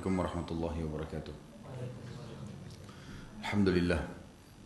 Assalamualaikum 0.00 0.24
warahmatullahi 0.24 0.80
wabarakatuh. 0.88 1.34
Alhamdulillah 3.44 4.00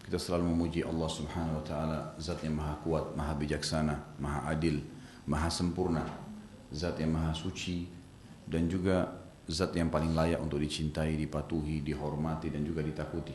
kita 0.07 0.15
selalu 0.15 0.47
memuji 0.47 0.87
Allah 0.87 1.11
Subhanahu 1.11 1.59
wa 1.59 1.65
taala, 1.67 1.99
zat 2.23 2.39
yang 2.47 2.55
maha 2.55 2.79
kuat, 2.87 3.19
maha 3.19 3.35
bijaksana, 3.35 3.99
maha 4.23 4.55
adil, 4.55 4.79
maha 5.27 5.51
sempurna, 5.51 6.07
zat 6.71 7.03
yang 7.03 7.19
maha 7.19 7.35
suci 7.35 7.91
dan 8.47 8.71
juga 8.71 9.11
zat 9.51 9.75
yang 9.75 9.91
paling 9.91 10.15
layak 10.15 10.39
untuk 10.39 10.63
dicintai, 10.63 11.19
dipatuhi, 11.19 11.83
dihormati 11.83 12.55
dan 12.55 12.63
juga 12.63 12.87
ditakuti. 12.87 13.35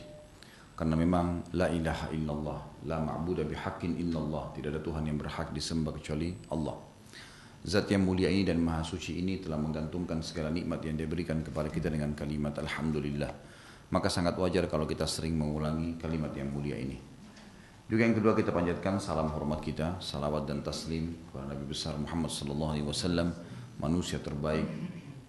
Karena 0.72 0.96
memang 0.96 1.52
la 1.52 1.68
ilaha 1.68 2.08
illallah, 2.16 2.88
la 2.88 2.96
ma'budu 2.96 3.44
bihaqqin 3.44 4.00
illallah, 4.00 4.56
tidak 4.56 4.72
ada 4.72 4.80
Tuhan 4.80 5.04
yang 5.04 5.20
berhak 5.20 5.52
disembah 5.52 5.92
kecuali 5.92 6.32
Allah. 6.48 6.80
Zat 7.60 7.92
yang 7.92 8.08
mulia 8.08 8.32
ini 8.32 8.40
dan 8.40 8.56
maha 8.64 8.80
suci 8.80 9.20
ini 9.20 9.36
telah 9.36 9.60
menggantungkan 9.60 10.24
segala 10.24 10.48
nikmat 10.48 10.80
yang 10.80 10.96
diberikan 10.96 11.44
kepada 11.44 11.68
kita 11.68 11.92
dengan 11.92 12.16
kalimat 12.16 12.56
Alhamdulillah. 12.56 13.28
Maka 13.92 14.08
sangat 14.08 14.40
wajar 14.40 14.64
kalau 14.64 14.88
kita 14.88 15.04
sering 15.04 15.36
mengulangi 15.36 16.00
kalimat 16.00 16.32
yang 16.32 16.48
mulia 16.48 16.80
ini. 16.80 16.96
Juga 17.90 18.06
yang 18.06 18.16
kedua 18.16 18.32
kita 18.32 18.54
panjatkan 18.54 18.96
salam 18.96 19.28
hormat 19.28 19.60
kita, 19.60 20.00
salawat 20.00 20.48
dan 20.48 20.64
taslim 20.64 21.10
kepada 21.28 21.52
Nabi 21.52 21.64
besar 21.68 21.98
Muhammad 22.00 22.32
sallallahu 22.32 22.70
alaihi 22.72 22.86
wasallam, 22.86 23.34
manusia 23.76 24.22
terbaik, 24.22 24.64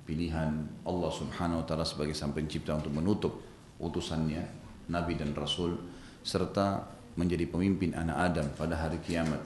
pilihan 0.08 0.72
Allah 0.88 1.11
Subhanahu 1.11 1.59
wa 1.61 1.66
taala 1.67 1.84
sebagai 1.84 2.16
sang 2.16 2.31
pencipta 2.31 2.77
untuk 2.77 2.94
menutup 2.95 3.44
utusannya, 3.81 4.45
nabi 4.88 5.17
dan 5.17 5.34
rasul 5.34 5.75
serta 6.22 6.86
menjadi 7.17 7.50
pemimpin 7.50 7.91
anak 7.98 8.17
Adam 8.31 8.48
pada 8.55 8.77
hari 8.77 9.02
kiamat 9.03 9.41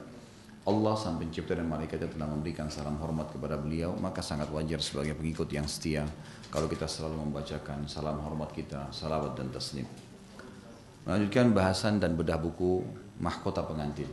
Allah 0.66 0.94
sang 0.98 1.14
pencipta 1.16 1.54
dan 1.54 1.70
malaikat 1.70 2.02
yang 2.02 2.12
telah 2.18 2.28
memberikan 2.28 2.66
salam 2.66 2.98
hormat 2.98 3.30
kepada 3.30 3.54
beliau 3.54 3.94
maka 3.94 4.18
sangat 4.18 4.50
wajar 4.50 4.82
sebagai 4.82 5.14
pengikut 5.14 5.46
yang 5.54 5.64
setia 5.70 6.02
kalau 6.50 6.66
kita 6.66 6.90
selalu 6.90 7.22
membacakan 7.22 7.86
salam 7.86 8.18
hormat 8.18 8.50
kita 8.50 8.90
salawat 8.90 9.38
dan 9.38 9.48
taslim. 9.54 9.86
Melanjutkan 11.06 11.54
bahasan 11.54 12.02
dan 12.02 12.18
bedah 12.18 12.42
buku 12.42 12.82
mahkota 13.22 13.62
pengantin. 13.62 14.10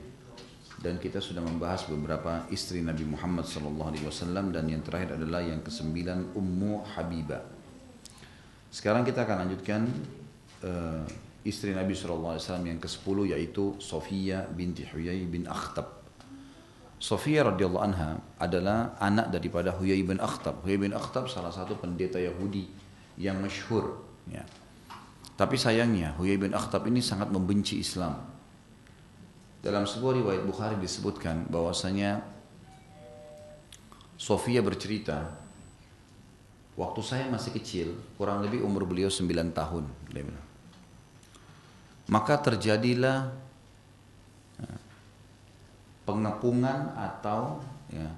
Dan 0.77 0.99
kita 0.99 1.23
sudah 1.23 1.39
membahas 1.41 1.87
beberapa 1.89 2.43
istri 2.51 2.83
Nabi 2.83 3.07
Muhammad 3.07 3.47
SAW 3.47 4.51
dan 4.51 4.65
yang 4.67 4.83
terakhir 4.83 5.15
adalah 5.15 5.39
yang 5.39 5.63
kesembilan 5.63 6.35
Ummu 6.37 6.85
Habibah 6.93 7.63
sekarang 8.73 9.05
kita 9.05 9.29
akan 9.29 9.45
lanjutkan 9.45 9.85
uh, 10.65 11.05
istri 11.45 11.77
Nabi 11.77 11.93
SAW 11.93 12.41
yang 12.65 12.81
ke 12.81 12.89
sepuluh 12.89 13.29
yaitu 13.29 13.77
Sofia 13.77 14.49
binti 14.49 14.81
Huyai 14.81 15.29
bin 15.29 15.45
Akhtab 15.45 16.02
Sofia 17.03 17.43
radhiyallahu 17.43 17.83
anha 17.83 18.15
adalah 18.39 18.95
anak 18.95 19.27
daripada 19.27 19.75
Huyai 19.75 20.07
bin 20.07 20.23
Akhtab. 20.23 20.63
Huyai 20.63 20.87
bin 20.87 20.95
Akhtab 20.95 21.27
salah 21.27 21.51
satu 21.51 21.75
pendeta 21.75 22.15
Yahudi 22.15 22.63
yang 23.19 23.43
masyhur. 23.43 23.99
Ya. 24.31 24.47
Tapi 25.35 25.59
sayangnya 25.59 26.15
Huyai 26.15 26.39
bin 26.39 26.55
Akhtab 26.55 26.87
ini 26.87 27.03
sangat 27.03 27.27
membenci 27.27 27.83
Islam. 27.83 28.23
Dalam 29.59 29.83
sebuah 29.83 30.15
riwayat 30.15 30.47
Bukhari 30.47 30.79
disebutkan 30.79 31.43
bahwasanya 31.51 32.23
Sofia 34.15 34.63
bercerita, 34.63 35.27
waktu 36.79 37.01
saya 37.03 37.27
masih 37.27 37.51
kecil, 37.51 37.99
kurang 38.15 38.39
lebih 38.39 38.63
umur 38.63 38.87
beliau 38.87 39.11
9 39.11 39.27
tahun. 39.51 39.83
Maka 42.07 42.39
terjadilah 42.39 43.42
pengepungan 46.03 46.91
atau 46.95 47.63
ya, 47.91 48.09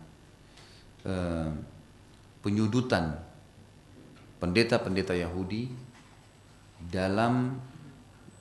eh, 1.05 1.49
penyudutan 2.41 3.13
pendeta-pendeta 4.41 5.13
Yahudi 5.13 5.69
dalam 6.85 7.57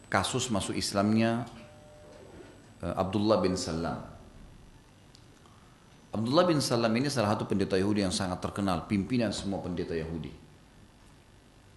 kasus 0.08 0.48
masuk 0.52 0.76
Islamnya 0.76 1.44
eh, 2.84 2.94
Abdullah 2.94 3.40
bin 3.40 3.56
Salam. 3.56 4.00
Abdullah 6.14 6.46
bin 6.46 6.62
Salam 6.62 6.94
ini 6.94 7.10
salah 7.10 7.34
satu 7.34 7.50
pendeta 7.50 7.74
Yahudi 7.74 8.06
yang 8.06 8.14
sangat 8.14 8.38
terkenal, 8.38 8.86
pimpinan 8.86 9.34
semua 9.34 9.58
pendeta 9.58 9.98
Yahudi. 9.98 10.30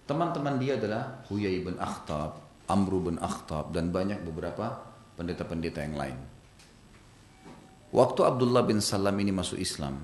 Teman-teman 0.06 0.56
dia 0.62 0.80
adalah 0.80 1.26
Huyai 1.28 1.66
bin 1.66 1.76
Akhtab, 1.82 2.40
Amru 2.70 3.02
bin 3.04 3.18
Akhtab, 3.20 3.74
dan 3.74 3.92
banyak 3.92 4.24
beberapa 4.24 4.78
pendeta-pendeta 5.18 5.84
yang 5.84 5.98
lain. 5.98 6.37
Waktu 7.88 8.20
Abdullah 8.20 8.68
bin 8.68 8.84
Salam 8.84 9.16
ini 9.16 9.32
masuk 9.32 9.56
Islam, 9.56 10.04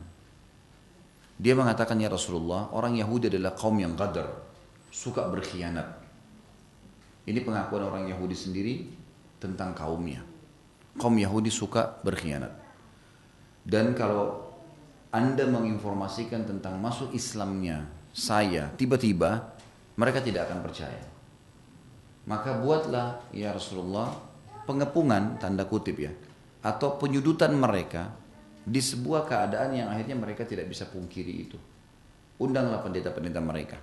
dia 1.35 1.51
mengatakan 1.51 1.99
ya 1.99 2.07
Rasulullah, 2.07 2.71
orang 2.71 2.95
Yahudi 2.95 3.27
adalah 3.27 3.51
kaum 3.51 3.75
yang 3.75 3.99
qadar, 3.99 4.31
suka 4.87 5.27
berkhianat. 5.27 5.99
Ini 7.27 7.43
pengakuan 7.43 7.83
orang 7.83 8.03
Yahudi 8.07 8.35
sendiri 8.35 8.87
tentang 9.43 9.75
kaumnya. 9.75 10.23
Kaum 10.95 11.19
Yahudi 11.19 11.51
suka 11.51 11.99
berkhianat. 12.07 12.55
Dan 13.67 13.91
kalau 13.91 14.47
Anda 15.11 15.43
menginformasikan 15.43 16.47
tentang 16.47 16.79
masuk 16.79 17.11
Islamnya 17.11 17.83
saya, 18.15 18.71
tiba-tiba 18.79 19.59
mereka 19.99 20.23
tidak 20.23 20.47
akan 20.47 20.63
percaya. 20.63 21.03
Maka 22.23 22.63
buatlah 22.63 23.19
ya 23.35 23.51
Rasulullah 23.51 24.07
pengepungan 24.63 25.35
tanda 25.43 25.67
kutip 25.67 25.99
ya 25.99 26.11
atau 26.63 26.95
penyudutan 26.95 27.51
mereka 27.53 28.15
di 28.63 28.79
sebuah 28.79 29.27
keadaan 29.27 29.75
yang 29.75 29.91
akhirnya 29.91 30.15
mereka 30.15 30.47
tidak 30.47 30.71
bisa 30.71 30.87
pungkiri 30.87 31.33
itu. 31.35 31.59
Undanglah 32.39 32.79
pendeta-pendeta 32.79 33.43
mereka. 33.43 33.77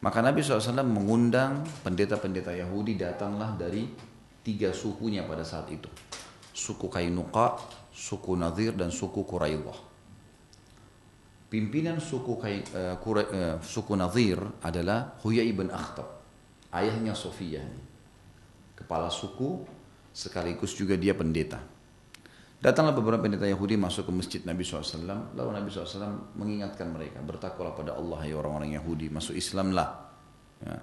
Maka 0.00 0.18
Nabi 0.22 0.44
SAW 0.44 0.84
mengundang 0.86 1.66
pendeta-pendeta 1.82 2.54
Yahudi 2.54 2.94
datanglah 2.94 3.56
dari 3.58 3.90
tiga 4.46 4.70
sukunya 4.70 5.26
pada 5.26 5.42
saat 5.42 5.66
itu. 5.74 5.90
Suku 6.54 6.86
Kainuqa, 6.86 7.58
suku 7.90 8.38
Nadir, 8.38 8.78
dan 8.78 8.94
suku 8.94 9.26
Quraidah. 9.26 9.96
Pimpinan 11.50 11.98
suku, 11.98 12.36
uh, 12.38 12.98
uh, 13.00 13.56
suku 13.64 13.92
Nadir 13.96 14.38
adalah 14.62 15.18
Huyai 15.24 15.50
bin 15.50 15.72
Akhtab. 15.72 16.06
Ayahnya 16.70 17.16
Sofia. 17.16 17.62
Kepala 18.74 19.08
suku 19.08 19.62
sekaligus 20.14 20.78
juga 20.78 20.94
dia 20.94 21.12
pendeta. 21.12 21.58
Datanglah 22.62 22.96
beberapa 22.96 23.26
pendeta 23.26 23.44
Yahudi 23.44 23.76
masuk 23.76 24.08
ke 24.08 24.12
masjid 24.14 24.40
Nabi 24.46 24.64
SAW, 24.64 25.36
lalu 25.36 25.50
Nabi 25.52 25.68
SAW 25.68 26.32
mengingatkan 26.38 26.88
mereka, 26.88 27.20
bertakwalah 27.20 27.76
pada 27.76 27.92
Allah 27.92 28.24
ya 28.24 28.40
orang-orang 28.40 28.72
Yahudi, 28.78 29.12
masuk 29.12 29.36
Islamlah. 29.36 30.08
Ya. 30.64 30.80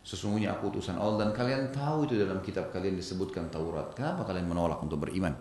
Sesungguhnya 0.00 0.56
aku 0.56 0.74
utusan 0.74 0.96
Allah 0.96 1.28
dan 1.28 1.30
kalian 1.36 1.70
tahu 1.70 2.08
itu 2.08 2.18
dalam 2.18 2.40
kitab 2.40 2.72
kalian 2.72 2.96
disebutkan 2.98 3.52
Taurat. 3.52 3.94
Kenapa 3.94 4.26
kalian 4.26 4.48
menolak 4.48 4.80
untuk 4.80 5.06
beriman? 5.06 5.36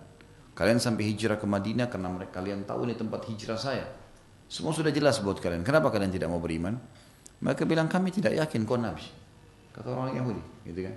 Kalian 0.54 0.78
sampai 0.78 1.08
hijrah 1.10 1.40
ke 1.40 1.48
Madinah 1.48 1.88
karena 1.88 2.12
mereka 2.12 2.44
kalian 2.44 2.68
tahu 2.68 2.84
ini 2.84 2.94
tempat 2.94 3.24
hijrah 3.32 3.56
saya. 3.56 3.88
Semua 4.52 4.76
sudah 4.76 4.92
jelas 4.92 5.24
buat 5.24 5.40
kalian. 5.40 5.64
Kenapa 5.64 5.88
kalian 5.90 6.12
tidak 6.12 6.28
mau 6.28 6.44
beriman? 6.44 6.76
Mereka 7.40 7.64
bilang 7.64 7.88
kami 7.88 8.12
tidak 8.12 8.36
yakin 8.36 8.68
kau 8.68 8.76
Nabi. 8.76 9.08
Kata 9.72 9.96
orang 9.96 10.12
Yahudi, 10.12 10.44
gitu 10.68 10.86
kan? 10.86 10.96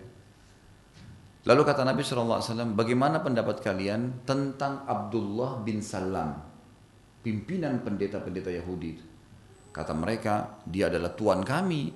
Lalu 1.42 1.62
kata 1.66 1.82
Nabi 1.82 2.06
SAW, 2.06 2.38
bagaimana 2.78 3.18
pendapat 3.18 3.58
kalian 3.58 4.22
tentang 4.22 4.86
Abdullah 4.86 5.58
bin 5.58 5.82
Salam, 5.82 6.38
pimpinan 7.18 7.82
pendeta-pendeta 7.82 8.46
Yahudi? 8.54 8.94
Kata 9.74 9.90
mereka, 9.90 10.62
dia 10.62 10.86
adalah 10.86 11.10
tuan 11.18 11.42
kami, 11.42 11.90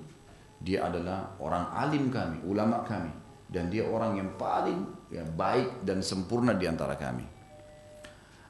dia 0.59 0.83
adalah 0.91 1.39
orang 1.39 1.71
alim 1.79 2.11
kami, 2.11 2.43
ulama 2.43 2.83
kami, 2.83 3.13
dan 3.47 3.71
dia 3.71 3.87
orang 3.87 4.19
yang 4.19 4.35
paling 4.35 4.83
ya, 5.07 5.23
baik 5.23 5.87
dan 5.87 6.03
sempurna 6.03 6.51
di 6.51 6.67
antara 6.67 6.99
kami. 6.99 7.23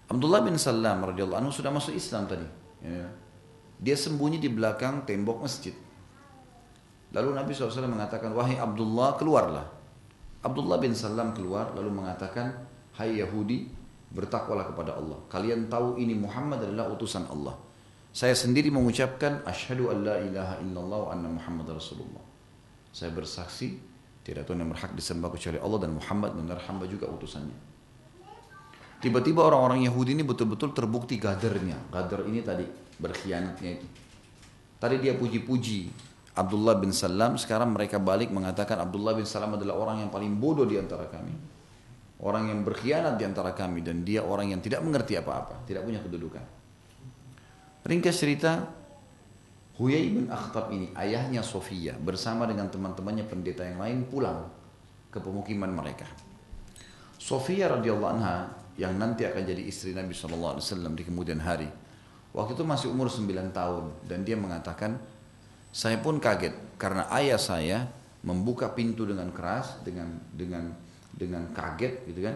Abdullah 0.09 0.41
bin 0.41 0.57
Salam 0.57 1.03
radhiyallahu 1.03 1.45
anhu 1.45 1.53
sudah 1.53 1.69
masuk 1.69 1.93
Islam 1.93 2.25
tadi. 2.25 2.47
Ya. 2.81 3.05
Dia 3.77 3.93
sembunyi 3.93 4.41
di 4.41 4.49
belakang 4.49 5.05
tembok 5.05 5.45
masjid. 5.45 5.77
Lalu 7.13 7.37
Nabi 7.37 7.53
SAW 7.53 7.85
mengatakan, 7.85 8.33
wahai 8.33 8.57
Abdullah 8.57 9.13
keluarlah. 9.21 9.76
Abdullah 10.47 10.79
bin 10.79 10.95
Salam 10.95 11.35
keluar 11.35 11.75
lalu 11.75 11.91
mengatakan, 11.91 12.55
Hai 12.95 13.19
Yahudi, 13.19 13.67
bertakwalah 14.15 14.71
kepada 14.71 14.95
Allah. 14.95 15.19
Kalian 15.27 15.67
tahu 15.67 15.99
ini 15.99 16.15
Muhammad 16.15 16.63
adalah 16.63 16.87
utusan 16.89 17.27
Allah. 17.27 17.59
Saya 18.15 18.33
sendiri 18.33 18.71
mengucapkan, 18.71 19.43
Ashadu 19.43 19.91
an 19.91 20.07
la 20.07 20.17
ilaha 20.23 20.55
illallah 20.63 20.99
wa 21.05 21.09
anna 21.11 21.29
Muhammad 21.29 21.69
Rasulullah. 21.75 22.23
Saya 22.89 23.13
bersaksi, 23.13 23.77
tidak 24.25 24.47
Tuhan 24.49 24.63
yang 24.63 24.71
berhak 24.73 24.95
disembah 24.97 25.29
kecuali 25.29 25.61
Allah 25.61 25.79
dan 25.85 25.91
Muhammad 25.93 26.33
benar 26.33 26.57
hamba 26.65 26.89
juga 26.89 27.05
utusannya. 27.05 27.53
Tiba-tiba 28.97 29.45
orang-orang 29.45 29.85
Yahudi 29.85 30.17
ini 30.17 30.25
betul-betul 30.25 30.73
terbukti 30.73 31.21
gadarnya. 31.21 31.77
Gadar 31.93 32.25
ini 32.25 32.41
tadi, 32.41 32.65
berkhianatnya 32.97 33.77
itu. 33.77 33.87
Tadi 34.81 34.95
dia 34.97 35.13
puji-puji 35.13 35.93
Abdullah 36.37 36.77
bin 36.77 36.93
Salam 36.93 37.35
sekarang 37.35 37.73
mereka 37.73 37.97
balik 37.97 38.29
mengatakan 38.29 38.77
Abdullah 38.77 39.17
bin 39.17 39.25
Salam 39.25 39.57
adalah 39.57 39.75
orang 39.75 40.05
yang 40.05 40.09
paling 40.13 40.37
bodoh 40.37 40.69
di 40.69 40.77
antara 40.77 41.09
kami 41.09 41.33
orang 42.21 42.53
yang 42.53 42.61
berkhianat 42.61 43.17
di 43.17 43.25
antara 43.25 43.57
kami 43.57 43.81
dan 43.81 44.05
dia 44.05 44.21
orang 44.21 44.53
yang 44.53 44.61
tidak 44.61 44.85
mengerti 44.85 45.17
apa-apa 45.17 45.65
tidak 45.65 45.81
punya 45.81 45.99
kedudukan 45.99 46.45
ringkas 47.89 48.21
cerita 48.21 48.69
Huyai 49.77 50.09
bin 50.09 50.25
Akhtab 50.33 50.73
ini 50.73 50.89
ayahnya 50.97 51.45
Sofia 51.45 51.93
bersama 52.01 52.49
dengan 52.49 52.65
teman-temannya 52.65 53.29
pendeta 53.29 53.61
yang 53.61 53.77
lain 53.77 54.09
pulang 54.09 54.49
ke 55.13 55.21
pemukiman 55.21 55.69
mereka. 55.69 56.09
Sofia 57.21 57.69
radhiyallahu 57.69 58.13
anha 58.17 58.57
yang 58.73 58.97
nanti 58.97 59.29
akan 59.29 59.41
jadi 59.45 59.61
istri 59.61 59.93
Nabi 59.93 60.17
SAW 60.17 60.57
di 60.97 61.03
kemudian 61.05 61.37
hari. 61.41 61.69
Waktu 62.33 62.57
itu 62.57 62.65
masih 62.65 62.89
umur 62.89 63.05
9 63.05 63.53
tahun 63.53 63.93
dan 64.09 64.25
dia 64.25 64.33
mengatakan, 64.33 64.97
saya 65.77 66.01
pun 66.01 66.17
kaget 66.17 66.57
karena 66.81 67.05
ayah 67.13 67.37
saya 67.37 67.85
membuka 68.25 68.73
pintu 68.73 69.05
dengan 69.05 69.29
keras 69.29 69.77
dengan 69.85 70.09
dengan 70.33 70.73
dengan 71.13 71.53
kaget 71.53 72.09
gitu 72.09 72.25
kan 72.25 72.35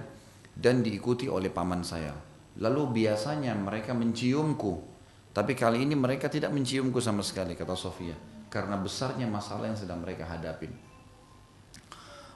dan 0.53 0.85
diikuti 0.85 1.25
oleh 1.25 1.49
paman 1.49 1.81
saya. 1.81 2.13
Lalu 2.61 3.01
biasanya 3.01 3.57
mereka 3.57 3.97
menciumku 3.97 4.91
tapi 5.31 5.55
kali 5.55 5.87
ini 5.87 5.95
mereka 5.95 6.27
tidak 6.27 6.51
menciumku 6.51 6.99
sama 6.99 7.23
sekali, 7.23 7.55
kata 7.55 7.71
Sofia. 7.71 8.15
Karena 8.51 8.75
besarnya 8.75 9.23
masalah 9.31 9.71
yang 9.71 9.79
sedang 9.79 10.03
mereka 10.03 10.27
hadapin. 10.27 10.75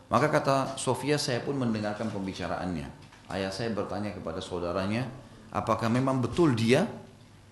Maka 0.08 0.32
kata 0.32 0.80
Sofia, 0.80 1.20
saya 1.20 1.44
pun 1.44 1.60
mendengarkan 1.60 2.08
pembicaraannya. 2.08 2.88
Ayah 3.28 3.52
saya 3.52 3.76
bertanya 3.76 4.16
kepada 4.16 4.40
saudaranya, 4.40 5.12
apakah 5.52 5.92
memang 5.92 6.24
betul 6.24 6.56
dia? 6.56 6.88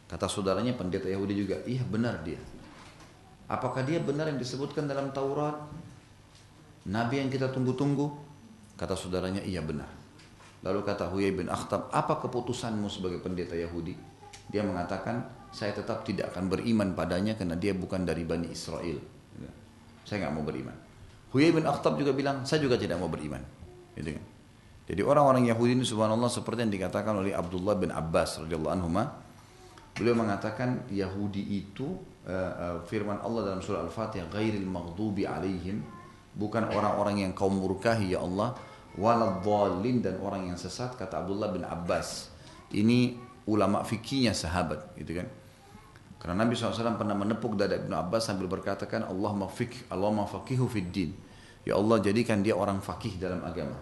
Kata 0.07 0.31
saudaranya 0.31 0.79
pendeta 0.79 1.11
Yahudi 1.11 1.35
juga, 1.35 1.59
iya 1.67 1.83
benar 1.83 2.23
dia. 2.23 2.39
Apakah 3.47 3.83
dia 3.83 3.99
benar 3.99 4.31
yang 4.31 4.39
disebutkan 4.39 4.87
dalam 4.87 5.11
Taurat? 5.11 5.55
Nabi 6.87 7.23
yang 7.23 7.29
kita 7.31 7.51
tunggu-tunggu? 7.51 8.11
Kata 8.75 8.95
saudaranya, 8.95 9.43
iya 9.43 9.63
benar. 9.63 9.87
Lalu 10.63 10.79
kata 10.83 11.11
Huyai 11.11 11.35
bin 11.35 11.51
Akhtab, 11.51 11.91
apa 11.91 12.23
keputusanmu 12.23 12.87
sebagai 12.87 13.19
pendeta 13.19 13.55
Yahudi? 13.55 13.95
Dia 14.47 14.63
mengatakan, 14.63 15.27
saya 15.51 15.75
tetap 15.75 16.07
tidak 16.07 16.31
akan 16.33 16.47
beriman 16.47 16.95
padanya 16.95 17.35
karena 17.35 17.59
dia 17.59 17.75
bukan 17.75 18.07
dari 18.07 18.23
Bani 18.23 18.47
Israel. 18.51 18.97
Saya 20.03 20.27
nggak 20.27 20.33
mau 20.35 20.43
beriman. 20.43 20.75
Huyai 21.31 21.51
bin 21.55 21.65
Akhtab 21.67 21.95
juga 21.95 22.11
bilang, 22.11 22.43
saya 22.43 22.63
juga 22.63 22.75
tidak 22.75 22.99
mau 22.99 23.07
beriman. 23.07 23.39
Gitu 23.95 24.15
kan. 24.15 24.23
Jadi 24.83 25.01
orang-orang 25.01 25.47
Yahudi 25.47 25.79
ini 25.79 25.85
subhanallah 25.87 26.27
seperti 26.27 26.67
yang 26.67 26.73
dikatakan 26.75 27.15
oleh 27.15 27.31
Abdullah 27.31 27.79
bin 27.79 27.87
Abbas 27.87 28.43
radhiyallahu 28.43 28.73
anhu 28.75 28.91
Beliau 29.93 30.15
mengatakan 30.17 30.83
Yahudi 30.91 31.63
itu 31.63 31.95
firman 32.87 33.19
Allah 33.19 33.51
dalam 33.51 33.59
surah 33.59 33.83
Al-Fatihah 33.83 34.31
ghairil 34.31 34.67
maghdubi 34.67 35.27
alaihim. 35.27 35.83
Bukan 36.33 36.65
orang-orang 36.65 37.29
yang 37.29 37.31
kaum 37.37 37.53
murkahi 37.61 38.17
ya 38.17 38.23
Allah 38.25 38.57
waladhdallin 38.97 40.01
dan 40.01 40.17
orang 40.17 40.49
yang 40.49 40.57
sesat 40.57 40.97
kata 40.97 41.21
Abdullah 41.21 41.53
bin 41.53 41.61
Abbas. 41.61 42.33
Ini 42.73 43.19
ulama 43.45 43.85
fikihnya 43.85 44.33
sahabat 44.33 44.97
gitu 44.97 45.21
kan? 45.21 45.29
Karena 46.17 46.47
Nabi 46.47 46.55
SAW 46.55 46.95
pernah 46.95 47.13
menepuk 47.13 47.59
dada 47.59 47.75
Ibnu 47.75 47.93
Abbas 47.93 48.31
sambil 48.31 48.47
berkatakan 48.47 49.03
Allah 49.03 49.31
mafik 49.35 49.91
Allah 49.91 50.09
mafakihu 50.09 50.65
fid 50.71 50.89
din. 50.89 51.11
Ya 51.67 51.75
Allah 51.75 51.99
jadikan 52.01 52.41
dia 52.41 52.55
orang 52.55 52.79
fakih 52.79 53.19
dalam 53.19 53.43
agama. 53.43 53.75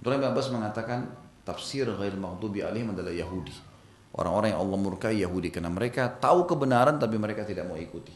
Abdullah 0.00 0.18
bin 0.22 0.28
Abbas 0.32 0.48
mengatakan 0.54 1.12
tafsir 1.44 1.84
ghair 1.84 2.14
maghdubi 2.16 2.64
alaihim 2.64 2.94
adalah 2.94 3.12
Yahudi 3.12 3.75
orang-orang 4.16 4.56
yang 4.56 4.60
Allah 4.60 4.78
murkai 4.80 5.14
Yahudi 5.20 5.48
karena 5.52 5.68
mereka 5.68 6.08
tahu 6.08 6.48
kebenaran 6.48 6.96
tapi 7.00 7.16
mereka 7.20 7.44
tidak 7.44 7.68
mau 7.68 7.76
ikuti 7.76 8.12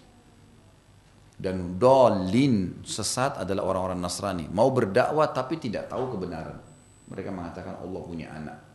dan 1.41 1.81
dolin 1.81 2.85
sesat 2.85 3.41
adalah 3.41 3.65
orang-orang 3.69 4.01
Nasrani 4.01 4.49
mau 4.53 4.69
berdakwah 4.73 5.29
tapi 5.33 5.57
tidak 5.61 5.89
tahu 5.89 6.17
kebenaran 6.17 6.57
mereka 7.09 7.33
mengatakan 7.33 7.81
Allah 7.81 8.01
punya 8.05 8.29
anak 8.33 8.71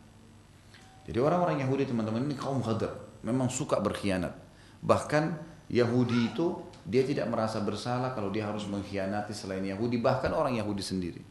jadi 1.05 1.21
orang-orang 1.21 1.61
Yahudi 1.61 1.85
teman-teman 1.85 2.25
ini 2.25 2.33
kaum 2.33 2.65
ghadar, 2.65 3.21
memang 3.21 3.45
suka 3.45 3.77
berkhianat. 3.77 4.33
Bahkan 4.81 5.23
Yahudi 5.69 6.33
itu 6.33 6.57
dia 6.85 7.05
tidak 7.05 7.29
merasa 7.29 7.61
bersalah 7.61 8.17
kalau 8.17 8.33
dia 8.33 8.49
harus 8.49 8.65
mengkhianati 8.65 9.33
selain 9.33 9.61
Yahudi, 9.61 10.01
bahkan 10.01 10.33
orang 10.33 10.57
Yahudi 10.57 10.81
sendiri. 10.81 11.21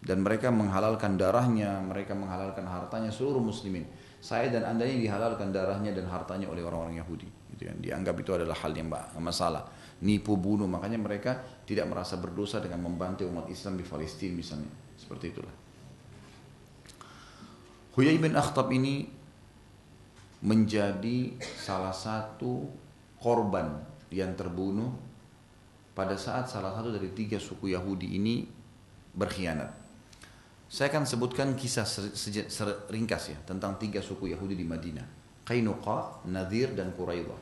Dan 0.00 0.24
mereka 0.24 0.48
menghalalkan 0.48 1.20
darahnya, 1.20 1.84
mereka 1.84 2.16
menghalalkan 2.16 2.64
hartanya 2.64 3.12
seluruh 3.12 3.44
muslimin. 3.44 3.84
Saya 4.18 4.50
dan 4.50 4.66
anda 4.66 4.82
ini 4.82 5.06
dihalalkan 5.06 5.54
darahnya 5.54 5.94
dan 5.94 6.10
hartanya 6.10 6.50
oleh 6.50 6.66
orang-orang 6.66 6.98
Yahudi. 6.98 7.28
Gitu 7.54 7.62
kan. 7.70 7.78
Dianggap 7.78 8.14
itu 8.18 8.30
adalah 8.34 8.58
hal 8.58 8.74
yang 8.74 8.90
masalah. 9.22 9.70
Nipu, 10.02 10.38
bunuh, 10.38 10.66
makanya 10.66 10.98
mereka 10.98 11.38
tidak 11.66 11.86
merasa 11.90 12.18
berdosa 12.18 12.58
dengan 12.58 12.82
membantu 12.82 13.26
umat 13.30 13.46
Islam 13.50 13.78
di 13.78 13.86
Palestina 13.86 14.34
misalnya. 14.34 14.70
Seperti 14.98 15.30
itulah. 15.30 15.54
Huyai 17.98 18.18
bin 18.18 18.34
Akhtab 18.38 18.70
ini 18.70 19.10
menjadi 20.38 21.34
salah 21.58 21.90
satu 21.90 22.62
korban 23.18 23.82
yang 24.14 24.38
terbunuh 24.38 24.94
pada 25.98 26.14
saat 26.14 26.46
salah 26.46 26.78
satu 26.78 26.94
dari 26.94 27.10
tiga 27.10 27.42
suku 27.42 27.74
Yahudi 27.74 28.14
ini 28.14 28.46
berkhianat. 29.18 29.87
Saya 30.68 30.92
akan 30.92 31.08
sebutkan 31.08 31.56
kisah 31.56 31.88
ringkas 32.92 33.32
ya 33.32 33.38
tentang 33.48 33.80
tiga 33.80 34.04
suku 34.04 34.28
Yahudi 34.36 34.52
di 34.52 34.68
Madinah. 34.68 35.08
Qainuqa, 35.48 36.28
Nadir 36.28 36.76
dan 36.76 36.92
Quraidah. 36.92 37.40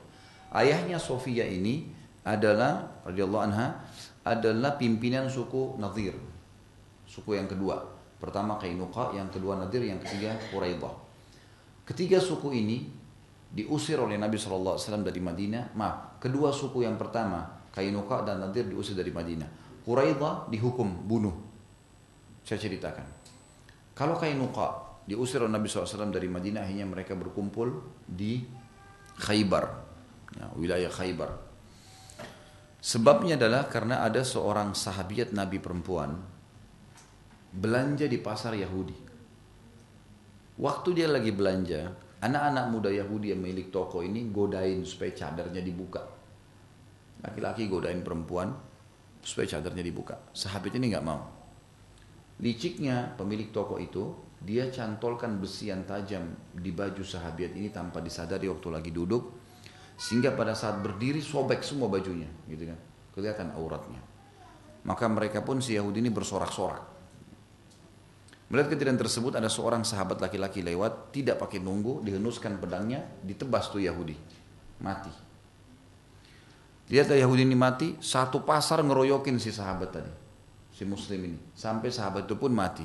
Ayahnya 0.55 0.95
Sofia 0.95 1.43
ini 1.43 1.91
adalah 2.23 3.03
radhiyallahu 3.03 3.45
anha 3.51 3.83
adalah 4.23 4.79
pimpinan 4.79 5.27
suku 5.27 5.75
Nadir. 5.75 6.15
Suku 7.03 7.35
yang 7.35 7.51
kedua. 7.51 7.83
Pertama 8.23 8.63
Kainuqa, 8.63 9.11
yang 9.11 9.27
kedua 9.27 9.59
Nadir, 9.59 9.83
yang 9.83 9.99
ketiga 9.99 10.39
Quraidah. 10.55 10.95
Ketiga 11.83 12.23
suku 12.23 12.55
ini 12.55 12.87
diusir 13.51 13.99
oleh 13.99 14.23
Nabi 14.23 14.39
SAW 14.39 14.79
dari 15.03 15.19
Madinah. 15.19 15.75
Maaf, 15.75 16.23
kedua 16.23 16.55
suku 16.55 16.87
yang 16.87 16.95
pertama 16.95 17.43
Kainuqa 17.75 18.23
dan 18.23 18.39
Nadir 18.39 18.71
diusir 18.71 18.95
dari 18.95 19.11
Madinah. 19.11 19.51
Quraidah 19.83 20.47
dihukum 20.47 21.11
bunuh. 21.11 21.35
Saya 22.47 22.63
ceritakan. 22.63 23.16
Kalau 23.97 24.21
Kainuqa 24.21 25.01
diusir 25.09 25.41
oleh 25.41 25.57
Nabi 25.57 25.73
SAW 25.73 26.13
dari 26.13 26.29
Madinah, 26.29 26.69
akhirnya 26.69 26.85
mereka 26.85 27.17
berkumpul 27.17 27.81
di 28.05 28.45
Khaybar, 29.17 29.65
ya, 30.37 30.53
wilayah 30.53 30.93
Khaybar. 30.93 31.33
Sebabnya 32.77 33.41
adalah 33.41 33.67
karena 33.73 34.05
ada 34.05 34.21
seorang 34.21 34.77
sahabiat 34.77 35.33
Nabi 35.33 35.57
perempuan 35.59 36.13
belanja 37.57 38.05
di 38.05 38.21
pasar 38.21 38.53
Yahudi. 38.53 39.09
Waktu 40.61 40.89
dia 40.93 41.09
lagi 41.09 41.33
belanja, 41.33 41.89
anak-anak 42.21 42.65
muda 42.69 42.91
Yahudi 42.93 43.33
yang 43.33 43.41
milik 43.41 43.73
toko 43.73 44.05
ini 44.05 44.29
godain 44.29 44.85
supaya 44.85 45.17
cadarnya 45.17 45.65
dibuka. 45.65 46.05
Laki-laki 47.25 47.65
godain 47.65 48.05
perempuan 48.05 48.53
supaya 49.25 49.57
cadarnya 49.57 49.81
dibuka. 49.81 50.21
Sahabat 50.37 50.77
ini 50.77 50.93
nggak 50.93 51.05
mau. 51.05 51.36
Liciknya 52.37 53.17
pemilik 53.17 53.49
toko 53.49 53.81
itu, 53.81 54.13
dia 54.45 54.69
cantolkan 54.69 55.41
besi 55.41 55.73
yang 55.73 55.89
tajam 55.89 56.37
di 56.53 56.69
baju 56.69 57.01
sahabat 57.01 57.57
ini 57.57 57.73
tanpa 57.73 58.05
disadari 58.05 58.45
waktu 58.45 58.69
lagi 58.69 58.91
duduk, 58.93 59.33
sehingga 59.97 60.37
pada 60.37 60.53
saat 60.53 60.85
berdiri 60.85 61.25
sobek 61.25 61.65
semua 61.65 61.89
bajunya, 61.89 62.29
gitu 62.45 62.69
kan, 62.69 62.79
kelihatan 63.17 63.57
auratnya. 63.57 63.99
Maka 64.85 65.09
mereka 65.09 65.41
pun 65.41 65.65
si 65.65 65.75
Yahudi 65.75 66.05
ini 66.05 66.13
bersorak-sorak. 66.13 66.95
Melihat 68.47 68.71
kejadian 68.71 69.01
tersebut 69.01 69.35
ada 69.35 69.51
seorang 69.51 69.83
sahabat 69.83 70.23
laki-laki 70.23 70.63
lewat, 70.63 71.11
tidak 71.11 71.43
pakai 71.43 71.59
nunggu, 71.59 72.05
dihenuskan 72.07 72.63
pedangnya, 72.63 73.03
ditebas 73.27 73.73
tuh 73.73 73.83
Yahudi. 73.83 74.15
Mati. 74.85 75.11
Lihat 76.87 77.11
Yahudi 77.11 77.43
ini 77.43 77.59
mati, 77.59 77.99
satu 77.99 78.47
pasar 78.47 78.85
ngeroyokin 78.87 79.43
si 79.43 79.51
sahabat 79.51 79.91
tadi. 79.91 80.26
Si 80.77 80.85
muslim 80.85 81.33
ini. 81.33 81.39
Sampai 81.57 81.89
sahabat 81.89 82.29
itu 82.29 82.37
pun 82.37 82.53
mati. 82.53 82.85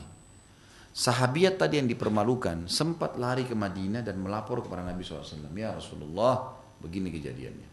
Sahabiat 0.92 1.60
tadi 1.60 1.80
yang 1.80 1.92
dipermalukan 1.92 2.72
sempat 2.72 3.20
lari 3.20 3.44
ke 3.44 3.52
Madinah 3.52 4.00
dan 4.00 4.16
melapor 4.20 4.64
kepada 4.64 4.84
Nabi 4.84 5.04
SAW. 5.04 5.52
Ya 5.52 5.76
Rasulullah, 5.76 6.56
begini 6.80 7.12
kejadiannya. 7.12 7.70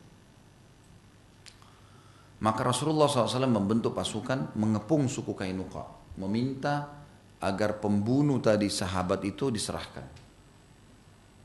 Maka 2.38 2.60
Rasulullah 2.62 3.10
SAW 3.10 3.46
membentuk 3.46 3.94
pasukan 3.94 4.54
mengepung 4.58 5.06
suku 5.06 5.34
Kainuqa. 5.38 5.86
Meminta 6.18 6.98
agar 7.38 7.78
pembunuh 7.78 8.42
tadi 8.42 8.66
sahabat 8.66 9.22
itu 9.22 9.54
diserahkan. 9.54 10.02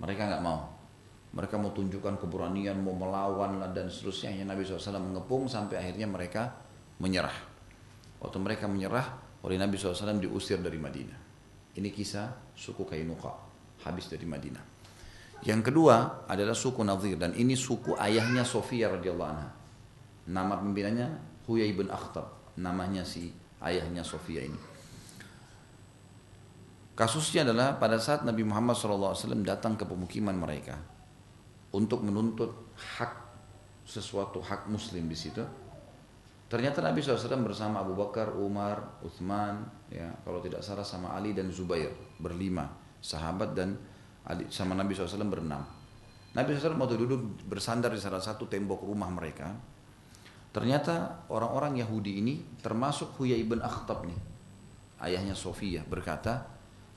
Mereka 0.02 0.22
nggak 0.34 0.44
mau. 0.46 0.74
Mereka 1.34 1.58
mau 1.58 1.74
tunjukkan 1.74 2.22
keberanian, 2.22 2.78
mau 2.78 2.94
melawan 2.94 3.62
dan 3.74 3.90
seterusnya. 3.90 4.34
Hanya 4.34 4.54
Nabi 4.54 4.66
SAW 4.66 5.02
mengepung 5.02 5.50
sampai 5.50 5.82
akhirnya 5.82 6.06
mereka 6.06 6.54
menyerah. 7.02 7.53
Waktu 8.24 8.38
mereka 8.40 8.66
menyerah, 8.72 9.20
oleh 9.44 9.60
Nabi 9.60 9.76
SAW 9.76 10.18
diusir 10.24 10.64
dari 10.64 10.80
Madinah. 10.80 11.20
Ini 11.76 11.90
kisah 11.92 12.56
suku 12.56 12.88
Kainuqa, 12.88 13.34
habis 13.84 14.08
dari 14.08 14.24
Madinah. 14.24 14.64
Yang 15.44 15.62
kedua 15.68 16.24
adalah 16.24 16.56
suku 16.56 16.80
Nadir 16.88 17.20
dan 17.20 17.36
ini 17.36 17.60
suku 17.60 18.00
ayahnya 18.00 18.48
Sofia 18.48 18.88
radhiyallahu 18.96 19.32
anha. 19.36 19.52
Nama 20.32 20.56
pimpinannya 20.56 21.08
Huyai 21.44 21.76
bin 21.76 21.92
Akhtab, 21.92 22.56
namanya 22.56 23.04
si 23.04 23.36
ayahnya 23.60 24.08
Sofia 24.08 24.48
ini. 24.48 24.56
Kasusnya 26.96 27.44
adalah 27.44 27.76
pada 27.76 28.00
saat 28.00 28.24
Nabi 28.24 28.46
Muhammad 28.48 28.78
SAW 28.78 29.18
datang 29.44 29.76
ke 29.76 29.84
pemukiman 29.84 30.38
mereka 30.38 30.78
untuk 31.74 32.06
menuntut 32.06 32.72
hak 32.78 33.12
sesuatu 33.84 34.40
hak 34.40 34.70
muslim 34.70 35.10
di 35.10 35.18
situ. 35.18 35.44
Ternyata 36.54 36.86
Nabi 36.86 37.02
SAW 37.02 37.42
bersama 37.42 37.82
Abu 37.82 37.98
Bakar, 37.98 38.30
Umar, 38.38 39.02
Uthman, 39.02 39.66
ya 39.90 40.06
kalau 40.22 40.38
tidak 40.38 40.62
salah 40.62 40.86
sama 40.86 41.10
Ali 41.18 41.34
dan 41.34 41.50
Zubair 41.50 41.90
berlima 42.22 42.70
sahabat 43.02 43.58
dan 43.58 43.74
Ali, 44.30 44.46
sama 44.54 44.78
Nabi 44.78 44.94
SAW 44.94 45.26
berenam. 45.26 45.66
Nabi 46.38 46.54
SAW 46.54 46.78
waktu 46.78 47.02
duduk 47.02 47.42
bersandar 47.50 47.90
di 47.90 47.98
salah 47.98 48.22
satu 48.22 48.46
tembok 48.46 48.86
rumah 48.86 49.10
mereka. 49.10 49.50
Ternyata 50.54 51.26
orang-orang 51.34 51.82
Yahudi 51.82 52.22
ini 52.22 52.46
termasuk 52.62 53.18
Huyai 53.18 53.42
ibn 53.42 53.58
Akhtab 53.58 54.06
nih, 54.06 54.20
ayahnya 55.10 55.34
Sofia 55.34 55.82
berkata, 55.82 56.46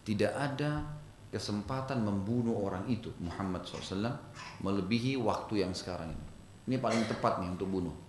tidak 0.05 0.37
ada 0.37 0.85
kesempatan 1.33 2.05
membunuh 2.05 2.61
orang 2.61 2.85
itu 2.93 3.09
Muhammad 3.25 3.65
SAW 3.65 4.05
melebihi 4.61 5.17
waktu 5.17 5.65
yang 5.65 5.73
sekarang 5.73 6.13
ini. 6.13 6.27
Ini 6.69 6.77
paling 6.77 7.09
tepat 7.09 7.41
nih 7.41 7.57
untuk 7.57 7.73
bunuh. 7.73 8.06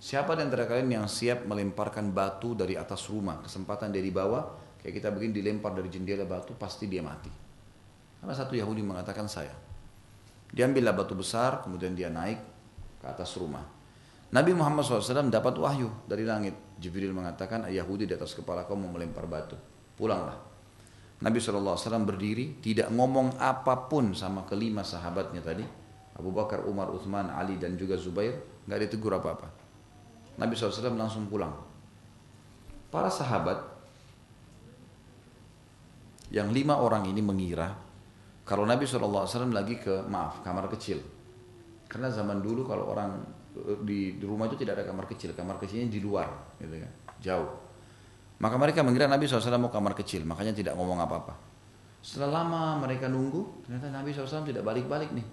Siapa 0.00 0.32
di 0.32 0.40
antara 0.40 0.64
kalian 0.64 1.04
yang 1.04 1.06
siap 1.12 1.44
melemparkan 1.44 2.08
batu 2.08 2.56
dari 2.56 2.72
atas 2.72 3.12
rumah, 3.12 3.44
kesempatan 3.44 3.92
dia 3.92 4.00
di 4.00 4.08
bawah, 4.08 4.48
kayak 4.80 4.96
kita 4.96 5.12
begini 5.12 5.44
dilempar 5.44 5.76
dari 5.76 5.92
jendela 5.92 6.24
batu, 6.24 6.56
pasti 6.56 6.88
dia 6.88 7.04
mati. 7.04 7.28
Karena 8.16 8.32
satu 8.32 8.56
Yahudi 8.56 8.80
mengatakan 8.80 9.28
saya. 9.28 9.52
Dia 10.48 10.64
ambillah 10.64 10.96
batu 10.96 11.12
besar, 11.12 11.60
kemudian 11.60 11.92
dia 11.92 12.08
naik 12.08 12.40
ke 12.96 13.06
atas 13.12 13.36
rumah. 13.36 13.60
Nabi 14.32 14.56
Muhammad 14.56 14.88
SAW 14.88 15.28
dapat 15.28 15.60
wahyu 15.60 15.92
dari 16.08 16.24
langit. 16.24 16.56
Jibril 16.80 17.12
mengatakan, 17.12 17.68
Yahudi 17.68 18.08
di 18.08 18.16
atas 18.16 18.32
kepala 18.32 18.64
kau 18.64 18.80
mau 18.80 18.88
melempar 18.88 19.28
batu. 19.28 19.60
Pulanglah. 20.00 20.40
Nabi 21.20 21.36
SAW 21.44 21.76
berdiri, 22.08 22.56
tidak 22.64 22.88
ngomong 22.88 23.36
apa 23.36 23.84
pun 23.84 24.16
sama 24.16 24.48
kelima 24.48 24.80
sahabatnya 24.80 25.44
tadi. 25.44 25.64
Abu 26.16 26.32
Bakar, 26.32 26.64
Umar, 26.64 26.88
Uthman, 26.88 27.28
Ali, 27.28 27.60
dan 27.60 27.76
juga 27.76 28.00
Zubair. 28.00 28.64
Nggak 28.64 28.88
ditegur 28.88 29.12
apa-apa. 29.12 29.59
Nabi 30.40 30.56
SAW 30.56 30.96
langsung 30.96 31.28
pulang. 31.28 31.52
Para 32.88 33.12
sahabat 33.12 33.60
yang 36.32 36.48
lima 36.50 36.80
orang 36.80 37.06
ini 37.06 37.20
mengira 37.20 37.70
kalau 38.48 38.66
Nabi 38.66 38.88
SAW 38.88 39.28
lagi 39.52 39.78
ke 39.78 40.02
maaf 40.08 40.42
kamar 40.42 40.66
kecil. 40.72 40.98
Karena 41.86 42.10
zaman 42.10 42.40
dulu 42.40 42.66
kalau 42.66 42.90
orang 42.90 43.18
di, 43.82 44.16
di 44.16 44.24
rumah 44.24 44.46
itu 44.46 44.58
tidak 44.58 44.78
ada 44.80 44.84
kamar 44.86 45.06
kecil, 45.10 45.34
kamar 45.34 45.58
kecilnya 45.58 45.90
di 45.90 45.98
luar, 45.98 46.30
gitu 46.58 46.78
kan, 46.78 46.92
jauh. 47.18 47.50
Maka 48.40 48.56
mereka 48.56 48.80
mengira 48.80 49.10
Nabi 49.10 49.26
SAW 49.26 49.58
mau 49.58 49.74
kamar 49.74 49.92
kecil, 49.98 50.22
makanya 50.22 50.54
tidak 50.54 50.78
ngomong 50.78 51.02
apa-apa. 51.02 51.34
Setelah 52.00 52.40
lama 52.40 52.80
mereka 52.80 53.10
nunggu, 53.10 53.66
ternyata 53.66 53.92
Nabi 53.92 54.14
SAW 54.14 54.46
tidak 54.46 54.64
balik-balik 54.64 55.12
nih. 55.12 55.26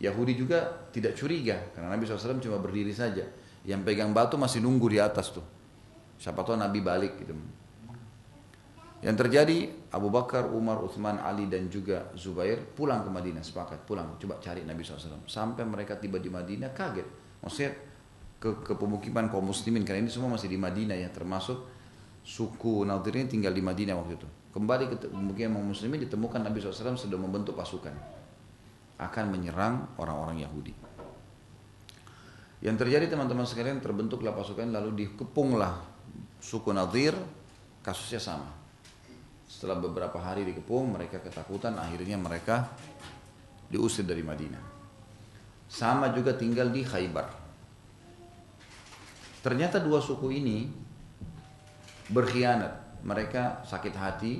Yahudi 0.00 0.34
juga 0.34 0.64
tidak 0.90 1.14
curiga, 1.14 1.60
karena 1.76 1.92
Nabi 1.92 2.08
SAW 2.08 2.40
cuma 2.40 2.58
berdiri 2.58 2.90
saja. 2.90 3.22
Yang 3.62 3.80
pegang 3.86 4.10
batu 4.10 4.34
masih 4.34 4.58
nunggu 4.58 4.90
di 4.90 4.98
atas 4.98 5.30
tuh. 5.30 5.44
Siapa 6.18 6.42
tahu 6.42 6.58
Nabi 6.58 6.82
balik 6.82 7.18
gitu. 7.22 7.34
Yang 9.02 9.16
terjadi 9.26 9.56
Abu 9.90 10.14
Bakar, 10.14 10.46
Umar, 10.54 10.78
Uthman, 10.78 11.18
Ali 11.18 11.50
dan 11.50 11.66
juga 11.66 12.14
Zubair 12.14 12.62
pulang 12.62 13.02
ke 13.02 13.10
Madinah 13.10 13.42
sepakat 13.42 13.82
pulang. 13.82 14.14
Coba 14.18 14.38
cari 14.38 14.62
Nabi 14.62 14.86
SAW 14.86 15.26
sampai 15.26 15.66
mereka 15.66 15.98
tiba 15.98 16.22
di 16.22 16.30
Madinah 16.30 16.70
kaget. 16.70 17.06
Maksudnya 17.42 17.74
ke, 18.38 18.62
ke 18.62 18.72
pemukiman 18.78 19.26
kaum 19.26 19.50
muslimin 19.50 19.82
karena 19.82 20.06
ini 20.06 20.10
semua 20.10 20.30
masih 20.30 20.46
di 20.46 20.58
Madinah 20.58 20.94
ya 20.94 21.10
termasuk 21.10 21.66
suku 22.22 22.86
Nadir 22.86 23.18
ini 23.18 23.26
tinggal 23.26 23.50
di 23.50 23.62
Madinah 23.62 23.98
waktu 23.98 24.14
itu. 24.14 24.28
Kembali 24.54 24.86
ke 24.94 25.10
pemukiman 25.10 25.58
kaum 25.58 25.74
muslimin 25.74 25.98
ditemukan 26.06 26.38
Nabi 26.38 26.62
SAW 26.62 26.94
sudah 26.94 27.18
membentuk 27.18 27.58
pasukan. 27.58 27.94
Akan 29.02 29.34
menyerang 29.34 29.98
orang-orang 29.98 30.46
Yahudi 30.46 30.81
yang 32.62 32.78
terjadi 32.78 33.10
teman-teman 33.10 33.42
sekalian 33.42 33.82
terbentuklah 33.82 34.30
pasukan 34.30 34.70
lalu 34.70 35.04
dikepunglah 35.06 35.82
suku 36.38 36.70
Nadir 36.70 37.18
kasusnya 37.82 38.22
sama. 38.22 38.46
Setelah 39.50 39.82
beberapa 39.82 40.22
hari 40.22 40.46
dikepung 40.46 40.94
mereka 40.94 41.18
ketakutan 41.18 41.74
akhirnya 41.74 42.14
mereka 42.14 42.70
diusir 43.66 44.06
dari 44.06 44.22
Madinah. 44.22 44.62
Sama 45.66 46.14
juga 46.14 46.38
tinggal 46.38 46.70
di 46.70 46.86
Khaybar. 46.86 47.28
Ternyata 49.42 49.82
dua 49.82 49.98
suku 49.98 50.30
ini 50.30 50.70
berkhianat. 52.14 53.02
Mereka 53.02 53.66
sakit 53.66 53.94
hati. 53.98 54.34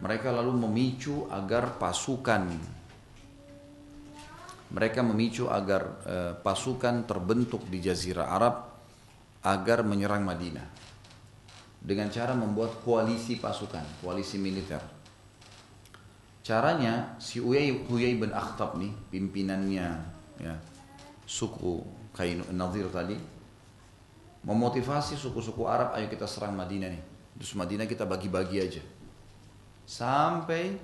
Mereka 0.00 0.32
lalu 0.32 0.64
memicu 0.64 1.28
agar 1.28 1.76
pasukan 1.76 2.77
mereka 4.68 5.00
memicu 5.00 5.48
agar 5.48 5.82
e, 6.04 6.14
pasukan 6.44 7.08
terbentuk 7.08 7.64
di 7.72 7.80
Jazirah 7.80 8.28
Arab 8.28 8.54
agar 9.40 9.80
menyerang 9.80 10.26
Madinah 10.28 10.68
dengan 11.78 12.10
cara 12.10 12.34
membuat 12.34 12.82
koalisi 12.82 13.38
pasukan, 13.38 14.04
koalisi 14.04 14.36
militer. 14.36 14.82
Caranya 16.42 17.16
si 17.20 17.38
Uyai, 17.38 17.86
Uyai 17.86 18.16
bin 18.16 18.32
Akhtab 18.32 18.76
nih, 18.80 18.92
pimpinannya 19.12 19.88
ya, 20.40 20.54
suku 21.28 21.84
Kain 22.16 22.40
Nadir 22.56 22.88
tadi, 22.90 23.14
memotivasi 24.42 25.14
suku-suku 25.14 25.68
Arab, 25.68 25.94
ayo 25.94 26.08
kita 26.10 26.26
serang 26.26 26.56
Madinah 26.56 26.90
nih. 26.90 27.02
Terus 27.38 27.52
Madinah 27.54 27.86
kita 27.86 28.02
bagi-bagi 28.02 28.58
aja. 28.58 28.82
Sampai 29.86 30.74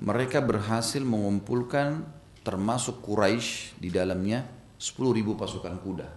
mereka 0.00 0.40
berhasil 0.40 1.04
mengumpulkan 1.04 2.02
termasuk 2.42 3.02
Quraisy 3.02 3.78
di 3.78 3.88
dalamnya 3.90 4.42
10.000 4.78 5.38
pasukan 5.38 5.74
kuda. 5.78 6.08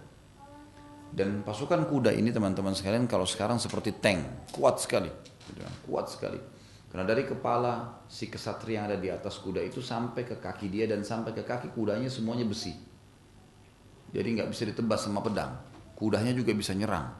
Dan 1.16 1.46
pasukan 1.46 1.86
kuda 1.86 2.12
ini 2.12 2.34
teman-teman 2.34 2.74
sekalian 2.74 3.06
kalau 3.06 3.24
sekarang 3.24 3.62
seperti 3.62 3.94
tank, 3.96 4.50
kuat 4.52 4.82
sekali. 4.82 5.08
Gitu 5.46 5.62
kan, 5.62 5.74
kuat 5.86 6.06
sekali. 6.10 6.38
Karena 6.90 7.06
dari 7.06 7.24
kepala 7.26 8.02
si 8.10 8.26
kesatria 8.26 8.82
yang 8.82 8.84
ada 8.90 8.98
di 8.98 9.08
atas 9.10 9.38
kuda 9.38 9.62
itu 9.62 9.78
sampai 9.78 10.26
ke 10.26 10.38
kaki 10.42 10.66
dia 10.66 10.90
dan 10.90 11.06
sampai 11.06 11.30
ke 11.34 11.46
kaki 11.46 11.70
kudanya 11.72 12.10
semuanya 12.10 12.46
besi. 12.46 12.74
Jadi 14.10 14.28
nggak 14.38 14.50
bisa 14.50 14.66
ditebas 14.66 15.06
sama 15.06 15.22
pedang. 15.22 15.56
Kudanya 15.94 16.34
juga 16.34 16.52
bisa 16.52 16.74
nyerang. 16.74 17.10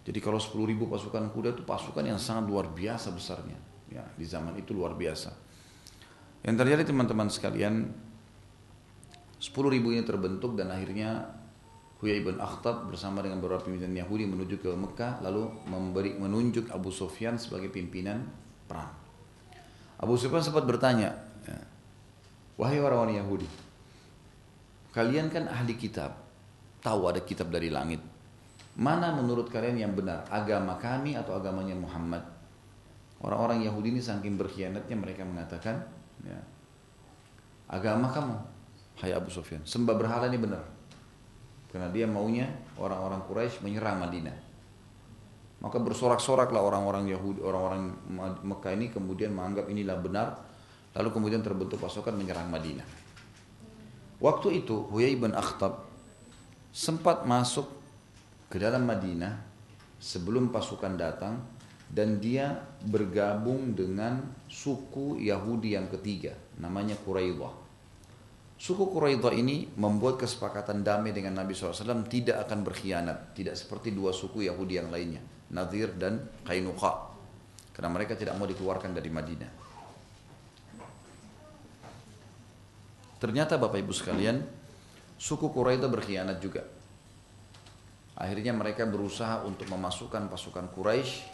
Jadi 0.00 0.18
kalau 0.18 0.40
10.000 0.40 0.74
pasukan 0.88 1.24
kuda 1.30 1.48
itu 1.54 1.62
pasukan 1.62 2.04
yang 2.06 2.16
sangat 2.16 2.48
luar 2.48 2.72
biasa 2.72 3.12
besarnya. 3.12 3.58
Ya, 3.90 4.06
di 4.16 4.24
zaman 4.24 4.56
itu 4.56 4.72
luar 4.72 4.94
biasa. 4.96 5.34
Yang 6.46 6.56
terjadi 6.56 6.82
teman-teman 6.88 7.28
sekalian, 7.28 7.90
10 9.40 9.56
ribu 9.72 9.96
ini 9.96 10.04
terbentuk 10.04 10.52
dan 10.52 10.68
akhirnya 10.68 11.40
Huyai 12.00 12.24
bin 12.24 12.40
Akhtab 12.40 12.88
bersama 12.88 13.20
dengan 13.20 13.40
beberapa 13.44 13.64
pimpinan 13.64 13.92
Yahudi 13.92 14.24
menuju 14.28 14.60
ke 14.60 14.72
Mekah 14.72 15.20
lalu 15.24 15.48
memberi 15.68 16.16
menunjuk 16.16 16.72
Abu 16.72 16.88
Sufyan 16.92 17.36
sebagai 17.36 17.68
pimpinan 17.72 18.24
perang. 18.68 18.92
Abu 20.00 20.16
Sufyan 20.16 20.40
sempat 20.40 20.64
bertanya, 20.64 21.12
ya, 21.44 21.60
wahai 22.56 22.80
orang-orang 22.80 23.20
Yahudi, 23.20 23.44
kalian 24.96 25.28
kan 25.28 25.44
ahli 25.44 25.76
kitab, 25.76 26.16
tahu 26.80 27.12
ada 27.12 27.20
kitab 27.20 27.52
dari 27.52 27.68
langit. 27.68 28.00
Mana 28.80 29.12
menurut 29.12 29.52
kalian 29.52 29.76
yang 29.76 29.92
benar, 29.92 30.24
agama 30.32 30.80
kami 30.80 31.20
atau 31.20 31.36
agamanya 31.36 31.76
Muhammad? 31.76 32.24
Orang-orang 33.20 33.60
Yahudi 33.60 33.92
ini 33.92 34.00
saking 34.00 34.40
berkhianatnya 34.40 34.96
mereka 34.96 35.28
mengatakan, 35.28 35.84
ya, 36.24 36.40
agama 37.68 38.08
kamu, 38.08 38.40
Hai 39.00 39.16
Abu 39.16 39.32
Sufyan, 39.32 39.64
sembah 39.64 39.96
berhala 39.96 40.28
ini 40.28 40.36
benar. 40.36 40.60
Karena 41.72 41.88
dia 41.88 42.04
maunya 42.04 42.52
orang-orang 42.76 43.24
Quraisy 43.24 43.64
menyerang 43.64 43.96
Madinah. 43.96 44.36
Maka 45.64 45.80
bersorak-soraklah 45.80 46.60
orang-orang 46.60 47.08
Yahudi, 47.08 47.40
orang-orang 47.40 47.96
Mekah 48.44 48.72
ini 48.76 48.92
kemudian 48.92 49.32
menganggap 49.32 49.72
inilah 49.72 49.96
benar. 49.96 50.28
Lalu 50.92 51.08
kemudian 51.16 51.40
terbentuk 51.40 51.80
pasukan 51.80 52.12
menyerang 52.12 52.52
Madinah. 52.52 52.84
Waktu 54.20 54.60
itu 54.60 54.84
Huyai 54.92 55.16
bin 55.16 55.32
Akhtab 55.32 55.88
sempat 56.68 57.24
masuk 57.24 57.72
ke 58.52 58.60
dalam 58.60 58.84
Madinah 58.84 59.32
sebelum 59.96 60.52
pasukan 60.52 61.00
datang 61.00 61.40
dan 61.88 62.20
dia 62.20 62.52
bergabung 62.84 63.72
dengan 63.72 64.20
suku 64.44 65.16
Yahudi 65.24 65.72
yang 65.72 65.88
ketiga 65.88 66.36
namanya 66.60 67.00
Quraidah. 67.00 67.59
Suku 68.60 68.92
Quraidah 68.92 69.32
ini 69.32 69.72
membuat 69.80 70.20
kesepakatan 70.20 70.84
damai 70.84 71.16
dengan 71.16 71.32
Nabi 71.32 71.56
SAW 71.56 72.04
tidak 72.12 72.44
akan 72.44 72.60
berkhianat. 72.60 73.32
Tidak 73.32 73.56
seperti 73.56 73.88
dua 73.88 74.12
suku 74.12 74.44
Yahudi 74.44 74.76
yang 74.76 74.92
lainnya. 74.92 75.24
Nadir 75.56 75.96
dan 75.96 76.28
Kainuqa. 76.44 77.08
Karena 77.72 77.88
mereka 77.88 78.20
tidak 78.20 78.36
mau 78.36 78.44
dikeluarkan 78.44 78.92
dari 78.92 79.08
Madinah. 79.08 79.52
Ternyata 83.16 83.56
Bapak 83.56 83.80
Ibu 83.80 83.96
sekalian, 83.96 84.44
suku 85.16 85.48
Quraidah 85.48 85.88
berkhianat 85.88 86.36
juga. 86.44 86.60
Akhirnya 88.20 88.52
mereka 88.52 88.84
berusaha 88.84 89.40
untuk 89.48 89.72
memasukkan 89.72 90.28
pasukan 90.28 90.68
Quraisy 90.68 91.24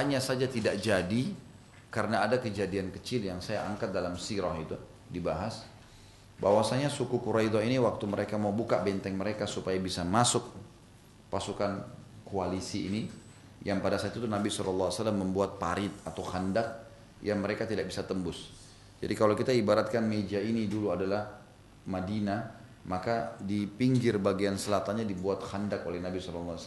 hanya 0.00 0.16
saja 0.16 0.48
tidak 0.48 0.80
jadi 0.80 1.28
karena 1.92 2.24
ada 2.24 2.40
kejadian 2.40 2.88
kecil 2.88 3.28
yang 3.28 3.44
saya 3.44 3.68
angkat 3.68 3.92
dalam 3.92 4.16
sirah 4.16 4.56
itu 4.56 4.76
dibahas 5.12 5.77
bahwasanya 6.38 6.86
suku 6.86 7.18
Quraidah 7.18 7.62
ini 7.66 7.82
waktu 7.82 8.06
mereka 8.06 8.38
mau 8.38 8.54
buka 8.54 8.78
benteng 8.82 9.18
mereka 9.18 9.46
supaya 9.46 9.74
bisa 9.78 10.06
masuk 10.06 10.46
pasukan 11.28 11.82
koalisi 12.22 12.86
ini 12.86 13.02
yang 13.66 13.82
pada 13.82 13.98
saat 13.98 14.14
itu 14.14 14.30
Nabi 14.30 14.48
SAW 14.48 14.94
membuat 15.10 15.58
parit 15.58 15.90
atau 16.06 16.22
khandak 16.22 16.86
yang 17.26 17.42
mereka 17.42 17.66
tidak 17.66 17.90
bisa 17.90 18.06
tembus. 18.06 18.54
Jadi 18.98 19.14
kalau 19.14 19.34
kita 19.34 19.50
ibaratkan 19.50 20.06
meja 20.06 20.38
ini 20.38 20.70
dulu 20.70 20.94
adalah 20.94 21.26
Madinah, 21.90 22.40
maka 22.86 23.34
di 23.42 23.66
pinggir 23.66 24.18
bagian 24.22 24.54
selatannya 24.54 25.06
dibuat 25.06 25.42
khandak 25.42 25.86
oleh 25.86 25.98
Nabi 25.98 26.22
SAW. 26.22 26.58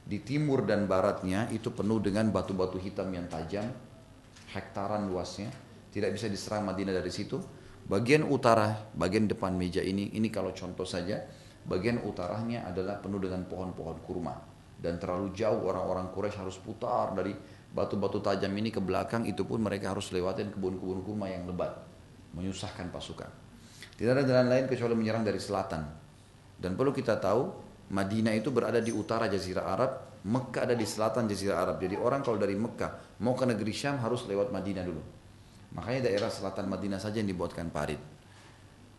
Di 0.00 0.18
timur 0.24 0.64
dan 0.64 0.88
baratnya 0.88 1.48
itu 1.52 1.70
penuh 1.70 2.00
dengan 2.00 2.32
batu-batu 2.32 2.80
hitam 2.80 3.12
yang 3.12 3.28
tajam, 3.28 3.68
hektaran 4.52 5.06
luasnya, 5.06 5.52
tidak 5.92 6.16
bisa 6.16 6.26
diserang 6.26 6.66
Madinah 6.66 6.96
dari 6.96 7.12
situ. 7.12 7.36
Bagian 7.90 8.22
utara, 8.22 8.86
bagian 8.94 9.26
depan 9.26 9.50
meja 9.58 9.82
ini, 9.82 10.14
ini 10.14 10.30
kalau 10.30 10.54
contoh 10.54 10.86
saja, 10.86 11.26
bagian 11.66 11.98
utaranya 12.06 12.70
adalah 12.70 13.02
penuh 13.02 13.18
dengan 13.18 13.42
pohon-pohon 13.50 13.98
kurma. 14.06 14.38
Dan 14.78 15.02
terlalu 15.02 15.34
jauh 15.34 15.66
orang-orang 15.66 16.14
Quraisy 16.14 16.38
harus 16.38 16.54
putar 16.62 17.10
dari 17.18 17.34
batu-batu 17.74 18.22
tajam 18.22 18.54
ini 18.54 18.70
ke 18.70 18.78
belakang 18.78 19.26
itu 19.26 19.42
pun 19.42 19.58
mereka 19.58 19.90
harus 19.90 20.14
lewatin 20.14 20.54
kebun-kebun 20.54 21.02
kurma 21.02 21.34
yang 21.34 21.50
lebat 21.50 21.82
menyusahkan 22.38 22.94
pasukan. 22.94 23.26
Tidak 23.98 24.12
ada 24.14 24.22
jalan 24.22 24.46
lain 24.46 24.64
kecuali 24.70 24.94
menyerang 24.94 25.26
dari 25.26 25.42
selatan. 25.42 25.82
Dan 26.62 26.78
perlu 26.78 26.94
kita 26.94 27.18
tahu 27.18 27.50
Madinah 27.90 28.38
itu 28.38 28.54
berada 28.54 28.78
di 28.78 28.94
utara 28.94 29.26
Jazirah 29.26 29.66
Arab 29.66 29.90
Mekah 30.30 30.62
ada 30.62 30.78
di 30.78 30.86
selatan 30.86 31.26
Jazirah 31.26 31.58
Arab. 31.58 31.82
Jadi 31.82 31.98
orang 31.98 32.22
kalau 32.22 32.38
dari 32.38 32.54
Mekah 32.54 33.18
mau 33.26 33.34
ke 33.34 33.50
negeri 33.50 33.74
Syam 33.74 33.98
harus 33.98 34.30
lewat 34.30 34.54
Madinah 34.54 34.86
dulu 34.86 35.19
makanya 35.74 36.10
daerah 36.10 36.30
selatan 36.30 36.66
Madinah 36.66 36.98
saja 36.98 37.22
yang 37.22 37.30
dibuatkan 37.30 37.70
parit 37.70 38.00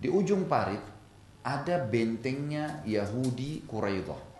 di 0.01 0.07
ujung 0.07 0.47
parit 0.49 0.81
ada 1.41 1.81
bentengnya 1.81 2.85
Yahudi 2.85 3.65
Quraidah 3.65 4.31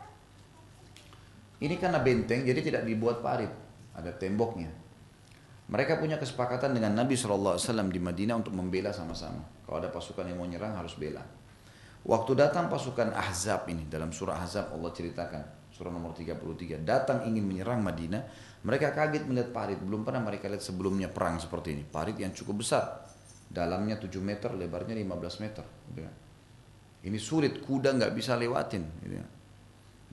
ini 1.62 1.78
karena 1.78 2.02
benteng 2.02 2.42
jadi 2.42 2.58
tidak 2.58 2.84
dibuat 2.90 3.22
parit, 3.22 3.54
ada 3.94 4.10
temboknya. 4.18 4.74
Mereka 5.70 6.02
punya 6.02 6.18
kesepakatan 6.18 6.74
dengan 6.74 6.98
Nabi 6.98 7.14
SAW 7.14 7.56
di 7.88 8.02
Madinah 8.02 8.42
untuk 8.42 8.52
membela 8.52 8.90
sama-sama. 8.90 9.46
Kalau 9.64 9.78
ada 9.78 9.94
pasukan 9.94 10.26
yang 10.26 10.42
mau 10.42 10.50
nyerang 10.50 10.74
harus 10.74 10.98
bela. 10.98 11.22
Waktu 12.02 12.34
datang 12.34 12.66
pasukan 12.66 13.14
Ahzab 13.14 13.70
ini 13.70 13.86
dalam 13.86 14.10
surah 14.10 14.42
Ahzab 14.42 14.74
Allah 14.74 14.90
ceritakan 14.90 15.70
surah 15.70 15.94
nomor 15.94 16.18
33 16.18 16.82
datang 16.82 17.30
ingin 17.30 17.46
menyerang 17.46 17.86
Madinah 17.86 18.26
mereka 18.62 18.94
kaget 18.94 19.26
melihat 19.26 19.50
parit 19.54 19.80
belum 19.82 20.06
pernah 20.06 20.22
mereka 20.22 20.46
lihat 20.50 20.62
sebelumnya 20.62 21.10
perang 21.10 21.42
seperti 21.42 21.74
ini 21.74 21.84
parit 21.86 22.18
yang 22.18 22.34
cukup 22.34 22.62
besar 22.62 23.06
dalamnya 23.52 23.98
7 24.00 24.08
meter 24.22 24.54
lebarnya 24.54 24.96
15 24.96 25.44
meter 25.44 25.66
gitu 25.92 26.02
kan. 26.06 26.16
ini 27.06 27.18
sulit 27.18 27.60
kuda 27.60 27.98
nggak 27.98 28.14
bisa 28.14 28.38
lewatin 28.38 28.84
gitu 29.04 29.16
kan. 29.18 29.30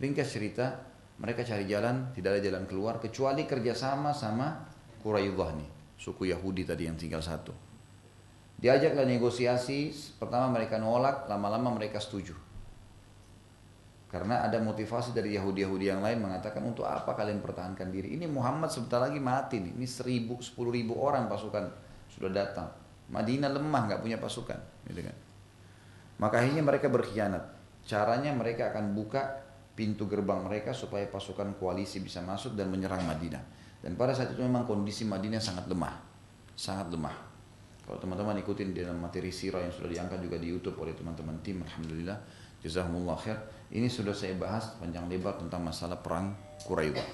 ringkas 0.01 0.29
cerita 0.33 0.89
mereka 1.19 1.43
cari 1.43 1.67
jalan, 1.67 2.15
tidak 2.15 2.39
ada 2.39 2.41
jalan 2.47 2.65
keluar 2.71 3.03
kecuali 3.03 3.43
kerjasama 3.43 4.15
sama 4.15 4.55
Quraidah 5.03 5.51
nih, 5.59 5.69
suku 5.99 6.31
Yahudi 6.31 6.63
tadi 6.63 6.87
yang 6.87 6.95
tinggal 6.95 7.19
satu. 7.19 7.51
Diajaklah 8.59 9.07
negosiasi, 9.07 9.91
pertama 10.19 10.51
mereka 10.51 10.79
nolak, 10.79 11.27
lama-lama 11.27 11.75
mereka 11.75 11.99
setuju. 11.99 12.35
Karena 14.09 14.41
ada 14.41 14.57
motivasi 14.57 15.13
dari 15.13 15.37
Yahudi-Yahudi 15.37 15.93
yang 15.93 16.01
lain 16.01 16.25
mengatakan 16.25 16.65
untuk 16.65 16.89
apa 16.89 17.13
kalian 17.13 17.45
pertahankan 17.45 17.93
diri. 17.93 18.17
Ini 18.17 18.25
Muhammad 18.25 18.73
sebentar 18.73 19.05
lagi 19.05 19.21
mati 19.21 19.61
nih. 19.61 19.77
Ini 19.77 19.85
seribu, 19.85 20.41
sepuluh 20.41 20.73
ribu 20.73 20.97
orang 20.97 21.29
pasukan 21.29 21.69
sudah 22.09 22.33
datang. 22.33 22.73
Madinah 23.13 23.53
lemah 23.53 23.83
nggak 23.89 24.01
punya 24.01 24.17
pasukan, 24.17 24.57
gitu 24.89 25.01
kan. 25.05 25.17
Maka 26.21 26.41
akhirnya 26.41 26.65
mereka 26.65 26.89
berkhianat. 26.89 27.45
Caranya 27.85 28.33
mereka 28.33 28.73
akan 28.73 28.97
buka 28.97 29.45
pintu 29.77 30.09
gerbang 30.09 30.41
mereka 30.45 30.73
supaya 30.73 31.05
pasukan 31.09 31.57
koalisi 31.61 32.01
bisa 32.01 32.25
masuk 32.25 32.57
dan 32.57 32.73
menyerang 32.73 33.05
Madinah. 33.05 33.41
Dan 33.79 33.95
pada 33.95 34.17
saat 34.17 34.33
itu 34.33 34.41
memang 34.41 34.65
kondisi 34.65 35.05
Madinah 35.05 35.39
sangat 35.39 35.69
lemah, 35.71 35.95
sangat 36.57 36.91
lemah. 36.91 37.15
Kalau 37.87 37.97
teman-teman 37.97 38.37
ikutin 38.41 38.77
dalam 38.77 39.01
materi 39.01 39.33
sirah 39.33 39.65
yang 39.65 39.73
sudah 39.73 39.89
diangkat 39.89 40.21
juga 40.21 40.37
di 40.37 40.53
YouTube 40.53 40.77
oleh 40.81 40.93
teman-teman 40.93 41.41
tim, 41.41 41.65
alhamdulillah, 41.65 42.19
jazakumullah 42.61 43.17
khair. 43.17 43.39
Ini 43.69 43.89
sudah 43.93 44.17
saya 44.17 44.33
bahas 44.33 44.73
panjang 44.81 45.05
lebar 45.13 45.37
tentang 45.37 45.61
masalah 45.61 46.01
perang 46.01 46.33
Quraidah. 46.65 47.05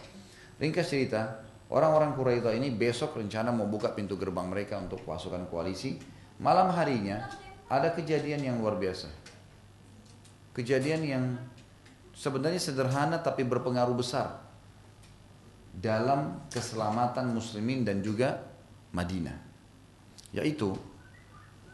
Ringkas 0.62 0.86
cerita, 0.86 1.42
orang-orang 1.66 2.14
Quraidah 2.14 2.54
ini 2.54 2.70
besok 2.70 3.18
rencana 3.18 3.50
mau 3.50 3.66
buka 3.66 3.90
pintu 3.90 4.14
gerbang 4.14 4.46
mereka 4.46 4.78
untuk 4.78 5.02
pasukan 5.02 5.50
koalisi. 5.50 5.98
Malam 6.38 6.70
harinya 6.70 7.26
ada 7.66 7.90
kejadian 7.90 8.42
yang 8.42 8.56
luar 8.62 8.78
biasa. 8.78 9.10
Kejadian 10.54 11.02
yang 11.02 11.24
sebenarnya 12.14 12.62
sederhana 12.62 13.18
tapi 13.18 13.42
berpengaruh 13.42 13.98
besar 13.98 14.38
dalam 15.74 16.46
keselamatan 16.54 17.34
muslimin 17.34 17.82
dan 17.82 17.98
juga 17.98 18.38
Madinah. 18.94 19.38
Yaitu 20.30 20.70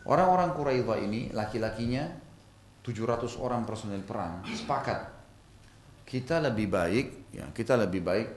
orang-orang 0.09 0.57
Quraidah 0.57 0.99
ini 1.05 1.29
laki-lakinya 1.37 2.09
700 2.90 3.38
orang 3.38 3.62
personel 3.62 4.03
perang 4.03 4.42
sepakat. 4.50 5.22
Kita 6.03 6.42
lebih 6.42 6.66
baik 6.66 7.07
ya 7.31 7.46
kita 7.55 7.79
lebih 7.79 8.03
baik 8.03 8.29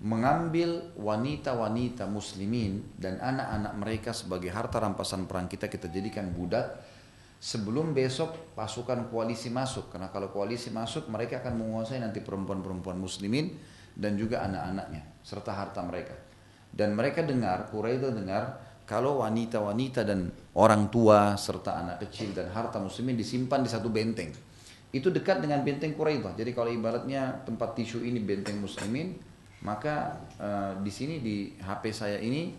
mengambil 0.00 0.96
wanita-wanita 0.96 2.08
muslimin 2.08 2.80
dan 2.96 3.20
anak-anak 3.20 3.72
mereka 3.76 4.10
sebagai 4.16 4.48
harta 4.48 4.80
rampasan 4.80 5.28
perang 5.28 5.48
kita 5.48 5.68
kita 5.68 5.88
jadikan 5.88 6.28
budak. 6.32 6.80
Sebelum 7.40 7.96
besok 7.96 8.52
pasukan 8.52 9.08
koalisi 9.08 9.48
masuk 9.48 9.88
karena 9.88 10.12
kalau 10.12 10.28
koalisi 10.28 10.68
masuk 10.68 11.08
mereka 11.08 11.40
akan 11.40 11.56
menguasai 11.56 11.96
nanti 11.96 12.20
perempuan-perempuan 12.20 13.00
muslimin 13.00 13.56
dan 13.96 14.12
juga 14.20 14.44
anak-anaknya 14.44 15.24
serta 15.24 15.56
harta 15.56 15.80
mereka. 15.80 16.12
Dan 16.68 16.92
mereka 16.92 17.24
dengar 17.24 17.72
Quraisy 17.72 18.12
dengar 18.12 18.69
kalau 18.90 19.22
wanita-wanita 19.22 20.02
dan 20.02 20.26
orang 20.58 20.90
tua 20.90 21.38
serta 21.38 21.78
anak 21.78 22.10
kecil 22.10 22.34
dan 22.34 22.50
harta 22.50 22.82
muslimin 22.82 23.14
disimpan 23.14 23.62
di 23.62 23.70
satu 23.70 23.86
benteng 23.86 24.34
itu 24.90 25.06
dekat 25.14 25.38
dengan 25.38 25.62
benteng 25.62 25.94
Quraisy 25.94 26.34
jadi 26.34 26.50
kalau 26.50 26.74
ibaratnya 26.74 27.46
tempat 27.46 27.78
tisu 27.78 28.02
ini 28.02 28.18
benteng 28.18 28.58
muslimin 28.58 29.14
maka 29.62 30.18
uh, 30.40 30.72
di 30.82 30.90
sini 30.90 31.22
di 31.22 31.54
HP 31.60 31.94
saya 31.94 32.18
ini 32.18 32.50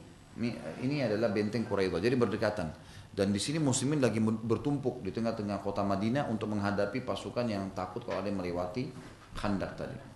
ini 0.79 1.03
adalah 1.03 1.33
benteng 1.33 1.67
Quraisy 1.67 1.99
jadi 1.99 2.15
berdekatan. 2.15 2.69
Dan 3.11 3.35
di 3.35 3.41
sini 3.43 3.59
muslimin 3.59 3.99
lagi 3.99 4.23
bertumpuk 4.23 5.03
di 5.03 5.11
tengah-tengah 5.11 5.59
kota 5.59 5.83
Madinah 5.83 6.31
untuk 6.31 6.47
menghadapi 6.55 7.03
pasukan 7.03 7.43
yang 7.43 7.67
takut 7.75 8.07
kalau 8.07 8.23
ada 8.23 8.31
yang 8.31 8.39
melewati 8.39 8.87
khandak 9.35 9.75
tadi. 9.75 10.10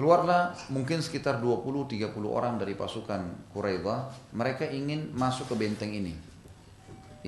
Keluarlah 0.00 0.56
mungkin 0.72 1.04
sekitar 1.04 1.44
20-30 1.44 2.08
orang 2.24 2.56
dari 2.56 2.72
pasukan 2.72 3.52
Quraidah. 3.52 4.32
Mereka 4.32 4.72
ingin 4.72 5.12
masuk 5.12 5.52
ke 5.52 5.60
benteng 5.60 5.92
ini. 5.92 6.16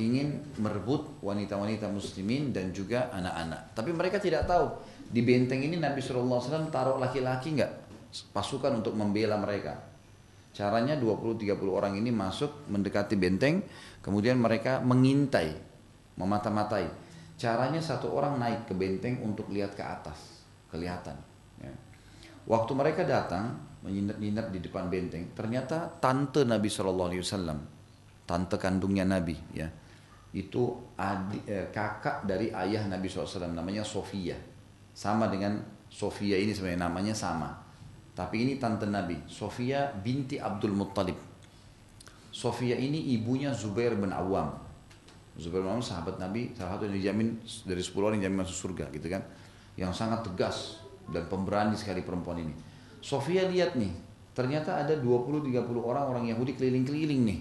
Ingin 0.00 0.40
merebut 0.56 1.20
wanita-wanita 1.20 1.92
muslimin 1.92 2.48
dan 2.48 2.72
juga 2.72 3.12
anak-anak. 3.12 3.76
Tapi 3.76 3.92
mereka 3.92 4.16
tidak 4.16 4.48
tahu. 4.48 4.72
Di 5.04 5.20
benteng 5.20 5.60
ini 5.60 5.76
Nabi 5.76 6.00
SAW 6.00 6.72
taruh 6.72 6.96
laki-laki 6.96 7.60
nggak 7.60 7.72
pasukan 8.32 8.80
untuk 8.80 8.96
membela 8.96 9.36
mereka. 9.36 9.76
Caranya 10.56 10.96
20-30 10.96 11.52
orang 11.68 12.00
ini 12.00 12.08
masuk 12.08 12.72
mendekati 12.72 13.20
benteng 13.20 13.68
Kemudian 14.00 14.40
mereka 14.40 14.80
mengintai, 14.80 15.52
memata-matai. 16.16 16.88
Caranya 17.36 17.84
satu 17.84 18.16
orang 18.16 18.40
naik 18.40 18.64
ke 18.64 18.72
benteng 18.72 19.20
untuk 19.20 19.52
lihat 19.52 19.76
ke 19.76 19.84
atas, 19.84 20.40
kelihatan. 20.72 21.31
Waktu 22.42 22.72
mereka 22.74 23.06
datang 23.06 23.54
menginap-inap 23.86 24.50
di 24.50 24.58
depan 24.62 24.90
benteng, 24.90 25.30
ternyata 25.34 25.90
tante 25.98 26.42
Nabi 26.42 26.66
Shallallahu 26.70 27.08
Alaihi 27.14 27.22
Wasallam, 27.22 27.58
tante 28.26 28.56
kandungnya 28.58 29.06
Nabi, 29.06 29.34
ya, 29.54 29.66
itu 30.32 30.72
adik, 30.96 31.44
eh, 31.44 31.66
kakak 31.68 32.24
dari 32.24 32.48
ayah 32.50 32.88
Nabi 32.88 33.04
SAW, 33.04 33.52
namanya 33.52 33.84
Sofia, 33.84 34.34
sama 34.96 35.28
dengan 35.28 35.60
Sofia 35.92 36.40
ini 36.40 36.56
sebenarnya 36.56 36.88
namanya 36.88 37.12
sama, 37.12 37.52
tapi 38.16 38.44
ini 38.44 38.56
tante 38.56 38.88
Nabi, 38.88 39.28
Sofia 39.28 39.92
binti 39.92 40.40
Abdul 40.40 40.72
Muttalib. 40.72 41.16
Sofia 42.32 42.76
ini 42.80 43.12
ibunya 43.12 43.52
Zubair 43.52 43.92
bin 43.92 44.08
Awam. 44.08 44.56
Zubair 45.36 45.60
bin 45.60 45.68
Awam 45.68 45.84
sahabat 45.84 46.16
Nabi, 46.16 46.52
salah 46.56 46.80
satu 46.80 46.88
yang 46.88 46.96
dijamin 46.96 47.36
dari 47.68 47.84
10 47.84 47.92
orang 48.00 48.16
yang 48.16 48.32
dijamin 48.32 48.40
masuk 48.44 48.56
surga 48.68 48.88
gitu 48.88 49.08
kan. 49.12 49.20
Yang 49.76 49.92
sangat 50.00 50.24
tegas 50.24 50.81
dan 51.12 51.28
pemberani 51.28 51.76
sekali 51.76 52.00
perempuan 52.00 52.40
ini. 52.40 52.54
Sofia 52.98 53.44
lihat 53.46 53.76
nih, 53.76 53.92
ternyata 54.32 54.80
ada 54.80 54.96
20-30 54.96 55.52
orang 55.78 56.04
orang 56.08 56.24
Yahudi 56.32 56.56
keliling-keliling 56.56 57.22
nih. 57.28 57.40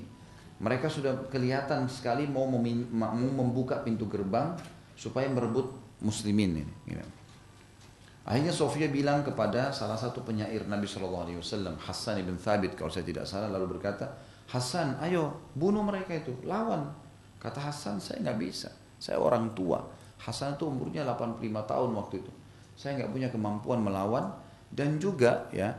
Mereka 0.61 0.91
sudah 0.91 1.25
kelihatan 1.33 1.89
sekali 1.89 2.29
mau, 2.29 2.45
mau 2.45 2.61
membuka 3.17 3.81
pintu 3.81 4.05
gerbang 4.05 4.53
supaya 4.93 5.25
merebut 5.25 5.73
muslimin 6.05 6.61
ini. 6.61 6.73
Gitu. 6.85 7.07
Akhirnya 8.21 8.53
Sofia 8.53 8.85
bilang 8.85 9.25
kepada 9.25 9.73
salah 9.73 9.97
satu 9.97 10.21
penyair 10.21 10.69
Nabi 10.69 10.85
Shallallahu 10.85 11.25
Alaihi 11.25 11.39
Wasallam 11.41 11.73
Hasan 11.81 12.21
ibn 12.21 12.37
Thabit 12.37 12.77
kalau 12.77 12.93
saya 12.93 13.01
tidak 13.01 13.25
salah 13.25 13.49
lalu 13.49 13.77
berkata 13.77 14.13
Hasan, 14.51 14.99
ayo 14.99 15.47
bunuh 15.55 15.79
mereka 15.79 16.11
itu, 16.11 16.35
lawan. 16.43 16.91
Kata 17.39 17.71
Hasan, 17.71 18.03
saya 18.03 18.19
nggak 18.19 18.37
bisa. 18.37 18.67
Saya 18.99 19.17
orang 19.17 19.55
tua. 19.55 19.79
Hasan 20.19 20.59
itu 20.59 20.67
umurnya 20.67 21.07
85 21.07 21.39
tahun 21.65 21.89
waktu 21.95 22.15
itu. 22.19 22.31
Saya 22.75 23.01
nggak 23.01 23.11
punya 23.11 23.29
kemampuan 23.29 23.79
melawan 23.83 24.31
dan 24.71 24.97
juga 24.97 25.51
ya 25.51 25.75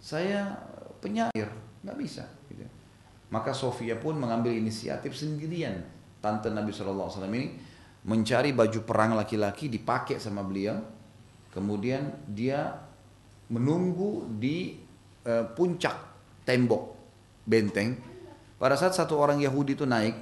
saya 0.00 0.56
penyair, 1.00 1.48
nggak 1.84 1.98
bisa. 2.00 2.24
Gitu. 2.48 2.64
Maka 3.30 3.52
Sofia 3.52 4.00
pun 4.00 4.16
mengambil 4.16 4.56
inisiatif 4.56 5.12
sendirian. 5.14 5.84
Tante 6.20 6.52
Nabi 6.52 6.68
SAW 6.72 7.08
ini 7.32 7.56
mencari 8.04 8.52
baju 8.52 8.80
perang 8.84 9.16
laki-laki 9.16 9.68
dipakai 9.68 10.20
sama 10.20 10.44
beliau. 10.44 10.76
Kemudian 11.52 12.28
dia 12.28 12.76
menunggu 13.50 14.28
di 14.38 14.78
uh, 15.26 15.44
puncak 15.52 15.96
tembok 16.46 16.96
benteng. 17.44 17.98
Pada 18.60 18.76
saat 18.76 18.94
satu 18.94 19.16
orang 19.18 19.40
Yahudi 19.40 19.74
itu 19.74 19.88
naik 19.88 20.14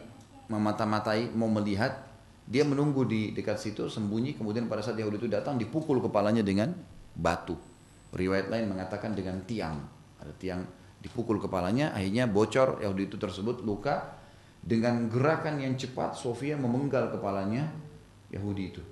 memata-matai 0.49 1.29
mau 1.37 1.51
melihat 1.51 2.08
dia 2.49 2.65
menunggu 2.65 3.05
di 3.05 3.37
dekat 3.37 3.61
situ 3.61 3.93
sembunyi 3.93 4.33
kemudian 4.33 4.73
pada 4.73 4.81
saat 4.81 4.97
Yahudi 4.97 5.21
itu 5.21 5.29
datang 5.29 5.61
dipukul 5.61 6.01
kepalanya 6.01 6.41
dengan 6.41 6.73
batu. 7.13 7.61
Riwayat 8.09 8.49
lain 8.49 8.73
mengatakan 8.73 9.13
dengan 9.13 9.45
tiang. 9.45 9.85
Ada 10.17 10.33
tiang 10.33 10.65
dipukul 11.05 11.37
kepalanya 11.37 11.93
akhirnya 11.93 12.25
bocor 12.25 12.81
Yahudi 12.81 13.13
itu 13.13 13.21
tersebut 13.21 13.61
luka. 13.61 14.17
Dengan 14.59 15.07
gerakan 15.13 15.61
yang 15.61 15.77
cepat 15.77 16.17
Sofia 16.17 16.57
memenggal 16.59 17.13
kepalanya 17.15 17.69
Yahudi 18.33 18.65
itu. 18.65 18.83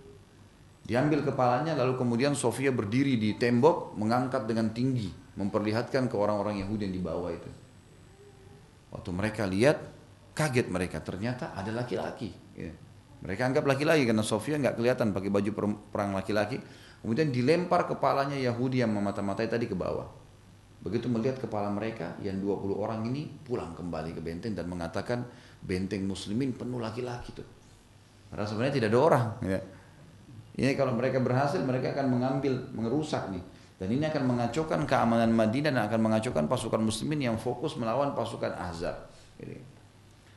Diambil 0.86 1.24
kepalanya 1.26 1.74
lalu 1.74 1.96
kemudian 1.98 2.36
Sofia 2.36 2.70
berdiri 2.70 3.16
di 3.18 3.34
tembok 3.40 3.96
mengangkat 3.98 4.46
dengan 4.46 4.70
tinggi 4.70 5.10
memperlihatkan 5.34 6.06
ke 6.12 6.16
orang-orang 6.16 6.60
Yahudi 6.60 6.86
yang 6.86 6.94
di 6.94 7.02
bawah 7.02 7.32
itu. 7.32 7.50
Waktu 8.92 9.10
mereka 9.16 9.48
lihat 9.48 9.80
kaget 10.36 10.68
mereka 10.68 11.00
ternyata 11.00 11.56
ada 11.56 11.72
laki-laki. 11.72 12.30
Ya. 12.54 12.85
Mereka 13.26 13.42
anggap 13.42 13.66
laki-laki 13.66 14.06
karena 14.06 14.22
Sofia 14.22 14.54
nggak 14.54 14.78
kelihatan 14.78 15.10
pakai 15.10 15.34
baju 15.34 15.50
perang 15.90 16.14
laki-laki. 16.14 16.62
Kemudian 17.02 17.34
dilempar 17.34 17.90
kepalanya 17.90 18.38
Yahudi 18.38 18.86
yang 18.86 18.94
memata-matai 18.94 19.50
tadi 19.50 19.66
ke 19.66 19.74
bawah. 19.74 20.06
Begitu 20.86 21.10
melihat 21.10 21.42
kepala 21.42 21.66
mereka 21.66 22.14
yang 22.22 22.38
20 22.38 22.78
orang 22.78 23.02
ini 23.10 23.26
pulang 23.42 23.74
kembali 23.74 24.14
ke 24.14 24.22
benteng 24.22 24.54
dan 24.54 24.70
mengatakan 24.70 25.26
benteng 25.58 26.06
muslimin 26.06 26.54
penuh 26.54 26.78
laki-laki 26.78 27.34
tuh. 27.34 27.46
Padahal 28.30 28.46
sebenarnya 28.46 28.74
tidak 28.78 28.88
ada 28.94 29.00
orang. 29.02 29.26
Ya. 29.42 29.60
Ini 30.56 30.78
kalau 30.78 30.94
mereka 30.94 31.18
berhasil 31.18 31.58
mereka 31.66 31.98
akan 31.98 32.06
mengambil, 32.06 32.62
mengerusak 32.78 33.34
nih. 33.34 33.42
Dan 33.76 33.92
ini 33.92 34.06
akan 34.08 34.22
mengacaukan 34.24 34.88
keamanan 34.88 35.34
Madinah 35.34 35.74
dan 35.74 35.82
akan 35.84 36.00
mengacaukan 36.00 36.46
pasukan 36.46 36.80
muslimin 36.80 37.26
yang 37.26 37.36
fokus 37.36 37.74
melawan 37.74 38.14
pasukan 38.14 38.54
Ahzab. 38.54 39.10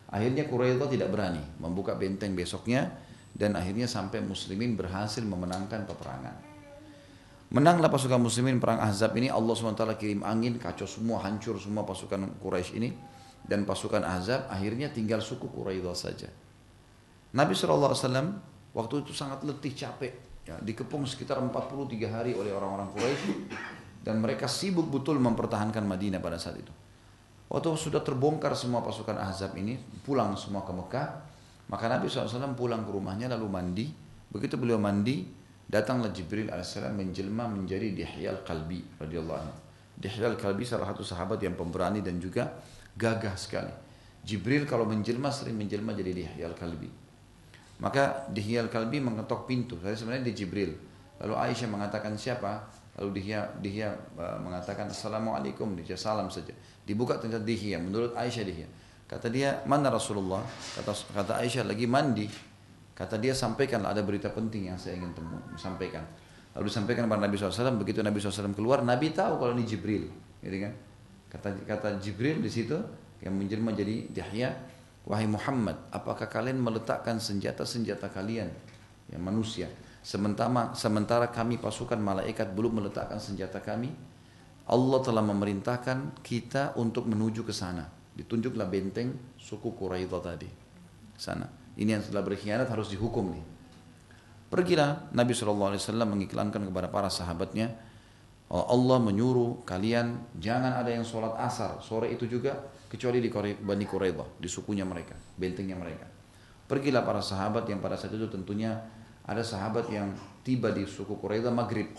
Akhirnya 0.10 0.50
Quraisy 0.50 0.82
tidak 0.98 1.13
berani 1.13 1.41
membuka 1.62 1.93
benteng 1.93 2.34
besoknya 2.34 2.89
dan 3.30 3.54
akhirnya 3.54 3.86
sampai 3.86 4.26
muslimin 4.26 4.74
berhasil 4.74 5.22
memenangkan 5.22 5.86
peperangan. 5.86 6.36
Menanglah 7.50 7.89
pasukan 7.89 8.22
muslimin 8.22 8.62
perang 8.62 8.78
Ahzab 8.78 9.17
ini 9.17 9.30
Allah 9.30 9.54
SWT 9.58 9.82
kirim 9.98 10.22
angin 10.22 10.62
kacau 10.62 10.86
semua 10.86 11.22
hancur 11.26 11.58
semua 11.58 11.82
pasukan 11.82 12.38
Quraisy 12.41 12.78
ini 12.78 12.93
dan 13.45 13.65
pasukan 13.65 14.06
Ahzab 14.06 14.45
akhirnya 14.50 14.93
tinggal 14.93 15.17
suku 15.22 15.50
Quraisy 15.50 15.86
saja. 15.98 16.30
Nabi 17.34 17.54
SAW 17.54 17.93
waktu 18.74 18.95
itu 19.02 19.13
sangat 19.13 19.41
letih 19.45 19.74
capek 19.74 20.13
ya, 20.45 20.58
dikepung 20.62 21.06
sekitar 21.06 21.41
43 21.41 21.89
hari 22.10 22.32
oleh 22.38 22.54
orang-orang 22.54 22.89
Quraisy 22.93 23.34
dan 24.06 24.22
mereka 24.22 24.45
sibuk 24.45 24.89
betul 24.89 25.17
mempertahankan 25.17 25.86
Madinah 25.86 26.22
pada 26.22 26.38
saat 26.38 26.62
itu. 26.62 26.74
Waktu 27.49 27.67
sudah 27.73 28.05
terbongkar 28.05 28.53
semua 28.53 28.85
pasukan 28.85 29.17
Ahzab 29.17 29.57
ini, 29.57 29.73
pulang 30.05 30.38
semua 30.38 30.62
ke 30.62 30.69
Mekah, 30.69 31.07
maka 31.73 31.89
Nabi 31.89 32.05
SAW 32.05 32.53
pulang 32.53 32.85
ke 32.85 32.91
rumahnya 32.93 33.25
lalu 33.25 33.49
mandi. 33.49 33.85
Begitu 34.29 34.53
beliau 34.62 34.77
mandi, 34.77 35.25
datanglah 35.65 36.13
Jibril 36.13 36.53
AS 36.53 36.77
menjelma 36.77 37.49
menjadi 37.49 37.89
Dihyal 37.89 38.45
Kalbi 38.45 39.01
radhiyallahu 39.01 39.39
anhu. 39.41 39.57
Dihyal 39.97 40.38
Kalbi 40.38 40.62
salah 40.62 40.93
satu 40.93 41.01
sahabat 41.01 41.41
yang 41.41 41.57
pemberani 41.57 42.05
dan 42.05 42.21
juga 42.21 42.53
gagah 42.93 43.33
sekali. 43.33 43.73
Jibril 44.21 44.69
kalau 44.69 44.85
menjelma 44.85 45.33
sering 45.33 45.57
menjelma 45.57 45.97
jadi 45.97 46.13
Dihyal 46.13 46.53
Kalbi. 46.53 46.89
Maka 47.81 48.29
Dihyal 48.29 48.69
Kalbi 48.69 49.01
mengetok 49.01 49.49
pintu. 49.49 49.81
Saya 49.81 49.97
sebenarnya 49.97 50.29
di 50.29 50.33
Jibril. 50.38 50.71
Lalu 51.19 51.33
Aisyah 51.33 51.67
mengatakan 51.67 52.13
siapa? 52.13 52.78
Lalu 52.99 53.23
Dihya, 53.23 53.47
Dihya 53.63 53.95
uh, 54.19 54.35
mengatakan 54.43 54.91
Assalamualaikum, 54.91 55.71
dia 55.79 55.95
salam 55.95 56.27
saja. 56.27 56.51
Dibuka 56.83 57.15
ternyata 57.15 57.47
Dihya, 57.47 57.79
menurut 57.79 58.12
Aisyah 58.12 58.43
Dihya. 58.43 58.67
Kata 59.07 59.31
dia, 59.31 59.63
mana 59.63 59.88
Rasulullah? 59.88 60.43
Kata, 60.75 60.91
kata 61.15 61.33
Aisyah, 61.39 61.63
lagi 61.63 61.88
mandi. 61.88 62.27
Kata 62.91 63.15
dia, 63.15 63.31
sampaikan 63.31 63.88
ada 63.88 64.03
berita 64.03 64.27
penting 64.27 64.67
yang 64.67 64.75
saya 64.75 64.99
ingin 64.99 65.15
temu, 65.15 65.39
sampaikan. 65.55 66.03
Lalu 66.59 66.67
disampaikan 66.67 67.07
kepada 67.07 67.23
Nabi 67.23 67.39
SAW, 67.39 67.79
begitu 67.79 68.03
Nabi 68.03 68.19
SAW 68.19 68.51
keluar, 68.51 68.83
Nabi 68.83 69.15
tahu 69.15 69.39
kalau 69.39 69.55
ini 69.55 69.63
Jibril. 69.63 70.12
Gitu 70.43 70.57
kan? 70.59 70.73
Kata, 71.31 71.47
kata 71.63 71.88
Jibril 72.03 72.43
di 72.43 72.51
situ, 72.51 72.75
yang 73.23 73.31
menjelma 73.31 73.71
jadi 73.71 74.12
Dihya, 74.12 74.51
Wahai 75.07 75.25
Muhammad, 75.25 75.89
apakah 75.89 76.27
kalian 76.27 76.59
meletakkan 76.59 77.17
senjata-senjata 77.17 78.12
kalian, 78.12 78.51
yang 79.09 79.23
manusia, 79.23 79.65
Sementara, 79.99 80.71
sementara 80.73 81.27
kami 81.27 81.59
pasukan 81.59 81.99
malaikat 81.99 82.55
belum 82.55 82.79
meletakkan 82.79 83.19
senjata 83.19 83.59
kami, 83.59 83.91
Allah 84.69 84.99
telah 85.01 85.25
memerintahkan 85.25 86.21
kita 86.21 86.77
untuk 86.79 87.09
menuju 87.09 87.43
ke 87.43 87.51
sana. 87.51 87.89
Ditunjuklah 88.15 88.69
benteng 88.69 89.15
suku 89.35 89.73
Quraisy 89.73 90.13
tadi. 90.21 90.49
Sana. 91.19 91.47
Ini 91.79 91.99
yang 91.99 92.03
telah 92.03 92.23
berkhianat 92.23 92.67
harus 92.69 92.91
dihukum 92.91 93.31
nih. 93.33 93.45
Pergilah 94.49 95.13
Nabi 95.13 95.31
SAW 95.38 95.77
mengiklankan 96.09 96.65
kepada 96.69 96.89
para 96.89 97.07
sahabatnya, 97.07 97.69
oh, 98.49 98.65
Allah 98.65 98.97
menyuruh 98.97 99.62
kalian 99.62 100.25
jangan 100.41 100.73
ada 100.73 100.89
yang 100.89 101.05
sholat 101.05 101.38
asar 101.38 101.77
sore 101.85 102.09
itu 102.09 102.25
juga 102.25 102.57
kecuali 102.89 103.21
di 103.21 103.29
Bani 103.62 103.85
Quraidah, 103.85 104.41
di 104.41 104.49
sukunya 104.49 104.83
mereka, 104.83 105.13
bentengnya 105.38 105.77
mereka. 105.77 106.09
Pergilah 106.65 107.05
para 107.05 107.21
sahabat 107.21 107.69
yang 107.69 107.77
pada 107.77 107.93
saat 107.93 108.13
itu 108.13 108.25
tentunya 108.25 108.77
ada 109.29 109.45
sahabat 109.45 109.85
yang 109.93 110.09
tiba 110.41 110.73
di 110.73 110.89
suku 110.89 111.21
Quraisy 111.21 111.53
maghrib 111.53 111.93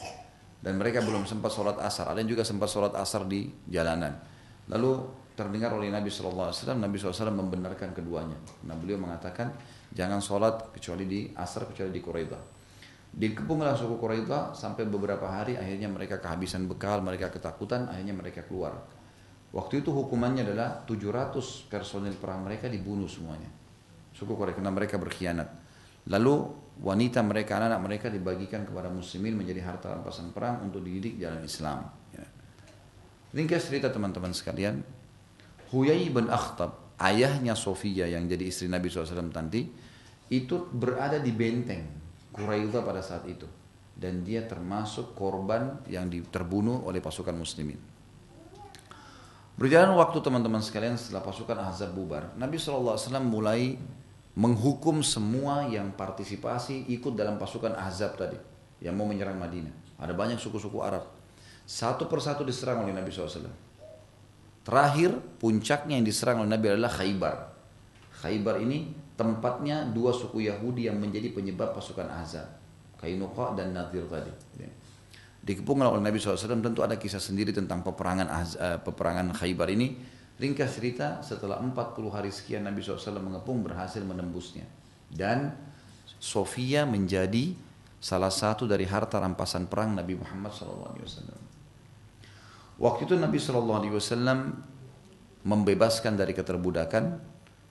dan 0.58 0.74
mereka 0.74 0.98
belum 0.98 1.24
sempat 1.30 1.54
sholat 1.54 1.78
asar. 1.78 2.10
Ada 2.10 2.26
yang 2.26 2.34
juga 2.34 2.42
sempat 2.42 2.66
sholat 2.66 2.90
asar 2.98 3.22
di 3.30 3.46
jalanan. 3.70 4.18
Lalu 4.66 5.06
terdengar 5.38 5.72
oleh 5.72 5.88
Nabi 5.88 6.10
SAW, 6.10 6.52
Nabi 6.74 6.96
SAW 6.98 7.30
membenarkan 7.32 7.94
keduanya. 7.94 8.34
Nah 8.66 8.74
beliau 8.74 8.98
mengatakan 8.98 9.54
jangan 9.94 10.18
sholat 10.18 10.74
kecuali 10.74 11.06
di 11.06 11.20
asar 11.38 11.70
kecuali 11.70 11.94
di 11.94 12.02
Quraisy. 12.02 12.58
Dikepunglah 13.14 13.78
suku 13.78 13.94
Quraisy 13.94 14.58
sampai 14.58 14.90
beberapa 14.90 15.30
hari 15.30 15.54
akhirnya 15.54 15.86
mereka 15.86 16.18
kehabisan 16.18 16.66
bekal, 16.66 16.98
mereka 17.00 17.30
ketakutan, 17.30 17.86
akhirnya 17.86 18.12
mereka 18.12 18.42
keluar. 18.42 18.74
Waktu 19.54 19.86
itu 19.86 19.90
hukumannya 19.94 20.46
adalah 20.46 20.82
700 20.82 21.70
personil 21.70 22.14
perang 22.18 22.42
mereka 22.42 22.66
dibunuh 22.66 23.06
semuanya. 23.06 23.50
Suku 24.10 24.34
Quraisy 24.34 24.58
karena 24.58 24.74
mereka 24.74 24.98
berkhianat. 24.98 25.69
Lalu 26.08 26.48
wanita 26.80 27.20
mereka, 27.20 27.60
anak-anak 27.60 27.80
mereka 27.84 28.06
dibagikan 28.08 28.64
kepada 28.64 28.88
muslimin 28.88 29.36
menjadi 29.36 29.60
harta 29.66 29.92
rampasan 29.92 30.32
perang 30.32 30.64
untuk 30.64 30.80
dididik 30.80 31.20
jalan 31.20 31.44
Islam. 31.44 31.84
Ya. 32.16 32.24
Ringkas 33.36 33.68
cerita 33.68 33.92
teman-teman 33.92 34.32
sekalian, 34.32 34.80
Huyai 35.70 36.08
bin 36.08 36.32
Akhtab, 36.32 36.96
ayahnya 36.96 37.52
Sofia 37.52 38.08
yang 38.08 38.24
jadi 38.24 38.48
istri 38.48 38.66
Nabi 38.66 38.88
SAW 38.88 39.28
nanti, 39.28 39.68
itu 40.32 40.56
berada 40.72 41.20
di 41.20 41.30
benteng 41.34 41.84
Quraisy 42.32 42.80
pada 42.80 43.02
saat 43.04 43.28
itu. 43.28 43.46
Dan 44.00 44.24
dia 44.24 44.48
termasuk 44.48 45.12
korban 45.12 45.84
yang 45.84 46.08
terbunuh 46.32 46.88
oleh 46.88 47.04
pasukan 47.04 47.36
muslimin. 47.36 47.76
Berjalan 49.60 49.92
waktu 49.92 50.24
teman-teman 50.24 50.64
sekalian 50.64 50.96
setelah 50.96 51.20
pasukan 51.20 51.60
Ahzab 51.60 51.92
bubar, 51.92 52.32
Nabi 52.40 52.56
SAW 52.56 52.96
mulai 53.20 53.76
menghukum 54.40 55.05
semua 55.05 55.68
yang 55.68 55.92
partisipasi 55.92 56.88
ikut 56.88 57.12
dalam 57.12 57.37
pasukan 57.37 57.76
Ahzab 57.76 58.16
tadi 58.16 58.40
yang 58.81 58.96
mau 58.96 59.05
menyerang 59.05 59.37
Madinah. 59.37 60.00
Ada 60.00 60.16
banyak 60.16 60.40
suku-suku 60.40 60.81
Arab. 60.81 61.05
Satu 61.68 62.09
persatu 62.09 62.40
diserang 62.40 62.88
oleh 62.88 62.96
Nabi 62.96 63.12
SAW. 63.12 63.53
Terakhir 64.64 65.12
puncaknya 65.37 66.00
yang 66.00 66.07
diserang 66.09 66.40
oleh 66.40 66.57
Nabi 66.57 66.72
adalah 66.72 66.88
Khaybar. 66.88 67.37
Khaybar 68.24 68.64
ini 68.64 68.96
tempatnya 69.20 69.85
dua 69.92 70.16
suku 70.16 70.48
Yahudi 70.48 70.88
yang 70.88 70.96
menjadi 70.96 71.37
penyebab 71.37 71.76
pasukan 71.76 72.09
Ahzab. 72.09 72.48
Kainuqa 72.96 73.53
dan 73.53 73.76
Nadir 73.76 74.09
tadi. 74.09 74.33
Dikepung 75.40 75.85
oleh 75.85 76.00
Nabi 76.00 76.16
SAW 76.16 76.61
tentu 76.64 76.81
ada 76.81 76.96
kisah 76.96 77.20
sendiri 77.20 77.53
tentang 77.53 77.85
peperangan 77.85 78.29
uh, 78.29 78.79
peperangan 78.81 79.37
Khaybar 79.37 79.68
ini 79.72 80.00
Ringkas 80.40 80.81
cerita, 80.81 81.20
setelah 81.20 81.61
40 81.61 82.09
hari 82.09 82.33
sekian 82.33 82.64
Nabi 82.64 82.81
SAW 82.81 83.20
mengepung 83.20 83.61
berhasil 83.61 84.00
menembusnya. 84.00 84.64
Dan 85.12 85.53
Sofia 86.16 86.88
menjadi 86.88 87.53
salah 88.00 88.33
satu 88.33 88.64
dari 88.64 88.88
harta 88.88 89.20
rampasan 89.20 89.68
perang 89.68 89.92
Nabi 89.92 90.16
Muhammad 90.16 90.48
SAW. 90.48 90.96
Waktu 92.81 93.00
itu 93.05 93.14
Nabi 93.20 93.37
SAW 93.37 94.40
membebaskan 95.44 96.16
dari 96.16 96.33
keterbudakan 96.33 97.05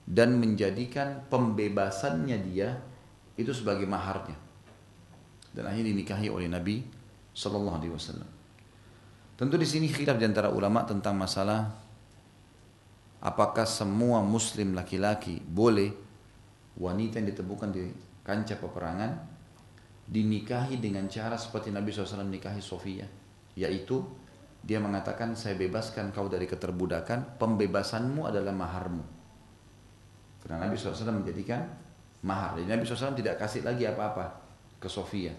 dan 0.06 0.38
menjadikan 0.38 1.26
pembebasannya 1.26 2.38
dia 2.46 2.78
itu 3.34 3.50
sebagai 3.50 3.90
maharnya. 3.90 4.38
Dan 5.50 5.66
akhirnya 5.66 5.90
dinikahi 5.90 6.30
oleh 6.30 6.46
Nabi 6.46 6.86
Wasallam. 7.34 8.30
Tentu 9.34 9.54
di 9.56 9.66
sini 9.66 9.88
khilaf 9.88 10.20
di 10.20 10.26
antara 10.28 10.52
ulama 10.52 10.84
tentang 10.84 11.16
masalah 11.16 11.79
apakah 13.20 13.68
semua 13.68 14.24
muslim 14.24 14.72
laki-laki 14.72 15.40
boleh 15.44 15.92
wanita 16.80 17.20
yang 17.20 17.28
ditemukan 17.32 17.68
di 17.72 17.84
kancah 18.24 18.56
peperangan 18.56 19.10
dinikahi 20.10 20.80
dengan 20.80 21.06
cara 21.06 21.36
seperti 21.36 21.70
Nabi 21.70 21.92
SAW 21.92 22.26
nikahi 22.26 22.62
Sofia 22.64 23.06
yaitu 23.54 24.02
dia 24.60 24.76
mengatakan 24.76 25.32
saya 25.36 25.56
bebaskan 25.56 26.12
kau 26.12 26.28
dari 26.28 26.44
keterbudakan 26.44 27.40
pembebasanmu 27.40 28.28
adalah 28.28 28.52
maharmu 28.52 29.04
karena 30.44 30.68
Nabi 30.68 30.74
SAW 30.76 31.12
menjadikan 31.12 31.68
mahar 32.24 32.56
jadi 32.56 32.68
Nabi 32.76 32.84
SAW 32.84 33.16
tidak 33.16 33.36
kasih 33.40 33.64
lagi 33.64 33.84
apa-apa 33.84 34.40
ke 34.80 34.88
Sofia 34.88 35.32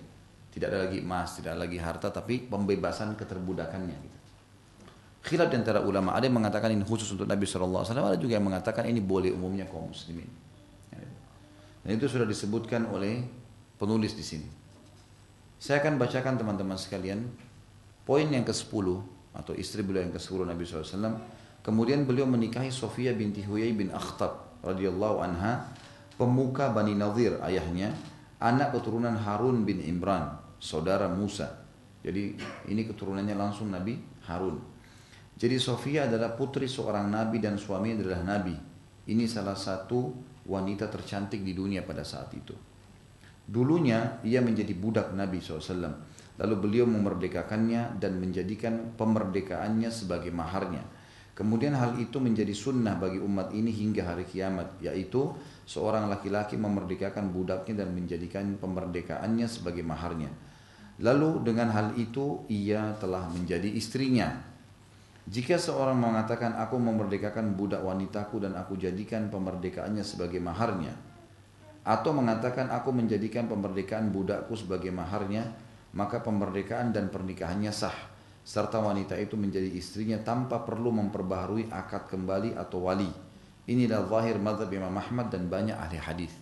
tidak 0.51 0.67
ada 0.67 0.79
lagi 0.87 0.99
emas, 0.99 1.39
tidak 1.39 1.55
ada 1.55 1.63
lagi 1.63 1.79
harta, 1.79 2.11
tapi 2.11 2.43
pembebasan 2.43 3.15
keterbudakannya. 3.15 3.97
Gitu. 4.03 4.19
Khilaf 5.21 5.53
di 5.53 5.57
antara 5.61 5.85
ulama, 5.85 6.17
ada 6.17 6.25
yang 6.25 6.41
mengatakan 6.41 6.73
ini 6.73 6.81
khusus 6.81 7.13
untuk 7.13 7.29
Nabi 7.29 7.45
SAW, 7.45 7.85
ada 7.85 8.17
juga 8.17 8.41
yang 8.41 8.45
mengatakan 8.45 8.89
ini 8.89 8.97
boleh 8.97 9.29
umumnya 9.29 9.69
kaum 9.69 9.93
muslimin. 9.93 10.25
Dan 11.81 11.97
itu 11.97 12.05
sudah 12.09 12.25
disebutkan 12.25 12.89
oleh 12.89 13.25
penulis 13.77 14.13
di 14.13 14.21
sini. 14.21 14.49
Saya 15.61 15.81
akan 15.81 16.01
bacakan 16.01 16.41
teman-teman 16.41 16.77
sekalian 16.77 17.25
poin 18.05 18.25
yang 18.25 18.45
ke-10 18.45 18.85
atau 19.33 19.53
istri 19.53 19.85
beliau 19.85 20.05
yang 20.05 20.13
ke-10 20.13 20.39
Nabi 20.45 20.61
SAW. 20.65 21.21
Kemudian 21.61 22.09
beliau 22.09 22.25
menikahi 22.25 22.73
Sofia 22.73 23.13
binti 23.13 23.45
Huyai 23.45 23.77
bin 23.77 23.93
Akhtab 23.93 24.57
radhiyallahu 24.65 25.21
anha, 25.21 25.69
pemuka 26.17 26.73
Bani 26.73 26.97
Nadir 26.97 27.37
ayahnya, 27.45 27.93
anak 28.41 28.73
keturunan 28.73 29.13
Harun 29.13 29.65
bin 29.65 29.81
Imran 29.85 30.37
saudara 30.57 31.05
Musa. 31.09 31.61
Jadi 32.01 32.33
ini 32.65 32.81
keturunannya 32.89 33.37
langsung 33.37 33.69
Nabi 33.69 34.01
Harun. 34.25 34.70
Jadi 35.41 35.57
Sofia 35.57 36.05
adalah 36.05 36.37
putri 36.37 36.69
seorang 36.69 37.09
nabi 37.09 37.41
dan 37.41 37.57
suami 37.57 37.97
adalah 37.97 38.21
nabi. 38.21 38.53
Ini 39.09 39.25
salah 39.25 39.57
satu 39.57 40.13
wanita 40.45 40.85
tercantik 40.85 41.41
di 41.41 41.57
dunia 41.57 41.81
pada 41.81 42.05
saat 42.05 42.29
itu. 42.37 42.53
Dulunya 43.49 44.21
ia 44.21 44.37
menjadi 44.37 44.77
budak 44.77 45.17
Nabi 45.17 45.41
SAW. 45.41 45.97
Lalu 46.37 46.55
beliau 46.61 46.85
memerdekakannya 46.85 47.97
dan 47.97 48.21
menjadikan 48.21 48.93
pemerdekaannya 48.93 49.89
sebagai 49.89 50.29
maharnya. 50.29 50.85
Kemudian 51.33 51.73
hal 51.73 51.97
itu 51.97 52.21
menjadi 52.21 52.53
sunnah 52.53 53.01
bagi 53.01 53.17
umat 53.17 53.49
ini 53.49 53.73
hingga 53.73 54.13
hari 54.13 54.29
kiamat. 54.29 54.77
Yaitu 54.77 55.33
seorang 55.65 56.05
laki-laki 56.05 56.53
memerdekakan 56.53 57.33
budaknya 57.33 57.81
dan 57.81 57.97
menjadikan 57.97 58.45
pemerdekaannya 58.61 59.49
sebagai 59.49 59.81
maharnya. 59.81 60.29
Lalu 61.01 61.41
dengan 61.41 61.73
hal 61.73 61.97
itu 61.97 62.45
ia 62.45 62.93
telah 63.01 63.25
menjadi 63.33 63.73
istrinya. 63.73 64.50
Jika 65.31 65.55
seorang 65.55 65.95
mengatakan 65.95 66.59
aku 66.59 66.75
memerdekakan 66.75 67.55
budak 67.55 67.79
wanitaku 67.79 68.43
dan 68.43 68.51
aku 68.59 68.75
jadikan 68.75 69.31
pemerdekaannya 69.31 70.03
sebagai 70.03 70.43
maharnya. 70.43 70.91
Atau 71.87 72.11
mengatakan 72.11 72.67
aku 72.67 72.91
menjadikan 72.91 73.47
pemerdekakan 73.47 74.11
budakku 74.11 74.59
sebagai 74.59 74.91
maharnya. 74.91 75.47
Maka 75.95 76.19
pemerdekakan 76.19 76.91
dan 76.91 77.07
pernikahannya 77.07 77.71
sah. 77.71 77.95
Serta 78.43 78.83
wanita 78.83 79.15
itu 79.15 79.39
menjadi 79.39 79.71
istrinya 79.71 80.19
tanpa 80.19 80.67
perlu 80.67 80.91
memperbaharui 80.91 81.71
akad 81.71 82.11
kembali 82.11 82.59
atau 82.59 82.91
wali. 82.91 83.07
Inilah 83.71 84.03
zahir 84.11 84.35
madhab 84.35 84.67
Imam 84.67 84.91
Ahmad 84.99 85.31
dan 85.31 85.47
banyak 85.47 85.79
ahli 85.79 85.95
hadis. 85.95 86.35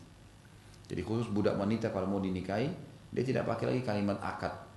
Jadi 0.90 1.06
khusus 1.06 1.30
budak 1.30 1.54
wanita 1.62 1.94
kalau 1.94 2.10
mau 2.10 2.18
dinikahi 2.18 2.74
dia 3.14 3.24
tidak 3.26 3.46
pakai 3.46 3.70
lagi 3.70 3.82
kalimat 3.86 4.18
akad. 4.18 4.69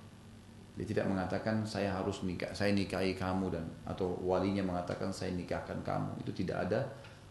Dia 0.73 0.87
tidak 0.89 1.07
mengatakan 1.09 1.69
saya 1.69 1.93
harus 1.93 2.25
nikah, 2.25 2.49
saya 2.57 2.73
nikahi 2.73 3.13
kamu 3.13 3.53
dan 3.53 3.65
atau 3.85 4.17
walinya 4.25 4.65
mengatakan 4.65 5.13
saya 5.13 5.37
nikahkan 5.37 5.85
kamu. 5.85 6.25
Itu 6.25 6.33
tidak 6.33 6.69
ada 6.69 6.81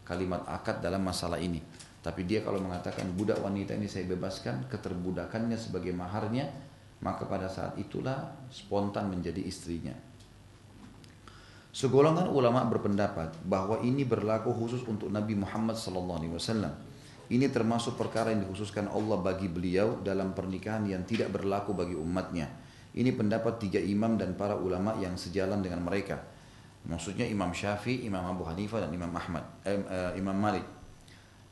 kalimat 0.05 0.45
akad 0.45 0.81
dalam 0.81 1.01
masalah 1.01 1.41
ini. 1.41 1.57
Tapi 2.01 2.25
dia 2.25 2.41
kalau 2.45 2.61
mengatakan 2.61 3.05
budak 3.13 3.41
wanita 3.41 3.77
ini 3.77 3.89
saya 3.89 4.05
bebaskan, 4.09 4.69
keterbudakannya 4.69 5.57
sebagai 5.57 5.93
maharnya, 5.93 6.49
maka 7.01 7.25
pada 7.25 7.49
saat 7.49 7.77
itulah 7.77 8.29
spontan 8.49 9.09
menjadi 9.09 9.41
istrinya. 9.41 9.93
Segolongan 11.71 12.27
ulama 12.29 12.67
berpendapat 12.67 13.41
bahwa 13.47 13.79
ini 13.81 14.03
berlaku 14.03 14.51
khusus 14.51 14.83
untuk 14.85 15.07
Nabi 15.07 15.39
Muhammad 15.39 15.79
SAW 15.79 16.19
ini 17.31 17.47
termasuk 17.47 17.95
perkara 17.95 18.35
yang 18.35 18.43
dikhususkan 18.43 18.91
Allah 18.91 19.15
bagi 19.23 19.47
beliau 19.47 20.03
dalam 20.03 20.35
pernikahan 20.35 20.83
yang 20.83 21.07
tidak 21.07 21.31
berlaku 21.31 21.71
bagi 21.71 21.95
umatnya. 21.95 22.51
Ini 22.91 23.15
pendapat 23.15 23.61
tiga 23.61 23.79
imam 23.79 24.19
dan 24.19 24.35
para 24.35 24.55
ulama 24.55 24.97
yang 24.99 25.15
sejalan 25.15 25.63
dengan 25.63 25.79
mereka. 25.83 26.19
Maksudnya 26.81 27.29
Imam 27.29 27.53
Syafi'i, 27.53 28.09
Imam 28.09 28.25
Abu 28.25 28.43
Hanifah 28.43 28.83
dan 28.83 28.91
Imam 28.91 29.13
Ahmad, 29.13 29.45
eh, 29.63 29.77
eh, 29.77 30.11
Imam 30.17 30.33
Malik. 30.33 30.65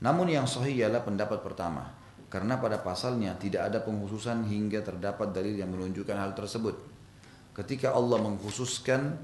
Namun 0.02 0.28
yang 0.28 0.50
sahih 0.50 0.74
ialah 0.84 1.06
pendapat 1.06 1.40
pertama. 1.46 1.86
Karena 2.30 2.58
pada 2.62 2.82
pasalnya 2.82 3.38
tidak 3.38 3.72
ada 3.72 3.80
penghususan 3.82 4.46
hingga 4.46 4.82
terdapat 4.86 5.34
dalil 5.34 5.54
yang 5.58 5.70
menunjukkan 5.70 6.18
hal 6.18 6.32
tersebut. 6.34 6.76
Ketika 7.54 7.94
Allah 7.94 8.22
mengkhususkan 8.22 9.18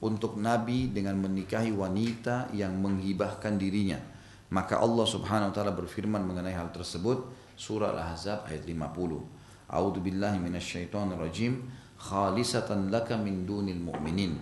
untuk 0.00 0.36
Nabi 0.36 0.92
dengan 0.92 1.16
menikahi 1.20 1.72
wanita 1.72 2.52
yang 2.52 2.76
menghibahkan 2.80 3.56
dirinya 3.56 4.00
maka 4.50 4.78
Allah 4.78 5.06
Subhanahu 5.06 5.50
wa 5.50 5.54
taala 5.54 5.74
berfirman 5.74 6.22
mengenai 6.22 6.54
hal 6.54 6.70
tersebut 6.70 7.26
surah 7.58 7.90
Al-Ahzab 7.90 8.46
ayat 8.46 8.62
50. 8.62 9.35
A'udzu 9.66 9.98
billahi 9.98 10.38
minasyaitonir 10.38 11.18
rajim 11.18 11.66
khalisatan 11.98 12.92
laka 12.92 13.18
min 13.18 13.48
dunil 13.48 13.80
mu'minin. 13.80 14.38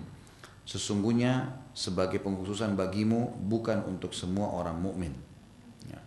Sesungguhnya 0.65 1.61
sebagai 1.77 2.21
pengkhususan 2.25 2.73
bagimu 2.77 3.37
bukan 3.49 3.85
untuk 3.85 4.17
semua 4.17 4.49
orang 4.53 4.81
mukmin. 4.81 5.13
Ya. 5.85 6.01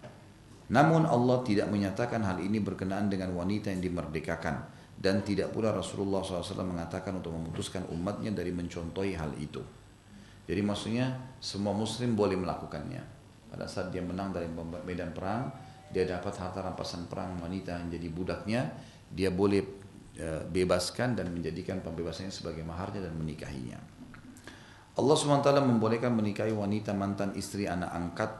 Namun 0.73 1.05
Allah 1.05 1.45
tidak 1.45 1.69
menyatakan 1.69 2.25
hal 2.25 2.41
ini 2.41 2.57
berkenaan 2.57 3.09
dengan 3.09 3.33
wanita 3.37 3.69
yang 3.69 3.81
dimerdekakan 3.85 4.65
dan 4.97 5.21
tidak 5.21 5.53
pula 5.53 5.69
Rasulullah 5.69 6.25
SAW 6.25 6.65
mengatakan 6.65 7.13
untuk 7.21 7.37
memutuskan 7.37 7.85
umatnya 7.93 8.33
dari 8.33 8.49
mencontohi 8.49 9.13
hal 9.13 9.29
itu. 9.37 9.61
Jadi 10.49 10.61
maksudnya 10.65 11.13
semua 11.37 11.75
muslim 11.75 12.17
boleh 12.17 12.39
melakukannya. 12.39 13.03
Pada 13.47 13.69
saat 13.69 13.93
dia 13.93 14.01
menang 14.01 14.33
dari 14.33 14.49
medan 14.83 15.13
perang, 15.13 15.53
dia 15.93 16.03
dapat 16.03 16.33
harta 16.35 16.59
rampasan 16.65 17.05
perang 17.07 17.37
wanita 17.39 17.77
yang 17.77 17.87
jadi 17.93 18.07
budaknya, 18.11 18.61
dia 19.11 19.31
boleh 19.31 19.61
e, 20.15 20.27
bebaskan 20.47 21.17
dan 21.17 21.31
menjadikan 21.31 21.79
pembebasannya 21.79 22.33
sebagai 22.33 22.63
maharnya 22.63 23.07
dan 23.07 23.13
menikahinya. 23.15 23.79
Allah 24.97 25.13
SWT 25.13 25.49
membolehkan 25.61 26.09
menikahi 26.09 26.51
wanita 26.51 26.97
mantan 26.97 27.37
istri 27.37 27.69
anak 27.69 27.93
angkat 27.93 28.31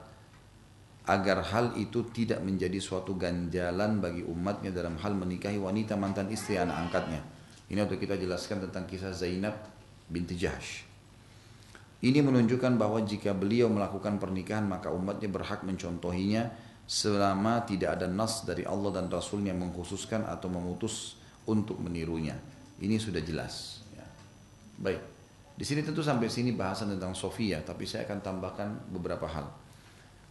agar 1.07 1.39
hal 1.53 1.65
itu 1.79 2.03
tidak 2.11 2.43
menjadi 2.43 2.81
suatu 2.83 3.15
ganjalan 3.15 4.03
bagi 4.03 4.25
umatnya 4.27 4.75
dalam 4.75 4.99
hal 4.99 5.15
menikahi 5.15 5.55
wanita 5.55 5.95
mantan 5.95 6.27
istri 6.33 6.59
anak 6.59 6.75
angkatnya. 6.89 7.21
Ini 7.71 7.79
untuk 7.83 8.01
kita 8.01 8.19
jelaskan 8.19 8.67
tentang 8.67 8.83
kisah 8.89 9.15
Zainab 9.15 9.55
binti 10.11 10.35
Jahsh. 10.35 10.83
Ini 11.97 12.21
menunjukkan 12.21 12.77
bahwa 12.77 13.01
jika 13.01 13.33
beliau 13.33 13.71
melakukan 13.71 14.21
pernikahan 14.21 14.67
maka 14.67 14.93
umatnya 14.93 15.31
berhak 15.31 15.65
mencontohinya 15.65 16.66
selama 16.87 17.67
tidak 17.67 17.99
ada 17.99 18.07
nas 18.07 18.47
dari 18.47 18.63
Allah 18.63 18.95
dan 18.95 19.11
Rasulnya 19.11 19.51
yang 19.51 19.67
mengkhususkan 19.67 20.23
atau 20.23 20.47
memutus 20.47 21.19
untuk 21.43 21.75
menirunya. 21.83 22.39
Ini 22.79 22.95
sudah 22.95 23.19
jelas. 23.19 23.83
Ya. 23.91 24.07
Baik. 24.79 25.03
Di 25.57 25.65
sini 25.67 25.83
tentu 25.83 25.99
sampai 25.99 26.31
sini 26.31 26.55
bahasan 26.55 26.95
tentang 26.95 27.11
Sofia, 27.11 27.59
tapi 27.59 27.83
saya 27.83 28.07
akan 28.07 28.23
tambahkan 28.23 28.69
beberapa 28.93 29.27
hal. 29.27 29.51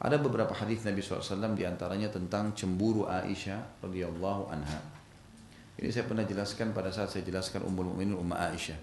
Ada 0.01 0.17
beberapa 0.21 0.53
hadis 0.57 0.85
Nabi 0.85 1.01
SAW 1.01 1.57
di 1.57 1.65
antaranya 1.65 2.09
tentang 2.09 2.57
cemburu 2.57 3.05
Aisyah 3.05 3.85
radhiyallahu 3.85 4.49
anha. 4.49 4.81
Ini 5.77 5.93
saya 5.93 6.09
pernah 6.09 6.25
jelaskan 6.25 6.73
pada 6.73 6.89
saat 6.89 7.13
saya 7.13 7.25
jelaskan 7.27 7.69
Ummul 7.69 7.93
Mukminin 7.93 8.17
Umma 8.17 8.49
Aisyah. 8.49 8.77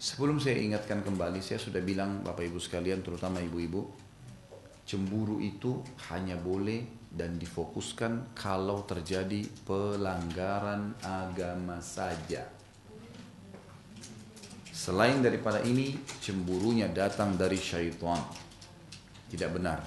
Sebelum 0.00 0.42
saya 0.42 0.58
ingatkan 0.58 1.06
kembali, 1.06 1.38
saya 1.38 1.60
sudah 1.60 1.78
bilang 1.78 2.24
Bapak 2.26 2.46
Ibu 2.50 2.58
sekalian, 2.58 3.04
terutama 3.04 3.38
Ibu-Ibu, 3.42 4.03
cemburu 4.84 5.40
itu 5.40 5.80
hanya 6.12 6.36
boleh 6.36 7.08
dan 7.08 7.40
difokuskan 7.40 8.36
kalau 8.36 8.84
terjadi 8.84 9.46
pelanggaran 9.64 10.92
agama 11.00 11.80
saja. 11.80 12.44
Selain 14.74 15.22
daripada 15.24 15.64
ini, 15.64 15.96
cemburunya 16.20 16.90
datang 16.90 17.38
dari 17.38 17.56
syaitan. 17.56 18.20
Tidak 19.30 19.50
benar. 19.54 19.80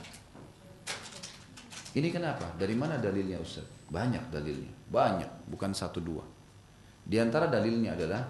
Ini 1.93 2.07
kenapa? 2.09 2.55
Dari 2.57 2.73
mana 2.73 2.97
dalilnya 2.97 3.37
Ustaz? 3.37 3.67
Banyak 3.91 4.31
dalilnya. 4.33 4.73
Banyak, 4.87 5.51
bukan 5.51 5.75
satu 5.75 6.01
dua. 6.01 6.23
Di 7.03 7.19
antara 7.19 7.51
dalilnya 7.51 7.93
adalah 7.93 8.23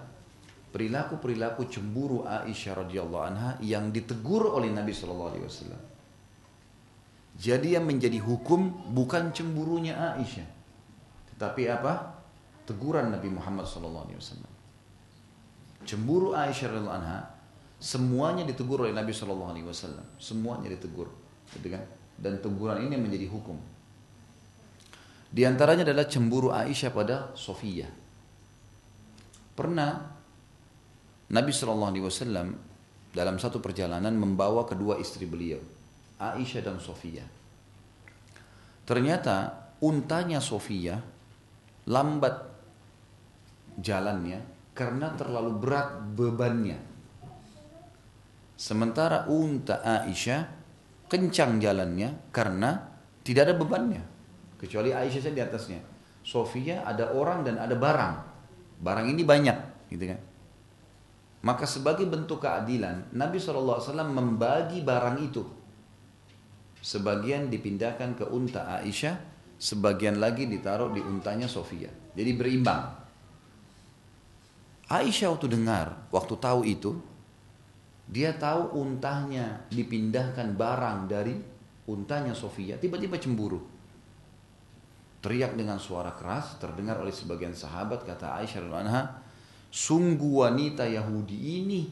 perilaku-perilaku 0.74 1.66
cemburu 1.72 2.26
Aisyah 2.28 2.86
radhiyallahu 2.86 3.24
anha 3.24 3.50
yang 3.64 3.94
ditegur 3.94 4.52
oleh 4.52 4.74
Nabi 4.74 4.92
sallallahu 4.92 5.30
alaihi 5.34 5.46
wasallam. 5.46 5.82
Jadi 7.38 7.78
yang 7.78 7.86
menjadi 7.86 8.18
hukum 8.18 8.90
bukan 8.98 9.30
cemburunya 9.30 9.94
Aisyah, 10.18 10.50
tetapi 11.34 11.70
apa? 11.70 12.18
Teguran 12.66 13.14
Nabi 13.14 13.30
Muhammad 13.30 13.70
SAW. 13.70 14.10
Cemburu 15.86 16.34
Aisyah 16.34 16.68
radhiallahu 16.74 16.98
anha 16.98 17.20
semuanya 17.78 18.42
ditegur 18.42 18.84
oleh 18.84 18.92
Nabi 18.92 19.14
SAW. 19.14 20.18
Semuanya 20.18 20.74
ditegur, 20.74 21.14
gitu 21.54 21.68
kan? 21.70 21.86
Dan 22.18 22.42
teguran 22.42 22.82
ini 22.82 22.98
menjadi 22.98 23.30
hukum. 23.30 23.56
Di 25.30 25.46
antaranya 25.46 25.86
adalah 25.86 26.10
cemburu 26.10 26.50
Aisyah 26.50 26.90
pada 26.90 27.30
Sofia. 27.38 27.86
Pernah 29.54 29.90
Nabi 31.30 31.52
SAW 31.54 31.94
dalam 33.14 33.36
satu 33.38 33.62
perjalanan 33.62 34.18
membawa 34.18 34.66
kedua 34.66 34.98
istri 34.98 35.30
beliau, 35.30 35.62
Aisyah 36.18 36.62
dan 36.66 36.78
Sofia. 36.82 37.26
Ternyata 38.88 39.70
untanya 39.84 40.42
Sofia 40.42 40.98
lambat 41.86 42.36
jalannya 43.78 44.42
karena 44.74 45.14
terlalu 45.14 45.52
berat 45.62 45.90
bebannya. 46.18 46.80
Sementara 48.58 49.30
unta 49.30 49.86
Aisyah 49.86 50.42
kencang 51.06 51.62
jalannya 51.62 52.34
karena 52.34 52.82
tidak 53.22 53.52
ada 53.52 53.56
bebannya. 53.60 54.02
Kecuali 54.58 54.90
Aisyah 54.90 55.22
saja 55.22 55.38
di 55.38 55.44
atasnya. 55.46 55.80
Sofia 56.26 56.82
ada 56.82 57.14
orang 57.14 57.46
dan 57.46 57.62
ada 57.62 57.78
barang. 57.78 58.16
Barang 58.82 59.08
ini 59.08 59.22
banyak, 59.24 59.90
gitu 59.94 60.12
kan? 60.12 60.20
Maka 61.46 61.70
sebagai 61.70 62.04
bentuk 62.10 62.42
keadilan, 62.44 63.14
Nabi 63.14 63.38
SAW 63.38 63.80
membagi 64.10 64.82
barang 64.82 65.18
itu 65.22 65.57
Sebagian 66.88 67.52
dipindahkan 67.52 68.16
ke 68.16 68.24
unta 68.32 68.80
Aisyah, 68.80 69.20
sebagian 69.60 70.24
lagi 70.24 70.48
ditaruh 70.48 70.96
di 70.96 71.04
untanya 71.04 71.44
Sofia. 71.44 71.92
Jadi 72.16 72.32
berimbang. 72.32 72.96
Aisyah 74.88 75.36
waktu 75.36 75.52
dengar, 75.52 76.08
waktu 76.16 76.40
tahu 76.40 76.64
itu, 76.64 76.96
dia 78.08 78.32
tahu 78.40 78.80
untahnya 78.80 79.68
dipindahkan 79.68 80.56
barang 80.56 81.12
dari 81.12 81.36
untanya 81.92 82.32
Sofia, 82.32 82.80
tiba-tiba 82.80 83.20
cemburu. 83.20 83.60
Teriak 85.20 85.60
dengan 85.60 85.84
suara 85.84 86.16
keras, 86.16 86.56
terdengar 86.56 87.04
oleh 87.04 87.12
sebagian 87.12 87.52
sahabat, 87.52 88.08
kata 88.08 88.40
Aisyah 88.40 88.64
anha, 88.64 89.28
sungguh 89.68 90.48
wanita 90.48 90.88
Yahudi 90.88 91.36
ini 91.36 91.84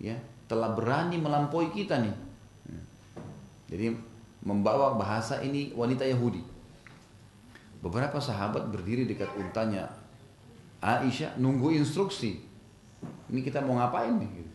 ya 0.00 0.16
telah 0.48 0.72
berani 0.72 1.20
melampaui 1.20 1.68
kita 1.76 2.00
nih. 2.00 2.16
Jadi 3.68 4.09
membawa 4.40 4.96
bahasa 4.96 5.40
ini 5.44 5.72
wanita 5.76 6.04
Yahudi. 6.04 6.40
Beberapa 7.80 8.20
sahabat 8.20 8.68
berdiri 8.68 9.08
dekat 9.08 9.32
untanya 9.40 9.88
Aisyah 10.80 11.36
nunggu 11.36 11.76
instruksi. 11.76 12.40
Ini 13.28 13.40
kita 13.44 13.60
mau 13.60 13.76
ngapain 13.76 14.16
nih? 14.16 14.30
Gitu. 14.32 14.52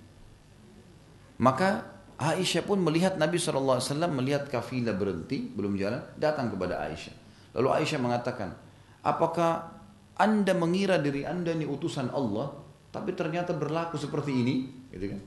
Maka 1.42 1.86
Aisyah 2.16 2.64
pun 2.64 2.80
melihat 2.80 3.20
Nabi 3.20 3.38
SAW 3.38 3.82
melihat 4.10 4.48
kafilah 4.48 4.96
berhenti, 4.96 5.52
belum 5.52 5.76
jalan, 5.76 6.02
datang 6.16 6.50
kepada 6.54 6.82
Aisyah. 6.86 7.16
Lalu 7.60 7.68
Aisyah 7.82 8.00
mengatakan, 8.02 8.56
apakah 9.04 9.74
anda 10.16 10.56
mengira 10.56 10.96
diri 10.96 11.28
anda 11.28 11.52
ini 11.52 11.68
utusan 11.68 12.10
Allah, 12.10 12.56
tapi 12.90 13.12
ternyata 13.14 13.52
berlaku 13.52 14.00
seperti 14.00 14.32
ini? 14.32 14.56
Gitu 14.90 15.12
kan? 15.12 15.22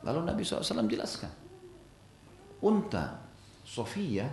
Lalu 0.00 0.32
Nabi 0.32 0.40
SAW 0.40 0.88
jelaskan, 0.88 1.28
unta 2.64 3.20
Sofia 3.64 4.26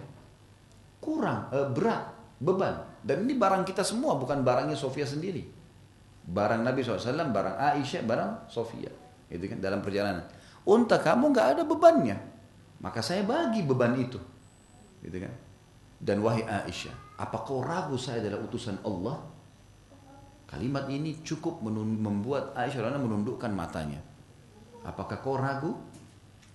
kurang 1.00 1.52
eh, 1.54 1.68
berat 1.72 2.04
beban. 2.42 3.00
Dan 3.02 3.24
ini 3.24 3.38
barang 3.38 3.63
kita 3.63 3.86
semua 3.86 4.20
bukan 4.20 4.44
barangnya 4.44 4.76
Sofia 4.76 5.08
sendiri. 5.08 5.46
Barang 6.28 6.60
Nabi 6.60 6.84
SAW 6.84 7.32
barang 7.32 7.56
Aisyah 7.56 8.04
barang 8.04 8.32
Sofia. 8.52 8.92
Itu 9.32 9.48
kan 9.48 9.63
dalam 9.63 9.80
perjalanan. 9.80 10.28
Unta 10.68 11.00
kamu 11.00 11.32
nggak 11.32 11.48
ada 11.56 11.63
bebannya. 11.63 12.18
Maka 12.84 13.00
saya 13.00 13.24
bagi 13.24 13.63
beban 13.63 13.96
itu. 13.96 14.20
Gitu 15.00 15.18
kan? 15.24 15.34
Dan 15.98 16.20
wahai 16.20 16.44
Aisyah 16.44 17.08
apa 17.18 17.42
kau 17.42 17.66
ragu 17.66 17.98
saya 17.98 18.22
adalah 18.22 18.46
utusan 18.46 18.78
Allah? 18.86 19.18
Kalimat 20.48 20.86
ini 20.88 21.18
cukup 21.26 21.60
membuat 21.66 22.54
Aisyah 22.54 22.94
menundukkan 23.02 23.50
matanya. 23.52 24.00
Apakah 24.86 25.18
kau 25.20 25.36
ragu? 25.36 25.74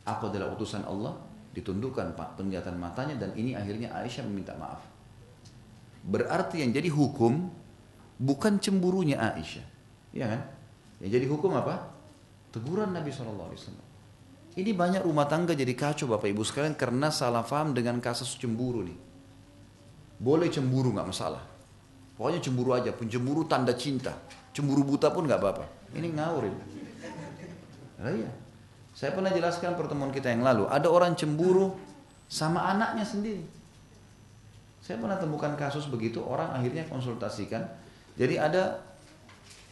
Aku 0.07 0.31
adalah 0.31 0.55
utusan 0.55 0.83
Allah 0.87 1.15
ditundukkan 1.53 2.17
penglihatan 2.17 2.81
matanya 2.81 3.17
dan 3.21 3.37
ini 3.37 3.53
akhirnya 3.53 3.93
Aisyah 3.93 4.25
meminta 4.25 4.57
maaf. 4.57 4.81
Berarti 6.03 6.65
yang 6.65 6.73
jadi 6.73 6.89
hukum 6.89 7.53
bukan 8.19 8.59
cemburunya 8.59 9.21
Aisyah, 9.21 9.67
ya 10.17 10.27
kan? 10.27 10.41
Yang 11.05 11.11
jadi 11.21 11.27
hukum 11.29 11.53
apa? 11.55 11.93
Teguran 12.51 12.91
Nabi 12.91 13.13
SAW. 13.13 13.53
Ini 14.53 14.77
banyak 14.77 15.09
rumah 15.09 15.25
tangga 15.25 15.57
jadi 15.57 15.73
kacau 15.73 16.13
Bapak 16.13 16.29
Ibu 16.29 16.45
sekalian 16.45 16.77
karena 16.77 17.09
salah 17.09 17.41
paham 17.41 17.73
dengan 17.73 17.97
kasus 18.05 18.37
cemburu 18.37 18.85
nih. 18.85 18.99
Boleh 20.21 20.53
cemburu 20.53 20.93
nggak 20.93 21.09
masalah. 21.09 21.41
Pokoknya 22.15 22.45
cemburu 22.45 22.77
aja, 22.77 22.93
pun 22.93 23.09
cemburu 23.09 23.49
tanda 23.49 23.73
cinta. 23.73 24.13
Cemburu 24.53 24.85
buta 24.85 25.09
pun 25.09 25.25
nggak 25.25 25.41
apa-apa. 25.41 25.65
Ini 25.97 26.09
ngawur 26.13 26.45
ini. 26.45 26.61
Iya. 28.03 28.31
Saya 29.03 29.19
pernah 29.19 29.35
jelaskan 29.35 29.75
pertemuan 29.75 30.15
kita 30.15 30.31
yang 30.31 30.47
lalu, 30.47 30.71
ada 30.71 30.87
orang 30.87 31.19
cemburu 31.19 31.75
sama 32.31 32.71
anaknya 32.71 33.03
sendiri. 33.03 33.43
Saya 34.79 35.03
pernah 35.03 35.19
temukan 35.19 35.59
kasus 35.59 35.91
begitu, 35.91 36.23
orang 36.23 36.55
akhirnya 36.55 36.87
konsultasikan. 36.87 37.67
Jadi 38.15 38.39
ada 38.39 38.79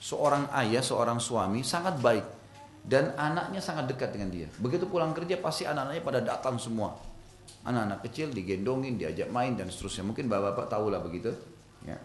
seorang 0.02 0.50
ayah, 0.58 0.82
seorang 0.82 1.22
suami 1.22 1.62
sangat 1.62 2.02
baik 2.02 2.26
dan 2.82 3.14
anaknya 3.14 3.62
sangat 3.62 3.86
dekat 3.94 4.10
dengan 4.18 4.34
dia. 4.34 4.50
Begitu 4.58 4.90
pulang 4.90 5.14
kerja 5.14 5.38
pasti 5.38 5.62
anak-anaknya 5.62 6.02
pada 6.02 6.20
datang 6.26 6.58
semua. 6.58 6.98
Anak-anak 7.62 8.02
kecil 8.10 8.34
digendongin, 8.34 8.98
diajak 8.98 9.30
main 9.30 9.54
dan 9.54 9.70
seterusnya. 9.70 10.10
Mungkin 10.10 10.26
bapak-bapak 10.26 10.66
tahu 10.74 10.90
lah 10.90 10.98
begitu. 10.98 11.30
Ya. 11.86 12.02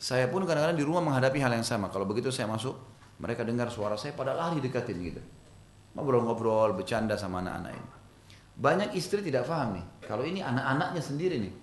Saya 0.00 0.32
pun 0.32 0.48
kadang-kadang 0.48 0.80
di 0.80 0.86
rumah 0.88 1.04
menghadapi 1.04 1.44
hal 1.44 1.52
yang 1.52 1.66
sama. 1.68 1.92
Kalau 1.92 2.08
begitu 2.08 2.32
saya 2.32 2.48
masuk, 2.48 2.72
mereka 3.20 3.44
dengar 3.44 3.68
suara 3.68 4.00
saya 4.00 4.16
pada 4.16 4.32
lari 4.32 4.64
dekatin 4.64 4.96
gitu. 5.04 5.20
Ngobrol-ngobrol, 5.94 6.74
bercanda 6.74 7.14
sama 7.14 7.42
anak-anak 7.42 7.72
ini. 7.74 7.90
Banyak 8.54 8.90
istri 8.94 9.22
tidak 9.22 9.46
paham 9.46 9.78
nih. 9.78 9.86
Kalau 10.06 10.22
ini 10.22 10.42
anak-anaknya 10.42 11.02
sendiri 11.02 11.36
nih. 11.42 11.54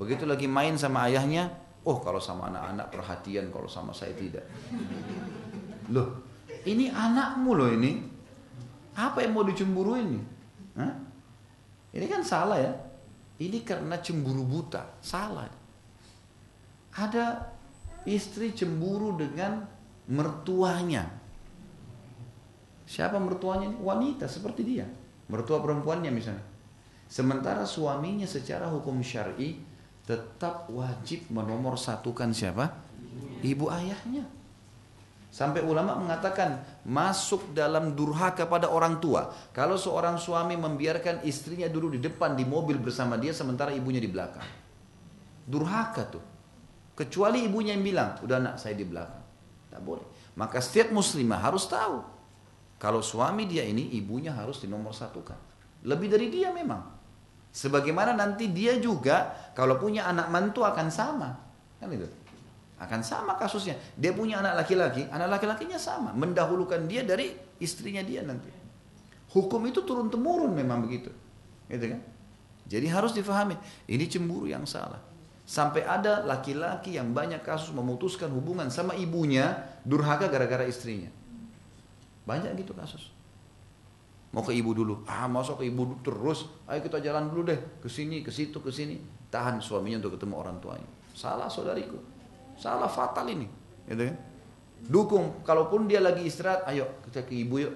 Begitu 0.00 0.24
lagi 0.24 0.48
main 0.48 0.76
sama 0.80 1.08
ayahnya, 1.08 1.52
oh 1.84 2.00
kalau 2.00 2.20
sama 2.20 2.48
anak-anak 2.48 2.88
perhatian, 2.92 3.52
kalau 3.52 3.68
sama 3.68 3.92
saya 3.92 4.16
tidak. 4.16 4.44
Loh, 5.92 6.24
ini 6.64 6.88
anakmu 6.88 7.50
loh 7.52 7.70
ini. 7.72 8.00
Apa 8.92 9.24
yang 9.24 9.32
mau 9.32 9.44
dicemburuin 9.44 10.06
nih? 10.16 10.24
Hah? 10.80 10.92
Ini 11.92 12.06
kan 12.08 12.24
salah 12.24 12.60
ya. 12.60 12.72
Ini 13.40 13.64
karena 13.64 14.00
cemburu 14.00 14.44
buta, 14.44 15.00
salah. 15.00 15.48
Ada 16.92 17.52
istri 18.04 18.52
cemburu 18.52 19.16
dengan 19.16 19.64
mertuanya. 20.08 21.21
Siapa 22.92 23.16
mertuanya? 23.16 23.72
Wanita 23.80 24.28
seperti 24.28 24.68
dia. 24.68 24.84
Mertua 25.32 25.64
perempuannya 25.64 26.12
misalnya. 26.12 26.44
Sementara 27.08 27.64
suaminya 27.64 28.28
secara 28.28 28.68
hukum 28.68 29.00
syari 29.00 29.56
tetap 30.04 30.68
wajib 30.68 31.24
menomor 31.32 31.80
satukan 31.80 32.36
siapa? 32.36 32.68
Ibu 33.40 33.72
ayahnya. 33.72 34.28
Sampai 35.32 35.64
ulama 35.64 35.96
mengatakan 35.96 36.60
masuk 36.84 37.56
dalam 37.56 37.96
durhaka 37.96 38.44
pada 38.44 38.68
orang 38.68 39.00
tua. 39.00 39.32
Kalau 39.56 39.80
seorang 39.80 40.20
suami 40.20 40.60
membiarkan 40.60 41.24
istrinya 41.24 41.72
dulu 41.72 41.96
di 41.96 42.00
depan 42.04 42.36
di 42.36 42.44
mobil 42.44 42.76
bersama 42.76 43.16
dia 43.16 43.32
sementara 43.32 43.72
ibunya 43.72 44.04
di 44.04 44.12
belakang. 44.12 44.44
Durhaka 45.48 46.12
tuh. 46.12 46.24
Kecuali 46.92 47.48
ibunya 47.48 47.72
yang 47.72 47.80
bilang, 47.80 48.20
udah 48.20 48.36
nak 48.36 48.60
saya 48.60 48.76
di 48.76 48.84
belakang. 48.84 49.24
Tak 49.72 49.80
boleh. 49.80 50.04
Maka 50.36 50.60
setiap 50.60 50.92
muslimah 50.92 51.40
harus 51.40 51.64
tahu 51.64 52.11
kalau 52.82 52.98
suami 52.98 53.46
dia 53.46 53.62
ini 53.62 53.94
ibunya 53.94 54.34
harus 54.34 54.58
dinomor 54.58 54.90
satukan. 54.90 55.38
Lebih 55.86 56.10
dari 56.10 56.26
dia 56.34 56.50
memang. 56.50 56.82
Sebagaimana 57.54 58.10
nanti 58.10 58.50
dia 58.50 58.74
juga 58.82 59.30
kalau 59.54 59.78
punya 59.78 60.10
anak 60.10 60.26
mantu 60.34 60.66
akan 60.66 60.90
sama. 60.90 61.30
Kan 61.78 61.94
itu. 61.94 62.10
Akan 62.82 63.06
sama 63.06 63.38
kasusnya. 63.38 63.78
Dia 63.94 64.10
punya 64.10 64.42
anak 64.42 64.66
laki-laki, 64.66 65.06
anak 65.14 65.38
laki-lakinya 65.38 65.78
sama. 65.78 66.10
Mendahulukan 66.10 66.82
dia 66.90 67.06
dari 67.06 67.30
istrinya 67.62 68.02
dia 68.02 68.26
nanti. 68.26 68.50
Hukum 69.30 69.62
itu 69.70 69.86
turun 69.86 70.10
temurun 70.10 70.50
memang 70.50 70.82
begitu. 70.82 71.14
Gitu 71.70 71.86
kan? 71.86 72.02
Jadi 72.66 72.86
harus 72.90 73.14
difahami, 73.14 73.54
ini 73.86 74.10
cemburu 74.10 74.50
yang 74.50 74.66
salah. 74.66 74.98
Sampai 75.46 75.86
ada 75.86 76.26
laki-laki 76.26 76.98
yang 76.98 77.14
banyak 77.14 77.46
kasus 77.46 77.70
memutuskan 77.70 78.34
hubungan 78.34 78.74
sama 78.74 78.98
ibunya 78.98 79.70
durhaka 79.86 80.26
gara-gara 80.26 80.66
istrinya. 80.66 81.21
Banyak 82.22 82.54
gitu 82.58 82.72
kasus. 82.74 83.10
Mau 84.32 84.40
ke 84.40 84.56
ibu 84.56 84.72
dulu. 84.72 85.04
Ah, 85.04 85.28
masuk 85.28 85.60
ke 85.60 85.68
ibu 85.68 86.00
terus. 86.00 86.48
Ayo 86.64 86.80
kita 86.80 87.04
jalan 87.04 87.28
dulu 87.28 87.52
deh. 87.52 87.60
Ke 87.84 87.92
sini, 87.92 88.24
ke 88.24 88.32
situ, 88.32 88.64
ke 88.64 88.72
sini. 88.72 88.96
Tahan 89.28 89.60
suaminya 89.60 90.00
untuk 90.00 90.16
ketemu 90.16 90.34
orang 90.40 90.56
tuanya. 90.56 90.88
Salah 91.12 91.52
saudariku. 91.52 92.00
Salah 92.56 92.88
fatal 92.88 93.28
ini. 93.28 93.44
Gitu 93.84 94.08
kan? 94.08 94.16
Dukung. 94.88 95.44
Kalaupun 95.44 95.84
dia 95.84 96.00
lagi 96.00 96.24
istirahat, 96.24 96.64
ayo 96.72 97.04
kita 97.04 97.28
ke 97.28 97.36
ibu 97.36 97.60
yuk. 97.60 97.74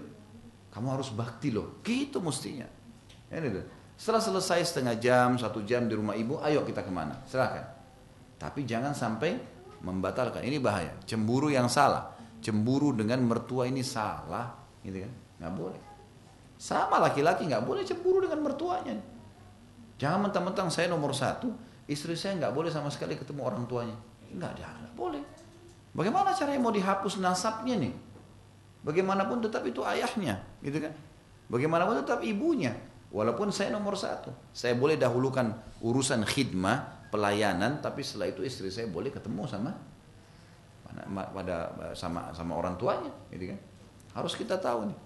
Kamu 0.72 0.97
harus 0.97 1.12
bakti 1.12 1.53
loh. 1.53 1.84
Gitu 1.84 2.24
mestinya. 2.24 2.64
Ini 3.28 3.49
tuh. 3.53 3.64
Setelah 3.97 4.22
selesai 4.24 4.61
setengah 4.64 4.97
jam, 4.97 5.36
satu 5.36 5.61
jam 5.64 5.84
di 5.88 5.97
rumah 5.97 6.16
ibu, 6.16 6.40
ayo 6.40 6.64
kita 6.64 6.80
ke 6.84 6.92
mana? 6.92 7.20
Silahkan. 7.28 7.64
Tapi 8.40 8.64
jangan 8.64 8.97
sampai 8.97 9.36
membatalkan. 9.84 10.40
Ini 10.40 10.57
bahaya. 10.57 10.97
Cemburu 11.05 11.53
yang 11.53 11.68
salah. 11.68 12.15
Cemburu 12.47 12.94
dengan 12.94 13.18
mertua 13.26 13.66
ini 13.66 13.82
salah. 13.82 14.55
Gitu 14.86 15.03
kan? 15.03 15.12
Nggak 15.42 15.53
boleh. 15.59 15.82
Sama 16.55 17.03
laki-laki 17.03 17.51
nggak 17.51 17.66
boleh 17.66 17.82
cemburu 17.82 18.22
dengan 18.22 18.47
mertuanya. 18.47 18.94
Jangan 19.99 20.30
mentang-mentang 20.30 20.70
saya 20.70 20.86
nomor 20.86 21.11
satu, 21.11 21.51
istri 21.90 22.14
saya 22.14 22.38
nggak 22.38 22.55
boleh 22.55 22.70
sama 22.70 22.86
sekali 22.86 23.18
ketemu 23.18 23.42
orang 23.42 23.66
tuanya. 23.66 23.99
Nggak 24.30 24.62
ada, 24.62 24.86
boleh. 24.94 25.18
Bagaimana 25.90 26.36
caranya 26.38 26.61
mau 26.62 26.70
dihapus 26.70 27.18
nasabnya 27.18 27.80
nih? 27.82 27.94
Bagaimanapun 28.86 29.42
tetap 29.42 29.66
itu 29.66 29.82
ayahnya, 29.82 30.38
gitu 30.62 30.78
kan? 30.78 30.94
Bagaimanapun 31.51 32.05
tetap 32.05 32.22
ibunya. 32.22 32.76
Walaupun 33.11 33.51
saya 33.51 33.72
nomor 33.72 33.97
satu, 33.99 34.30
saya 34.53 34.76
boleh 34.76 34.94
dahulukan 35.01 35.51
urusan 35.80 36.22
khidmah, 36.22 37.09
pelayanan, 37.11 37.80
tapi 37.80 38.05
setelah 38.05 38.30
itu 38.30 38.44
istri 38.44 38.68
saya 38.68 38.86
boleh 38.86 39.09
ketemu 39.11 39.49
sama 39.49 39.95
pada 41.05 41.70
sama 41.92 42.32
sama 42.32 42.57
orang 42.57 42.74
tuanya, 42.80 43.12
gitu 43.28 43.53
kan? 43.53 43.61
Harus 44.16 44.32
kita 44.32 44.57
tahu 44.57 44.88
nih. 44.88 44.99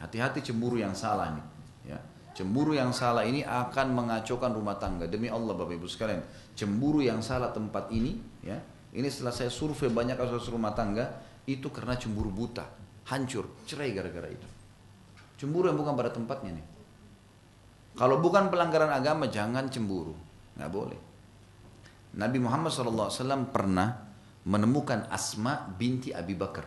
Hati-hati 0.00 0.40
cemburu 0.40 0.80
yang 0.80 0.96
salah 0.96 1.36
nih, 1.36 1.46
ya. 1.92 1.98
Cemburu 2.32 2.72
yang 2.72 2.88
salah 2.94 3.26
ini 3.26 3.44
akan 3.44 3.92
mengacaukan 3.92 4.56
rumah 4.56 4.80
tangga. 4.80 5.04
Demi 5.04 5.28
Allah 5.28 5.52
Bapak 5.52 5.76
Ibu 5.76 5.84
sekalian, 5.84 6.24
cemburu 6.56 7.04
yang 7.04 7.20
salah 7.20 7.52
tempat 7.52 7.92
ini, 7.92 8.16
ya. 8.40 8.56
Ini 8.90 9.06
setelah 9.06 9.30
saya 9.30 9.52
survei 9.52 9.92
banyak 9.92 10.16
kasus 10.16 10.48
rumah 10.48 10.72
tangga, 10.72 11.04
itu 11.44 11.68
karena 11.68 11.94
cemburu 12.00 12.32
buta, 12.32 12.64
hancur, 13.12 13.46
cerai 13.68 13.92
gara-gara 13.92 14.26
itu. 14.32 14.48
Cemburu 15.36 15.68
yang 15.68 15.78
bukan 15.78 15.94
pada 15.94 16.10
tempatnya 16.10 16.56
nih. 16.56 16.66
Kalau 17.94 18.22
bukan 18.22 18.48
pelanggaran 18.48 18.88
agama 18.88 19.28
jangan 19.28 19.68
cemburu, 19.68 20.16
nggak 20.56 20.70
boleh. 20.72 21.00
Nabi 22.16 22.38
Muhammad 22.42 22.74
SAW 22.74 23.46
pernah 23.54 24.09
menemukan 24.44 25.08
Asma 25.12 25.68
binti 25.76 26.14
Abi 26.14 26.32
Bakar. 26.32 26.64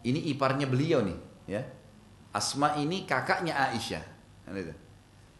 Ini 0.00 0.32
iparnya 0.32 0.66
beliau 0.66 1.04
nih, 1.04 1.18
ya. 1.46 1.62
Asma 2.30 2.78
ini 2.78 3.04
kakaknya 3.04 3.58
Aisyah. 3.58 4.04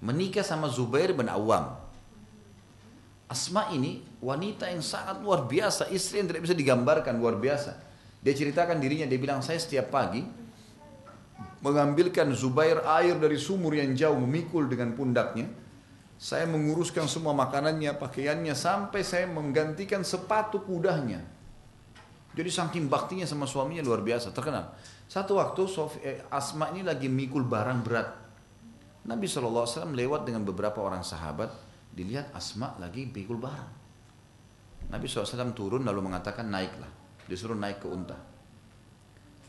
Menikah 0.03 0.45
sama 0.45 0.67
Zubair 0.71 1.15
bin 1.15 1.31
Awam. 1.31 1.77
Asma 3.31 3.71
ini 3.71 4.03
wanita 4.19 4.67
yang 4.67 4.83
sangat 4.83 5.23
luar 5.23 5.47
biasa, 5.47 5.87
istri 5.95 6.19
yang 6.19 6.29
tidak 6.29 6.51
bisa 6.51 6.55
digambarkan 6.59 7.15
luar 7.15 7.39
biasa. 7.39 7.79
Dia 8.21 8.35
ceritakan 8.35 8.83
dirinya, 8.83 9.07
dia 9.07 9.17
bilang 9.23 9.41
saya 9.41 9.57
setiap 9.57 9.89
pagi 9.95 10.21
mengambilkan 11.61 12.33
Zubair 12.33 12.81
air 12.85 13.17
dari 13.21 13.37
sumur 13.37 13.77
yang 13.77 13.93
jauh 13.93 14.17
memikul 14.17 14.67
dengan 14.67 14.97
pundaknya. 14.97 15.47
Saya 16.21 16.45
menguruskan 16.45 17.09
semua 17.09 17.33
makanannya, 17.33 17.97
pakaiannya 17.97 18.53
sampai 18.53 19.01
saya 19.01 19.25
menggantikan 19.25 20.05
sepatu 20.05 20.61
kudanya. 20.61 21.25
Jadi 22.31 22.47
saking 22.47 22.87
baktinya 22.87 23.27
sama 23.27 23.43
suaminya 23.43 23.83
luar 23.83 24.07
biasa, 24.07 24.31
terkenal. 24.31 24.71
Satu 25.11 25.43
waktu 25.43 25.67
eh, 26.07 26.23
Asma 26.31 26.71
ini 26.71 26.87
lagi 26.87 27.11
mikul 27.11 27.43
barang 27.43 27.81
berat. 27.83 28.09
Nabi 29.11 29.27
SAW 29.27 29.67
lewat 29.91 30.23
dengan 30.29 30.47
beberapa 30.47 30.79
orang 30.79 31.03
sahabat, 31.03 31.51
dilihat 31.91 32.31
Asma 32.31 32.79
lagi 32.79 33.11
mikul 33.11 33.43
barang. 33.43 33.71
Nabi 34.95 35.07
SAW 35.11 35.51
turun 35.55 35.83
lalu 35.83 36.07
mengatakan 36.07 36.47
naiklah. 36.47 36.91
Disuruh 37.27 37.59
naik 37.59 37.83
ke 37.83 37.89
unta. 37.91 38.19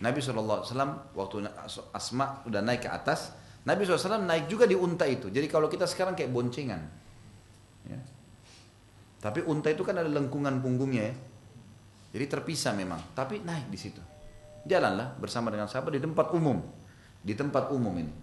Nabi 0.02 0.18
SAW 0.18 0.66
waktu 1.14 1.36
Asma 1.94 2.42
udah 2.50 2.62
naik 2.66 2.86
ke 2.86 2.90
atas, 2.90 3.38
Nabi 3.62 3.86
SAW 3.86 4.26
naik 4.26 4.50
juga 4.50 4.66
di 4.66 4.74
unta 4.74 5.06
itu. 5.06 5.30
Jadi 5.30 5.46
kalau 5.46 5.70
kita 5.70 5.86
sekarang 5.86 6.18
kayak 6.18 6.34
boncengan. 6.34 6.82
Ya. 7.86 8.02
Tapi 9.22 9.46
unta 9.46 9.70
itu 9.70 9.86
kan 9.86 10.02
ada 10.02 10.10
lengkungan 10.10 10.58
punggungnya 10.66 11.14
ya. 11.14 11.16
Jadi 12.12 12.26
terpisah 12.28 12.76
memang. 12.76 13.16
Tapi 13.16 13.40
naik 13.42 13.72
di 13.72 13.80
situ. 13.80 14.02
Jalanlah 14.68 15.18
bersama 15.18 15.50
dengan 15.50 15.66
sahabat 15.66 15.96
di 15.96 16.02
tempat 16.04 16.36
umum. 16.36 16.60
Di 17.24 17.34
tempat 17.34 17.72
umum 17.72 17.96
ini. 17.98 18.14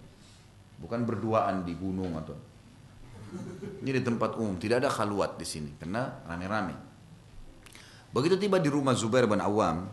Bukan 0.79 1.03
berduaan 1.03 1.67
di 1.67 1.75
gunung 1.75 2.15
atau 2.15 2.49
ini 3.79 3.91
di 3.93 4.01
tempat 4.01 4.35
umum, 4.41 4.57
tidak 4.57 4.81
ada 4.81 4.89
khaluat 4.89 5.37
di 5.37 5.45
sini 5.45 5.77
karena 5.77 6.25
rame-rame. 6.25 6.75
Begitu 8.09 8.41
tiba 8.41 8.57
di 8.57 8.73
rumah 8.73 8.97
Zubair 8.97 9.29
bin 9.29 9.37
Awam, 9.37 9.85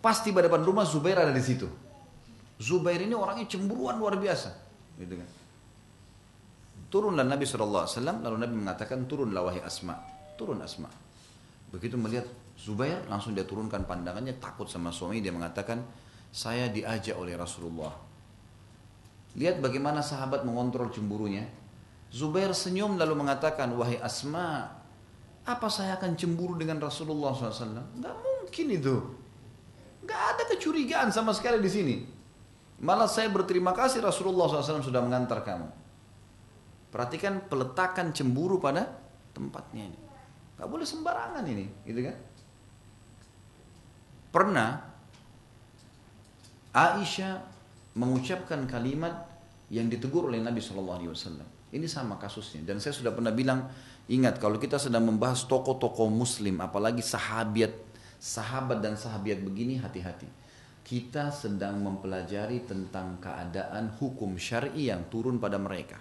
Pas 0.00 0.16
tiba 0.24 0.40
depan 0.40 0.64
rumah 0.64 0.88
Zubair 0.88 1.20
ada 1.20 1.28
di 1.34 1.44
situ. 1.44 1.68
Zubair 2.56 3.04
ini 3.04 3.12
orangnya 3.12 3.44
cemburuan 3.44 4.00
luar 4.00 4.16
biasa. 4.16 4.48
Gitu 4.96 5.12
kan. 5.12 5.28
Turunlah 6.88 7.22
Nabi 7.22 7.44
SAW, 7.44 7.84
lalu 8.00 8.36
Nabi 8.40 8.54
mengatakan, 8.56 9.04
turunlah 9.04 9.44
wahai 9.44 9.60
Asma. 9.60 10.00
Turun 10.40 10.56
Asma. 10.64 10.88
Begitu 11.68 12.00
melihat 12.00 12.24
Zubair, 12.60 13.00
langsung 13.08 13.32
dia 13.32 13.48
turunkan 13.48 13.88
pandangannya, 13.88 14.36
takut 14.36 14.68
sama 14.68 14.92
suami, 14.92 15.24
dia 15.24 15.32
mengatakan, 15.32 15.80
saya 16.28 16.68
diajak 16.68 17.16
oleh 17.16 17.32
Rasulullah. 17.32 17.96
Lihat 19.32 19.64
bagaimana 19.64 20.04
sahabat 20.04 20.44
mengontrol 20.44 20.92
cemburunya. 20.92 21.48
Zubair 22.12 22.52
senyum 22.52 23.00
lalu 23.00 23.16
mengatakan, 23.16 23.72
wahai 23.78 23.96
Asma, 24.02 24.76
apa 25.46 25.68
saya 25.72 25.96
akan 25.96 26.18
cemburu 26.20 26.58
dengan 26.60 26.82
Rasulullah 26.82 27.32
SAW? 27.32 27.96
Gak 27.96 28.16
mungkin 28.20 28.66
itu. 28.68 28.96
Gak 30.04 30.22
ada 30.36 30.42
kecurigaan 30.52 31.08
sama 31.14 31.32
sekali 31.32 31.62
di 31.64 31.70
sini. 31.70 31.96
Malah 32.84 33.08
saya 33.08 33.32
berterima 33.32 33.72
kasih 33.72 34.04
Rasulullah 34.04 34.50
SAW 34.50 34.84
sudah 34.84 35.00
mengantar 35.00 35.40
kamu. 35.46 35.68
Perhatikan 36.90 37.46
peletakan 37.46 38.10
cemburu 38.12 38.58
pada 38.58 38.90
tempatnya 39.32 39.88
ini. 39.88 39.98
Gak 40.58 40.68
boleh 40.68 40.84
sembarangan 40.84 41.46
ini, 41.46 41.64
gitu 41.88 42.04
kan? 42.04 42.16
Pernah 44.30 44.78
Aisyah 46.70 47.42
mengucapkan 47.98 48.62
kalimat 48.70 49.26
yang 49.70 49.90
ditegur 49.90 50.30
oleh 50.30 50.38
Nabi 50.38 50.62
SAW. 50.62 51.14
Ini 51.70 51.86
sama 51.86 52.18
kasusnya. 52.18 52.62
Dan 52.62 52.78
saya 52.78 52.94
sudah 52.94 53.10
pernah 53.14 53.34
bilang, 53.34 53.70
ingat 54.10 54.38
kalau 54.38 54.58
kita 54.58 54.78
sedang 54.78 55.06
membahas 55.06 55.46
tokoh-tokoh 55.46 56.10
muslim, 56.10 56.62
apalagi 56.62 57.02
sahabat 57.02 57.90
sahabat 58.20 58.84
dan 58.84 59.00
sahabiat 59.00 59.40
begini 59.40 59.80
hati-hati. 59.80 60.28
Kita 60.84 61.32
sedang 61.32 61.80
mempelajari 61.80 62.68
tentang 62.68 63.16
keadaan 63.16 63.96
hukum 63.96 64.36
syar'i 64.36 64.92
yang 64.92 65.08
turun 65.08 65.40
pada 65.40 65.56
mereka. 65.56 65.96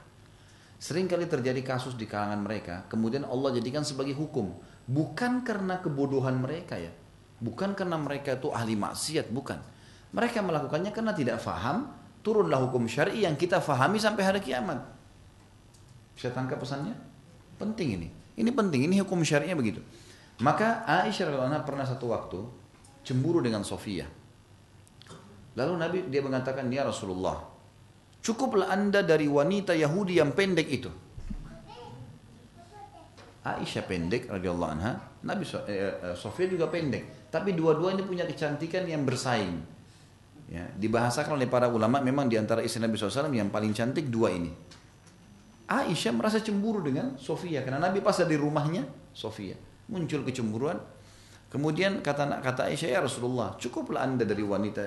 Sering 0.79 1.07
kali 1.07 1.27
terjadi 1.27 1.59
kasus 1.63 1.95
di 1.95 2.07
kalangan 2.07 2.43
mereka, 2.43 2.87
kemudian 2.91 3.23
Allah 3.27 3.55
jadikan 3.55 3.83
sebagai 3.83 4.15
hukum. 4.15 4.51
Bukan 4.87 5.43
karena 5.47 5.79
kebodohan 5.79 6.39
mereka 6.39 6.79
ya. 6.79 6.91
Bukan 7.39 7.71
karena 7.75 7.95
mereka 7.95 8.35
itu 8.35 8.51
ahli 8.51 8.75
maksiat, 8.75 9.31
bukan. 9.31 9.59
Mereka 10.11 10.43
melakukannya 10.43 10.91
karena 10.91 11.15
tidak 11.15 11.39
faham, 11.39 11.87
turunlah 12.19 12.59
hukum 12.67 12.83
syar'i 12.85 13.23
yang 13.23 13.39
kita 13.39 13.63
fahami 13.63 13.95
sampai 13.95 14.23
hari 14.27 14.39
kiamat. 14.43 14.83
Bisa 16.19 16.35
tangkap 16.35 16.59
pesannya? 16.59 16.91
Penting 17.55 17.95
ini. 17.95 18.07
Ini 18.39 18.51
penting, 18.55 18.87
ini 18.87 18.99
hukum 19.03 19.19
syariahnya 19.23 19.55
begitu. 19.55 19.79
Maka 20.39 20.87
Aisyah 20.87 21.31
radhiallahu 21.31 21.67
pernah 21.67 21.83
satu 21.83 22.11
waktu 22.15 22.39
cemburu 23.03 23.43
dengan 23.43 23.67
Sofia. 23.67 24.07
Lalu 25.59 25.73
Nabi 25.75 25.97
dia 26.07 26.23
mengatakan, 26.23 26.71
"Ya 26.71 26.87
Rasulullah, 26.87 27.43
cukuplah 28.23 28.71
Anda 28.71 29.03
dari 29.03 29.27
wanita 29.27 29.75
Yahudi 29.75 30.23
yang 30.23 30.31
pendek 30.31 30.67
itu." 30.71 30.87
Aisyah 33.43 33.83
pendek 33.83 34.31
radhiyallahu 34.31 34.71
anha, 34.71 34.99
Nabi 35.27 35.43
eh, 35.67 35.91
eh, 35.91 36.15
Sofia 36.15 36.47
juga 36.47 36.71
pendek, 36.71 37.18
tapi 37.29 37.53
dua-duanya 37.53 38.05
punya 38.05 38.25
kecantikan 38.25 38.85
yang 38.85 39.05
bersaing. 39.05 39.61
Ya, 40.49 40.65
dibahasakan 40.65 41.37
oleh 41.37 41.45
para 41.45 41.69
ulama 41.69 42.01
memang 42.01 42.25
di 42.25 42.33
antara 42.33 42.65
istri 42.65 42.81
Nabi 42.81 42.97
SAW 42.97 43.29
yang 43.29 43.53
paling 43.53 43.69
cantik 43.69 44.09
dua 44.09 44.33
ini. 44.33 44.49
Aisyah 45.69 46.17
merasa 46.17 46.41
cemburu 46.41 46.81
dengan 46.81 47.13
Sofia 47.21 47.61
karena 47.61 47.77
Nabi 47.77 48.01
pas 48.01 48.17
di 48.17 48.33
rumahnya 48.33 48.89
Sofia 49.13 49.53
muncul 49.85 50.25
kecemburuan. 50.25 50.81
Kemudian 51.49 52.01
kata 52.01 52.41
kata 52.41 52.69
Aisyah 52.69 52.89
ya 52.97 52.99
Rasulullah, 53.01 53.57
cukuplah 53.57 54.05
anda 54.05 54.25
dari 54.25 54.41
wanita 54.41 54.85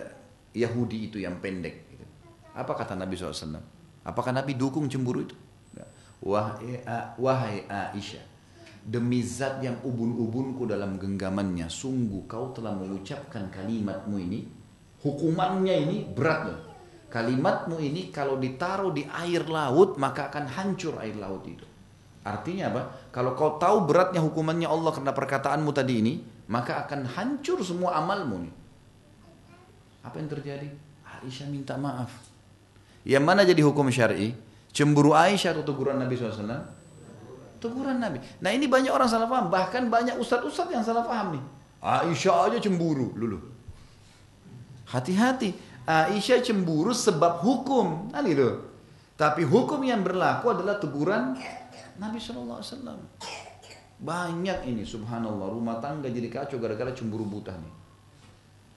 Yahudi 0.54 1.10
itu 1.10 1.18
yang 1.22 1.38
pendek. 1.42 1.90
Gitu. 1.90 2.06
Apa 2.54 2.74
kata 2.74 2.94
Nabi 2.94 3.18
SAW? 3.18 3.58
Apakah 4.02 4.34
Nabi 4.34 4.58
dukung 4.58 4.90
cemburu 4.90 5.26
itu? 5.26 5.34
Wahai, 6.22 6.78
wahai 7.18 7.66
Aisyah, 7.66 8.22
demi 8.82 9.22
zat 9.22 9.62
yang 9.62 9.78
ubun-ubunku 9.86 10.66
dalam 10.66 10.98
genggamannya, 10.98 11.70
sungguh 11.70 12.26
kau 12.26 12.50
telah 12.50 12.74
mengucapkan 12.74 13.46
kalimatmu 13.48 14.16
ini, 14.18 14.40
hukumannya 15.06 15.74
ini 15.86 15.96
berat 16.10 16.40
loh. 16.46 16.60
Kalimatmu 17.12 17.76
ini 17.78 18.08
kalau 18.08 18.40
ditaruh 18.40 18.90
di 18.90 19.04
air 19.04 19.44
laut 19.44 20.00
maka 20.00 20.32
akan 20.32 20.48
hancur 20.48 20.96
air 20.98 21.12
laut 21.14 21.44
itu. 21.44 21.66
Artinya 22.24 22.70
apa? 22.72 22.82
Kalau 23.12 23.34
kau 23.34 23.60
tahu 23.60 23.84
beratnya 23.84 24.22
hukumannya 24.22 24.70
Allah 24.70 24.94
karena 24.94 25.12
perkataanmu 25.12 25.70
tadi 25.74 25.94
ini, 26.00 26.14
maka 26.48 26.86
akan 26.86 27.04
hancur 27.04 27.60
semua 27.60 27.98
amalmu 27.98 28.48
nih. 28.48 28.54
Apa 30.02 30.18
yang 30.18 30.30
terjadi? 30.30 30.68
Aisyah 31.06 31.46
minta 31.50 31.74
maaf. 31.78 32.10
Yang 33.02 33.24
mana 33.26 33.42
jadi 33.42 33.62
hukum 33.62 33.90
syar'i? 33.90 34.34
Cemburu 34.72 35.12
Aisyah 35.12 35.52
atau 35.58 35.66
teguran 35.66 36.00
Nabi 36.00 36.16
SAW? 36.16 36.81
Teguran 37.62 38.02
Nabi. 38.02 38.18
Nah 38.42 38.50
ini 38.50 38.66
banyak 38.66 38.90
orang 38.90 39.06
salah 39.06 39.30
paham. 39.30 39.46
Bahkan 39.46 39.86
banyak 39.86 40.18
ustadz-ustadz 40.18 40.74
yang 40.74 40.82
salah 40.82 41.06
paham 41.06 41.38
nih. 41.38 41.44
Aisyah 41.78 42.50
aja 42.50 42.58
cemburu 42.58 43.14
dulu. 43.14 43.38
Hati-hati. 44.90 45.54
Aisyah 45.86 46.42
cemburu 46.42 46.90
sebab 46.90 47.38
hukum. 47.38 48.10
Kan 48.10 48.26
itu. 48.26 48.58
Tapi 49.14 49.46
hukum 49.46 49.78
yang 49.86 50.02
berlaku 50.02 50.50
adalah 50.50 50.82
teguran 50.82 51.38
Nabi 52.02 52.18
SAW. 52.18 52.58
Banyak 54.02 54.66
ini 54.66 54.82
subhanallah 54.82 55.46
rumah 55.46 55.78
tangga 55.78 56.10
jadi 56.10 56.26
kacau 56.26 56.58
gara-gara 56.58 56.90
cemburu 56.90 57.22
buta 57.22 57.54
nih. 57.54 57.74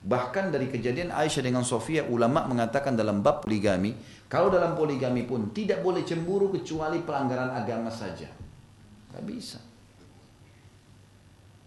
Bahkan 0.05 0.53
dari 0.53 0.69
kejadian 0.69 1.09
Aisyah 1.09 1.41
dengan 1.41 1.65
Sofia, 1.65 2.05
ulama 2.05 2.45
mengatakan 2.45 2.93
dalam 2.93 3.25
bab 3.25 3.41
poligami, 3.41 3.97
kalau 4.29 4.53
dalam 4.53 4.77
poligami 4.77 5.25
pun 5.25 5.49
tidak 5.49 5.81
boleh 5.81 6.05
cemburu 6.05 6.53
kecuali 6.53 7.01
pelanggaran 7.01 7.57
agama 7.57 7.89
saja. 7.89 8.29
Gak 9.15 9.23
bisa. 9.23 9.59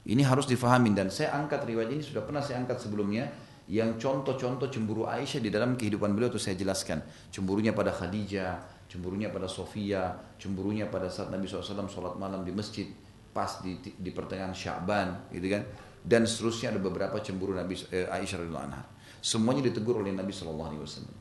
Ini 0.09 0.25
harus 0.25 0.49
difahami 0.49 0.93
dan 0.93 1.13
saya 1.13 1.37
angkat 1.37 1.65
riwayat 1.65 1.93
ini 1.93 2.01
sudah 2.01 2.25
pernah 2.25 2.41
saya 2.41 2.61
angkat 2.61 2.81
sebelumnya 2.81 3.29
yang 3.69 4.01
contoh-contoh 4.01 4.73
cemburu 4.73 5.05
Aisyah 5.05 5.45
di 5.45 5.53
dalam 5.53 5.77
kehidupan 5.77 6.17
beliau 6.17 6.33
itu 6.33 6.41
saya 6.41 6.57
jelaskan. 6.57 7.05
Cemburunya 7.29 7.77
pada 7.77 7.93
Khadijah, 7.93 8.89
cemburunya 8.89 9.29
pada 9.29 9.45
Sofia, 9.45 10.17
cemburunya 10.41 10.89
pada 10.89 11.13
saat 11.13 11.29
Nabi 11.29 11.45
SAW 11.45 11.89
sholat 11.93 12.17
malam 12.17 12.41
di 12.41 12.53
masjid 12.57 12.89
pas 13.37 13.61
di, 13.61 13.77
di 13.81 14.09
pertengahan 14.09 14.57
Syaban, 14.57 15.29
gitu 15.29 15.53
kan 15.53 15.63
dan 16.09 16.25
seterusnya 16.25 16.73
ada 16.73 16.81
beberapa 16.81 17.19
cemburu 17.19 17.53
Nabi 17.57 17.75
eh, 17.91 18.07
Aisyah 18.07 18.41
radhiyallahu 18.41 18.67
anha. 18.71 18.83
Semuanya 19.19 19.67
ditegur 19.67 19.99
oleh 19.99 20.15
Nabi 20.15 20.31
Shallallahu 20.31 20.69
alaihi 20.73 20.83
wasallam. 20.83 21.17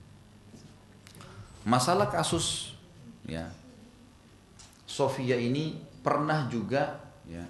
Masalah 1.68 2.08
kasus 2.08 2.78
ya 3.28 3.52
Sofia 4.88 5.36
ini 5.36 5.76
pernah 6.08 6.48
juga 6.48 7.04
ya 7.28 7.44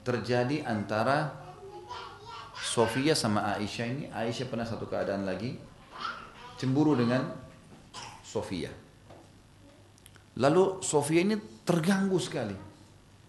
terjadi 0.00 0.64
antara 0.64 1.44
Sofia 2.56 3.12
sama 3.12 3.44
Aisyah 3.60 3.86
ini. 3.92 4.04
Aisyah 4.08 4.48
pernah 4.48 4.64
satu 4.64 4.88
keadaan 4.88 5.28
lagi 5.28 5.52
cemburu 6.56 6.96
dengan 6.96 7.28
Sofia. 8.24 8.72
Lalu 10.40 10.80
Sofia 10.80 11.28
ini 11.28 11.36
terganggu 11.60 12.16
sekali. 12.16 12.56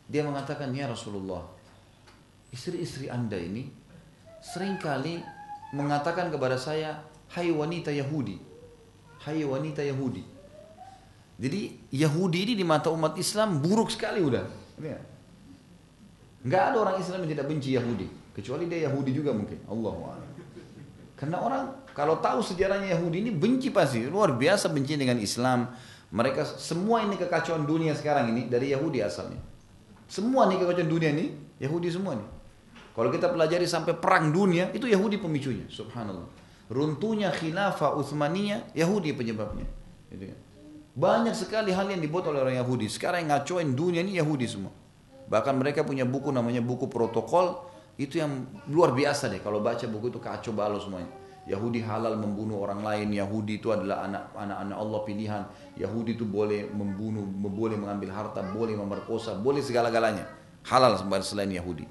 Dia 0.08 0.24
mengatakan, 0.24 0.72
"Ya 0.72 0.88
Rasulullah, 0.88 1.44
istri-istri 2.56 3.12
anda 3.12 3.36
ini 3.36 3.68
sering 4.40 4.80
kali 4.80 5.20
mengatakan 5.76 6.32
kepada 6.32 6.56
saya, 6.56 7.04
hai 7.36 7.52
wanita 7.52 7.92
Yahudi, 7.92 8.40
hai 9.28 9.44
wanita 9.44 9.84
Yahudi. 9.84 10.35
Jadi 11.36 11.92
Yahudi 11.92 12.48
ini 12.48 12.54
di 12.56 12.64
mata 12.64 12.88
umat 12.92 13.20
Islam 13.20 13.60
buruk 13.60 13.92
sekali 13.92 14.24
udah. 14.24 14.46
Nggak 16.46 16.64
ada 16.72 16.78
orang 16.78 16.96
Islam 17.02 17.26
yang 17.26 17.32
tidak 17.36 17.46
benci 17.50 17.70
Yahudi, 17.74 18.08
kecuali 18.32 18.70
dia 18.70 18.88
Yahudi 18.88 19.12
juga 19.12 19.34
mungkin. 19.34 19.60
Allah 19.66 20.22
Karena 21.18 21.38
orang 21.42 21.64
kalau 21.96 22.20
tahu 22.20 22.44
sejarahnya 22.44 22.96
Yahudi 22.96 23.24
ini 23.26 23.32
benci 23.32 23.72
pasti 23.72 24.06
luar 24.06 24.36
biasa 24.36 24.72
benci 24.72 24.96
dengan 24.96 25.18
Islam. 25.20 25.68
Mereka 26.16 26.46
semua 26.46 27.04
ini 27.04 27.20
kekacauan 27.20 27.66
dunia 27.68 27.92
sekarang 27.98 28.32
ini 28.32 28.48
dari 28.48 28.72
Yahudi 28.72 29.02
asalnya. 29.04 29.42
Semua 30.08 30.48
nih 30.48 30.62
kekacauan 30.62 30.88
dunia 30.88 31.12
ini 31.12 31.34
Yahudi 31.60 31.90
semua 31.92 32.16
nih. 32.16 32.30
Kalau 32.96 33.12
kita 33.12 33.28
pelajari 33.28 33.68
sampai 33.68 33.92
perang 34.00 34.32
dunia, 34.32 34.72
itu 34.72 34.88
Yahudi 34.88 35.20
pemicunya. 35.20 35.68
Subhanallah. 35.68 36.32
Runtuhnya 36.72 37.28
khilafah 37.28 38.00
Uthmaniyah, 38.00 38.72
Yahudi 38.72 39.12
penyebabnya. 39.12 39.68
Gitu 40.08 40.32
kan. 40.32 40.40
Banyak 40.96 41.36
sekali 41.36 41.76
hal 41.76 41.92
yang 41.92 42.00
dibuat 42.00 42.24
oleh 42.32 42.40
orang 42.40 42.56
Yahudi. 42.56 42.88
Sekarang 42.88 43.28
yang 43.28 43.36
ngacoin 43.36 43.76
dunia 43.76 44.00
ini 44.00 44.16
Yahudi 44.16 44.48
semua. 44.48 44.72
Bahkan 45.28 45.60
mereka 45.60 45.84
punya 45.84 46.08
buku 46.08 46.32
namanya 46.32 46.64
buku 46.64 46.88
protokol. 46.88 47.68
Itu 48.00 48.24
yang 48.24 48.48
luar 48.72 48.96
biasa 48.96 49.28
deh. 49.28 49.44
Kalau 49.44 49.60
baca 49.60 49.84
buku 49.92 50.08
itu 50.08 50.24
kacau 50.24 50.56
balau 50.56 50.80
semuanya. 50.80 51.12
Yahudi 51.52 51.84
halal 51.84 52.16
membunuh 52.16 52.64
orang 52.64 52.80
lain. 52.80 53.12
Yahudi 53.12 53.60
itu 53.60 53.76
adalah 53.76 54.08
anak-anak 54.08 54.78
Allah 54.80 55.00
pilihan. 55.04 55.44
Yahudi 55.76 56.16
itu 56.16 56.24
boleh 56.24 56.72
membunuh, 56.72 57.28
boleh 57.28 57.76
mengambil 57.76 58.16
harta, 58.16 58.40
boleh 58.40 58.80
memerkosa, 58.80 59.36
boleh 59.36 59.60
segala-galanya. 59.60 60.24
Halal 60.64 60.96
selain 61.22 61.52
Yahudi. 61.52 61.86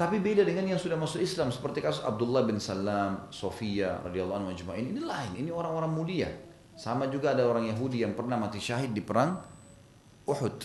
Tapi 0.00 0.16
beda 0.16 0.48
dengan 0.48 0.64
yang 0.64 0.80
sudah 0.80 0.96
masuk 0.96 1.20
Islam 1.20 1.52
seperti 1.52 1.84
kasus 1.84 2.00
Abdullah 2.00 2.48
bin 2.48 2.56
Salam, 2.56 3.28
Sofia 3.28 4.00
radhiyallahu 4.00 4.48
anhu. 4.48 4.56
Ini 4.56 4.96
lain, 5.04 5.36
ini 5.36 5.52
orang-orang 5.52 5.92
mulia. 5.92 6.49
Sama 6.80 7.12
juga 7.12 7.36
ada 7.36 7.44
orang 7.44 7.68
Yahudi 7.68 8.00
yang 8.00 8.16
pernah 8.16 8.40
mati 8.40 8.56
syahid 8.56 8.96
di 8.96 9.04
perang 9.04 9.36
Uhud. 10.24 10.64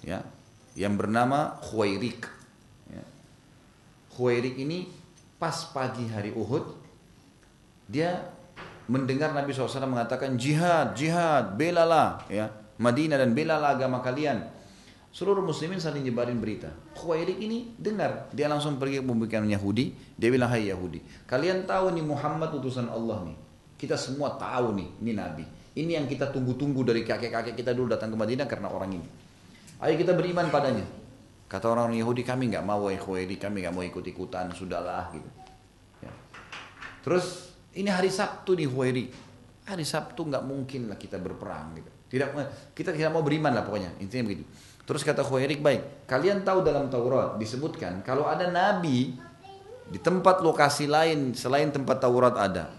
Ya, 0.00 0.24
yang 0.72 0.96
bernama 0.96 1.60
Khuwairik. 1.60 2.24
Ya. 2.88 3.04
Khuwairik 4.16 4.56
ini 4.56 4.88
pas 5.36 5.68
pagi 5.68 6.08
hari 6.08 6.32
Uhud 6.32 6.64
dia 7.84 8.24
mendengar 8.88 9.36
Nabi 9.36 9.52
SAW 9.52 9.84
mengatakan 9.84 10.40
jihad, 10.40 10.96
jihad, 10.96 11.60
belalah 11.60 12.24
ya 12.32 12.48
Madinah 12.80 13.20
dan 13.20 13.36
belalah 13.36 13.76
agama 13.76 14.00
kalian. 14.00 14.48
Seluruh 15.12 15.44
muslimin 15.44 15.76
saling 15.76 16.08
nyebarin 16.08 16.40
berita. 16.40 16.72
Khuwairik 16.96 17.36
ini 17.36 17.76
dengar, 17.76 18.32
dia 18.32 18.48
langsung 18.48 18.80
pergi 18.80 19.00
ke 19.00 19.04
pembicaraan 19.04 19.50
Yahudi, 19.50 19.92
dia 20.16 20.28
bilang, 20.32 20.48
"Hai 20.48 20.72
Yahudi, 20.72 21.04
kalian 21.28 21.68
tahu 21.68 21.92
nih 21.92 22.04
Muhammad 22.04 22.48
utusan 22.56 22.88
Allah 22.88 23.28
nih. 23.28 23.47
Kita 23.78 23.94
semua 23.94 24.34
tahu 24.34 24.74
nih, 24.74 24.88
ini 24.98 25.12
nabi. 25.14 25.44
Ini 25.78 26.02
yang 26.02 26.10
kita 26.10 26.34
tunggu-tunggu 26.34 26.82
dari 26.82 27.06
kakek-kakek 27.06 27.54
kita 27.54 27.70
dulu 27.70 27.94
datang 27.94 28.10
ke 28.10 28.18
Madinah 28.18 28.50
karena 28.50 28.66
orang 28.66 28.98
ini. 28.98 29.08
Ayo 29.78 29.94
kita 29.94 30.18
beriman 30.18 30.50
padanya." 30.50 30.82
Kata 31.46 31.70
orang 31.70 31.94
Yahudi, 31.94 32.26
"Kami 32.26 32.50
nggak 32.50 32.66
mau 32.66 32.90
Khuwairik, 32.90 33.38
kami 33.40 33.62
nggak 33.62 33.72
mau 33.72 33.86
ikut-ikutan, 33.86 34.50
sudahlah." 34.52 35.14
gitu. 35.14 35.30
Ya. 36.02 36.12
Terus 37.06 37.54
ini 37.78 37.88
hari 37.88 38.10
Sabtu 38.10 38.58
nih 38.58 38.66
Khuwairik. 38.66 39.08
Hari 39.70 39.86
Sabtu 39.86 40.26
nggak 40.26 40.44
mungkin 40.44 40.90
lah 40.90 40.98
kita 40.98 41.16
berperang 41.22 41.78
gitu. 41.78 41.90
Tidak 42.08 42.28
kita 42.74 42.90
tidak 42.90 43.12
mau 43.14 43.22
beriman 43.22 43.54
lah 43.54 43.62
pokoknya. 43.62 43.94
Intinya 44.02 44.28
begitu. 44.28 44.44
Terus 44.88 45.04
kata 45.04 45.20
Khuairik 45.20 45.60
baik, 45.60 46.08
kalian 46.08 46.48
tahu 46.48 46.64
dalam 46.64 46.88
Taurat 46.88 47.36
disebutkan 47.36 48.00
kalau 48.00 48.24
ada 48.24 48.48
nabi 48.48 49.20
di 49.84 50.00
tempat 50.00 50.40
lokasi 50.40 50.88
lain 50.88 51.36
selain 51.36 51.68
tempat 51.68 52.00
Taurat 52.00 52.32
ada, 52.40 52.72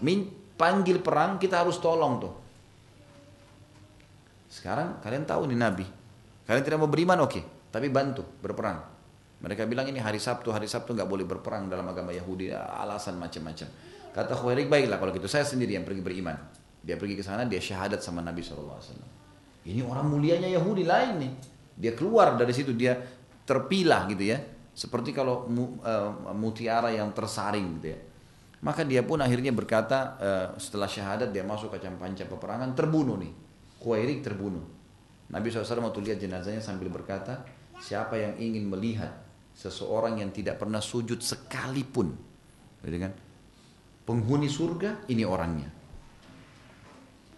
panggil 0.60 1.00
perang 1.00 1.40
kita 1.40 1.64
harus 1.64 1.80
tolong 1.80 2.20
tuh. 2.20 2.32
Sekarang 4.52 5.00
kalian 5.00 5.24
tahu 5.24 5.48
nih 5.48 5.56
nabi, 5.56 5.86
kalian 6.44 6.60
tidak 6.60 6.84
mau 6.84 6.90
beriman 6.92 7.24
oke, 7.24 7.32
okay. 7.32 7.42
tapi 7.72 7.88
bantu 7.88 8.20
berperang. 8.44 8.84
Mereka 9.40 9.64
bilang 9.64 9.88
ini 9.88 9.96
hari 9.96 10.20
Sabtu, 10.20 10.52
hari 10.52 10.68
Sabtu 10.68 10.92
nggak 10.92 11.08
boleh 11.08 11.24
berperang 11.24 11.72
dalam 11.72 11.88
agama 11.88 12.12
Yahudi, 12.12 12.52
alasan 12.52 13.16
macam-macam. 13.16 13.72
Kata 14.12 14.36
Khuairik 14.36 14.68
baiklah 14.68 15.00
kalau 15.00 15.16
gitu 15.16 15.30
saya 15.30 15.48
sendiri 15.48 15.80
yang 15.80 15.86
pergi 15.88 16.04
beriman. 16.04 16.36
Dia 16.84 17.00
pergi 17.00 17.16
ke 17.16 17.24
sana, 17.24 17.48
dia 17.48 17.56
syahadat 17.56 18.04
sama 18.04 18.20
Nabi 18.20 18.44
SAW. 18.44 18.76
Ini 19.64 19.80
orang 19.80 20.12
mulianya 20.12 20.50
Yahudi 20.50 20.84
lain 20.84 21.14
nih. 21.24 21.32
Dia 21.80 21.92
keluar 21.96 22.36
dari 22.36 22.52
situ, 22.52 22.76
dia 22.76 23.00
terpilah 23.48 24.04
gitu 24.12 24.28
ya. 24.28 24.36
Seperti 24.76 25.16
kalau 25.16 25.48
uh, 25.48 26.34
mutiara 26.36 26.92
yang 26.92 27.14
tersaring 27.16 27.80
gitu 27.80 27.96
ya. 27.96 27.98
Maka 28.60 28.84
dia 28.84 29.00
pun 29.00 29.20
akhirnya 29.24 29.52
berkata 29.56 29.98
uh, 30.20 30.48
setelah 30.60 30.84
syahadat 30.84 31.32
dia 31.32 31.40
masuk 31.40 31.72
ke 31.72 31.80
panca 31.96 32.24
peperangan 32.28 32.76
terbunuh 32.76 33.16
nih. 33.16 33.32
Khuairik 33.80 34.20
terbunuh. 34.20 34.60
Nabi 35.32 35.48
SAW 35.48 35.88
waktu 35.88 36.00
lihat 36.04 36.18
jenazahnya 36.20 36.60
sambil 36.60 36.92
berkata, 36.92 37.40
siapa 37.80 38.20
yang 38.20 38.36
ingin 38.36 38.68
melihat 38.68 39.14
seseorang 39.56 40.20
yang 40.20 40.28
tidak 40.34 40.60
pernah 40.60 40.82
sujud 40.82 41.22
sekalipun, 41.22 42.12
gitu 42.84 42.98
kan? 43.00 43.12
Penghuni 44.04 44.50
surga 44.50 45.08
ini 45.08 45.24
orangnya. 45.24 45.70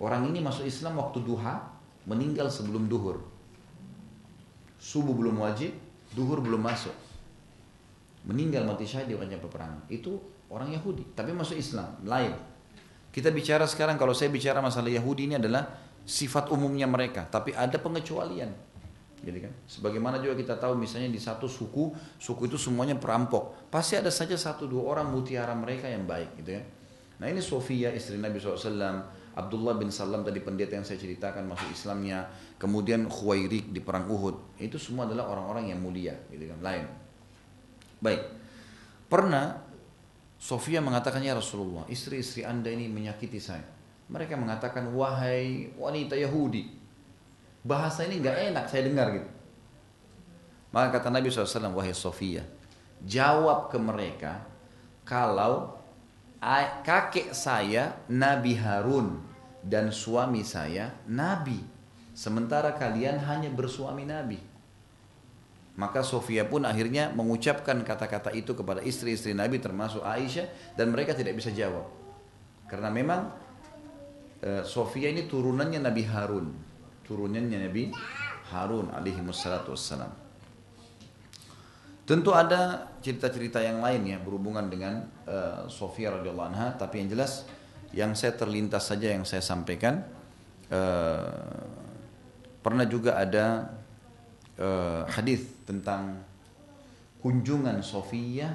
Orang 0.02 0.26
ini 0.32 0.42
masuk 0.42 0.66
Islam 0.66 0.98
waktu 0.98 1.22
duha, 1.22 1.62
meninggal 2.08 2.50
sebelum 2.50 2.90
duhur 2.90 3.22
subuh 4.82 5.14
belum 5.14 5.38
wajib, 5.38 5.70
duhur 6.18 6.42
belum 6.42 6.58
masuk. 6.58 6.92
Meninggal 8.26 8.66
mati 8.66 8.82
syahid 8.82 9.14
di 9.14 9.16
wajah 9.16 9.38
peperangan. 9.38 9.86
Itu 9.86 10.18
orang 10.52 10.68
Yahudi, 10.76 11.16
tapi 11.16 11.32
masuk 11.32 11.56
Islam, 11.56 11.96
lain. 12.04 12.36
Kita 13.08 13.32
bicara 13.32 13.64
sekarang 13.64 13.96
kalau 13.96 14.12
saya 14.12 14.28
bicara 14.28 14.60
masalah 14.60 14.92
Yahudi 14.92 15.28
ini 15.32 15.34
adalah 15.40 15.64
sifat 16.04 16.52
umumnya 16.52 16.84
mereka, 16.84 17.24
tapi 17.24 17.56
ada 17.56 17.76
pengecualian. 17.80 18.52
Jadi 19.22 19.38
kan, 19.38 19.52
sebagaimana 19.70 20.18
juga 20.18 20.34
kita 20.34 20.58
tahu 20.58 20.74
misalnya 20.74 21.06
di 21.06 21.20
satu 21.22 21.46
suku, 21.46 21.94
suku 22.18 22.50
itu 22.50 22.58
semuanya 22.58 22.98
perampok. 22.98 23.70
Pasti 23.70 23.94
ada 23.94 24.10
saja 24.10 24.34
satu 24.34 24.66
dua 24.66 24.98
orang 24.98 25.14
mutiara 25.14 25.54
mereka 25.54 25.86
yang 25.86 26.04
baik 26.04 26.42
gitu 26.42 26.58
ya. 26.58 26.62
Nah 27.22 27.30
ini 27.30 27.38
Sofia 27.38 27.94
istri 27.94 28.18
Nabi 28.18 28.42
SAW, 28.42 28.58
Abdullah 29.38 29.78
bin 29.78 29.94
Salam 29.94 30.26
tadi 30.26 30.42
pendeta 30.42 30.74
yang 30.74 30.82
saya 30.82 30.98
ceritakan 30.98 31.46
masuk 31.46 31.70
Islamnya, 31.70 32.26
kemudian 32.58 33.06
Khuwairik 33.06 33.70
di 33.70 33.78
perang 33.78 34.10
Uhud, 34.10 34.58
itu 34.58 34.74
semua 34.74 35.06
adalah 35.06 35.30
orang-orang 35.30 35.70
yang 35.70 35.78
mulia, 35.78 36.18
gitu 36.28 36.50
kan, 36.50 36.58
lain. 36.58 36.84
Baik, 38.02 38.26
pernah 39.06 39.71
Sofia 40.42 40.82
mengatakan 40.82 41.22
ya 41.22 41.38
Rasulullah, 41.38 41.86
istri-istri 41.86 42.42
anda 42.42 42.66
ini 42.66 42.90
menyakiti 42.90 43.38
saya. 43.38 43.62
Mereka 44.10 44.34
mengatakan 44.34 44.90
wahai 44.90 45.70
wanita 45.78 46.18
Yahudi, 46.18 46.66
bahasa 47.62 48.02
ini 48.02 48.18
nggak 48.18 48.50
enak 48.50 48.66
saya 48.66 48.82
dengar 48.90 49.14
gitu. 49.14 49.30
Maka 50.74 50.98
kata 50.98 51.14
Nabi 51.14 51.30
SAW, 51.30 51.78
wahai 51.78 51.94
Sofia, 51.94 52.42
jawab 53.06 53.70
ke 53.70 53.78
mereka 53.78 54.42
kalau 55.06 55.78
kakek 56.82 57.30
saya 57.30 58.02
Nabi 58.10 58.58
Harun 58.58 59.22
dan 59.62 59.94
suami 59.94 60.42
saya 60.42 60.90
Nabi. 61.06 61.62
Sementara 62.18 62.74
kalian 62.74 63.22
hanya 63.30 63.46
bersuami 63.46 64.02
Nabi. 64.10 64.42
Maka 65.72 66.04
Sofia 66.04 66.44
pun 66.44 66.68
akhirnya 66.68 67.08
mengucapkan 67.16 67.80
kata-kata 67.80 68.28
itu 68.36 68.52
kepada 68.52 68.84
istri-istri 68.84 69.32
Nabi 69.32 69.56
termasuk 69.56 70.04
Aisyah 70.04 70.76
dan 70.76 70.92
mereka 70.92 71.16
tidak 71.16 71.32
bisa 71.32 71.48
jawab. 71.48 71.88
Karena 72.68 72.92
memang 72.92 73.32
e, 74.44 74.60
Sofia 74.68 75.08
ini 75.08 75.24
turunannya 75.24 75.80
Nabi 75.80 76.02
Harun. 76.04 76.52
Turunannya 77.08 77.68
Nabi 77.68 77.88
Harun 78.52 78.92
alaihi 78.92 79.24
wassalam. 79.24 80.12
Tentu 82.02 82.34
ada 82.36 82.92
cerita-cerita 83.00 83.62
yang 83.62 83.80
lain 83.80 84.02
ya 84.04 84.18
berhubungan 84.18 84.66
dengan 84.66 85.06
uh, 85.24 85.70
Sofia 85.70 86.10
radhiyallahu 86.10 86.50
anha, 86.50 86.74
tapi 86.74 86.98
yang 86.98 87.08
jelas 87.14 87.46
yang 87.94 88.10
saya 88.18 88.34
terlintas 88.34 88.90
saja 88.90 89.14
yang 89.14 89.22
saya 89.22 89.38
sampaikan 89.38 90.02
uh, 90.68 91.62
pernah 92.58 92.84
juga 92.90 93.22
ada 93.22 93.70
uh, 94.58 95.06
hadis 95.08 95.46
tentang 95.64 96.20
kunjungan 97.22 97.78
Sofia 97.80 98.50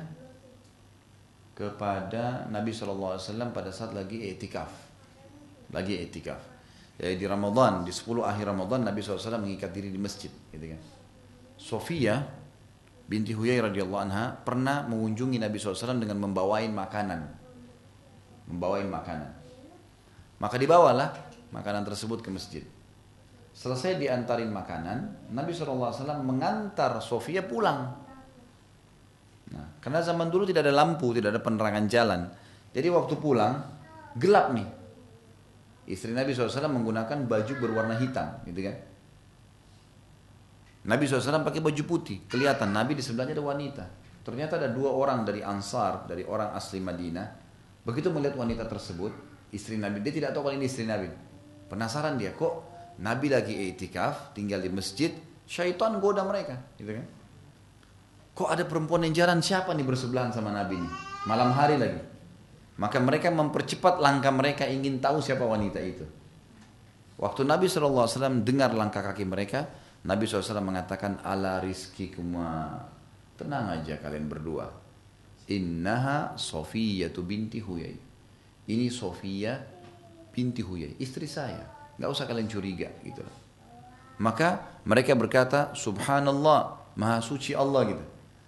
kepada 1.57 2.45
Nabi 2.53 2.69
SAW 2.69 3.17
pada 3.49 3.73
saat 3.73 3.95
lagi 3.95 4.29
etikaf, 4.29 4.69
lagi 5.73 5.97
etikaf. 5.97 6.37
Jadi 6.97 7.13
di 7.17 7.25
Ramadan 7.29 7.85
di 7.85 7.93
10 7.93 8.25
akhir 8.25 8.45
Ramadan 8.45 8.85
Nabi 8.85 9.01
SAW 9.01 9.41
mengikat 9.41 9.69
diri 9.73 9.89
di 9.89 9.97
masjid, 10.01 10.29
gitu 10.53 10.65
kan. 10.73 10.81
Sofia 11.57 12.21
binti 13.09 13.33
Huyai 13.33 13.57
radhiyallahu 13.57 14.03
anha 14.05 14.37
pernah 14.37 14.85
mengunjungi 14.85 15.41
Nabi 15.41 15.57
SAW 15.57 15.97
dengan 15.97 16.21
membawain 16.21 16.69
makanan. 16.69 17.21
Membawain 18.53 18.89
makanan. 18.89 19.31
Maka 20.37 20.55
dibawalah 20.61 21.09
makanan 21.49 21.81
tersebut 21.85 22.21
ke 22.21 22.29
masjid. 22.29 22.63
Selesai 23.57 23.97
diantarin 23.97 24.53
makanan, 24.53 25.33
Nabi 25.33 25.49
SAW 25.49 25.89
mengantar 26.21 27.01
Sofia 27.01 27.41
pulang. 27.41 27.89
Nah, 29.49 29.81
karena 29.81 29.97
zaman 30.05 30.29
dulu 30.29 30.45
tidak 30.45 30.69
ada 30.69 30.77
lampu, 30.77 31.09
tidak 31.17 31.33
ada 31.33 31.41
penerangan 31.41 31.89
jalan. 31.89 32.21
Jadi 32.69 32.85
waktu 32.93 33.17
pulang, 33.17 33.57
gelap 34.13 34.53
nih. 34.53 34.69
Istri 35.89 36.13
Nabi 36.13 36.37
SAW 36.37 36.69
menggunakan 36.69 37.25
baju 37.25 37.53
berwarna 37.57 37.97
hitam, 37.97 38.45
gitu 38.45 38.61
kan. 38.61 38.77
Nabi 40.85 41.09
SAW 41.09 41.41
pakai 41.41 41.57
baju 41.57 41.83
putih, 41.89 42.29
kelihatan 42.29 42.69
Nabi 42.69 42.93
di 42.93 43.01
sebelahnya 43.01 43.33
ada 43.33 43.41
wanita. 43.41 43.85
Ternyata 44.21 44.61
ada 44.61 44.69
dua 44.69 44.93
orang 44.93 45.25
dari 45.25 45.41
Ansar, 45.41 46.05
dari 46.05 46.21
orang 46.21 46.53
asli 46.53 46.77
Madinah. 46.77 47.27
Begitu 47.81 48.13
melihat 48.13 48.37
wanita 48.37 48.69
tersebut, 48.69 49.09
istri 49.49 49.81
Nabi, 49.81 50.05
dia 50.05 50.13
tidak 50.13 50.37
tahu 50.37 50.45
kalau 50.45 50.55
ini 50.61 50.69
istri 50.69 50.85
Nabi. 50.85 51.09
Penasaran 51.65 52.21
dia, 52.21 52.37
kok 52.37 52.76
Nabi 52.97 53.29
lagi 53.29 53.53
etikaf, 53.69 54.33
tinggal 54.33 54.61
di 54.61 54.73
masjid, 54.73 55.13
syaitan 55.45 56.01
goda 56.01 56.25
mereka, 56.25 56.57
gitu 56.81 56.97
kan? 56.97 57.05
Kok 58.37 58.49
ada 58.49 58.63
perempuan 58.65 59.05
yang 59.05 59.13
jalan 59.13 59.41
siapa 59.41 59.73
nih 59.73 59.85
bersebelahan 59.85 60.33
sama 60.33 60.53
Nabi 60.53 60.77
ini? 60.77 60.89
Malam 61.25 61.53
hari 61.53 61.77
lagi. 61.77 62.01
Maka 62.77 63.01
mereka 63.01 63.33
mempercepat 63.33 63.97
langkah 63.97 64.29
mereka 64.29 64.69
ingin 64.69 65.01
tahu 65.01 65.17
siapa 65.21 65.41
wanita 65.41 65.81
itu. 65.81 66.05
Waktu 67.17 67.49
Nabi 67.49 67.65
SAW 67.65 68.45
dengar 68.45 68.77
langkah 68.77 69.01
kaki 69.01 69.25
mereka, 69.25 69.65
Nabi 70.05 70.29
SAW 70.29 70.61
mengatakan 70.61 71.17
ala 71.25 71.57
rizki 71.57 72.13
kuma 72.13 72.77
tenang 73.37 73.69
aja 73.69 74.01
kalian 74.01 74.25
berdua 74.25 74.65
innaha 75.47 76.35
tu 77.13 77.21
binti 77.23 77.61
Huyai 77.61 77.95
ini 78.67 78.87
Sofia 78.91 79.61
binti 80.33 80.65
Huyai 80.65 80.97
istri 80.99 81.29
saya 81.29 81.76
nggak 81.97 82.09
usah 82.09 82.25
kalian 82.29 82.49
curiga 82.49 82.89
gitu 83.01 83.21
maka 84.17 84.79
mereka 84.85 85.13
berkata 85.13 85.73
subhanallah 85.77 86.93
maha 86.97 87.19
suci 87.21 87.53
Allah 87.53 87.93
gitu 87.93 88.05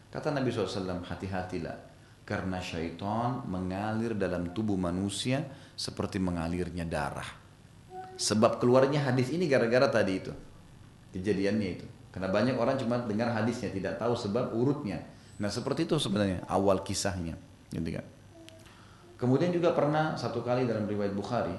kata 0.09 0.33
Nabi 0.33 0.49
SAW 0.49 1.05
hati-hatilah 1.05 1.77
karena 2.25 2.61
syaitan 2.61 3.41
mengalir 3.49 4.13
dalam 4.13 4.53
tubuh 4.53 4.77
manusia 4.77 5.45
seperti 5.73 6.21
mengalirnya 6.21 6.85
darah 6.85 7.27
sebab 8.17 8.61
keluarnya 8.61 9.05
hadis 9.05 9.33
ini 9.33 9.49
gara-gara 9.49 9.89
tadi 9.89 10.13
itu 10.17 10.33
kejadiannya 11.13 11.67
itu. 11.79 11.87
Karena 12.09 12.29
banyak 12.33 12.55
orang 12.57 12.77
cuma 12.77 13.01
dengar 13.05 13.29
hadisnya, 13.33 13.69
tidak 13.69 14.01
tahu 14.01 14.17
sebab 14.17 14.53
urutnya. 14.53 15.05
Nah 15.37 15.49
seperti 15.49 15.85
itu 15.85 15.95
sebenarnya 16.01 16.45
awal 16.49 16.81
kisahnya. 16.81 17.37
Gitu 17.69 17.89
kan. 17.93 18.05
Kemudian 19.19 19.53
juga 19.53 19.75
pernah 19.75 20.15
satu 20.15 20.41
kali 20.41 20.65
dalam 20.65 20.87
riwayat 20.87 21.13
Bukhari, 21.13 21.53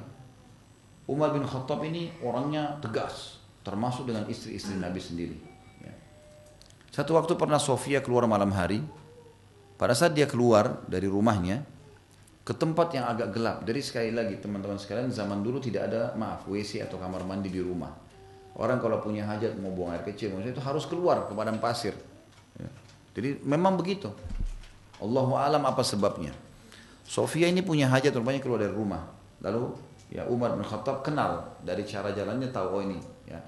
Umar 1.08 1.32
bin 1.32 1.46
Khattab 1.46 1.80
ini 1.86 2.10
orangnya 2.20 2.76
tegas, 2.82 3.40
termasuk 3.62 4.08
dengan 4.08 4.28
istri-istri 4.28 4.76
Nabi 4.76 5.00
sendiri. 5.00 5.36
Ya. 5.80 5.94
Satu 6.92 7.16
waktu 7.16 7.36
pernah 7.38 7.62
Sofia 7.62 8.04
keluar 8.04 8.28
malam 8.28 8.52
hari, 8.52 8.84
pada 9.80 9.96
saat 9.96 10.12
dia 10.12 10.28
keluar 10.28 10.84
dari 10.86 11.08
rumahnya, 11.08 11.64
ke 12.44 12.52
tempat 12.52 12.92
yang 12.96 13.06
agak 13.08 13.32
gelap. 13.32 13.62
Jadi 13.64 13.80
sekali 13.80 14.10
lagi 14.12 14.36
teman-teman 14.40 14.76
sekalian, 14.76 15.08
zaman 15.08 15.40
dulu 15.40 15.60
tidak 15.60 15.88
ada 15.92 16.12
maaf 16.18 16.44
WC 16.46 16.84
atau 16.84 16.98
kamar 16.98 17.22
mandi 17.22 17.48
di 17.52 17.62
rumah 17.62 18.10
Orang 18.58 18.82
kalau 18.82 18.98
punya 18.98 19.22
hajat 19.24 19.54
mau 19.62 19.70
buang 19.70 19.94
air 19.94 20.02
kecil, 20.02 20.34
maksudnya 20.34 20.52
itu 20.58 20.62
harus 20.64 20.84
keluar 20.84 21.30
ke 21.30 21.32
padang 21.32 21.62
pasir. 21.62 21.94
Ya. 22.58 22.68
Jadi 23.14 23.40
memang 23.46 23.78
begitu. 23.78 24.10
Allahu 24.98 25.38
alam 25.38 25.62
apa 25.64 25.86
sebabnya. 25.86 26.34
Sofia 27.06 27.46
ini 27.46 27.62
punya 27.62 27.86
hajat 27.88 28.12
rupanya 28.14 28.42
keluar 28.42 28.60
dari 28.60 28.74
rumah. 28.74 29.06
Lalu 29.40 29.74
ya 30.10 30.26
Umar 30.26 30.58
bin 30.58 30.66
Khattab 30.66 31.06
kenal 31.06 31.56
dari 31.62 31.86
cara 31.86 32.10
jalannya 32.10 32.50
tahu 32.50 32.68
oh 32.68 32.82
ini 32.82 32.98
ya 33.30 33.38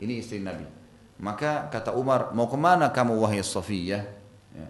ini 0.00 0.20
istri 0.20 0.40
Nabi. 0.40 0.64
Maka 1.20 1.68
kata 1.68 1.92
Umar 1.92 2.32
mau 2.32 2.48
ke 2.48 2.56
mana 2.56 2.88
kamu 2.88 3.20
wahai 3.20 3.44
Sofia? 3.44 4.00
Ya. 4.56 4.68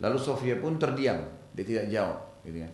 Lalu 0.00 0.16
Sofia 0.16 0.56
pun 0.56 0.80
terdiam, 0.80 1.20
dia 1.52 1.64
tidak 1.64 1.86
jawab. 1.92 2.18
Gitu 2.40 2.64
ya. 2.64 2.70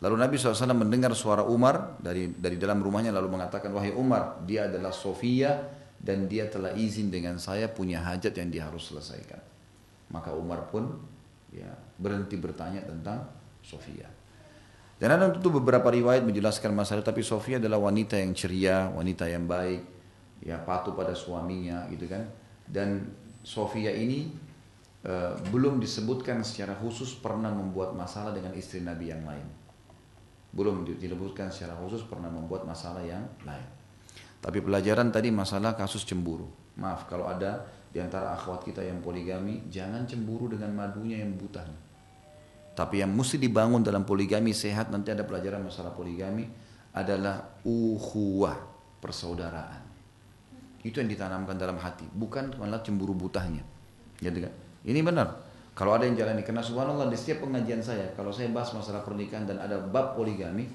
Lalu 0.00 0.14
Nabi 0.20 0.34
SAW 0.36 0.76
mendengar 0.76 1.12
suara 1.16 1.44
Umar 1.44 2.00
dari 2.00 2.28
dari 2.32 2.56
dalam 2.60 2.80
rumahnya 2.84 3.12
lalu 3.12 3.36
mengatakan 3.36 3.72
wahai 3.72 3.92
Umar 3.92 4.44
dia 4.44 4.68
adalah 4.68 4.92
Sofia 4.92 5.60
dan 6.00 6.24
dia 6.28 6.48
telah 6.48 6.72
izin 6.72 7.12
dengan 7.12 7.36
saya 7.36 7.68
punya 7.68 8.00
hajat 8.04 8.32
yang 8.36 8.48
dia 8.52 8.68
harus 8.68 8.92
selesaikan. 8.92 9.40
Maka 10.12 10.36
Umar 10.36 10.68
pun 10.68 11.00
ya 11.52 11.68
berhenti 11.96 12.36
bertanya 12.36 12.84
tentang 12.84 13.24
Sofia. 13.64 14.19
Dan 15.00 15.16
ada 15.16 15.32
tentu 15.32 15.48
beberapa 15.48 15.88
riwayat 15.88 16.20
menjelaskan 16.28 16.76
masalah 16.76 17.00
tapi 17.00 17.24
Sofia 17.24 17.56
adalah 17.56 17.80
wanita 17.80 18.20
yang 18.20 18.36
ceria, 18.36 18.92
wanita 18.92 19.24
yang 19.32 19.48
baik, 19.48 19.80
ya 20.44 20.60
patuh 20.60 20.92
pada 20.92 21.16
suaminya 21.16 21.88
gitu 21.88 22.04
kan. 22.04 22.20
Dan 22.68 23.08
Sofia 23.40 23.88
ini 23.96 24.28
uh, 25.08 25.32
belum 25.48 25.80
disebutkan 25.80 26.44
secara 26.44 26.76
khusus 26.76 27.16
pernah 27.16 27.48
membuat 27.48 27.96
masalah 27.96 28.36
dengan 28.36 28.52
istri 28.52 28.84
Nabi 28.84 29.08
yang 29.08 29.24
lain 29.24 29.60
belum 30.50 30.82
dilebutkan 30.98 31.46
secara 31.50 31.78
khusus 31.78 32.02
pernah 32.06 32.26
membuat 32.26 32.66
masalah 32.66 33.02
yang 33.06 33.22
lain. 33.46 33.66
Tapi 34.40 34.58
pelajaran 34.58 35.14
tadi 35.14 35.30
masalah 35.30 35.78
kasus 35.78 36.02
cemburu. 36.02 36.48
Maaf 36.80 37.06
kalau 37.06 37.28
ada 37.30 37.62
di 37.92 38.02
antara 38.02 38.34
akhwat 38.34 38.66
kita 38.66 38.82
yang 38.82 38.98
poligami, 39.04 39.68
jangan 39.70 40.02
cemburu 40.08 40.50
dengan 40.50 40.74
madunya 40.74 41.22
yang 41.22 41.36
buta. 41.38 41.62
Tapi 42.74 43.02
yang 43.02 43.12
mesti 43.12 43.36
dibangun 43.36 43.82
dalam 43.84 44.06
poligami 44.06 44.54
sehat 44.54 44.88
nanti 44.88 45.10
ada 45.12 45.26
pelajaran 45.26 45.60
masalah 45.66 45.92
poligami 45.92 46.46
adalah 46.96 47.60
uhuwah, 47.66 48.56
persaudaraan. 48.98 49.82
Itu 50.80 51.04
yang 51.04 51.10
ditanamkan 51.12 51.60
dalam 51.60 51.76
hati, 51.76 52.08
bukan 52.08 52.56
malah 52.56 52.80
cemburu 52.80 53.12
butahnya. 53.12 53.60
Gitu 54.16 54.38
kan? 54.40 54.52
Ini 54.86 55.00
benar. 55.04 55.28
Kalau 55.76 55.96
ada 55.96 56.08
yang 56.08 56.16
jalani, 56.16 56.40
karena 56.40 56.64
subhanallah 56.64 57.08
di 57.12 57.16
setiap 57.16 57.44
pengajian 57.44 57.84
saya, 57.84 58.12
kalau 58.16 58.32
saya 58.32 58.48
bahas 58.48 58.72
masalah 58.72 59.04
pernikahan 59.04 59.44
dan 59.44 59.60
ada 59.60 59.80
bab 59.80 60.16
poligami, 60.16 60.68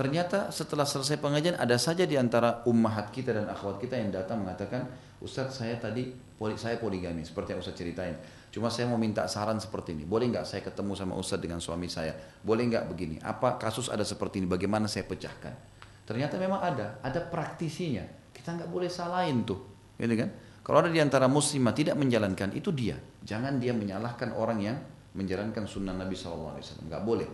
Ternyata 0.00 0.48
setelah 0.48 0.88
selesai 0.88 1.20
pengajian 1.20 1.60
ada 1.60 1.76
saja 1.76 2.08
di 2.08 2.16
antara 2.16 2.64
ummahat 2.64 3.12
kita 3.12 3.36
dan 3.36 3.52
akhwat 3.52 3.76
kita 3.84 4.00
yang 4.00 4.08
datang 4.08 4.40
mengatakan, 4.40 4.88
Ustadz 5.20 5.60
saya 5.60 5.76
tadi 5.76 6.16
saya 6.56 6.80
poligami 6.80 7.20
seperti 7.20 7.52
yang 7.52 7.60
Ustadz 7.60 7.76
ceritain. 7.84 8.16
Cuma 8.50 8.66
saya 8.66 8.90
mau 8.90 8.98
minta 8.98 9.22
saran 9.30 9.62
seperti 9.62 9.94
ini. 9.94 10.02
Boleh 10.02 10.26
nggak 10.26 10.42
saya 10.42 10.60
ketemu 10.66 10.98
sama 10.98 11.14
Ustadz 11.14 11.42
dengan 11.42 11.62
suami 11.62 11.86
saya? 11.86 12.18
Boleh 12.42 12.66
nggak 12.66 12.84
begini? 12.90 13.16
Apa 13.22 13.54
kasus 13.62 13.86
ada 13.86 14.02
seperti 14.02 14.42
ini? 14.42 14.50
Bagaimana 14.50 14.90
saya 14.90 15.06
pecahkan? 15.06 15.54
Ternyata 16.02 16.34
memang 16.34 16.58
ada, 16.58 16.98
ada 17.06 17.22
praktisinya. 17.22 18.02
Kita 18.34 18.58
nggak 18.58 18.66
boleh 18.66 18.90
salahin 18.90 19.46
tuh, 19.46 19.62
gitu 19.94 20.14
kan? 20.18 20.30
Kalau 20.66 20.82
ada 20.82 20.90
di 20.90 20.98
antara 20.98 21.30
muslimah 21.30 21.70
tidak 21.70 21.94
menjalankan 21.94 22.50
itu 22.50 22.74
dia. 22.74 22.98
Jangan 23.22 23.62
dia 23.62 23.70
menyalahkan 23.70 24.34
orang 24.34 24.58
yang 24.58 24.76
menjalankan 25.14 25.70
sunnah 25.70 25.94
Nabi 25.94 26.18
SAW. 26.18 26.58
Nggak 26.58 27.02
boleh. 27.06 27.28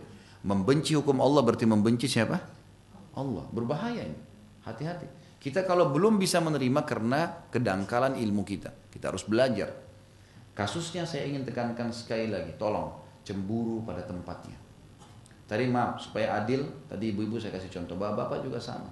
Membenci 0.45 0.93
hukum 0.93 1.17
Allah 1.17 1.41
berarti 1.41 1.65
membenci 1.65 2.05
siapa? 2.05 2.37
Allah. 3.17 3.45
Berbahaya 3.49 4.05
ini. 4.05 4.19
Hati-hati. 4.63 5.09
Kita 5.41 5.65
kalau 5.65 5.89
belum 5.89 6.21
bisa 6.21 6.37
menerima 6.41 6.81
karena 6.85 7.49
kedangkalan 7.49 8.17
ilmu 8.17 8.45
kita. 8.45 8.69
Kita 8.93 9.09
harus 9.09 9.25
belajar. 9.25 9.86
Kasusnya 10.57 11.05
saya 11.05 11.29
ingin 11.29 11.45
tekankan 11.45 11.93
sekali 11.93 12.33
lagi. 12.33 12.49
Tolong. 12.57 12.89
Cemburu 13.21 13.85
pada 13.85 14.01
tempatnya. 14.01 14.57
Tadi 15.45 15.69
maaf, 15.69 16.01
supaya 16.01 16.41
adil. 16.41 16.65
Tadi 16.89 17.13
ibu-ibu 17.13 17.37
saya 17.37 17.53
kasih 17.53 17.69
contoh. 17.69 17.93
Bapak-bapak 17.93 18.41
juga 18.41 18.57
sama. 18.57 18.89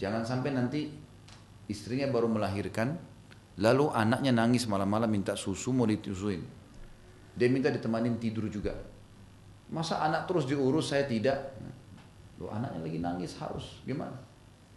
Jangan 0.00 0.24
sampai 0.24 0.56
nanti 0.56 0.88
istrinya 1.68 2.08
baru 2.08 2.32
melahirkan. 2.32 2.96
Lalu 3.60 3.92
anaknya 3.92 4.32
nangis 4.32 4.64
malam-malam 4.64 5.12
minta 5.12 5.36
susu 5.36 5.68
mau 5.70 5.84
ditusuin. 5.84 6.40
Dia 7.36 7.52
minta 7.52 7.68
ditemanin 7.68 8.16
tidur 8.16 8.48
juga. 8.48 8.72
Masa 9.68 10.00
anak 10.00 10.24
terus 10.24 10.48
diurus 10.48 10.90
saya 10.90 11.04
tidak? 11.04 11.54
Loh 12.40 12.50
anaknya 12.50 12.80
lagi 12.80 12.98
nangis 13.04 13.36
harus 13.36 13.84
gimana? 13.84 14.16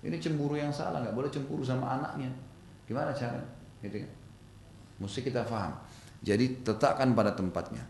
Ini 0.03 0.19
cemburu 0.21 0.53
yang 0.59 0.69
salah, 0.69 1.01
nggak 1.01 1.15
boleh 1.15 1.31
cemburu 1.31 1.65
sama 1.65 1.97
anaknya. 1.97 2.29
Gimana 2.85 3.09
cara? 3.15 3.41
Gitu 3.81 4.03
kan? 4.03 4.11
Mesti 4.97 5.19
kita 5.21 5.45
paham. 5.45 5.77
Jadi 6.21 6.65
letakkan 6.65 7.13
pada 7.13 7.33
tempatnya. 7.37 7.85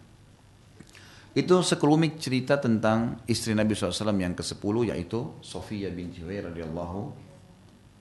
Itu 1.38 1.62
sekelumit 1.62 2.18
cerita 2.18 2.58
tentang 2.58 3.22
istri 3.30 3.54
Nabi 3.54 3.78
SAW 3.78 4.18
yang 4.18 4.34
ke-10 4.34 4.90
yaitu 4.90 5.38
Sofia 5.46 5.94
binti 5.94 6.26
Huwair 6.26 6.50
radhiyallahu 6.50 7.00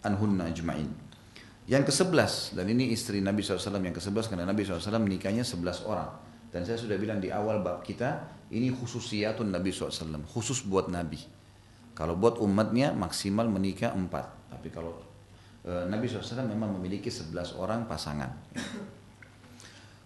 anhunna 0.08 0.48
ajma'in. 0.48 0.88
Yang 1.68 1.92
ke-11 1.92 2.56
dan 2.56 2.66
ini 2.70 2.94
istri 2.94 3.20
Nabi 3.20 3.44
SAW 3.44 3.76
yang 3.82 3.92
ke-11 3.92 4.32
karena 4.32 4.46
Nabi 4.48 4.64
SAW 4.64 5.02
menikahnya 5.02 5.44
11 5.44 5.84
orang. 5.84 6.10
Dan 6.48 6.64
saya 6.64 6.80
sudah 6.80 6.96
bilang 6.96 7.20
di 7.20 7.28
awal 7.28 7.60
bab 7.60 7.84
kita 7.84 8.24
ini 8.54 8.70
khususiyatun 8.70 9.50
Nabi 9.50 9.74
SAW, 9.74 10.24
khusus 10.30 10.62
buat 10.62 10.86
Nabi. 10.88 11.18
Kalau 11.92 12.14
buat 12.14 12.38
umatnya 12.38 12.94
maksimal 12.96 13.50
menikah 13.50 13.92
empat. 13.92 14.48
Tapi 14.52 14.68
kalau 14.70 14.96
Nabi 15.66 16.06
SAW 16.06 16.46
memang 16.46 16.78
memiliki 16.78 17.10
sebelas 17.10 17.50
orang 17.58 17.90
pasangan. 17.90 18.30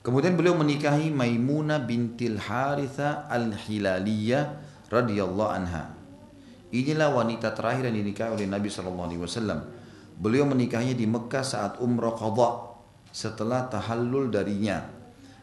Kemudian 0.06 0.32
beliau 0.32 0.56
menikahi 0.56 1.12
Maimunah 1.12 1.84
bintil 1.84 2.40
Haritha 2.40 3.28
al-Hilaliyah 3.28 4.56
radhiyallahu 4.88 5.52
anha. 5.52 5.92
Inilah 6.72 7.12
wanita 7.12 7.52
terakhir 7.52 7.92
yang 7.92 8.00
dinikahi 8.00 8.32
oleh 8.32 8.48
Nabi 8.48 8.72
SAW. 8.72 9.60
Beliau 10.16 10.48
menikahnya 10.48 10.96
di 10.96 11.04
Mekah 11.04 11.44
saat 11.44 11.72
umrah 11.84 12.16
qadha 12.16 12.80
setelah 13.12 13.68
tahallul 13.68 14.32
darinya. 14.32 14.80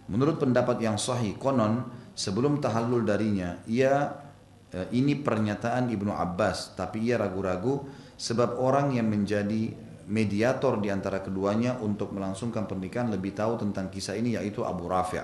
Menurut 0.09 0.41
pendapat 0.41 0.81
yang 0.81 0.97
sahih 0.97 1.37
konon 1.37 1.85
sebelum 2.17 2.57
tahallul 2.57 3.05
darinya 3.05 3.61
ia 3.69 4.25
Eh, 4.67 4.99
ini 4.99 5.15
pernyataan 5.15 5.87
Ibnu 5.87 6.11
Abbas, 6.11 6.75
tapi 6.75 7.07
ia 7.07 7.15
ragu-ragu 7.15 7.87
sebab 8.19 8.59
orang 8.59 8.99
yang 8.99 9.07
menjadi 9.07 9.71
mediator 10.07 10.79
di 10.79 10.87
antara 10.87 11.19
keduanya 11.19 11.75
untuk 11.83 12.15
melangsungkan 12.15 12.63
pernikahan 12.63 13.11
lebih 13.11 13.35
tahu 13.35 13.59
tentang 13.59 13.91
kisah 13.91 14.15
ini 14.15 14.39
yaitu 14.39 14.63
Abu 14.63 14.87
Rafi'. 14.87 15.19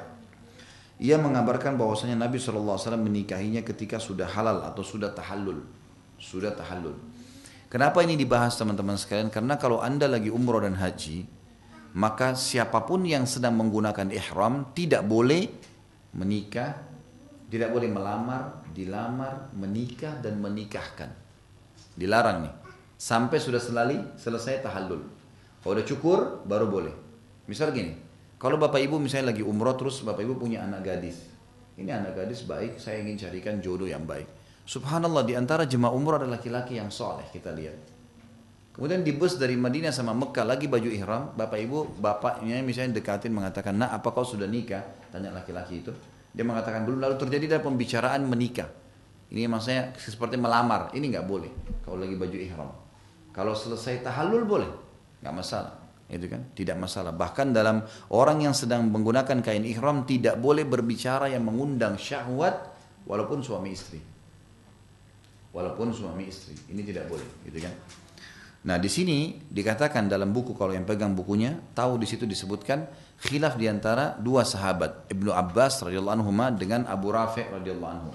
Ia 1.00 1.18
mengabarkan 1.18 1.80
bahwasanya 1.80 2.20
Nabi 2.20 2.38
SAW 2.38 2.78
menikahinya 3.00 3.66
ketika 3.66 3.98
sudah 3.98 4.30
halal 4.30 4.62
atau 4.62 4.84
sudah 4.86 5.12
tahallul. 5.12 5.64
Sudah 6.20 6.54
tahallul. 6.54 6.96
Kenapa 7.68 8.06
ini 8.06 8.14
dibahas 8.14 8.54
teman-teman 8.54 9.00
sekalian? 9.00 9.34
Karena 9.34 9.58
kalau 9.58 9.82
anda 9.82 10.06
lagi 10.06 10.30
umroh 10.30 10.62
dan 10.62 10.78
haji, 10.78 11.26
maka 11.98 12.38
siapa 12.38 12.86
pun 12.86 13.02
yang 13.02 13.26
sedang 13.26 13.58
menggunakan 13.58 14.14
ihram 14.14 14.70
tidak 14.78 15.02
boleh 15.10 15.50
menikah, 16.14 16.78
tidak 17.50 17.74
boleh 17.74 17.90
melamar, 17.90 18.62
dilamar, 18.70 19.50
menikah 19.58 20.22
dan 20.22 20.38
menikahkan. 20.38 21.10
Dilarang 21.98 22.46
nih. 22.46 22.63
Sampai 23.04 23.36
sudah 23.44 23.60
selali, 23.60 24.00
selesai 24.16 24.64
tahallul. 24.64 25.04
Kalau 25.60 25.76
udah 25.76 25.84
cukur, 25.84 26.20
baru 26.48 26.72
boleh. 26.72 26.96
Misal 27.52 27.76
gini, 27.76 28.00
kalau 28.40 28.56
bapak 28.56 28.80
ibu 28.80 28.96
misalnya 28.96 29.36
lagi 29.36 29.44
umroh 29.44 29.76
terus 29.76 30.00
bapak 30.08 30.24
ibu 30.24 30.40
punya 30.40 30.64
anak 30.64 30.88
gadis. 30.88 31.20
Ini 31.76 32.00
anak 32.00 32.16
gadis 32.16 32.48
baik, 32.48 32.80
saya 32.80 33.04
ingin 33.04 33.20
carikan 33.20 33.60
jodoh 33.60 33.92
yang 33.92 34.08
baik. 34.08 34.24
Subhanallah 34.64 35.28
di 35.28 35.36
antara 35.36 35.68
jemaah 35.68 35.92
umroh 35.92 36.16
ada 36.16 36.32
laki-laki 36.32 36.80
yang 36.80 36.88
soleh 36.88 37.28
kita 37.28 37.52
lihat. 37.52 37.76
Kemudian 38.72 39.04
di 39.04 39.12
bus 39.12 39.36
dari 39.36 39.60
Madinah 39.60 39.92
sama 39.92 40.16
Mekah 40.16 40.48
lagi 40.48 40.72
baju 40.72 40.88
ihram, 40.88 41.36
bapak 41.36 41.60
ibu 41.60 41.84
bapaknya 42.00 42.64
misalnya 42.64 43.04
dekatin 43.04 43.36
mengatakan, 43.36 43.84
nah 43.84 43.92
apa 43.92 44.16
kau 44.16 44.24
sudah 44.24 44.48
nikah? 44.48 44.80
Tanya 45.12 45.36
laki-laki 45.36 45.84
itu. 45.84 45.92
Dia 46.32 46.48
mengatakan 46.48 46.88
belum 46.88 47.04
lalu 47.04 47.20
terjadi 47.20 47.52
ada 47.52 47.60
pembicaraan 47.68 48.24
menikah. 48.24 48.72
Ini 49.28 49.52
maksudnya 49.52 49.92
seperti 50.00 50.40
melamar. 50.40 50.96
Ini 50.96 51.04
nggak 51.04 51.28
boleh 51.28 51.52
kalau 51.84 52.00
lagi 52.00 52.16
baju 52.16 52.40
ihram. 52.40 52.83
Kalau 53.34 53.58
selesai 53.58 54.06
tahallul 54.06 54.46
boleh, 54.46 54.70
nggak 55.26 55.34
masalah. 55.34 55.74
Itu 56.06 56.30
kan 56.30 56.54
tidak 56.54 56.78
masalah. 56.78 57.10
Bahkan 57.10 57.58
dalam 57.58 57.82
orang 58.14 58.46
yang 58.46 58.54
sedang 58.54 58.86
menggunakan 58.94 59.42
kain 59.42 59.66
ihram 59.66 60.06
tidak 60.06 60.38
boleh 60.38 60.62
berbicara 60.62 61.34
yang 61.34 61.42
mengundang 61.42 61.98
syahwat 61.98 62.70
walaupun 63.10 63.42
suami 63.42 63.74
istri. 63.74 63.98
Walaupun 65.50 65.90
suami 65.90 66.30
istri. 66.30 66.54
Ini 66.70 66.82
tidak 66.86 67.10
boleh, 67.10 67.26
gitu 67.50 67.58
kan? 67.62 67.74
Nah, 68.64 68.80
di 68.80 68.88
sini 68.88 69.44
dikatakan 69.44 70.08
dalam 70.08 70.32
buku 70.32 70.56
kalau 70.56 70.72
yang 70.72 70.88
pegang 70.88 71.18
bukunya, 71.18 71.58
tahu 71.76 72.00
di 72.00 72.08
situ 72.08 72.24
disebutkan 72.24 72.88
khilaf 73.20 73.60
di 73.60 73.68
antara 73.68 74.16
dua 74.16 74.48
sahabat 74.48 75.12
Ibnu 75.12 75.36
Abbas 75.36 75.84
radhiyallahu 75.84 76.16
anhu 76.22 76.32
dengan 76.56 76.88
Abu 76.88 77.12
Rafi' 77.12 77.50
radhiyallahu 77.50 77.92
anhu. 77.92 78.12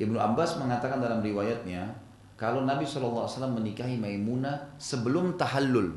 Ibnu 0.00 0.16
Abbas 0.16 0.56
mengatakan 0.56 1.02
dalam 1.02 1.20
riwayatnya 1.20 2.09
kalau 2.40 2.64
Nabi 2.64 2.88
SAW 2.88 3.28
menikahi 3.52 4.00
Maimunah 4.00 4.80
sebelum 4.80 5.36
tahallul. 5.36 5.92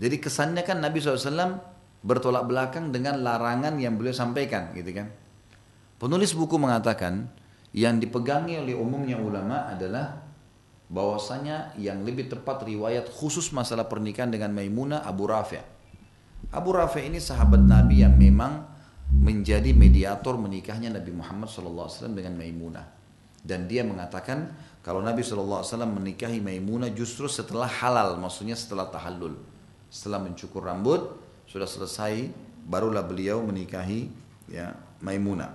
Jadi 0.00 0.16
kesannya 0.16 0.64
kan 0.64 0.80
Nabi 0.80 1.04
SAW 1.04 1.60
bertolak 2.00 2.48
belakang 2.48 2.88
dengan 2.88 3.20
larangan 3.20 3.76
yang 3.76 4.00
beliau 4.00 4.16
sampaikan 4.16 4.72
gitu 4.72 4.96
kan. 4.96 5.12
Penulis 6.00 6.32
buku 6.32 6.56
mengatakan 6.56 7.28
yang 7.76 8.00
dipegangi 8.00 8.56
oleh 8.56 8.72
umumnya 8.72 9.20
ulama 9.20 9.68
adalah 9.68 10.24
bahwasanya 10.88 11.76
yang 11.76 12.00
lebih 12.08 12.32
tepat 12.32 12.64
riwayat 12.64 13.12
khusus 13.12 13.52
masalah 13.52 13.84
pernikahan 13.84 14.32
dengan 14.32 14.56
Maimunah 14.56 15.04
Abu 15.04 15.28
Rafi' 15.28 15.76
Abu 16.48 16.72
Rafi 16.72 17.04
ini 17.04 17.20
sahabat 17.20 17.60
Nabi 17.60 18.00
yang 18.00 18.16
memang 18.16 18.64
menjadi 19.12 19.76
mediator 19.76 20.40
menikahnya 20.40 20.88
Nabi 20.88 21.12
Muhammad 21.12 21.50
SAW 21.52 22.16
dengan 22.16 22.40
Maimunah. 22.40 22.86
Dan 23.44 23.68
dia 23.68 23.84
mengatakan 23.84 24.48
kalau 24.82 25.02
Nabi 25.04 25.20
SAW 25.20 25.64
menikahi 25.84 26.38
Maimunah 26.40 26.88
justru 26.94 27.26
setelah 27.26 27.68
halal, 27.68 28.16
maksudnya 28.16 28.54
setelah 28.54 28.88
tahallul. 28.88 29.36
Setelah 29.90 30.22
mencukur 30.22 30.64
rambut, 30.64 31.18
sudah 31.48 31.66
selesai, 31.66 32.30
barulah 32.64 33.02
beliau 33.02 33.40
menikahi 33.44 34.08
ya 34.48 34.76
Maimunah. 35.04 35.52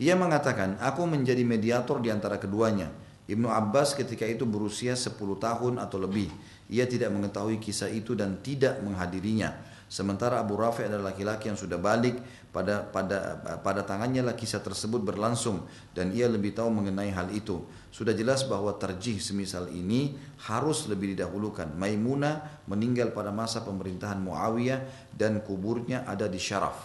Ia 0.00 0.16
mengatakan, 0.16 0.80
aku 0.80 1.04
menjadi 1.04 1.44
mediator 1.44 2.00
di 2.00 2.08
antara 2.08 2.40
keduanya. 2.40 2.88
Ibnu 3.30 3.46
Abbas 3.46 3.94
ketika 3.94 4.26
itu 4.26 4.42
berusia 4.42 4.98
10 4.98 5.14
tahun 5.38 5.78
atau 5.78 6.02
lebih. 6.02 6.26
Ia 6.66 6.88
tidak 6.88 7.14
mengetahui 7.14 7.62
kisah 7.62 7.86
itu 7.86 8.18
dan 8.18 8.42
tidak 8.42 8.82
menghadirinya. 8.82 9.54
Sementara 9.90 10.38
Abu 10.38 10.54
Rafi 10.54 10.86
adalah 10.86 11.10
laki-laki 11.10 11.50
yang 11.50 11.58
sudah 11.58 11.74
balik 11.74 12.18
pada 12.54 12.86
pada 12.86 13.42
pada 13.58 13.82
tangannya 13.82 14.22
lah 14.22 14.38
kisah 14.38 14.62
tersebut 14.62 15.02
berlangsung 15.02 15.66
dan 15.94 16.14
ia 16.14 16.30
lebih 16.30 16.54
tahu 16.54 16.70
mengenai 16.70 17.10
hal 17.10 17.30
itu. 17.34 17.62
Sudah 17.90 18.14
jelas 18.14 18.46
bahwa 18.46 18.70
terjih 18.78 19.18
semisal 19.18 19.66
ini 19.74 20.14
harus 20.46 20.86
lebih 20.86 21.18
didahulukan. 21.18 21.74
Maimunah 21.74 22.62
meninggal 22.70 23.10
pada 23.10 23.34
masa 23.34 23.66
pemerintahan 23.66 24.22
Muawiyah 24.22 25.10
dan 25.10 25.42
kuburnya 25.42 26.06
ada 26.06 26.30
di 26.30 26.38
Syaraf 26.38 26.78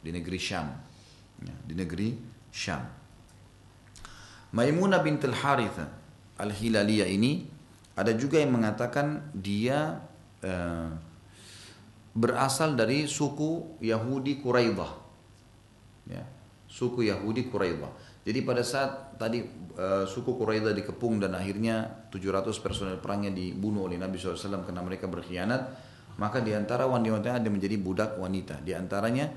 di 0.00 0.10
negeri 0.10 0.38
Syam. 0.40 0.68
Ya, 1.44 1.54
di 1.68 1.74
negeri 1.76 2.16
Syam. 2.48 2.82
Maimunah 4.56 5.04
bintul 5.04 5.36
Haritha 5.36 5.84
Al-Hilaliyah 6.40 7.08
ini 7.12 7.44
ada 7.98 8.14
juga 8.16 8.40
yang 8.40 8.56
mengatakan 8.56 9.34
dia 9.36 10.00
uh, 10.40 10.90
berasal 12.14 12.78
dari 12.78 13.04
suku 13.04 13.82
Yahudi 13.84 14.40
Quraidah. 14.40 14.92
Ya, 16.08 16.24
suku 16.70 17.10
Yahudi 17.10 17.50
Quraidah. 17.52 17.90
Jadi 18.24 18.38
pada 18.46 18.62
saat 18.64 19.07
tadi 19.18 19.42
uh, 19.76 20.06
suku 20.06 20.38
Quraidah 20.38 20.72
dikepung 20.72 21.18
dan 21.18 21.34
akhirnya 21.34 22.08
700 22.08 22.54
personel 22.62 22.96
perangnya 23.02 23.34
dibunuh 23.34 23.90
oleh 23.90 23.98
Nabi 23.98 24.16
SAW 24.16 24.64
karena 24.64 24.80
mereka 24.80 25.10
berkhianat, 25.10 25.62
maka 26.22 26.38
di 26.38 26.54
antara 26.54 26.86
wanita 26.86 27.36
ada 27.36 27.48
menjadi 27.50 27.76
budak 27.76 28.16
wanita. 28.16 28.62
Di 28.62 28.72
antaranya 28.72 29.28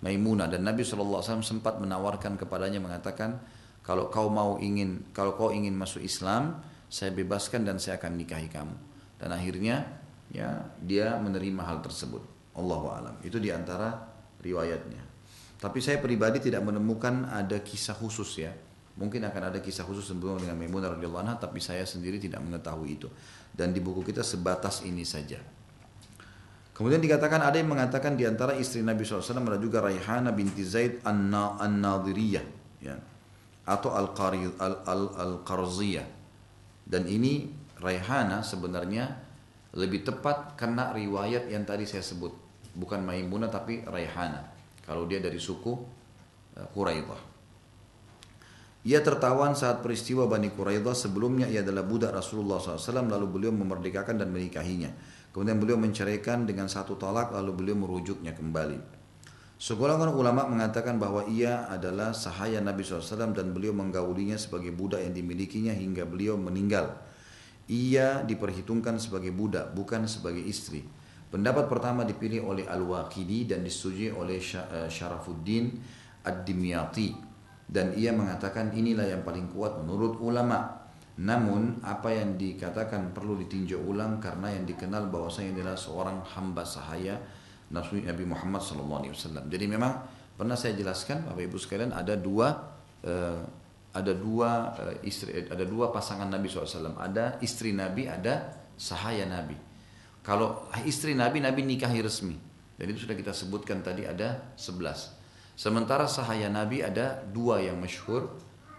Maimunah 0.00 0.46
dan 0.46 0.62
Nabi 0.64 0.84
SAW 0.84 1.42
sempat 1.42 1.80
menawarkan 1.80 2.36
kepadanya 2.38 2.78
mengatakan, 2.78 3.40
kalau 3.84 4.08
kau 4.08 4.32
mau 4.32 4.56
ingin, 4.56 5.12
kalau 5.12 5.36
kau 5.36 5.52
ingin 5.52 5.76
masuk 5.76 6.00
Islam, 6.00 6.60
saya 6.88 7.12
bebaskan 7.12 7.68
dan 7.68 7.76
saya 7.76 8.00
akan 8.00 8.16
nikahi 8.16 8.48
kamu. 8.48 8.76
Dan 9.20 9.30
akhirnya 9.32 9.84
ya 10.32 10.72
dia 10.80 11.16
menerima 11.20 11.62
hal 11.64 11.84
tersebut. 11.84 12.20
Allahu 12.54 12.86
alam. 12.92 13.14
Itu 13.20 13.42
di 13.42 13.50
antara 13.50 13.92
riwayatnya. 14.40 15.02
Tapi 15.58 15.78
saya 15.80 15.98
pribadi 15.98 16.44
tidak 16.44 16.60
menemukan 16.64 17.24
ada 17.28 17.60
kisah 17.64 17.96
khusus 17.96 18.30
ya. 18.40 18.52
Mungkin 18.94 19.26
akan 19.26 19.50
ada 19.50 19.58
kisah 19.58 19.82
khusus 19.82 20.06
sebelum 20.06 20.38
dengan 20.38 20.54
Maimunah 20.54 20.94
radhiyallahu 20.94 21.22
anha, 21.26 21.34
tapi 21.34 21.58
saya 21.58 21.82
sendiri 21.82 22.22
tidak 22.22 22.38
mengetahui 22.46 22.94
itu. 22.94 23.10
Dan 23.50 23.74
di 23.74 23.82
buku 23.82 24.06
kita 24.06 24.22
sebatas 24.22 24.86
ini 24.86 25.02
saja. 25.02 25.42
Kemudian 26.74 27.02
dikatakan 27.02 27.38
ada 27.38 27.54
yang 27.54 27.70
mengatakan 27.70 28.18
di 28.18 28.26
antara 28.26 28.58
istri 28.58 28.82
Nabi 28.82 29.06
SAW 29.06 29.22
ada 29.22 29.62
juga 29.62 29.78
Raihana 29.78 30.34
binti 30.34 30.66
Zaid 30.66 31.06
An-Nadiriyah 31.06 32.42
ya. 32.82 32.98
atau 33.66 33.90
Al-Qarziyah. 33.94 36.06
Dan 36.82 37.06
ini 37.06 37.46
Raihana 37.78 38.42
sebenarnya 38.42 39.06
lebih 39.74 40.06
tepat 40.06 40.54
karena 40.54 40.94
riwayat 40.94 41.50
yang 41.50 41.66
tadi 41.66 41.86
saya 41.86 42.02
sebut. 42.02 42.32
Bukan 42.74 43.06
Maimunah 43.06 43.50
tapi 43.50 43.82
Raihana. 43.86 44.42
Kalau 44.82 45.06
dia 45.06 45.22
dari 45.22 45.38
suku 45.38 45.78
eh, 46.58 46.66
Quraidah. 46.74 47.33
Ia 48.84 49.00
tertawan 49.00 49.56
saat 49.56 49.80
peristiwa 49.80 50.28
Bani 50.28 50.52
Quraidah 50.52 50.92
sebelumnya 50.92 51.48
ia 51.48 51.64
adalah 51.64 51.88
budak 51.88 52.12
Rasulullah 52.12 52.60
SAW 52.60 53.08
lalu 53.08 53.26
beliau 53.32 53.52
memerdekakan 53.56 54.20
dan 54.20 54.28
menikahinya. 54.28 54.92
Kemudian 55.32 55.56
beliau 55.56 55.80
menceraikan 55.80 56.44
dengan 56.44 56.68
satu 56.68 57.00
talak 57.00 57.32
lalu 57.32 57.56
beliau 57.56 57.80
merujuknya 57.80 58.36
kembali. 58.36 58.76
Segolongan 59.56 60.12
ulama 60.12 60.44
mengatakan 60.44 61.00
bahwa 61.00 61.24
ia 61.24 61.64
adalah 61.72 62.12
sahaya 62.12 62.60
Nabi 62.60 62.84
SAW 62.84 63.32
dan 63.32 63.56
beliau 63.56 63.72
menggaulinya 63.72 64.36
sebagai 64.36 64.76
budak 64.76 65.00
yang 65.00 65.16
dimilikinya 65.16 65.72
hingga 65.72 66.04
beliau 66.04 66.36
meninggal. 66.36 66.92
Ia 67.72 68.20
diperhitungkan 68.20 69.00
sebagai 69.00 69.32
budak 69.32 69.72
bukan 69.72 70.04
sebagai 70.04 70.44
istri. 70.44 70.84
Pendapat 71.32 71.72
pertama 71.72 72.04
dipilih 72.04 72.44
oleh 72.44 72.68
Al-Waqidi 72.68 73.48
dan 73.48 73.64
disetujui 73.64 74.12
oleh 74.12 74.36
eh, 74.44 74.92
Syarafuddin 74.92 75.72
Ad-Dimyati 76.20 77.33
dan 77.74 77.90
ia 77.98 78.14
mengatakan 78.14 78.70
inilah 78.70 79.10
yang 79.10 79.26
paling 79.26 79.50
kuat 79.50 79.82
menurut 79.82 80.22
ulama. 80.22 80.86
Namun 81.18 81.82
apa 81.82 82.10
yang 82.10 82.38
dikatakan 82.38 83.10
perlu 83.10 83.34
ditinjau 83.38 83.82
ulang 83.82 84.22
karena 84.22 84.54
yang 84.54 84.62
dikenal 84.66 85.10
bahwasanya 85.10 85.58
adalah 85.58 85.74
seorang 85.78 86.22
hamba 86.38 86.62
sahaya 86.62 87.18
Nabi 87.74 88.24
Muhammad 88.26 88.62
SAW. 88.62 89.10
Jadi 89.50 89.66
memang 89.66 90.06
pernah 90.38 90.54
saya 90.54 90.78
jelaskan 90.78 91.26
Bapak 91.26 91.42
Ibu 91.50 91.58
sekalian 91.58 91.90
ada 91.94 92.14
dua 92.14 92.78
uh, 93.06 93.42
ada 93.94 94.12
dua 94.14 94.74
uh, 94.74 94.94
istri 95.06 95.46
ada 95.46 95.62
dua 95.66 95.90
pasangan 95.90 96.30
Nabi 96.30 96.46
SAW. 96.46 96.98
Ada 96.98 97.42
istri 97.42 97.74
Nabi, 97.74 98.06
ada 98.06 98.54
sahaya 98.78 99.26
Nabi. 99.26 99.54
Kalau 100.22 100.66
istri 100.82 101.14
Nabi, 101.14 101.42
Nabi 101.42 101.62
nikahi 101.62 102.02
resmi. 102.02 102.38
Dan 102.74 102.90
itu 102.90 103.06
sudah 103.06 103.14
kita 103.14 103.30
sebutkan 103.30 103.86
tadi 103.86 104.02
ada 104.02 104.50
11. 104.58 105.13
Sementara 105.54 106.10
sahaya 106.10 106.50
Nabi 106.50 106.82
ada 106.82 107.22
dua 107.30 107.62
yang 107.62 107.78
masyhur, 107.78 108.30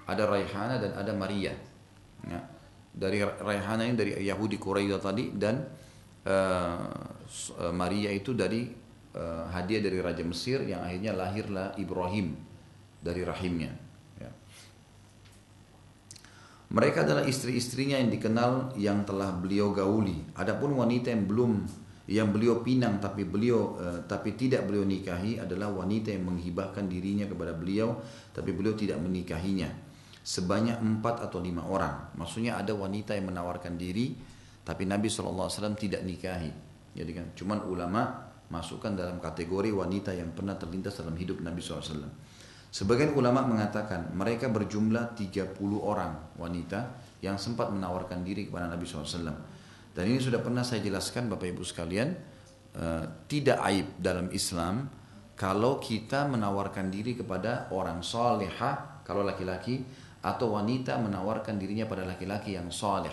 ada 0.06 0.28
Raihana 0.28 0.80
dan 0.80 0.92
ada 0.96 1.12
Maria. 1.16 1.56
Ya. 2.28 2.40
Dari 2.96 3.24
Raihana 3.24 3.88
ini 3.88 3.96
dari 3.96 4.12
Yahudi 4.24 4.56
Quraisy 4.60 5.00
tadi 5.00 5.32
dan 5.36 5.68
uh, 6.28 7.72
Maria 7.72 8.12
itu 8.12 8.32
dari 8.36 8.72
uh, 9.16 9.52
hadiah 9.52 9.84
dari 9.84 10.00
Raja 10.00 10.24
Mesir 10.24 10.64
yang 10.64 10.84
akhirnya 10.84 11.16
lahirlah 11.16 11.76
Ibrahim 11.80 12.36
dari 13.04 13.24
rahimnya. 13.24 13.86
Mereka 16.76 17.06
adalah 17.06 17.24
istri-istrinya 17.30 18.02
yang 18.02 18.10
dikenal 18.10 18.76
yang 18.76 19.06
telah 19.06 19.32
beliau 19.38 19.70
gauli. 19.70 20.18
Adapun 20.34 20.74
wanita 20.74 21.14
yang 21.14 21.30
belum 21.30 21.62
yang 22.06 22.30
beliau 22.30 22.62
pinang 22.62 23.02
tapi 23.02 23.26
beliau 23.26 23.78
uh, 23.82 24.00
tapi 24.06 24.38
tidak 24.38 24.70
beliau 24.70 24.86
nikahi 24.86 25.42
adalah 25.42 25.74
wanita 25.74 26.14
yang 26.14 26.30
menghibahkan 26.30 26.86
dirinya 26.86 27.26
kepada 27.26 27.58
beliau 27.58 27.98
tapi 28.30 28.54
beliau 28.54 28.78
tidak 28.78 29.02
menikahinya. 29.02 29.70
Sebanyak 30.26 30.82
empat 30.82 31.22
atau 31.22 31.38
lima 31.38 31.66
orang. 31.70 32.18
Maksudnya 32.18 32.58
ada 32.58 32.74
wanita 32.74 33.14
yang 33.14 33.30
menawarkan 33.30 33.78
diri 33.78 34.14
tapi 34.66 34.86
Nabi 34.86 35.10
saw 35.10 35.30
tidak 35.78 36.02
nikahi. 36.06 36.50
Jadi 36.94 37.12
kan 37.14 37.26
cuman 37.34 37.66
ulama 37.66 38.02
masukkan 38.50 38.94
dalam 38.94 39.18
kategori 39.18 39.74
wanita 39.74 40.14
yang 40.14 40.34
pernah 40.34 40.54
terlintas 40.58 40.98
dalam 40.98 41.18
hidup 41.18 41.42
Nabi 41.42 41.62
saw 41.62 41.82
Sebagian 42.76 43.16
ulama 43.16 43.40
mengatakan 43.48 44.12
mereka 44.12 44.52
berjumlah 44.52 45.16
30 45.16 45.56
orang 45.80 46.36
wanita 46.36 47.00
yang 47.24 47.40
sempat 47.40 47.72
menawarkan 47.72 48.20
diri 48.28 48.52
kepada 48.52 48.68
Nabi 48.68 48.84
SAW. 48.84 49.32
Dan 49.96 50.12
ini 50.12 50.20
sudah 50.20 50.44
pernah 50.44 50.68
saya 50.68 50.84
jelaskan 50.84 51.32
Bapak 51.32 51.56
Ibu 51.56 51.64
sekalian, 51.64 52.12
uh, 52.76 53.04
tidak 53.32 53.64
aib 53.72 53.96
dalam 53.96 54.28
Islam 54.36 54.92
kalau 55.36 55.80
kita 55.80 56.28
menawarkan 56.28 56.92
diri 56.92 57.16
kepada 57.16 57.72
orang 57.72 58.04
soleha, 58.04 59.04
kalau 59.08 59.24
laki-laki, 59.24 59.84
atau 60.20 60.56
wanita 60.56 61.00
menawarkan 61.00 61.56
dirinya 61.56 61.88
pada 61.88 62.04
laki-laki 62.04 62.56
yang 62.60 62.68
soleh. 62.72 63.12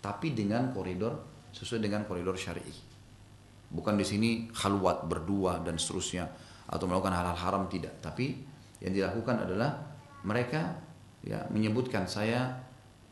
Tapi 0.00 0.36
dengan 0.36 0.72
koridor, 0.72 1.48
sesuai 1.52 1.80
dengan 1.80 2.04
koridor 2.04 2.36
syari. 2.36 2.64
Bukan 3.68 4.00
di 4.00 4.04
sini 4.04 4.30
khalwat 4.52 5.08
berdua 5.08 5.60
dan 5.64 5.76
seterusnya, 5.80 6.24
atau 6.68 6.84
melakukan 6.84 7.16
hal-hal 7.16 7.36
haram, 7.40 7.64
tidak. 7.68 8.00
Tapi 8.04 8.36
yang 8.84 8.92
dilakukan 8.92 9.48
adalah 9.48 9.76
mereka 10.24 10.76
ya 11.24 11.44
menyebutkan 11.52 12.08
saya 12.08 12.48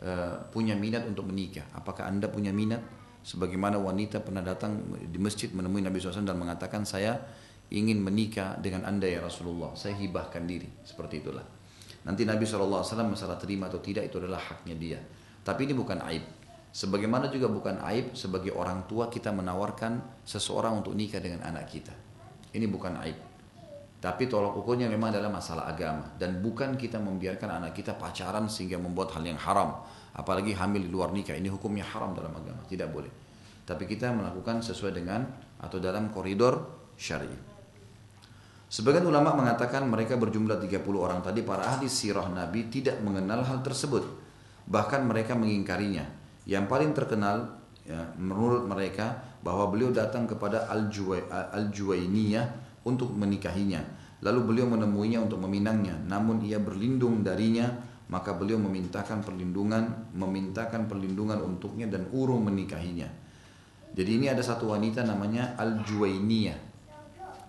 uh, 0.00 0.48
punya 0.48 0.72
minat 0.76 1.04
untuk 1.04 1.28
menikah. 1.28 1.64
Apakah 1.76 2.08
anda 2.08 2.28
punya 2.32 2.52
minat? 2.56 2.80
Sebagaimana 3.26 3.74
wanita 3.82 4.22
pernah 4.22 4.38
datang 4.38 4.86
di 5.02 5.18
masjid 5.18 5.50
menemui 5.50 5.82
Nabi 5.82 5.98
SAW 5.98 6.22
dan 6.22 6.38
mengatakan 6.38 6.86
saya 6.86 7.18
ingin 7.74 7.98
menikah 7.98 8.54
dengan 8.62 8.86
anda 8.86 9.10
ya 9.10 9.18
Rasulullah. 9.18 9.74
Saya 9.74 9.98
hibahkan 9.98 10.46
diri. 10.46 10.70
Seperti 10.86 11.26
itulah. 11.26 11.42
Nanti 12.06 12.22
Nabi 12.22 12.46
SAW 12.46 12.86
masalah 13.02 13.34
terima 13.34 13.66
atau 13.66 13.82
tidak 13.82 14.06
itu 14.06 14.22
adalah 14.22 14.38
haknya 14.38 14.78
dia. 14.78 14.98
Tapi 15.42 15.66
ini 15.66 15.74
bukan 15.74 15.98
aib. 16.06 16.22
Sebagaimana 16.70 17.26
juga 17.26 17.50
bukan 17.50 17.82
aib 17.90 18.14
sebagai 18.14 18.54
orang 18.54 18.86
tua 18.86 19.10
kita 19.10 19.34
menawarkan 19.34 20.22
seseorang 20.22 20.78
untuk 20.78 20.94
nikah 20.94 21.18
dengan 21.18 21.42
anak 21.50 21.66
kita. 21.66 21.90
Ini 22.54 22.70
bukan 22.70 22.94
aib. 23.02 23.18
Tapi 23.96 24.30
tolak 24.30 24.54
ukurnya 24.54 24.86
memang 24.86 25.10
adalah 25.10 25.34
masalah 25.34 25.66
agama 25.66 26.14
dan 26.14 26.38
bukan 26.38 26.78
kita 26.78 27.02
membiarkan 27.02 27.58
anak 27.58 27.74
kita 27.74 27.98
pacaran 27.98 28.46
sehingga 28.46 28.78
membuat 28.78 29.10
hal 29.18 29.24
yang 29.26 29.40
haram, 29.40 29.82
apalagi 30.16 30.56
hamil 30.56 30.88
di 30.88 30.90
luar 30.90 31.12
nikah. 31.12 31.36
Ini 31.36 31.52
hukumnya 31.52 31.84
haram 31.84 32.16
dalam 32.16 32.32
agama, 32.32 32.64
tidak 32.64 32.88
boleh. 32.88 33.12
Tapi 33.68 33.84
kita 33.84 34.10
melakukan 34.16 34.64
sesuai 34.64 34.96
dengan 34.96 35.28
atau 35.60 35.76
dalam 35.76 36.08
koridor 36.08 36.64
syar'i. 36.96 37.36
Sebagian 38.66 39.06
ulama 39.06 39.30
mengatakan 39.36 39.86
mereka 39.86 40.18
berjumlah 40.18 40.58
30 40.58 40.82
orang 40.98 41.22
tadi 41.22 41.46
para 41.46 41.62
ahli 41.62 41.86
sirah 41.86 42.26
Nabi 42.26 42.66
tidak 42.66 42.98
mengenal 42.98 43.46
hal 43.46 43.62
tersebut. 43.62 44.02
Bahkan 44.66 45.06
mereka 45.06 45.38
mengingkarinya. 45.38 46.02
Yang 46.46 46.64
paling 46.66 46.90
terkenal 46.90 47.62
ya, 47.86 48.10
menurut 48.18 48.66
mereka 48.66 49.22
bahwa 49.46 49.70
beliau 49.70 49.94
datang 49.94 50.26
kepada 50.26 50.66
Al-Juwainiyah 51.54 52.46
untuk 52.82 53.14
menikahinya. 53.14 53.82
Lalu 54.26 54.40
beliau 54.42 54.66
menemuinya 54.66 55.22
untuk 55.22 55.38
meminangnya, 55.46 55.94
namun 56.08 56.42
ia 56.42 56.58
berlindung 56.58 57.22
darinya, 57.22 57.70
maka 58.06 58.34
beliau 58.34 58.58
memintakan 58.62 59.22
perlindungan, 59.26 60.14
memintakan 60.14 60.86
perlindungan 60.86 61.42
untuknya 61.42 61.90
dan 61.90 62.06
urung 62.14 62.46
menikahinya. 62.46 63.10
Jadi 63.96 64.10
ini 64.20 64.26
ada 64.30 64.44
satu 64.44 64.70
wanita 64.70 65.02
namanya 65.02 65.58
Al-Juwainiyah. 65.58 66.58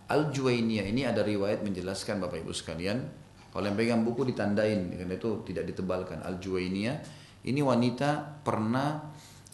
Al-Juwainiyah 0.08 0.86
ini 0.88 1.04
ada 1.04 1.22
riwayat 1.22 1.62
menjelaskan 1.62 2.24
Bapak 2.24 2.42
Ibu 2.42 2.56
sekalian, 2.56 3.04
kalau 3.52 3.66
yang 3.68 3.78
pegang 3.78 4.02
buku 4.06 4.28
ditandain, 4.32 4.96
karena 4.96 5.14
itu 5.14 5.44
tidak 5.46 5.68
ditebalkan. 5.70 6.24
Al-Juwainiyah 6.24 6.98
ini 7.46 7.62
wanita 7.62 8.42
pernah 8.42 9.02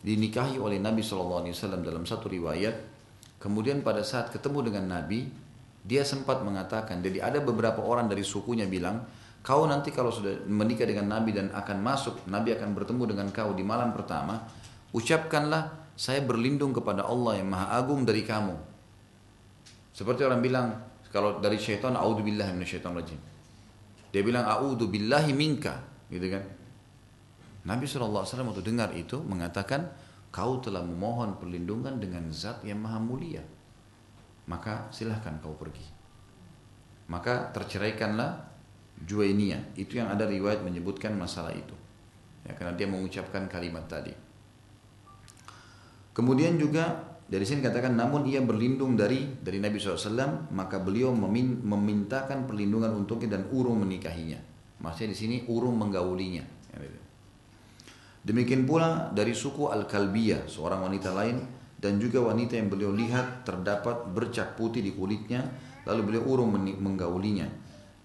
dinikahi 0.03 0.59
oleh 0.59 0.77
Nabi 0.79 0.99
SAW 0.99 1.47
dalam 1.81 2.03
satu 2.03 2.27
riwayat. 2.27 2.75
Kemudian 3.39 3.83
pada 3.83 4.03
saat 4.07 4.31
ketemu 4.31 4.71
dengan 4.71 4.99
Nabi, 4.99 5.27
dia 5.83 6.07
sempat 6.07 6.43
mengatakan, 6.43 7.03
jadi 7.03 7.27
ada 7.27 7.43
beberapa 7.43 7.83
orang 7.83 8.07
dari 8.07 8.23
sukunya 8.23 8.63
bilang, 8.67 9.03
kau 9.43 9.67
nanti 9.67 9.91
kalau 9.91 10.07
sudah 10.07 10.47
menikah 10.47 10.87
dengan 10.87 11.11
Nabi 11.11 11.35
dan 11.35 11.51
akan 11.51 11.77
masuk, 11.83 12.23
Nabi 12.31 12.55
akan 12.55 12.71
bertemu 12.71 13.03
dengan 13.11 13.27
kau 13.35 13.51
di 13.51 13.61
malam 13.61 13.91
pertama, 13.91 14.39
ucapkanlah, 14.95 15.91
saya 15.99 16.23
berlindung 16.23 16.71
kepada 16.71 17.03
Allah 17.03 17.43
yang 17.43 17.51
maha 17.51 17.75
agung 17.75 18.07
dari 18.07 18.23
kamu. 18.23 18.55
Seperti 19.91 20.23
orang 20.23 20.41
bilang, 20.41 20.67
kalau 21.11 21.37
dari 21.43 21.59
syaitan, 21.59 21.93
a'udzubillah 21.93 22.55
syaitan 22.65 22.95
rajim. 22.95 23.19
Dia 24.09 24.23
bilang 24.23 24.47
a'udzu 24.47 24.89
billahi 24.89 25.35
minka, 25.35 25.77
gitu 26.07 26.31
kan. 26.31 26.43
Nabi 27.67 27.83
SAW 27.85 28.23
waktu 28.23 28.63
dengar 28.63 28.95
itu 28.95 29.19
mengatakan, 29.21 29.91
kau 30.33 30.57
telah 30.63 30.81
memohon 30.81 31.37
perlindungan 31.37 31.99
dengan 31.99 32.31
zat 32.33 32.63
yang 32.65 32.81
maha 32.81 32.97
mulia. 32.97 33.43
Maka 34.49 34.89
silahkan 34.89 35.37
kau 35.43 35.53
pergi. 35.53 35.85
Maka 37.11 37.53
terceraikanlah 37.53 38.52
Juwainiyah. 39.03 39.75
Itu 39.75 39.99
yang 39.99 40.09
ada 40.11 40.23
riwayat 40.27 40.63
menyebutkan 40.63 41.15
masalah 41.15 41.51
itu. 41.51 41.75
Ya, 42.43 42.55
karena 42.55 42.75
dia 42.75 42.87
mengucapkan 42.87 43.47
kalimat 43.47 43.87
tadi. 43.87 44.11
Kemudian 46.13 46.59
juga 46.59 47.15
dari 47.25 47.47
sini 47.47 47.63
katakan 47.63 47.97
namun 47.97 48.27
ia 48.29 48.43
berlindung 48.43 48.93
dari 48.93 49.25
dari 49.41 49.57
Nabi 49.57 49.81
SAW 49.81 50.51
maka 50.53 50.77
beliau 50.77 51.09
memin, 51.15 51.63
memintakan 51.65 52.45
perlindungan 52.45 52.93
untuknya 52.93 53.39
dan 53.39 53.49
urung 53.49 53.81
menikahinya. 53.81 54.37
Maksudnya 54.83 55.09
di 55.15 55.17
sini 55.17 55.35
urung 55.47 55.79
menggaulinya. 55.79 56.45
Demikian 58.23 58.63
pula 58.63 59.11
dari 59.11 59.35
suku 59.35 59.67
Al-Kalbiyah, 59.67 60.47
seorang 60.47 60.87
wanita 60.87 61.11
lain 61.11 61.43
dan 61.75 61.99
juga 61.99 62.23
wanita 62.23 62.55
yang 62.55 62.71
beliau 62.71 62.95
lihat 62.95 63.43
terdapat 63.43 64.07
bercak 64.15 64.55
putih 64.55 64.79
di 64.79 64.95
kulitnya 64.95 65.43
lalu 65.83 66.15
beliau 66.15 66.23
urung 66.31 66.55
menggaulinya 66.55 67.43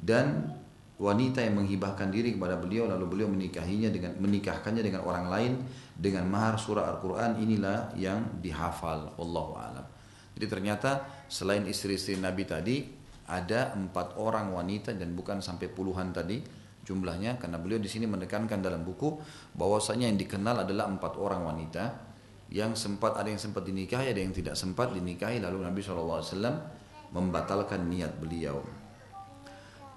dan 0.02 0.57
wanita 0.98 1.46
yang 1.46 1.62
menghibahkan 1.62 2.10
diri 2.10 2.34
kepada 2.34 2.58
beliau 2.58 2.90
lalu 2.90 3.06
beliau 3.06 3.30
menikahinya 3.30 3.86
dengan 3.94 4.18
menikahkannya 4.18 4.82
dengan 4.82 5.06
orang 5.06 5.26
lain 5.30 5.52
dengan 5.94 6.26
mahar 6.26 6.58
surah 6.58 6.90
Al-Qur'an 6.90 7.38
inilah 7.38 7.94
yang 7.94 8.42
dihafal 8.42 9.14
wallahu 9.14 9.54
alam. 9.54 9.86
Jadi 10.34 10.46
ternyata 10.46 11.06
selain 11.30 11.66
istri-istri 11.70 12.18
Nabi 12.18 12.42
tadi 12.46 12.76
ada 13.30 13.78
empat 13.78 14.18
orang 14.18 14.50
wanita 14.50 14.94
dan 14.98 15.14
bukan 15.14 15.38
sampai 15.38 15.70
puluhan 15.70 16.10
tadi 16.10 16.42
jumlahnya 16.82 17.38
karena 17.38 17.60
beliau 17.60 17.78
di 17.78 17.86
sini 17.86 18.08
menekankan 18.08 18.58
dalam 18.58 18.82
buku 18.82 19.20
bahwasanya 19.54 20.08
yang 20.08 20.18
dikenal 20.18 20.64
adalah 20.64 20.88
empat 20.88 21.14
orang 21.20 21.44
wanita 21.44 21.84
yang 22.48 22.72
sempat 22.72 23.20
ada 23.20 23.28
yang 23.28 23.38
sempat 23.38 23.68
dinikahi 23.68 24.08
ada 24.08 24.20
yang 24.24 24.32
tidak 24.32 24.56
sempat 24.56 24.96
dinikahi 24.96 25.44
lalu 25.44 25.62
Nabi 25.62 25.84
SAW 25.84 26.24
membatalkan 27.12 27.86
niat 27.86 28.16
beliau. 28.16 28.77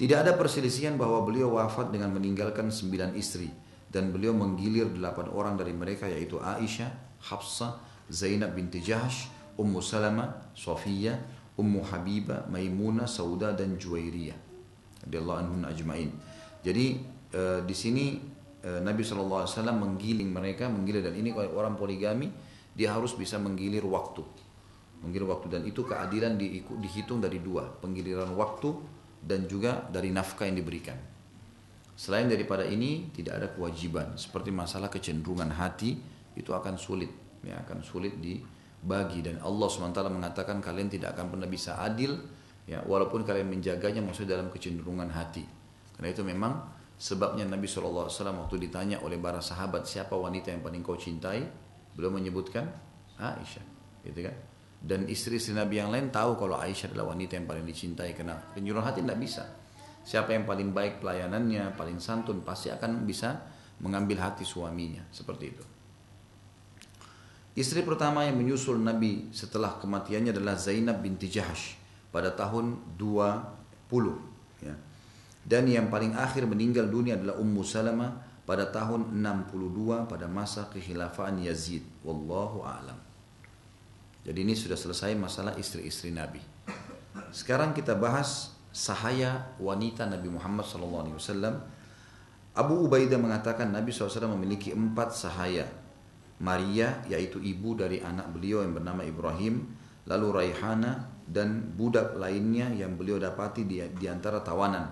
Tidak 0.02 0.18
ada 0.18 0.34
perselisihan 0.34 0.97
bahwa 0.97 1.22
beliau 1.22 1.62
wafat 1.62 1.93
dengan 1.93 2.10
meninggalkan 2.10 2.74
sembilan 2.74 3.14
istri 3.14 3.45
dan 3.86 4.10
beliau 4.10 4.34
menggilir 4.34 4.89
delapan 4.89 5.30
orang 5.30 5.54
dari 5.62 5.78
mereka 5.78 6.10
yaitu 6.10 6.41
Aisyah, 6.41 7.22
Hafsah, 7.22 7.78
Zainab 8.10 8.58
binti 8.58 8.82
Jahsh, 8.82 9.30
Ummu 9.62 9.78
Salama, 9.78 10.49
Sofia, 10.58 11.22
Ummu 11.54 11.86
Habibah, 11.86 12.49
Maimunah, 12.49 13.06
Sauda 13.06 13.54
dan 13.54 13.78
Juwairiyah. 13.78 14.34
Radhiyallahu 15.06 15.38
anhum 15.38 15.62
ajmain. 15.70 16.10
Jadi 16.66 16.97
e, 17.30 17.62
di 17.62 17.76
sini 17.78 18.18
e, 18.58 18.82
Nabi 18.82 19.06
SAW 19.06 19.45
menggiling 19.70 20.34
mereka, 20.34 20.66
menggilir 20.66 21.06
dan 21.06 21.14
ini 21.14 21.30
kalau 21.30 21.62
orang 21.62 21.78
poligami 21.78 22.34
dia 22.74 22.89
harus 22.89 23.14
bisa 23.14 23.38
menggilir 23.38 23.86
waktu. 23.86 24.26
Menggilir 25.06 25.30
waktu 25.30 25.45
dan 25.45 25.62
itu 25.62 25.86
keadilan 25.86 26.41
dihitung 26.82 27.22
dari 27.22 27.38
dua, 27.38 27.70
penggiliran 27.70 28.34
waktu 28.34 29.01
dan 29.22 29.45
juga 29.45 29.86
dari 29.89 30.09
nafkah 30.09 30.49
yang 30.49 30.57
diberikan. 30.57 30.97
Selain 31.93 32.26
daripada 32.26 32.65
ini 32.65 33.13
tidak 33.13 33.34
ada 33.38 33.47
kewajiban 33.53 34.17
seperti 34.17 34.49
masalah 34.49 34.89
kecenderungan 34.89 35.53
hati 35.53 36.01
itu 36.34 36.49
akan 36.49 36.74
sulit 36.80 37.11
ya 37.45 37.61
akan 37.61 37.86
sulit 37.86 38.17
dibagi 38.17 39.22
dan 39.22 39.38
Allah 39.41 39.67
SWT 39.69 40.01
mengatakan 40.09 40.57
kalian 40.61 40.89
tidak 40.89 41.13
akan 41.17 41.38
pernah 41.38 41.49
bisa 41.49 41.78
adil 41.78 42.17
ya 42.65 42.82
walaupun 42.86 43.22
kalian 43.22 43.49
menjaganya 43.49 44.01
maksudnya 44.01 44.38
dalam 44.39 44.49
kecenderungan 44.49 45.09
hati. 45.13 45.45
Karena 45.93 46.09
itu 46.09 46.26
memang 46.26 46.57
sebabnya 46.97 47.45
Nabi 47.45 47.65
SAW 47.65 48.09
waktu 48.09 48.55
ditanya 48.61 49.01
oleh 49.01 49.17
para 49.17 49.41
sahabat 49.41 49.86
siapa 49.86 50.13
wanita 50.13 50.53
yang 50.53 50.61
paling 50.65 50.82
kau 50.82 50.97
cintai 50.97 51.45
beliau 51.93 52.13
menyebutkan 52.13 52.65
Aisyah 53.17 53.65
gitu 54.05 54.26
kan 54.26 54.36
dan 54.82 55.06
istri-istri 55.06 55.54
Nabi 55.54 55.78
yang 55.78 55.94
lain 55.94 56.10
tahu 56.10 56.34
kalau 56.42 56.58
Aisyah 56.58 56.90
adalah 56.90 57.14
wanita 57.14 57.38
yang 57.38 57.46
paling 57.46 57.66
dicintai 57.70 58.18
karena 58.18 58.34
penyuruh 58.34 58.82
hati 58.82 59.06
tidak 59.06 59.22
bisa. 59.22 59.46
Siapa 60.02 60.34
yang 60.34 60.50
paling 60.50 60.74
baik 60.74 60.98
pelayanannya, 60.98 61.78
paling 61.78 62.02
santun 62.02 62.42
pasti 62.42 62.74
akan 62.74 63.06
bisa 63.06 63.38
mengambil 63.86 64.26
hati 64.26 64.42
suaminya 64.42 65.06
seperti 65.14 65.46
itu. 65.54 65.66
Istri 67.54 67.86
pertama 67.86 68.26
yang 68.26 68.42
menyusul 68.42 68.82
Nabi 68.82 69.30
setelah 69.30 69.78
kematiannya 69.78 70.34
adalah 70.34 70.58
Zainab 70.58 71.04
binti 71.06 71.30
Jahash 71.30 71.78
pada 72.10 72.34
tahun 72.34 72.98
20 72.98 74.66
ya. 74.66 74.74
Dan 75.46 75.70
yang 75.70 75.94
paling 75.94 76.18
akhir 76.18 76.50
meninggal 76.50 76.90
dunia 76.90 77.22
adalah 77.22 77.38
Ummu 77.38 77.62
Salamah 77.62 78.18
pada 78.50 78.66
tahun 78.66 79.14
62 79.14 80.10
pada 80.10 80.26
masa 80.26 80.66
kekhilafan 80.74 81.38
Yazid. 81.44 81.86
Wallahu 82.02 82.66
a'lam. 82.66 83.11
Jadi 84.22 84.39
ini 84.45 84.53
sudah 84.53 84.78
selesai 84.78 85.17
masalah 85.17 85.57
istri-istri 85.57 86.13
Nabi. 86.13 86.41
Sekarang 87.34 87.74
kita 87.74 87.97
bahas 87.97 88.53
sahaya 88.69 89.51
wanita 89.57 90.05
Nabi 90.05 90.30
Muhammad 90.30 90.63
SAW. 90.63 91.17
Abu 92.51 92.74
Ubaidah 92.86 93.17
mengatakan 93.17 93.72
Nabi 93.72 93.89
SAW 93.89 94.32
memiliki 94.38 94.76
empat 94.76 95.15
sahaya. 95.15 95.67
Maria 96.41 97.05
yaitu 97.05 97.38
ibu 97.38 97.78
dari 97.78 98.01
anak 98.01 98.34
beliau 98.34 98.65
yang 98.65 98.74
bernama 98.74 99.05
Ibrahim, 99.05 99.69
lalu 100.09 100.28
Raihana 100.34 101.05
dan 101.30 101.78
budak 101.78 102.17
lainnya 102.17 102.74
yang 102.74 102.97
beliau 102.97 103.22
dapati 103.22 103.69
di, 103.69 103.78
di 103.93 104.09
antara 104.09 104.41
tawanan, 104.41 104.89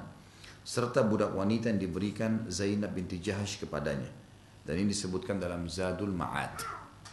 serta 0.61 1.01
budak 1.01 1.33
wanita 1.33 1.73
yang 1.73 1.81
diberikan 1.81 2.45
Zainab 2.47 2.93
binti 2.93 3.17
Jahash 3.17 3.57
kepadanya. 3.57 4.13
Dan 4.61 4.85
ini 4.85 4.93
disebutkan 4.93 5.41
dalam 5.41 5.65
Zadul 5.65 6.13
Ma'ad. 6.13 6.61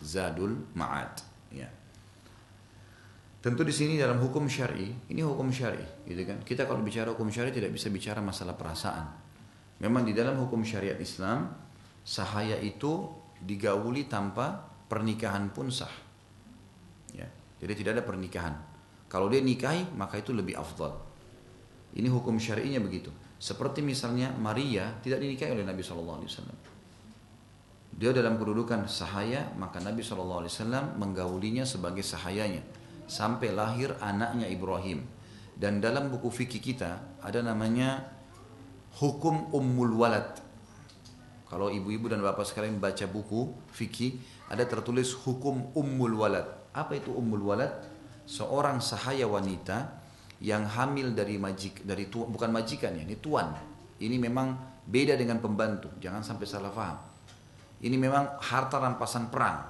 Zadul 0.05 0.69
Ma'ad. 0.77 1.25
Ya. 1.49 1.73
Tentu 3.37 3.63
di 3.63 3.71
sini 3.71 4.01
dalam 4.01 4.19
hukum 4.19 4.49
syari, 4.49 4.91
ini 5.13 5.21
hukum 5.21 5.53
syari, 5.53 5.85
gitu 6.09 6.23
kan? 6.25 6.41
Kita 6.43 6.65
kalau 6.65 6.81
bicara 6.81 7.13
hukum 7.13 7.29
syari 7.29 7.53
tidak 7.53 7.71
bisa 7.71 7.93
bicara 7.93 8.19
masalah 8.25 8.57
perasaan. 8.57 9.07
Memang 9.77 10.09
di 10.09 10.17
dalam 10.17 10.41
hukum 10.41 10.65
syariat 10.65 10.97
Islam, 10.97 11.53
sahaya 12.01 12.57
itu 12.59 13.07
digauli 13.39 14.09
tanpa 14.09 14.57
pernikahan 14.89 15.53
pun 15.53 15.69
sah. 15.69 15.93
Ya, 17.13 17.29
jadi 17.61 17.73
tidak 17.77 17.91
ada 18.01 18.05
pernikahan. 18.09 18.55
Kalau 19.07 19.29
dia 19.31 19.45
nikahi, 19.45 19.95
maka 19.95 20.19
itu 20.19 20.33
lebih 20.33 20.57
afdal. 20.57 20.97
Ini 21.95 22.09
hukum 22.11 22.41
syari'inya 22.41 22.83
begitu. 22.83 23.13
Seperti 23.37 23.85
misalnya 23.85 24.33
Maria 24.33 24.97
tidak 25.05 25.21
dinikahi 25.21 25.61
oleh 25.61 25.65
Nabi 25.69 25.85
Shallallahu 25.85 26.19
Alaihi 26.25 26.31
Wasallam. 26.33 26.59
Dia 27.97 28.11
dalam 28.13 28.41
kedudukan 28.41 28.89
sahaya, 28.89 29.53
maka 29.55 29.79
Nabi 29.79 30.03
Shallallahu 30.03 30.41
Alaihi 30.45 30.53
Wasallam 30.57 30.85
menggaulinya 30.99 31.65
sebagai 31.69 32.03
sahayanya 32.03 32.65
sampai 33.07 33.55
lahir 33.55 33.95
anaknya 34.03 34.47
Ibrahim. 34.51 35.07
Dan 35.57 35.81
dalam 35.81 36.13
buku 36.13 36.29
fikih 36.29 36.61
kita 36.61 37.23
ada 37.25 37.41
namanya 37.41 38.05
hukum 39.01 39.51
ummul 39.57 39.97
walad. 39.97 40.45
Kalau 41.47 41.71
ibu-ibu 41.71 42.11
dan 42.11 42.21
bapak 42.21 42.45
sekalian 42.45 42.83
baca 42.83 43.07
buku 43.07 43.55
fikih 43.73 44.19
ada 44.51 44.67
tertulis 44.67 45.15
hukum 45.25 45.73
ummul 45.73 46.19
walad. 46.19 46.45
Apa 46.75 46.99
itu 46.99 47.15
ummul 47.15 47.55
walad? 47.55 47.73
Seorang 48.27 48.83
sahaya 48.83 49.25
wanita 49.31 50.03
yang 50.43 50.67
hamil 50.69 51.15
dari 51.17 51.41
majik 51.41 51.87
dari 51.87 52.11
tu, 52.13 52.27
bukan 52.27 52.51
majikan 52.53 52.93
ya, 52.93 53.07
ini 53.07 53.17
tuan. 53.17 53.55
Ini 53.97 54.19
memang 54.21 54.53
beda 54.85 55.17
dengan 55.17 55.41
pembantu, 55.41 55.89
jangan 56.03 56.21
sampai 56.21 56.45
salah 56.45 56.75
paham. 56.75 56.99
Ini 57.81 57.97
memang 57.97 58.37
harta 58.43 58.77
rampasan 58.77 59.33
perang. 59.33 59.65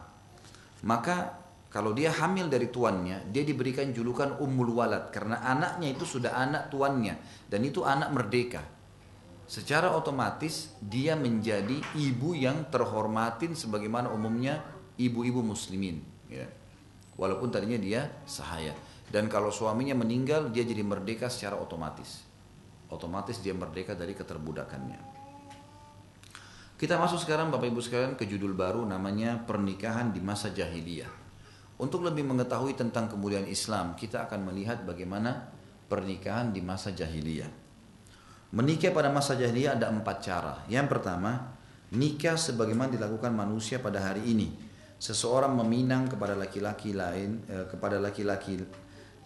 Maka 0.82 1.45
kalau 1.76 1.92
dia 1.92 2.08
hamil 2.08 2.48
dari 2.48 2.72
tuannya, 2.72 3.28
dia 3.28 3.44
diberikan 3.44 3.92
julukan 3.92 4.40
Ummul 4.40 4.72
Walad 4.72 5.12
karena 5.12 5.44
anaknya 5.44 5.92
itu 5.92 6.08
sudah 6.08 6.32
anak 6.32 6.72
tuannya 6.72 7.20
dan 7.52 7.60
itu 7.68 7.84
anak 7.84 8.16
merdeka. 8.16 8.64
Secara 9.44 9.92
otomatis 9.92 10.72
dia 10.80 11.12
menjadi 11.20 11.76
ibu 12.00 12.32
yang 12.32 12.72
terhormatin 12.72 13.52
sebagaimana 13.52 14.08
umumnya 14.08 14.64
ibu-ibu 14.96 15.44
muslimin. 15.44 16.00
Ya. 16.32 16.48
Walaupun 17.20 17.52
tadinya 17.52 17.76
dia 17.76 18.08
sahaya. 18.24 18.72
Dan 19.12 19.28
kalau 19.28 19.52
suaminya 19.52 19.92
meninggal, 19.92 20.48
dia 20.48 20.64
jadi 20.64 20.80
merdeka 20.80 21.28
secara 21.28 21.60
otomatis. 21.60 22.24
Otomatis 22.88 23.36
dia 23.44 23.52
merdeka 23.52 23.92
dari 23.92 24.16
keterbudakannya. 24.16 24.96
Kita 26.80 26.96
masuk 26.96 27.20
sekarang 27.20 27.52
Bapak 27.52 27.68
Ibu 27.68 27.84
sekalian 27.84 28.16
ke 28.16 28.24
judul 28.24 28.56
baru 28.56 28.80
namanya 28.88 29.44
pernikahan 29.44 30.16
di 30.16 30.24
masa 30.24 30.48
jahiliyah. 30.56 31.25
Untuk 31.76 32.08
lebih 32.08 32.24
mengetahui 32.24 32.72
tentang 32.72 33.04
kemuliaan 33.12 33.44
Islam, 33.44 33.92
kita 34.00 34.24
akan 34.24 34.48
melihat 34.48 34.80
bagaimana 34.88 35.52
pernikahan 35.92 36.48
di 36.48 36.64
masa 36.64 36.96
jahiliyah. 36.96 37.52
Menikah 38.56 38.96
pada 38.96 39.12
masa 39.12 39.36
jahiliyah 39.36 39.76
ada 39.76 39.92
empat 39.92 40.16
cara. 40.24 40.54
Yang 40.72 40.96
pertama, 40.96 41.52
nikah 41.92 42.40
sebagaimana 42.40 42.88
dilakukan 42.88 43.28
manusia 43.28 43.76
pada 43.76 44.00
hari 44.00 44.24
ini. 44.24 44.48
Seseorang 44.96 45.52
meminang 45.52 46.08
kepada 46.08 46.32
laki-laki 46.32 46.96
lain, 46.96 47.44
eh, 47.44 47.68
kepada 47.68 48.00
laki-laki 48.00 48.64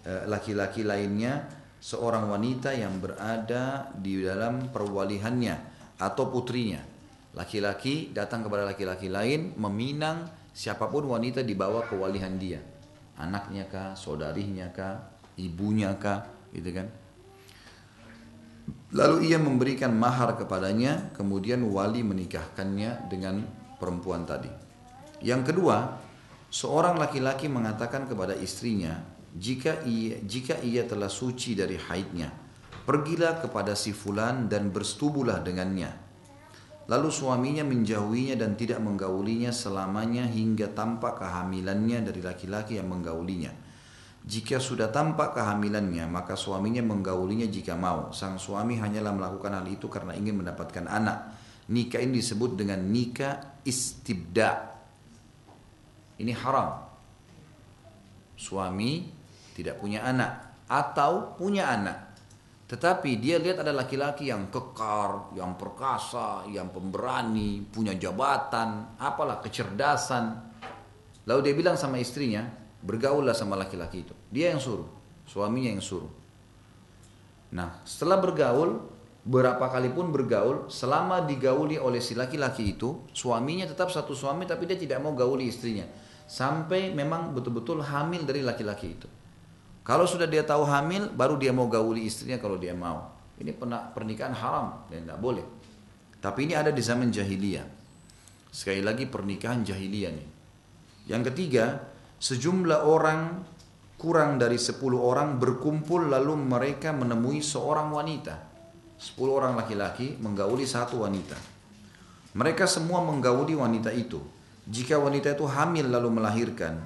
eh, 0.03 0.25
laki-laki 0.27 0.83
lainnya 0.83 1.47
seorang 1.79 2.27
wanita 2.27 2.75
yang 2.75 2.99
berada 2.99 3.95
di 3.95 4.27
dalam 4.27 4.75
perwalihannya 4.75 5.55
atau 6.03 6.27
putrinya. 6.27 6.83
Laki-laki 7.39 8.11
datang 8.11 8.43
kepada 8.43 8.67
laki-laki 8.67 9.07
lain 9.07 9.55
meminang 9.55 10.40
siapa 10.55 10.91
pun 10.91 11.07
wanita 11.07 11.43
dibawa 11.43 11.87
ke 11.87 11.95
walihan 11.95 12.35
dia. 12.37 12.61
Anaknya 13.21 13.69
kah, 13.69 13.93
saudarinya 13.93 14.73
kah, 14.73 15.13
ibunya 15.37 15.93
kah, 16.01 16.25
gitu 16.55 16.71
kan. 16.73 16.89
Lalu 18.91 19.31
ia 19.31 19.39
memberikan 19.39 19.95
mahar 19.95 20.35
kepadanya, 20.35 21.15
kemudian 21.15 21.63
wali 21.71 22.03
menikahkannya 22.03 23.07
dengan 23.07 23.47
perempuan 23.79 24.27
tadi. 24.27 24.51
Yang 25.23 25.55
kedua, 25.55 26.01
seorang 26.51 26.99
laki-laki 26.99 27.47
mengatakan 27.47 28.11
kepada 28.11 28.35
istrinya, 28.35 28.99
jika 29.31 29.87
ia, 29.87 30.19
jika 30.27 30.59
ia 30.65 30.83
telah 30.89 31.07
suci 31.07 31.55
dari 31.55 31.79
haidnya, 31.79 32.35
pergilah 32.83 33.39
kepada 33.39 33.79
si 33.79 33.95
fulan 33.95 34.51
dan 34.51 34.75
bersetubuhlah 34.75 35.39
dengannya. 35.45 36.00
Lalu 36.89 37.09
suaminya 37.13 37.63
menjauhinya 37.67 38.41
dan 38.41 38.57
tidak 38.57 38.81
menggaulinya 38.81 39.53
selamanya 39.53 40.25
hingga 40.27 40.73
tampak 40.73 41.21
kehamilannya 41.21 42.07
dari 42.07 42.21
laki-laki 42.25 42.81
yang 42.81 42.89
menggaulinya. 42.89 43.53
Jika 44.21 44.61
sudah 44.61 44.93
tampak 44.93 45.33
kehamilannya, 45.33 46.05
maka 46.05 46.37
suaminya 46.37 46.85
menggaulinya 46.85 47.49
jika 47.49 47.73
mau. 47.73 48.13
Sang 48.13 48.37
suami 48.37 48.77
hanyalah 48.77 49.17
melakukan 49.17 49.59
hal 49.61 49.67
itu 49.71 49.89
karena 49.89 50.13
ingin 50.13 50.45
mendapatkan 50.45 50.85
anak. 50.85 51.35
Nikah 51.71 52.03
ini 52.03 52.21
disebut 52.21 52.59
dengan 52.59 52.85
nikah 52.85 53.63
istibda. 53.65 54.77
Ini 56.21 56.33
haram. 56.37 56.85
Suami 58.37 59.09
tidak 59.57 59.81
punya 59.81 60.05
anak 60.05 60.65
atau 60.69 61.35
punya 61.35 61.73
anak 61.73 62.10
tetapi 62.71 63.19
dia 63.19 63.43
lihat 63.43 63.67
ada 63.67 63.75
laki-laki 63.75 64.31
yang 64.31 64.47
kekar, 64.47 65.35
yang 65.35 65.59
perkasa, 65.59 66.47
yang 66.47 66.71
pemberani, 66.71 67.67
punya 67.67 67.99
jabatan, 67.99 68.95
apalah 68.95 69.43
kecerdasan. 69.43 70.39
Lalu 71.27 71.51
dia 71.51 71.55
bilang 71.59 71.75
sama 71.75 71.99
istrinya, 71.99 72.47
bergaullah 72.79 73.35
sama 73.35 73.59
laki-laki 73.59 74.07
itu. 74.07 74.15
Dia 74.31 74.55
yang 74.55 74.63
suruh, 74.63 74.87
suaminya 75.27 75.75
yang 75.75 75.83
suruh. 75.83 76.15
Nah, 77.59 77.83
setelah 77.83 78.23
bergaul, 78.23 78.87
berapa 79.27 79.67
kali 79.67 79.91
pun 79.91 80.15
bergaul, 80.15 80.71
selama 80.71 81.27
digauli 81.27 81.75
oleh 81.75 81.99
si 81.99 82.15
laki-laki 82.15 82.79
itu, 82.79 83.03
suaminya 83.11 83.67
tetap 83.67 83.91
satu 83.91 84.15
suami 84.15 84.47
tapi 84.47 84.71
dia 84.71 84.79
tidak 84.79 85.03
mau 85.03 85.11
gauli 85.19 85.51
istrinya. 85.51 85.91
Sampai 86.31 86.95
memang 86.95 87.35
betul-betul 87.35 87.83
hamil 87.83 88.23
dari 88.23 88.47
laki-laki 88.47 88.95
itu. 88.95 89.11
Kalau 89.81 90.05
sudah 90.05 90.29
dia 90.29 90.45
tahu 90.45 90.69
hamil, 90.69 91.09
baru 91.11 91.41
dia 91.41 91.51
mau 91.51 91.67
gauli 91.67 92.07
istrinya 92.07 92.37
kalau 92.37 92.61
dia 92.61 92.77
mau. 92.77 93.11
Ini 93.41 93.57
pernikahan 93.97 94.37
haram 94.37 94.85
dan 94.93 95.09
tidak 95.09 95.19
boleh. 95.19 95.47
Tapi 96.21 96.45
ini 96.45 96.53
ada 96.53 96.69
di 96.69 96.83
zaman 96.85 97.09
jahiliyah. 97.09 97.65
Sekali 98.53 98.85
lagi 98.85 99.09
pernikahan 99.09 99.65
jahiliyah 99.65 100.13
nih. 100.13 100.29
Yang 101.09 101.33
ketiga, 101.33 101.81
sejumlah 102.21 102.85
orang 102.85 103.41
kurang 103.97 104.37
dari 104.37 104.61
10 104.61 104.77
orang 105.01 105.41
berkumpul 105.41 106.13
lalu 106.13 106.37
mereka 106.37 106.93
menemui 106.93 107.41
seorang 107.41 107.89
wanita. 107.89 108.37
10 109.01 109.17
orang 109.33 109.57
laki-laki 109.57 110.21
menggauli 110.21 110.69
satu 110.69 111.01
wanita. 111.01 111.41
Mereka 112.37 112.69
semua 112.69 113.01
menggauli 113.01 113.57
wanita 113.57 113.89
itu. 113.97 114.21
Jika 114.69 115.01
wanita 115.01 115.33
itu 115.33 115.49
hamil 115.49 115.89
lalu 115.89 116.21
melahirkan, 116.21 116.85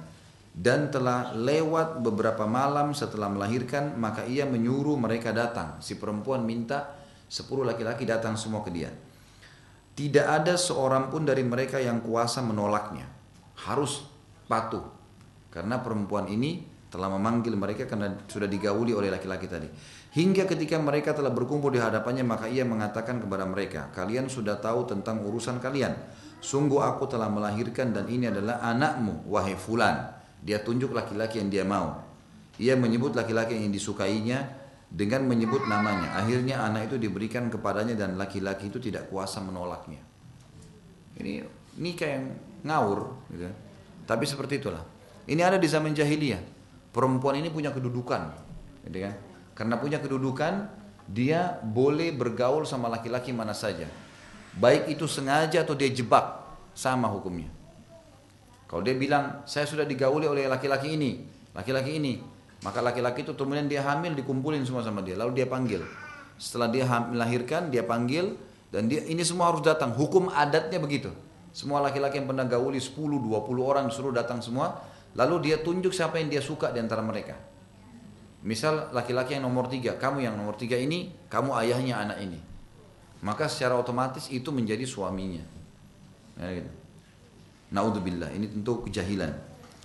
dan 0.55 0.87
telah 0.87 1.35
lewat 1.35 1.99
beberapa 1.99 2.47
malam 2.47 2.95
setelah 2.95 3.27
melahirkan 3.27 3.99
maka 3.99 4.23
ia 4.23 4.47
menyuruh 4.47 4.95
mereka 4.95 5.35
datang. 5.35 5.83
Si 5.83 5.99
perempuan 5.99 6.47
minta 6.47 6.95
sepuluh 7.27 7.67
laki-laki 7.67 8.07
datang 8.07 8.39
semua 8.39 8.63
ke 8.63 8.71
dia. 8.71 8.87
Tidak 9.95 10.23
ada 10.23 10.55
seorang 10.55 11.11
pun 11.11 11.27
dari 11.27 11.43
mereka 11.43 11.83
yang 11.83 11.99
kuasa 11.99 12.39
menolaknya. 12.39 13.03
Harus 13.67 14.07
patuh. 14.47 14.83
Karena 15.51 15.83
perempuan 15.83 16.31
ini 16.31 16.63
telah 16.87 17.11
memanggil 17.11 17.59
mereka 17.59 17.83
karena 17.83 18.15
sudah 18.23 18.47
digauli 18.47 18.95
oleh 18.95 19.11
laki-laki 19.11 19.51
tadi. 19.51 19.67
Hingga 20.15 20.47
ketika 20.47 20.79
mereka 20.79 21.11
telah 21.11 21.35
berkumpul 21.35 21.67
di 21.67 21.83
hadapannya 21.83 22.23
maka 22.23 22.47
ia 22.47 22.63
mengatakan 22.63 23.19
kepada 23.19 23.43
mereka 23.43 23.91
kalian 23.91 24.31
sudah 24.31 24.55
tahu 24.63 24.87
tentang 24.87 25.19
urusan 25.19 25.59
kalian. 25.59 25.91
Sungguh 26.39 26.79
aku 26.79 27.11
telah 27.11 27.27
melahirkan 27.27 27.91
dan 27.91 28.07
ini 28.07 28.31
adalah 28.31 28.63
anakmu 28.63 29.27
wahai 29.27 29.59
fulan 29.59 30.23
dia 30.45 30.61
tunjuk 30.61 30.93
laki-laki 30.93 31.41
yang 31.41 31.49
dia 31.49 31.65
mau. 31.65 32.05
Ia 32.61 32.77
menyebut 32.77 33.17
laki-laki 33.17 33.57
yang 33.57 33.73
disukainya 33.73 34.45
dengan 34.85 35.25
menyebut 35.25 35.65
namanya. 35.65 36.21
Akhirnya 36.21 36.61
anak 36.61 36.93
itu 36.93 37.01
diberikan 37.01 37.49
kepadanya 37.49 37.97
dan 37.97 38.13
laki-laki 38.15 38.69
itu 38.69 38.77
tidak 38.77 39.09
kuasa 39.09 39.41
menolaknya. 39.41 39.99
Ini 41.17 41.41
nikah 41.81 42.09
yang 42.13 42.25
ngawur. 42.61 43.25
Gitu. 43.33 43.49
Tapi 44.05 44.23
seperti 44.29 44.61
itulah. 44.61 44.85
Ini 45.25 45.41
ada 45.41 45.57
di 45.57 45.65
zaman 45.65 45.97
jahiliyah. 45.97 46.39
Perempuan 46.93 47.41
ini 47.41 47.49
punya 47.49 47.73
kedudukan. 47.73 48.21
Gitu 48.85 48.97
kan? 49.01 49.13
Karena 49.57 49.75
punya 49.81 49.97
kedudukan, 49.97 50.69
dia 51.09 51.57
boleh 51.65 52.13
bergaul 52.13 52.69
sama 52.69 52.85
laki-laki 52.85 53.33
mana 53.33 53.57
saja. 53.57 53.89
Baik 54.55 54.93
itu 54.93 55.09
sengaja 55.09 55.65
atau 55.65 55.73
dia 55.75 55.89
jebak, 55.91 56.43
sama 56.77 57.09
hukumnya. 57.11 57.54
Kalau 58.65 58.81
dia 58.81 58.97
bilang, 58.97 59.45
saya 59.45 59.69
sudah 59.69 59.85
digauli 59.85 60.25
oleh 60.25 60.49
laki-laki 60.49 60.97
ini, 60.97 61.21
laki-laki 61.53 62.01
ini, 62.01 62.17
maka 62.65 62.81
laki-laki 62.81 63.21
itu 63.21 63.37
kemudian 63.37 63.69
dia 63.69 63.85
hamil 63.85 64.17
dikumpulin 64.17 64.65
semua 64.65 64.81
sama 64.81 65.05
dia, 65.05 65.13
lalu 65.13 65.43
dia 65.43 65.47
panggil. 65.47 65.85
Setelah 66.41 66.73
dia 66.73 66.83
melahirkan, 66.89 67.69
dia 67.69 67.85
panggil 67.85 68.33
dan 68.73 68.89
dia 68.89 69.05
ini 69.05 69.21
semua 69.21 69.53
harus 69.53 69.61
datang. 69.61 69.93
Hukum 69.93 70.33
adatnya 70.33 70.81
begitu. 70.81 71.13
Semua 71.55 71.79
laki-laki 71.79 72.19
yang 72.19 72.27
pernah 72.27 72.43
gauli 72.43 72.81
10, 72.81 72.97
20 72.97 73.31
orang 73.63 73.87
suruh 73.93 74.11
datang 74.11 74.43
semua, 74.43 74.81
lalu 75.15 75.47
dia 75.47 75.61
tunjuk 75.61 75.93
siapa 75.93 76.19
yang 76.19 76.27
dia 76.27 76.43
suka 76.43 76.73
di 76.73 76.81
antara 76.83 76.99
mereka. 76.99 77.37
Misal 78.43 78.91
laki-laki 78.91 79.37
yang 79.39 79.47
nomor 79.47 79.71
tiga, 79.71 79.95
kamu 79.95 80.25
yang 80.25 80.35
nomor 80.35 80.59
tiga 80.59 80.75
ini, 80.75 81.13
kamu 81.31 81.55
ayahnya 81.65 82.01
anak 82.01 82.17
ini. 82.21 82.37
Maka 83.23 83.47
secara 83.47 83.73
otomatis 83.79 84.27
itu 84.29 84.51
menjadi 84.51 84.83
suaminya. 84.85 85.41
Ya, 86.35 86.61
gitu. 86.61 86.84
Naudzubillah, 87.75 88.31
ini 88.31 88.47
tentu 88.47 88.87
kejahilan. 88.87 89.35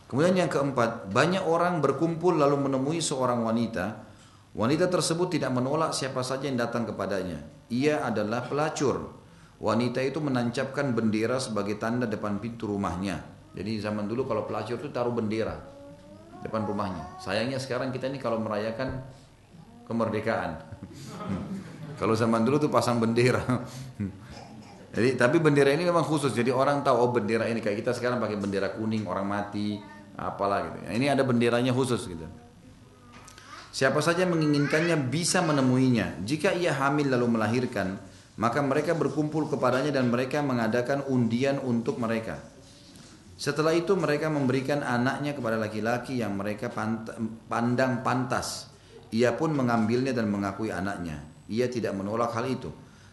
Kemudian 0.06 0.38
yang 0.38 0.50
keempat, 0.50 1.10
banyak 1.10 1.42
orang 1.42 1.82
berkumpul 1.82 2.38
lalu 2.38 2.70
menemui 2.70 3.02
seorang 3.02 3.42
wanita. 3.42 4.06
Wanita 4.54 4.86
tersebut 4.86 5.38
tidak 5.38 5.50
menolak 5.54 5.90
siapa 5.94 6.22
saja 6.22 6.46
yang 6.46 6.58
datang 6.58 6.86
kepadanya. 6.86 7.42
Ia 7.70 8.06
adalah 8.06 8.46
pelacur. 8.46 9.18
Wanita 9.58 10.02
itu 10.02 10.18
menancapkan 10.22 10.94
bendera 10.94 11.38
sebagai 11.42 11.78
tanda 11.78 12.06
depan 12.06 12.38
pintu 12.38 12.70
rumahnya. 12.70 13.22
Jadi 13.54 13.82
zaman 13.82 14.06
dulu 14.06 14.26
kalau 14.26 14.46
pelacur 14.46 14.78
itu 14.78 14.90
taruh 14.94 15.14
bendera 15.14 15.54
depan 16.40 16.64
rumahnya. 16.64 17.20
Sayangnya 17.20 17.60
sekarang 17.60 17.92
kita 17.92 18.08
ini 18.08 18.16
kalau 18.16 18.40
merayakan 18.40 19.04
kemerdekaan. 19.84 20.62
kalau 22.00 22.14
zaman 22.16 22.42
dulu 22.46 22.56
tuh 22.56 22.72
pasang 22.72 22.98
bendera. 22.98 23.42
Jadi 24.90 25.14
tapi 25.14 25.38
bendera 25.38 25.70
ini 25.70 25.86
memang 25.86 26.02
khusus. 26.02 26.34
Jadi 26.34 26.50
orang 26.50 26.82
tahu 26.82 26.96
oh 26.98 27.10
bendera 27.14 27.46
ini 27.46 27.62
kayak 27.62 27.86
kita 27.86 27.94
sekarang 27.94 28.18
pakai 28.18 28.36
bendera 28.38 28.74
kuning 28.74 29.06
orang 29.06 29.26
mati 29.26 29.78
apalah 30.18 30.66
gitu. 30.66 30.78
Nah, 30.84 30.92
ini 30.92 31.06
ada 31.06 31.22
benderanya 31.22 31.70
khusus 31.70 32.02
gitu. 32.10 32.26
Siapa 33.70 34.02
saja 34.02 34.26
menginginkannya 34.26 34.98
bisa 35.06 35.40
menemuinya. 35.46 36.18
Jika 36.26 36.50
ia 36.58 36.74
hamil 36.74 37.06
lalu 37.06 37.38
melahirkan, 37.38 38.02
maka 38.34 38.58
mereka 38.66 38.98
berkumpul 38.98 39.46
kepadanya 39.46 39.94
dan 39.94 40.10
mereka 40.10 40.42
mengadakan 40.42 41.06
undian 41.06 41.62
untuk 41.62 42.02
mereka. 42.02 42.42
Setelah 43.40 43.72
itu 43.72 43.94
mereka 43.96 44.28
memberikan 44.28 44.84
anaknya 44.84 45.32
kepada 45.32 45.56
laki-laki 45.56 46.18
yang 46.18 46.34
mereka 46.36 46.68
pandang 47.48 48.04
pantas. 48.04 48.68
Ia 49.14 49.32
pun 49.38 49.54
mengambilnya 49.54 50.12
dan 50.12 50.28
mengakui 50.28 50.68
anaknya. 50.68 51.24
Ia 51.48 51.70
tidak 51.70 51.96
menolak 51.96 52.36
hal 52.36 52.44
itu. 52.50 52.68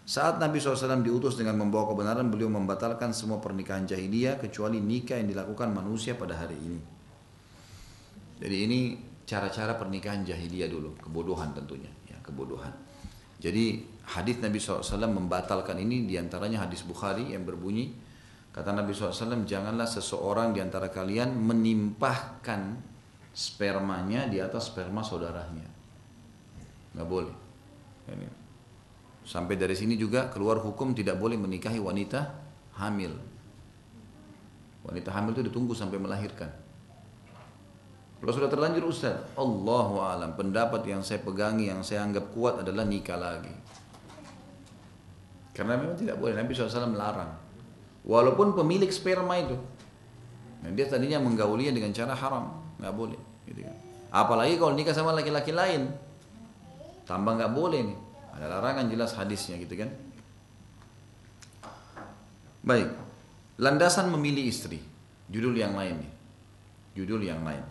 Saat 0.08 0.40
Nabi 0.40 0.64
SAW 0.64 1.04
diutus 1.04 1.36
dengan 1.36 1.60
membawa 1.60 1.92
kebenaran, 1.92 2.32
beliau 2.32 2.48
membatalkan 2.48 3.12
semua 3.12 3.44
pernikahan 3.44 3.84
jahiliyah 3.84 4.40
kecuali 4.40 4.80
nikah 4.80 5.20
yang 5.20 5.28
dilakukan 5.36 5.68
manusia 5.76 6.16
pada 6.16 6.32
hari 6.40 6.56
ini. 6.56 6.80
Jadi 8.40 8.56
ini 8.56 8.80
cara-cara 9.28 9.76
pernikahan 9.76 10.24
jahiliyah 10.24 10.72
dulu, 10.72 10.96
kebodohan 11.04 11.52
tentunya, 11.52 11.92
ya 12.08 12.16
kebodohan. 12.24 12.72
Jadi 13.44 13.84
hadis 14.16 14.40
Nabi 14.40 14.64
SAW 14.64 15.12
membatalkan 15.12 15.76
ini 15.76 16.08
di 16.08 16.16
antaranya 16.16 16.64
hadis 16.64 16.88
Bukhari 16.88 17.36
yang 17.36 17.44
berbunyi 17.44 17.92
kata 18.56 18.72
Nabi 18.74 18.96
SAW 18.96 19.44
janganlah 19.44 19.86
seseorang 19.86 20.56
di 20.56 20.64
antara 20.64 20.88
kalian 20.88 21.36
menimpahkan 21.36 22.80
spermanya 23.36 24.32
di 24.32 24.40
atas 24.40 24.72
sperma 24.72 25.04
saudaranya, 25.04 25.68
nggak 26.96 27.10
boleh. 27.12 27.36
Sampai 29.28 29.60
dari 29.60 29.76
sini 29.76 30.00
juga 30.00 30.32
keluar 30.32 30.64
hukum 30.64 30.96
tidak 30.96 31.20
boleh 31.20 31.36
menikahi 31.36 31.84
wanita 31.84 32.32
hamil. 32.80 33.12
Wanita 34.88 35.12
hamil 35.12 35.36
itu 35.36 35.44
ditunggu 35.52 35.76
sampai 35.76 36.00
melahirkan. 36.00 36.48
Kalau 38.24 38.32
sudah 38.32 38.48
terlanjur 38.48 38.88
Ustaz, 38.88 39.20
Allahu 39.36 40.00
alam 40.00 40.34
pendapat 40.40 40.88
yang 40.88 41.04
saya 41.04 41.20
pegangi 41.20 41.68
yang 41.68 41.84
saya 41.84 42.08
anggap 42.08 42.32
kuat 42.32 42.64
adalah 42.64 42.88
nikah 42.88 43.20
lagi. 43.20 43.52
Karena 45.52 45.76
memang 45.76 46.00
tidak 46.00 46.16
boleh 46.18 46.32
Nabi 46.32 46.56
SAW 46.56 46.88
melarang. 46.88 47.36
Walaupun 48.08 48.56
pemilik 48.56 48.88
sperma 48.88 49.36
itu, 49.44 49.60
nah 50.64 50.72
dia 50.72 50.88
tadinya 50.88 51.20
menggaulinya 51.20 51.76
dengan 51.76 51.92
cara 51.92 52.16
haram, 52.16 52.56
nggak 52.80 52.94
boleh. 52.96 53.20
Gitu 53.44 53.60
kan. 53.60 53.76
Apalagi 54.08 54.56
kalau 54.56 54.72
nikah 54.72 54.96
sama 54.96 55.12
laki-laki 55.12 55.52
lain, 55.52 55.92
tambah 57.04 57.36
nggak 57.36 57.52
boleh 57.52 57.92
nih. 57.92 58.07
Ada 58.38 58.46
larangan 58.54 58.86
jelas 58.86 59.18
hadisnya 59.18 59.58
gitu 59.58 59.74
kan. 59.74 59.90
Baik, 62.62 62.94
landasan 63.58 64.14
memilih 64.14 64.46
istri, 64.46 64.78
judul 65.32 65.58
yang 65.58 65.74
lain 65.74 65.98
nih, 65.98 66.12
judul 67.02 67.26
yang 67.26 67.42
lain. 67.42 67.66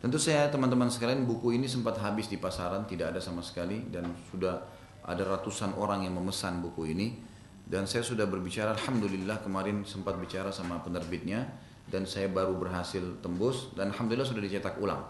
Tentu 0.00 0.16
saya 0.16 0.48
teman-teman 0.48 0.88
sekalian 0.88 1.26
buku 1.26 1.58
ini 1.58 1.66
sempat 1.66 1.98
habis 1.98 2.30
di 2.30 2.38
pasaran, 2.38 2.86
tidak 2.86 3.12
ada 3.16 3.20
sama 3.20 3.42
sekali 3.42 3.84
dan 3.90 4.08
sudah 4.30 4.62
ada 5.04 5.22
ratusan 5.26 5.74
orang 5.76 6.06
yang 6.06 6.14
memesan 6.16 6.62
buku 6.62 6.94
ini 6.94 7.18
dan 7.70 7.84
saya 7.84 8.02
sudah 8.06 8.24
berbicara 8.30 8.74
Alhamdulillah 8.74 9.42
kemarin 9.44 9.84
sempat 9.84 10.16
bicara 10.16 10.50
sama 10.50 10.80
penerbitnya 10.80 11.46
dan 11.90 12.06
saya 12.06 12.30
baru 12.30 12.56
berhasil 12.56 13.02
tembus 13.20 13.74
dan 13.74 13.90
Alhamdulillah 13.92 14.26
sudah 14.26 14.42
dicetak 14.42 14.78
ulang. 14.78 15.02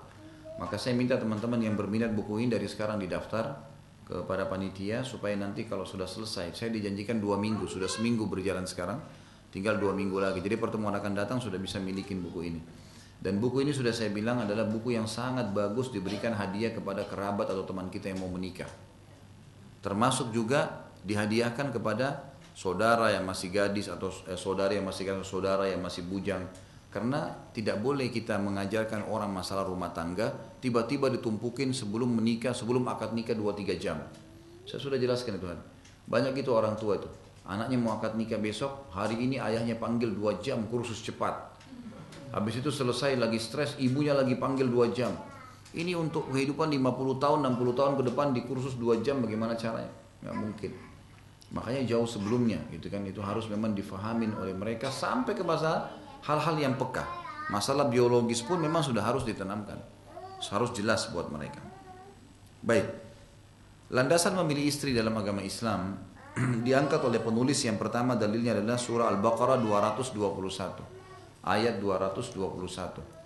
Maka 0.61 0.77
saya 0.77 0.93
minta 0.93 1.17
teman-teman 1.17 1.61
yang 1.61 1.79
berminat 1.79 2.13
buku 2.13 2.43
ini 2.43 2.53
dari 2.53 2.69
sekarang 2.69 3.01
didaftar 3.01 3.70
kepada 4.11 4.51
panitia 4.51 5.07
supaya 5.07 5.39
nanti 5.39 5.71
kalau 5.71 5.87
sudah 5.87 6.11
selesai, 6.11 6.51
saya 6.51 6.75
dijanjikan 6.75 7.23
dua 7.23 7.39
minggu, 7.39 7.71
sudah 7.71 7.87
seminggu 7.87 8.27
berjalan 8.27 8.67
sekarang, 8.67 8.99
tinggal 9.55 9.79
dua 9.79 9.95
minggu 9.95 10.19
lagi. 10.19 10.43
Jadi 10.43 10.59
pertemuan 10.59 10.91
akan 10.99 11.15
datang 11.15 11.39
sudah 11.39 11.63
bisa 11.63 11.79
milikin 11.79 12.19
buku 12.19 12.41
ini. 12.43 12.61
Dan 13.21 13.39
buku 13.39 13.63
ini 13.63 13.71
sudah 13.71 13.95
saya 13.95 14.11
bilang 14.11 14.43
adalah 14.43 14.67
buku 14.67 14.97
yang 14.97 15.07
sangat 15.07 15.55
bagus 15.55 15.95
diberikan 15.95 16.35
hadiah 16.35 16.75
kepada 16.75 17.07
kerabat 17.07 17.53
atau 17.53 17.63
teman 17.63 17.87
kita 17.93 18.11
yang 18.11 18.19
mau 18.19 18.33
menikah. 18.33 18.67
Termasuk 19.85 20.35
juga 20.35 20.91
dihadiahkan 21.07 21.71
kepada 21.71 22.35
saudara 22.57 23.13
yang 23.15 23.29
masih 23.29 23.53
gadis 23.53 23.93
atau 23.93 24.11
eh, 24.27 24.35
saudara 24.41 24.75
yang 24.75 24.89
masih 24.89 25.07
saudara 25.23 25.71
yang 25.71 25.85
masih 25.85 26.03
bujang. 26.09 26.49
Karena 26.91 27.31
tidak 27.55 27.79
boleh 27.79 28.11
kita 28.11 28.35
mengajarkan 28.43 29.07
orang 29.07 29.31
masalah 29.31 29.63
rumah 29.63 29.95
tangga 29.95 30.35
tiba-tiba 30.59 31.07
ditumpukin 31.07 31.71
sebelum 31.71 32.11
menikah, 32.19 32.51
sebelum 32.51 32.91
akad 32.91 33.15
nikah 33.15 33.39
2-3 33.39 33.79
jam. 33.79 33.99
Saya 34.67 34.83
sudah 34.83 34.99
jelaskan 34.99 35.39
itu. 35.39 35.47
Banyak 36.11 36.35
itu 36.35 36.51
orang 36.51 36.75
tua 36.75 36.99
itu. 36.99 37.07
Anaknya 37.47 37.79
mau 37.79 37.99
akad 37.99 38.19
nikah 38.19 38.43
besok, 38.43 38.91
hari 38.91 39.23
ini 39.23 39.39
ayahnya 39.39 39.79
panggil 39.79 40.11
2 40.11 40.43
jam 40.43 40.67
kursus 40.67 40.99
cepat 41.03 41.51
Habis 42.31 42.63
itu 42.63 42.71
selesai 42.71 43.19
lagi 43.19 43.43
stres, 43.43 43.75
ibunya 43.83 44.15
lagi 44.15 44.39
panggil 44.39 44.71
dua 44.71 44.87
jam. 44.95 45.11
Ini 45.75 45.99
untuk 45.99 46.31
kehidupan 46.31 46.71
50 46.71 47.19
tahun, 47.23 47.39
60 47.43 47.75
tahun 47.75 47.93
ke 47.99 48.03
depan 48.11 48.27
di 48.31 48.41
kursus 48.47 48.79
dua 48.79 49.03
jam 49.03 49.19
bagaimana 49.19 49.59
caranya? 49.59 49.91
Nggak 50.23 50.37
mungkin. 50.39 50.71
Makanya 51.51 51.83
jauh 51.91 52.07
sebelumnya 52.07 52.63
gitu 52.71 52.87
kan 52.87 53.03
itu 53.03 53.19
harus 53.19 53.51
memang 53.51 53.75
difahamin 53.75 54.31
oleh 54.39 54.55
mereka 54.55 54.87
sampai 54.87 55.35
ke 55.35 55.43
masalah 55.43 55.91
hal-hal 56.25 56.57
yang 56.61 56.75
peka. 56.77 57.05
Masalah 57.51 57.91
biologis 57.91 58.47
pun 58.47 58.63
memang 58.63 58.85
sudah 58.85 59.03
harus 59.03 59.27
ditanamkan. 59.27 59.81
Harus 60.41 60.73
jelas 60.73 61.11
buat 61.13 61.29
mereka. 61.29 61.61
Baik. 62.65 62.89
Landasan 63.91 64.39
memilih 64.39 64.71
istri 64.71 64.95
dalam 64.95 65.17
agama 65.19 65.43
Islam 65.43 65.99
diangkat 66.67 67.03
oleh 67.03 67.19
penulis 67.19 67.59
yang 67.67 67.75
pertama 67.75 68.15
dalilnya 68.15 68.55
adalah 68.55 68.79
surah 68.79 69.11
Al-Baqarah 69.11 69.59
221 69.59 71.45
ayat 71.45 71.83
221. 71.83 73.21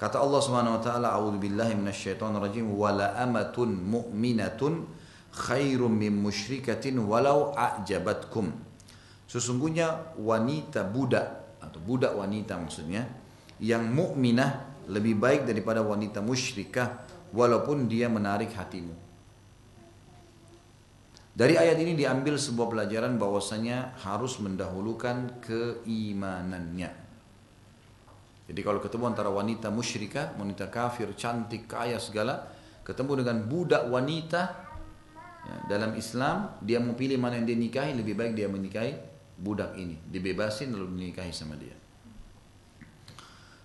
Kata 0.00 0.16
Allah 0.16 0.40
Subhanahu 0.40 0.80
wa 0.80 0.82
taala, 0.82 1.08
"A'udzu 1.12 1.38
billahi 1.38 1.76
minasyaitonir 1.76 2.40
rajim, 2.40 2.72
wala 2.72 3.14
amatun 3.20 3.68
mu'minatun 3.68 4.88
khairum 5.30 5.92
min 5.92 6.16
musyrikatin 6.16 7.04
walau 7.04 7.52
a'jabatkum." 7.52 8.48
Sesungguhnya 9.28 10.16
wanita 10.18 10.88
budak 10.88 11.39
budak 11.84 12.12
wanita 12.14 12.60
maksudnya 12.60 13.08
yang 13.60 13.92
mukminah 13.92 14.84
lebih 14.88 15.20
baik 15.20 15.44
daripada 15.44 15.84
wanita 15.84 16.24
musyrikah 16.24 17.04
walaupun 17.30 17.86
dia 17.86 18.08
menarik 18.10 18.50
hatimu. 18.56 18.96
Dari 21.30 21.54
ayat 21.54 21.78
ini 21.78 21.94
diambil 21.94 22.36
sebuah 22.36 22.68
pelajaran 22.68 23.16
bahwasanya 23.16 23.96
harus 24.02 24.42
mendahulukan 24.42 25.40
keimanannya. 25.40 26.90
Jadi 28.50 28.60
kalau 28.66 28.82
ketemu 28.82 29.14
antara 29.14 29.30
wanita 29.30 29.70
musyrikah, 29.70 30.34
wanita 30.34 30.66
kafir, 30.74 31.14
cantik, 31.14 31.70
kaya 31.70 32.02
segala, 32.02 32.50
ketemu 32.82 33.22
dengan 33.22 33.46
budak 33.46 33.86
wanita 33.86 34.42
ya, 35.46 35.54
dalam 35.70 35.94
Islam, 35.94 36.58
dia 36.58 36.82
mau 36.82 36.98
pilih 36.98 37.14
mana 37.14 37.38
yang 37.38 37.46
dia 37.46 37.54
nikahi, 37.54 37.94
lebih 37.94 38.18
baik 38.18 38.34
dia 38.34 38.50
menikahi 38.50 39.09
budak 39.40 39.74
ini, 39.80 39.96
dibebasin 40.12 40.76
lalu 40.76 40.92
dinikahi 40.94 41.32
sama 41.32 41.56
dia. 41.56 41.74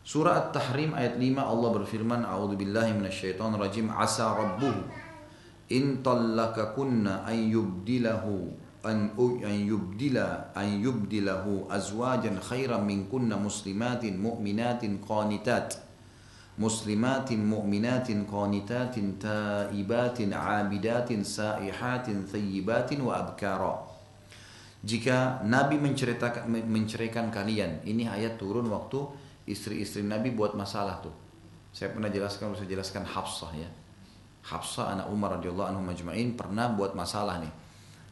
Surah 0.06 0.48
At-Tahrim 0.48 0.94
ayat 0.94 1.18
5 1.18 1.42
Allah 1.42 1.70
berfirman, 1.82 2.22
"A'udzu 2.24 2.56
billahi 2.62 2.94
minasyaitonir 2.94 3.58
rajim. 3.58 3.90
Asa 3.90 4.38
rabbuhu 4.38 4.86
in 5.70 6.06
tallakakunna 6.06 7.26
an 7.26 7.38
yubdilahu 7.50 8.54
an 8.86 9.10
an 9.18 9.58
yubdila 9.66 10.54
an 10.54 10.78
yubdilahu 10.78 11.66
azwajan 11.74 12.38
khairan 12.38 12.86
min 12.86 13.10
kunna 13.10 13.34
muslimatin 13.34 14.22
mu'minatin 14.22 15.02
qanitat 15.02 15.82
muslimatin 16.62 17.42
mu'minatin 17.42 18.30
qanitatin 18.30 19.18
taibatin 19.18 20.38
abidatin 20.38 21.26
saihatin 21.26 22.30
thayyibatin 22.30 23.02
wa 23.02 23.26
abkara 23.26 23.95
jika 24.86 25.41
Nabi 25.41 25.82
menceritakan 25.82 26.45
menceraikan 26.70 27.34
kalian 27.34 27.82
ini 27.90 28.06
ayat 28.06 28.38
turun 28.38 28.70
waktu 28.70 29.02
istri-istri 29.49 30.06
Nabi 30.06 30.30
buat 30.32 30.53
masalah 30.53 31.02
tuh 31.02 31.14
saya 31.74 31.90
pernah 31.90 32.07
jelaskan 32.14 32.53
saya 32.53 32.70
jelaskan 32.70 33.03
Hafsah 33.03 33.52
ya 33.57 33.70
Hafsah 34.45 34.94
anak 34.94 35.10
Umar 35.10 35.41
radhiyallahu 35.41 35.74
anhu 35.74 35.82
majma'in 35.82 36.38
pernah 36.38 36.70
buat 36.70 36.94
masalah 36.94 37.41
nih 37.41 37.66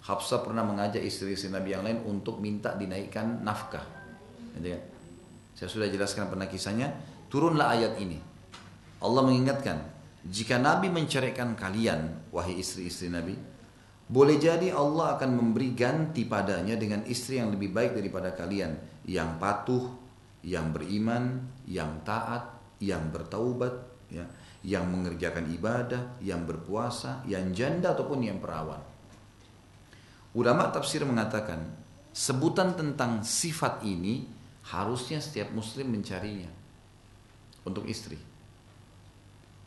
Hafsah 0.03 0.43
pernah 0.43 0.67
mengajak 0.67 0.99
istri-istri 0.99 1.47
Nabi 1.47 1.71
yang 1.71 1.87
lain 1.87 2.03
untuk 2.03 2.43
minta 2.43 2.75
dinaikkan 2.75 3.39
nafkah. 3.39 3.87
Kan? 4.51 4.59
Saya 5.55 5.69
sudah 5.71 5.87
jelaskan 5.87 6.27
pernah 6.27 6.43
kisahnya. 6.51 6.91
Turunlah 7.31 7.71
ayat 7.71 7.95
ini. 8.03 8.19
Allah 8.99 9.23
mengingatkan, 9.23 9.79
jika 10.27 10.59
Nabi 10.59 10.91
menceraikan 10.91 11.55
kalian, 11.55 12.29
wahai 12.35 12.59
istri-istri 12.59 13.07
Nabi, 13.07 13.39
boleh 14.03 14.35
jadi 14.35 14.75
Allah 14.75 15.15
akan 15.15 15.31
memberi 15.31 15.71
ganti 15.71 16.27
padanya 16.27 16.75
dengan 16.75 17.07
istri 17.07 17.39
yang 17.39 17.55
lebih 17.55 17.71
baik 17.71 17.95
daripada 17.95 18.35
kalian, 18.35 18.75
yang 19.07 19.39
patuh, 19.39 19.87
yang 20.43 20.75
beriman, 20.75 21.39
yang 21.65 22.03
taat, 22.03 22.51
yang 22.83 23.09
bertaubat, 23.15 23.71
ya, 24.11 24.27
yang 24.63 24.91
mengerjakan 24.91 25.47
ibadah, 25.55 26.19
yang 26.19 26.43
berpuasa, 26.43 27.23
yang 27.27 27.55
janda 27.55 27.95
ataupun 27.95 28.27
yang 28.27 28.43
perawan. 28.43 28.79
Ulama 30.35 30.67
tafsir 30.73 31.07
mengatakan 31.07 31.63
sebutan 32.11 32.75
tentang 32.75 33.23
sifat 33.23 33.85
ini 33.87 34.27
harusnya 34.73 35.23
setiap 35.23 35.51
muslim 35.55 35.91
mencarinya 35.91 36.51
untuk 37.63 37.87
istri. 37.87 38.19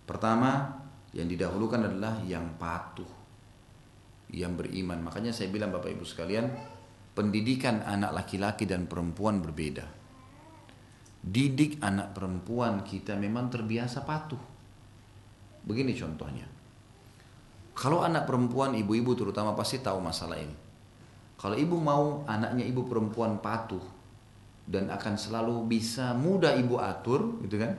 Pertama, 0.05 0.81
yang 1.17 1.27
didahulukan 1.27 1.89
adalah 1.89 2.21
yang 2.23 2.57
patuh, 2.61 3.09
yang 4.33 4.59
beriman. 4.59 5.03
Makanya 5.03 5.31
saya 5.31 5.51
bilang 5.53 5.71
Bapak 5.71 5.93
Ibu 5.93 6.03
sekalian, 6.03 6.51
pendidikan 7.15 7.83
anak 7.87 8.13
laki-laki 8.13 8.67
dan 8.67 8.91
perempuan 8.91 9.39
berbeda. 9.39 9.87
Didik 11.27 11.83
anak 11.83 12.15
perempuan 12.15 12.87
kita 12.87 13.19
memang 13.19 13.51
terbiasa 13.51 14.07
patuh. 14.07 14.39
Begini 15.67 15.91
contohnya. 15.99 16.47
Kalau 17.77 18.01
anak 18.01 18.25
perempuan, 18.25 18.73
ibu-ibu 18.79 19.13
terutama 19.19 19.53
pasti 19.53 19.83
tahu 19.83 19.99
masalah 20.01 20.39
ini. 20.39 20.55
Kalau 21.37 21.53
ibu 21.59 21.77
mau 21.77 22.25
anaknya 22.25 22.65
ibu 22.65 22.89
perempuan 22.89 23.43
patuh 23.45 23.83
dan 24.65 24.89
akan 24.89 25.15
selalu 25.21 25.69
bisa 25.69 26.17
mudah 26.17 26.57
ibu 26.57 26.81
atur, 26.81 27.37
gitu 27.45 27.61
kan? 27.61 27.77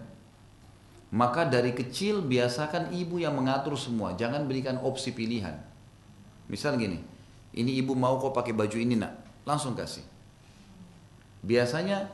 Maka 1.16 1.48
dari 1.48 1.72
kecil 1.72 2.22
biasakan 2.22 2.92
ibu 2.94 3.18
yang 3.18 3.34
mengatur 3.34 3.80
semua, 3.80 4.14
jangan 4.14 4.46
berikan 4.46 4.78
opsi 4.84 5.16
pilihan. 5.16 5.56
Misal 6.48 6.80
gini, 6.80 7.00
ini 7.60 7.72
ibu 7.80 7.92
mau 7.92 8.16
kok 8.20 8.32
pakai 8.32 8.56
baju 8.56 8.78
ini 8.80 8.96
nak, 8.96 9.44
langsung 9.44 9.76
kasih. 9.76 10.04
Biasanya 11.44 12.08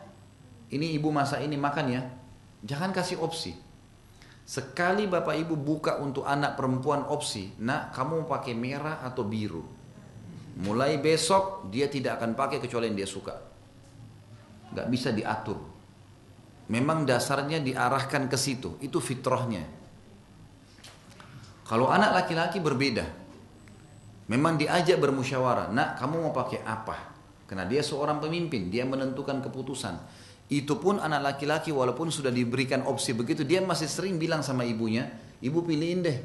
ini 0.74 0.94
ibu 0.98 1.14
masa 1.14 1.38
ini 1.42 1.54
makan 1.54 1.86
ya, 1.94 2.02
jangan 2.66 2.90
kasih 2.90 3.22
opsi. 3.22 3.54
Sekali 4.44 5.08
bapak 5.08 5.40
ibu 5.40 5.56
buka 5.56 6.04
untuk 6.04 6.28
anak 6.28 6.60
perempuan 6.60 7.08
opsi, 7.08 7.56
nak 7.62 7.96
kamu 7.96 8.28
pakai 8.28 8.54
merah 8.58 9.00
atau 9.06 9.24
biru. 9.24 9.64
Mulai 10.60 11.00
besok 11.02 11.70
dia 11.72 11.90
tidak 11.90 12.22
akan 12.22 12.36
pakai 12.38 12.62
kecuali 12.62 12.90
yang 12.92 12.98
dia 12.98 13.10
suka. 13.10 13.34
Gak 14.74 14.90
bisa 14.90 15.14
diatur. 15.14 15.74
memang 16.72 17.04
dasarnya 17.04 17.60
diarahkan 17.60 18.32
ke 18.32 18.38
situ, 18.40 18.80
itu 18.80 18.98
fitrahnya. 19.04 19.68
Kalau 21.68 21.92
anak 21.92 22.24
laki-laki 22.24 22.64
berbeda, 22.64 23.04
memang 24.30 24.60
diajak 24.60 25.00
bermusyawarah, 25.00 25.72
nak 25.74 26.00
kamu 26.00 26.30
mau 26.30 26.34
pakai 26.36 26.62
apa? 26.64 26.96
Karena 27.48 27.68
dia 27.68 27.84
seorang 27.84 28.24
pemimpin, 28.24 28.72
dia 28.72 28.88
menentukan 28.88 29.44
keputusan. 29.44 30.00
Itu 30.52 30.78
pun 30.78 31.00
anak 31.00 31.22
laki-laki 31.34 31.72
walaupun 31.72 32.12
sudah 32.12 32.30
diberikan 32.30 32.84
opsi 32.86 33.16
begitu, 33.16 33.48
dia 33.48 33.64
masih 33.64 33.88
sering 33.88 34.20
bilang 34.20 34.46
sama 34.46 34.68
ibunya, 34.68 35.08
ibu 35.40 35.64
pilihin 35.64 36.02
deh. 36.04 36.18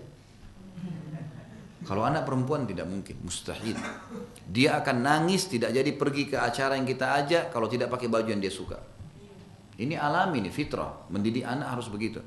Kalau 1.88 2.04
anak 2.04 2.28
perempuan 2.28 2.68
tidak 2.68 2.84
mungkin, 2.84 3.16
mustahil. 3.24 3.78
Dia 4.44 4.76
akan 4.84 4.96
nangis, 5.00 5.48
tidak 5.48 5.72
jadi 5.72 5.88
pergi 5.96 6.28
ke 6.28 6.36
acara 6.36 6.76
yang 6.76 6.84
kita 6.84 7.16
ajak 7.24 7.48
kalau 7.48 7.64
tidak 7.64 7.88
pakai 7.88 8.12
baju 8.12 8.28
yang 8.28 8.44
dia 8.44 8.52
suka. 8.52 8.76
Ini 9.78 9.96
alami 9.96 10.44
nih, 10.44 10.52
fitrah. 10.52 11.08
Mendidik 11.08 11.48
anak 11.48 11.78
harus 11.78 11.88
begitu. 11.88 12.20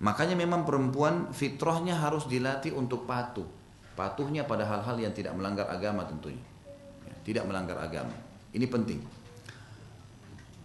Makanya 0.00 0.32
memang 0.32 0.64
perempuan 0.64 1.28
fitrahnya 1.34 1.98
harus 1.98 2.24
dilatih 2.24 2.72
untuk 2.72 3.04
patuh. 3.04 3.61
Patuhnya 3.92 4.48
pada 4.48 4.64
hal-hal 4.64 4.96
yang 4.96 5.12
tidak 5.12 5.36
melanggar 5.36 5.68
agama 5.68 6.08
tentunya. 6.08 6.42
Ya, 7.04 7.14
tidak 7.28 7.44
melanggar 7.44 7.76
agama. 7.76 8.14
Ini 8.52 8.66
penting. 8.68 9.00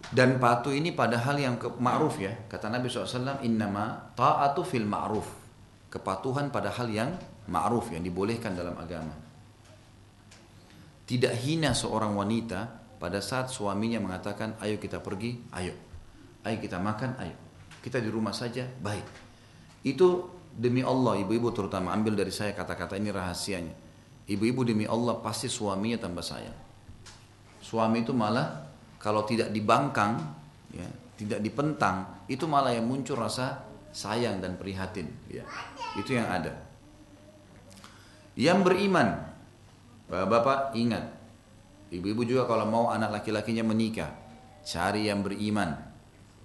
Dan 0.08 0.40
patuh 0.40 0.72
ini 0.72 0.96
pada 0.96 1.20
hal 1.20 1.36
yang 1.36 1.60
ma'ruf 1.60 2.16
ya. 2.16 2.32
Kata 2.48 2.72
Nabi 2.72 2.88
SAW, 2.88 3.44
innama 3.44 4.12
ta'atu 4.16 4.64
fil 4.64 4.88
ma'ruf. 4.88 5.28
Kepatuhan 5.92 6.48
pada 6.48 6.72
hal 6.72 6.88
yang 6.88 7.12
ma'ruf, 7.52 7.92
yang 7.92 8.00
dibolehkan 8.00 8.56
dalam 8.56 8.72
agama. 8.80 9.12
Tidak 11.08 11.32
hina 11.44 11.72
seorang 11.76 12.16
wanita 12.16 12.68
pada 12.96 13.20
saat 13.20 13.52
suaminya 13.52 14.00
mengatakan, 14.00 14.56
ayo 14.64 14.80
kita 14.80 15.00
pergi, 15.04 15.44
ayo. 15.56 15.76
Ayo 16.44 16.56
kita 16.56 16.80
makan, 16.80 17.16
ayo. 17.20 17.36
Kita 17.84 18.00
di 18.00 18.08
rumah 18.08 18.32
saja, 18.32 18.64
baik. 18.64 19.04
Itu 19.84 20.37
demi 20.58 20.82
Allah, 20.82 21.22
ibu-ibu 21.22 21.54
terutama, 21.54 21.94
ambil 21.94 22.18
dari 22.18 22.34
saya 22.34 22.50
kata-kata 22.50 22.98
ini 22.98 23.14
rahasianya. 23.14 23.74
Ibu-ibu 24.28 24.66
demi 24.66 24.84
Allah 24.84 25.16
pasti 25.22 25.46
suaminya 25.46 26.02
tambah 26.02 26.20
sayang. 26.20 26.58
Suami 27.62 28.02
itu 28.02 28.10
malah 28.10 28.66
kalau 28.98 29.22
tidak 29.22 29.54
dibangkang, 29.54 30.18
ya, 30.74 30.84
tidak 31.14 31.40
dipentang, 31.40 32.26
itu 32.26 32.44
malah 32.50 32.74
yang 32.74 32.84
muncul 32.90 33.16
rasa 33.16 33.62
sayang 33.94 34.42
dan 34.42 34.58
prihatin. 34.58 35.08
Ya. 35.30 35.46
Itu 35.96 36.18
yang 36.18 36.28
ada. 36.28 36.52
Yang 38.34 38.58
beriman, 38.66 39.08
bapak-bapak 40.10 40.74
ingat, 40.78 41.10
ibu-ibu 41.90 42.22
juga 42.26 42.46
kalau 42.46 42.66
mau 42.66 42.86
anak 42.90 43.22
laki-lakinya 43.22 43.64
menikah, 43.66 44.10
cari 44.62 45.08
yang 45.10 45.22
beriman, 45.24 45.74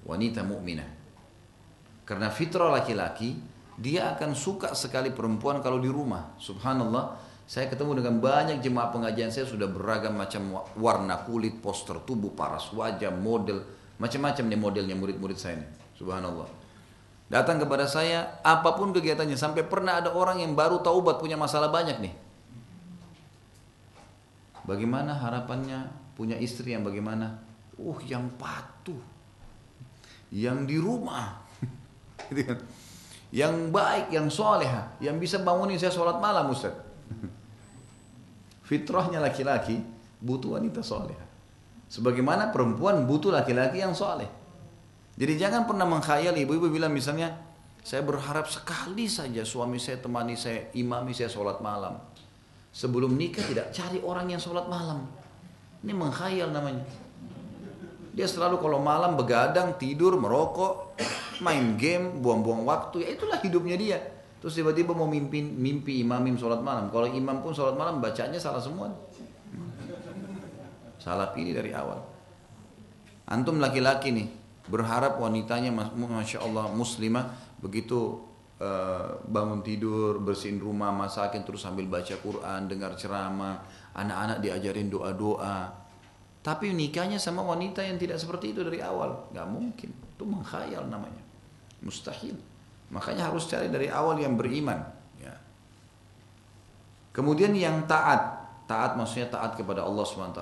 wanita 0.07 0.41
mukminah. 0.41 0.90
Karena 2.07 2.34
fitrah 2.34 2.73
laki-laki, 2.73 3.52
dia 3.77 4.13
akan 4.13 4.37
suka 4.37 4.77
sekali 4.77 5.09
perempuan 5.09 5.61
kalau 5.63 5.81
di 5.81 5.89
rumah. 5.89 6.37
Subhanallah, 6.37 7.17
saya 7.43 7.67
ketemu 7.67 7.99
dengan 7.99 8.21
banyak 8.23 8.63
jemaah 8.63 8.93
pengajian 8.93 9.33
saya 9.33 9.43
sudah 9.43 9.67
beragam 9.67 10.15
macam 10.15 10.63
warna 10.79 11.21
kulit, 11.27 11.59
poster 11.59 11.99
tubuh, 12.05 12.31
paras 12.31 12.71
wajah, 12.71 13.11
model, 13.11 13.65
macam-macam 13.99 14.45
nih 14.47 14.59
modelnya 14.59 14.95
murid-murid 14.95 15.37
saya 15.37 15.59
ini. 15.59 15.67
Subhanallah. 15.99 16.47
Datang 17.27 17.57
kepada 17.57 17.89
saya, 17.89 18.39
apa 18.45 18.77
pun 18.77 18.93
kegiatannya, 18.93 19.33
sampai 19.33 19.65
pernah 19.65 19.97
ada 19.97 20.13
orang 20.13 20.43
yang 20.43 20.53
baru 20.53 20.85
taubat 20.85 21.17
punya 21.17 21.33
masalah 21.33 21.73
banyak 21.73 21.97
nih. 21.97 22.13
Bagaimana 24.63 25.17
harapannya 25.17 25.91
punya 26.15 26.39
istri 26.39 26.71
yang 26.71 26.87
bagaimana? 26.87 27.41
Uh, 27.73 27.97
yang 28.05 28.29
patuh, 28.37 29.01
yang 30.29 30.63
di 30.69 30.77
rumah, 30.77 31.41
gitu 32.29 32.53
kan. 32.53 32.59
Yang 33.34 33.73
baik, 33.73 34.14
yang 34.14 34.30
soleha, 34.30 34.93
yang 35.01 35.18
bisa 35.18 35.41
bangunin 35.41 35.81
saya 35.81 35.89
sholat 35.89 36.22
malam 36.22 36.53
Ustaz. 36.53 36.77
Fitrahnya 38.69 39.18
laki-laki 39.18 39.81
butuh 40.22 40.61
wanita 40.61 40.85
soleh. 40.85 41.18
Sebagaimana 41.89 42.53
perempuan 42.53 43.10
butuh 43.10 43.34
laki-laki 43.34 43.81
yang 43.81 43.97
soleh. 43.97 44.30
Jadi 45.18 45.34
jangan 45.34 45.65
pernah 45.65 45.85
mengkhayal 45.89 46.38
ibu-ibu 46.38 46.69
bilang 46.69 46.93
misalnya, 46.93 47.34
saya 47.81 48.05
berharap 48.05 48.45
sekali 48.45 49.10
saja 49.10 49.41
suami 49.41 49.81
saya 49.81 49.97
temani 49.97 50.38
saya, 50.38 50.69
imami 50.77 51.18
saya 51.18 51.30
sholat 51.30 51.57
malam. 51.57 51.97
Sebelum 52.69 53.18
nikah 53.18 53.45
tidak 53.49 53.73
cari 53.73 53.97
orang 54.05 54.30
yang 54.30 54.41
sholat 54.41 54.69
malam. 54.69 55.10
Ini 55.81 55.93
mengkhayal 55.93 56.53
namanya. 56.53 56.85
Dia 58.14 58.30
selalu 58.30 58.61
kalau 58.61 58.77
malam 58.77 59.18
begadang, 59.18 59.73
tidur, 59.77 60.18
merokok, 60.22 60.93
main 61.44 61.76
game, 61.76 62.22
buang-buang 62.24 62.64
waktu. 62.64 63.07
Ya 63.07 63.10
itulah 63.15 63.40
hidupnya 63.41 63.76
dia. 63.76 63.99
Terus 64.44 64.60
tiba-tiba 64.60 64.91
mau 64.91 65.07
mimpi, 65.07 65.40
mimpi 65.40 66.03
imam 66.03 66.24
sholat 66.36 66.60
malam. 66.60 66.91
Kalau 66.91 67.07
imam 67.07 67.40
pun 67.40 67.56
sholat 67.56 67.80
malam 67.80 68.03
bacanya 68.03 68.36
salah 68.36 68.60
semua. 68.60 68.91
Salah 70.99 71.32
pilih 71.32 71.56
dari 71.56 71.72
awal. 71.72 71.99
Antum 73.28 73.60
laki-laki 73.64 74.11
nih 74.11 74.28
berharap 74.68 75.20
wanitanya 75.20 75.72
masya 75.72 76.40
Allah 76.40 76.72
muslimah 76.72 77.36
begitu 77.60 78.24
uh, 78.64 79.20
bangun 79.28 79.60
tidur 79.60 80.24
bersihin 80.24 80.60
rumah 80.60 80.91
masakin 80.95 81.44
terus 81.44 81.68
sambil 81.68 81.88
baca 81.88 82.15
Quran 82.15 82.72
dengar 82.72 82.95
ceramah 82.95 83.60
anak-anak 83.91 84.40
diajarin 84.40 84.88
doa-doa 84.88 85.68
tapi 86.44 86.72
nikahnya 86.72 87.20
sama 87.20 87.44
wanita 87.44 87.84
yang 87.84 87.99
tidak 87.99 88.20
seperti 88.20 88.56
itu 88.56 88.64
dari 88.64 88.80
awal 88.80 89.28
nggak 89.36 89.48
mungkin 89.52 89.91
itu 90.23 90.31
mengkhayal 90.31 90.87
namanya 90.87 91.19
mustahil 91.83 92.39
Makanya 92.93 93.33
harus 93.33 93.49
cari 93.49 93.73
dari 93.73 93.89
awal 93.89 94.21
yang 94.21 94.37
beriman. 94.37 94.77
Ya. 95.17 95.33
Kemudian 97.09 97.57
yang 97.57 97.89
taat. 97.89 98.45
Taat 98.69 98.93
maksudnya 98.93 99.33
taat 99.33 99.57
kepada 99.57 99.81
Allah 99.81 100.05
SWT. 100.05 100.41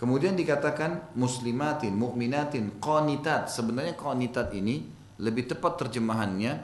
Kemudian 0.00 0.32
dikatakan 0.32 1.12
muslimatin, 1.20 1.92
mukminatin, 1.92 2.80
qanitat. 2.80 3.52
Sebenarnya 3.52 3.92
qanitat 3.92 4.56
ini 4.56 4.88
lebih 5.20 5.52
tepat 5.52 5.84
terjemahannya 5.84 6.56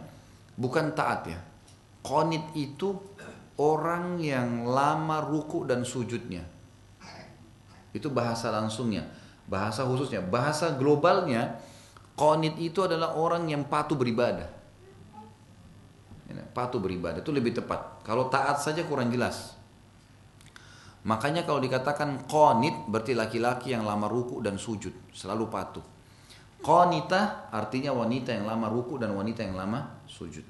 bukan 0.57 0.97
taat 0.97 1.29
ya. 1.29 1.39
Qanit 2.01 2.57
itu 2.57 2.97
orang 3.61 4.17
yang 4.17 4.65
lama 4.65 5.21
ruku 5.29 5.69
dan 5.69 5.85
sujudnya. 5.85 6.41
Itu 7.93 8.09
bahasa 8.09 8.49
langsungnya. 8.49 9.05
Bahasa 9.47 9.87
khususnya. 9.87 10.21
Bahasa 10.21 10.75
globalnya 10.75 11.59
Qanit 12.17 12.57
itu 12.57 12.81
adalah 12.81 13.13
orang 13.13 13.45
yang 13.45 13.69
patuh 13.69 13.93
beribadah. 13.93 14.49
Patuh 16.57 16.81
beribadah 16.81 17.21
itu 17.21 17.29
lebih 17.29 17.53
tepat. 17.53 18.01
Kalau 18.01 18.33
taat 18.33 18.57
saja 18.65 18.81
kurang 18.89 19.13
jelas. 19.13 19.53
Makanya 21.05 21.45
kalau 21.45 21.61
dikatakan 21.61 22.25
qanit 22.27 22.89
berarti 22.89 23.13
laki-laki 23.13 23.77
yang 23.77 23.85
lama 23.85 24.09
ruku 24.09 24.41
dan 24.41 24.57
sujud, 24.57 24.91
selalu 25.13 25.47
patuh. 25.53 25.85
Qanitah 26.65 27.53
artinya 27.53 27.93
wanita 27.93 28.33
yang 28.33 28.49
lama 28.49 28.73
ruku 28.73 28.97
dan 28.97 29.13
wanita 29.13 29.45
yang 29.45 29.55
lama 29.55 30.03
sujud. 30.09 30.43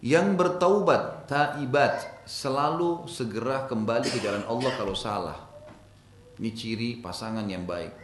Yang 0.00 0.26
bertaubat, 0.34 1.28
taibat, 1.28 2.24
selalu 2.24 3.04
segera 3.06 3.68
kembali 3.68 4.08
ke 4.08 4.18
jalan 4.24 4.42
Allah 4.48 4.72
kalau 4.80 4.96
salah. 4.96 5.43
Ini 6.38 6.50
ciri 6.50 6.90
pasangan 6.98 7.46
yang 7.46 7.62
baik. 7.62 7.94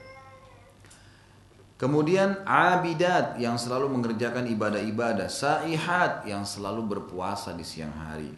Kemudian 1.81 2.45
abidat 2.45 3.41
yang 3.41 3.57
selalu 3.57 3.89
mengerjakan 3.89 4.45
ibadah-ibadah, 4.53 5.33
saihat 5.33 6.29
yang 6.29 6.45
selalu 6.45 6.85
berpuasa 6.85 7.57
di 7.57 7.65
siang 7.65 7.97
hari. 7.97 8.29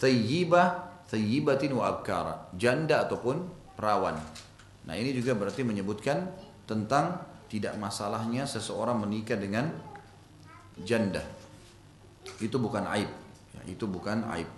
Thayyibah, 0.00 1.04
thayyibatin 1.12 1.76
wa 1.76 1.84
abkara, 1.92 2.48
janda 2.56 3.04
ataupun 3.04 3.44
perawan. 3.76 4.16
Nah, 4.88 4.94
ini 4.96 5.12
juga 5.12 5.36
berarti 5.36 5.68
menyebutkan 5.68 6.32
tentang 6.64 7.20
tidak 7.52 7.76
masalahnya 7.76 8.48
seseorang 8.48 9.04
menikah 9.04 9.36
dengan 9.36 9.68
janda. 10.80 11.22
Itu 12.40 12.56
bukan 12.56 12.88
aib, 12.98 13.10
ya, 13.52 13.62
itu 13.68 13.84
bukan 13.84 14.24
aib. 14.32 14.48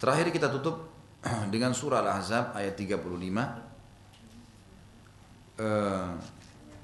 Terakhir 0.00 0.32
kita 0.32 0.48
tutup 0.48 0.89
dengan 1.53 1.73
surah 1.73 2.05
Al-Ahzab 2.05 2.53
ayat 2.53 2.77
35 2.77 3.65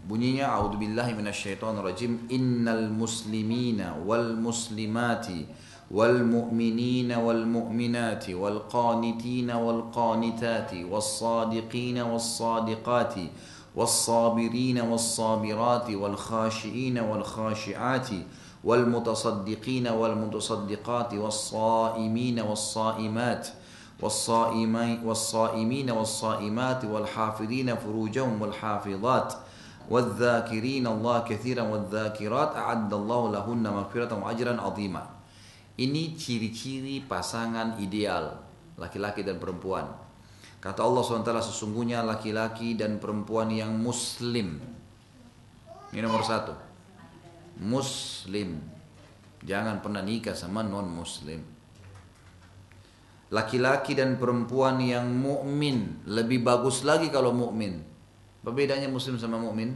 bunyinya 0.08 0.58
a'udzubillahi 0.58 1.14
minasyaitonirrajim 1.14 2.26
innal 2.34 2.90
muslimina 2.90 3.94
wal 4.02 4.34
muslimati 4.34 5.46
wal 5.92 6.24
mu'minina 6.24 7.20
wal 7.22 7.46
mu'minati 7.46 8.34
wal 8.34 8.66
qanitina 8.66 9.60
wal 9.60 9.92
qanitati 9.94 10.88
was 10.88 11.20
sadiqina 11.20 12.08
was 12.08 12.26
sadiqati 12.26 13.30
والصابرين 13.76 14.80
والصابرات 14.80 15.90
والخاشئين 15.90 17.00
والخاشعات 17.00 18.10
والمتصدقين 18.64 19.88
والمتصدقات 19.88 21.14
والصائمين 21.14 22.40
والصائمات 22.40 23.48
والصائمين 24.02 25.06
والصائمين 25.06 25.88
والصائمات 25.94 26.82
والحافظين 26.86 27.68
فروجهم 27.76 28.42
والحافظات 28.42 29.30
والذاكرين 29.90 30.86
الله 30.88 31.18
كثيرا 31.20 31.64
والذاكرات 31.70 32.52
أعد 32.58 32.92
الله 32.94 33.22
لهن 33.32 33.64
مغفرة 33.64 34.12
وأجرا 34.18 34.54
عظيما 34.62 35.04
Ini 35.82 36.14
ciri-ciri 36.14 37.02
pasangan 37.02 37.80
ideal 37.82 38.38
laki-laki 38.78 39.26
dan 39.26 39.42
perempuan. 39.42 39.88
Kata 40.62 40.86
Allah 40.86 41.02
SWT 41.02 41.32
sesungguhnya 41.42 42.06
laki-laki 42.06 42.78
dan 42.78 43.02
perempuan 43.02 43.50
yang 43.50 43.74
muslim. 43.82 44.62
Ini 45.90 46.06
nomor 46.06 46.22
satu. 46.22 46.54
Muslim. 47.66 48.62
Jangan 49.42 49.82
pernah 49.82 50.06
nikah 50.06 50.38
sama 50.38 50.62
non 50.62 50.86
muslim. 50.86 51.42
Laki-laki 53.35 53.99
dan 53.99 54.23
perempuan 54.23 54.79
yang 54.79 55.11
mukmin 55.11 56.07
lebih 56.07 56.47
bagus 56.47 56.87
lagi 56.87 57.11
kalau 57.11 57.35
mukmin. 57.35 57.83
Perbedaannya 58.47 58.87
muslim 58.87 59.19
sama 59.19 59.43
mukmin? 59.43 59.75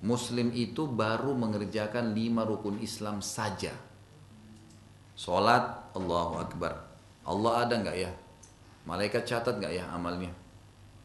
Muslim 0.00 0.52
itu 0.56 0.88
baru 0.88 1.36
mengerjakan 1.36 2.16
lima 2.16 2.44
rukun 2.44 2.80
Islam 2.80 3.20
saja 3.20 3.72
Sholat, 5.16 5.96
Allahu 5.96 6.44
Akbar. 6.44 6.76
Allah 7.24 7.64
ada 7.64 7.74
nggak 7.80 7.96
ya? 7.96 8.12
Malaikat 8.84 9.24
catat 9.24 9.56
nggak 9.56 9.72
ya 9.72 9.88
amalnya? 9.88 10.28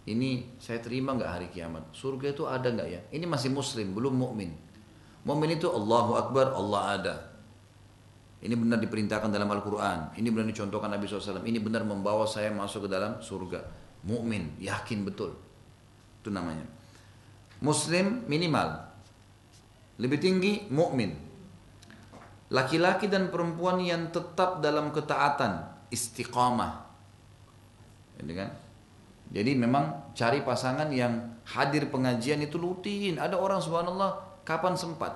Ini 0.03 0.59
saya 0.59 0.83
terima 0.83 1.15
nggak 1.15 1.31
hari 1.31 1.47
kiamat? 1.47 1.95
Surga 1.95 2.35
itu 2.35 2.43
ada 2.43 2.67
nggak 2.67 2.89
ya? 2.91 3.01
Ini 3.07 3.23
masih 3.23 3.55
muslim, 3.55 3.95
belum 3.95 4.11
mukmin. 4.19 4.51
Mukmin 5.23 5.55
itu 5.55 5.71
Allahu 5.71 6.19
Akbar, 6.19 6.51
Allah 6.51 6.81
ada. 6.91 7.15
Ini 8.41 8.57
benar 8.57 8.81
diperintahkan 8.81 9.29
dalam 9.29 9.49
Al-Quran. 9.53 10.17
Ini 10.17 10.27
benar 10.33 10.49
dicontohkan 10.49 10.89
Nabi 10.89 11.05
SAW. 11.05 11.45
Ini 11.45 11.61
benar 11.61 11.85
membawa 11.85 12.25
saya 12.25 12.49
masuk 12.49 12.89
ke 12.89 12.89
dalam 12.89 13.21
surga. 13.21 13.61
Mukmin, 14.01 14.57
yakin 14.57 15.05
betul. 15.05 15.37
Itu 16.21 16.33
namanya. 16.33 16.65
Muslim 17.61 18.25
minimal. 18.25 18.81
Lebih 20.01 20.17
tinggi 20.17 20.65
mukmin 20.73 21.31
laki-laki 22.51 23.07
dan 23.07 23.31
perempuan 23.31 23.79
yang 23.79 24.11
tetap 24.11 24.59
dalam 24.59 24.91
ketaatan 24.91 25.63
istiqamah 25.87 26.83
ini 28.19 28.33
kan 28.35 28.51
jadi 29.31 29.55
memang 29.55 30.11
cari 30.11 30.43
pasangan 30.43 30.91
yang 30.91 31.39
hadir 31.47 31.87
pengajian 31.87 32.43
itu 32.43 32.59
rutin 32.59 33.15
ada 33.15 33.39
orang 33.39 33.63
subhanallah 33.63 34.43
kapan 34.43 34.75
sempat 34.75 35.15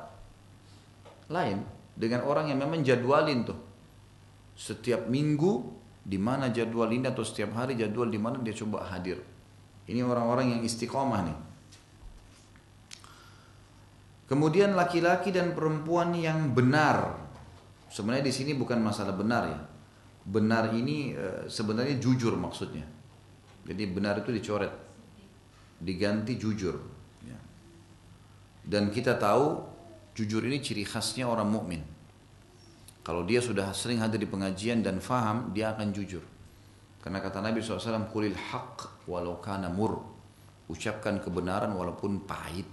lain 1.28 1.60
dengan 1.96 2.28
orang 2.28 2.52
yang 2.52 2.60
memang 2.60 2.84
jadwalin 2.84 3.48
tuh 3.48 3.60
setiap 4.56 5.08
minggu 5.08 5.72
di 6.06 6.20
mana 6.22 6.52
jadwal 6.52 6.92
ini 6.92 7.10
atau 7.10 7.26
setiap 7.26 7.56
hari 7.58 7.80
jadwal 7.80 8.12
di 8.12 8.20
mana 8.20 8.40
dia 8.44 8.54
coba 8.54 8.88
hadir 8.92 9.20
ini 9.88 10.04
orang-orang 10.04 10.60
yang 10.60 10.62
istiqomah 10.64 11.24
nih 11.26 11.40
Kemudian 14.26 14.74
laki-laki 14.74 15.30
dan 15.30 15.54
perempuan 15.54 16.10
yang 16.18 16.50
benar 16.58 17.26
Sebenarnya 17.96 18.28
di 18.28 18.36
sini 18.36 18.52
bukan 18.52 18.84
masalah 18.84 19.16
benar 19.16 19.48
ya. 19.48 19.60
Benar 20.28 20.76
ini 20.76 21.16
e, 21.16 21.48
sebenarnya 21.48 21.96
jujur 21.96 22.36
maksudnya. 22.36 22.84
Jadi 23.64 23.84
benar 23.88 24.20
itu 24.20 24.36
dicoret, 24.36 24.74
diganti 25.80 26.36
jujur. 26.36 26.76
Ya. 27.24 27.40
Dan 28.68 28.92
kita 28.92 29.16
tahu 29.16 29.64
jujur 30.16 30.42
ini 30.48 30.64
ciri 30.64 30.88
khasnya 30.88 31.28
orang 31.28 31.52
mukmin. 31.52 31.84
Kalau 33.06 33.22
dia 33.22 33.44
sudah 33.44 33.70
sering 33.76 34.02
hadir 34.02 34.18
di 34.18 34.26
pengajian 34.26 34.82
dan 34.82 34.98
faham, 34.98 35.54
dia 35.54 35.76
akan 35.76 35.94
jujur. 35.94 36.24
Karena 37.04 37.22
kata 37.22 37.38
Nabi 37.38 37.62
SAW, 37.62 38.10
kulil 38.10 38.34
haq 38.34 39.06
walau 39.06 39.38
kana 39.38 39.70
mur. 39.70 40.02
Ucapkan 40.66 41.22
kebenaran 41.22 41.70
walaupun 41.78 42.26
pahit. 42.26 42.66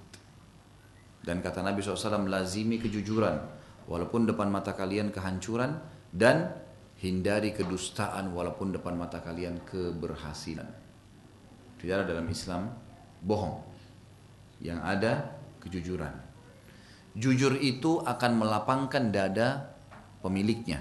Dan 1.20 1.44
kata 1.44 1.60
Nabi 1.60 1.84
SAW, 1.84 2.24
lazimi 2.24 2.80
kejujuran 2.80 3.36
walaupun 3.84 4.24
depan 4.24 4.48
mata 4.48 4.72
kalian 4.72 5.12
kehancuran 5.12 5.76
dan 6.08 6.48
hindari 6.96 7.52
kedustaan 7.52 8.32
walaupun 8.32 8.72
depan 8.72 8.96
mata 8.96 9.20
kalian 9.20 9.60
keberhasilan. 9.68 10.70
Tidak 11.76 11.92
ada 11.92 12.08
dalam 12.08 12.24
Islam 12.32 12.72
bohong. 13.20 13.60
Yang 14.64 14.80
ada 14.80 15.12
kejujuran. 15.60 16.31
Jujur 17.12 17.60
itu 17.60 18.00
akan 18.00 18.40
melapangkan 18.40 19.12
dada 19.12 19.76
pemiliknya. 20.24 20.80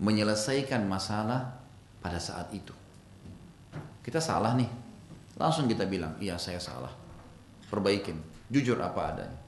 Menyelesaikan 0.00 0.88
masalah 0.88 1.60
pada 2.00 2.16
saat 2.16 2.48
itu. 2.56 2.72
Kita 4.00 4.20
salah 4.20 4.56
nih. 4.56 4.68
Langsung 5.36 5.68
kita 5.68 5.84
bilang, 5.84 6.16
iya 6.20 6.40
saya 6.40 6.60
salah. 6.60 6.92
Perbaikin. 7.68 8.16
Jujur 8.48 8.80
apa 8.80 9.00
adanya. 9.12 9.38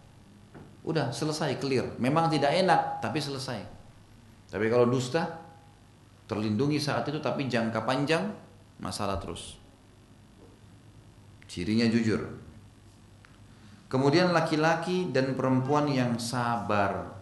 Udah 0.87 1.11
selesai 1.11 1.59
clear. 1.59 1.99
Memang 1.99 2.31
tidak 2.31 2.55
enak 2.55 3.03
tapi 3.03 3.19
selesai. 3.19 3.59
Tapi 4.47 4.67
kalau 4.71 4.87
dusta 4.87 5.43
terlindungi 6.27 6.79
saat 6.79 7.07
itu 7.11 7.19
tapi 7.19 7.51
jangka 7.51 7.83
panjang 7.83 8.31
masalah 8.79 9.19
terus. 9.19 9.59
Cirinya 11.47 11.87
jujur. 11.91 12.46
Kemudian 13.87 14.35
laki-laki 14.35 15.15
dan 15.15 15.39
perempuan 15.39 15.87
yang 15.87 16.19
sabar. 16.19 17.15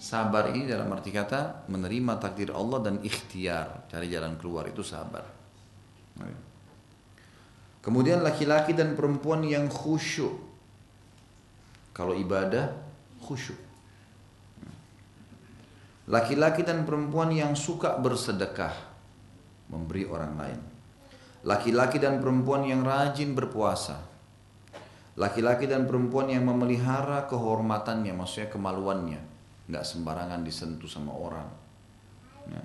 Sabar 0.00 0.50
ini 0.50 0.66
dalam 0.66 0.90
arti 0.90 1.14
kata 1.14 1.70
menerima 1.70 2.18
takdir 2.18 2.50
Allah 2.50 2.80
dan 2.82 2.98
ikhtiar, 3.04 3.86
cari 3.86 4.10
jalan 4.10 4.34
keluar 4.34 4.66
itu 4.66 4.82
sabar. 4.82 5.22
Kemudian 7.80 8.20
laki-laki 8.20 8.74
dan 8.74 8.98
perempuan 8.98 9.46
yang 9.46 9.70
khusyuk 9.70 10.36
kalau 11.94 12.12
ibadah 12.16 12.74
khusyuk. 13.22 13.56
Laki-laki 16.10 16.66
dan 16.66 16.82
perempuan 16.82 17.30
yang 17.30 17.54
suka 17.54 17.94
bersedekah 18.02 18.74
memberi 19.70 20.02
orang 20.10 20.34
lain. 20.34 20.60
Laki-laki 21.46 22.02
dan 22.02 22.18
perempuan 22.18 22.66
yang 22.66 22.82
rajin 22.82 23.32
berpuasa. 23.32 24.09
Laki-laki 25.18 25.66
dan 25.66 25.88
perempuan 25.90 26.30
yang 26.30 26.46
memelihara 26.46 27.26
kehormatannya, 27.26 28.14
maksudnya 28.14 28.52
kemaluannya, 28.52 29.20
nggak 29.66 29.84
sembarangan 29.84 30.40
disentuh 30.46 30.86
sama 30.86 31.10
orang. 31.10 31.48
Ya. 32.46 32.62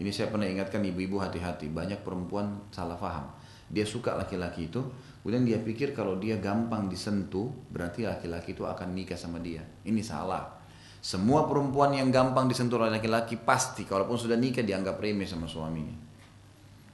Ini 0.00 0.08
saya 0.08 0.32
pernah 0.32 0.48
ingatkan 0.48 0.80
ibu-ibu 0.80 1.20
hati-hati, 1.20 1.68
banyak 1.68 2.00
perempuan 2.00 2.64
salah 2.72 2.96
paham. 2.96 3.28
Dia 3.68 3.84
suka 3.84 4.16
laki-laki 4.16 4.72
itu, 4.72 4.80
Kemudian 5.20 5.44
dia 5.44 5.60
pikir 5.60 5.92
kalau 5.92 6.16
dia 6.16 6.40
gampang 6.40 6.88
disentuh, 6.88 7.52
berarti 7.68 8.08
laki-laki 8.08 8.56
itu 8.56 8.64
akan 8.64 8.96
nikah 8.96 9.20
sama 9.20 9.36
dia. 9.36 9.60
Ini 9.84 10.00
salah. 10.00 10.48
Semua 11.04 11.44
perempuan 11.44 11.92
yang 11.92 12.08
gampang 12.08 12.48
disentuh 12.48 12.80
oleh 12.80 12.96
laki-laki 12.96 13.36
pasti, 13.36 13.84
kalaupun 13.84 14.16
sudah 14.16 14.40
nikah 14.40 14.64
dianggap 14.64 14.96
remeh 14.96 15.28
sama 15.28 15.44
suaminya. 15.44 15.92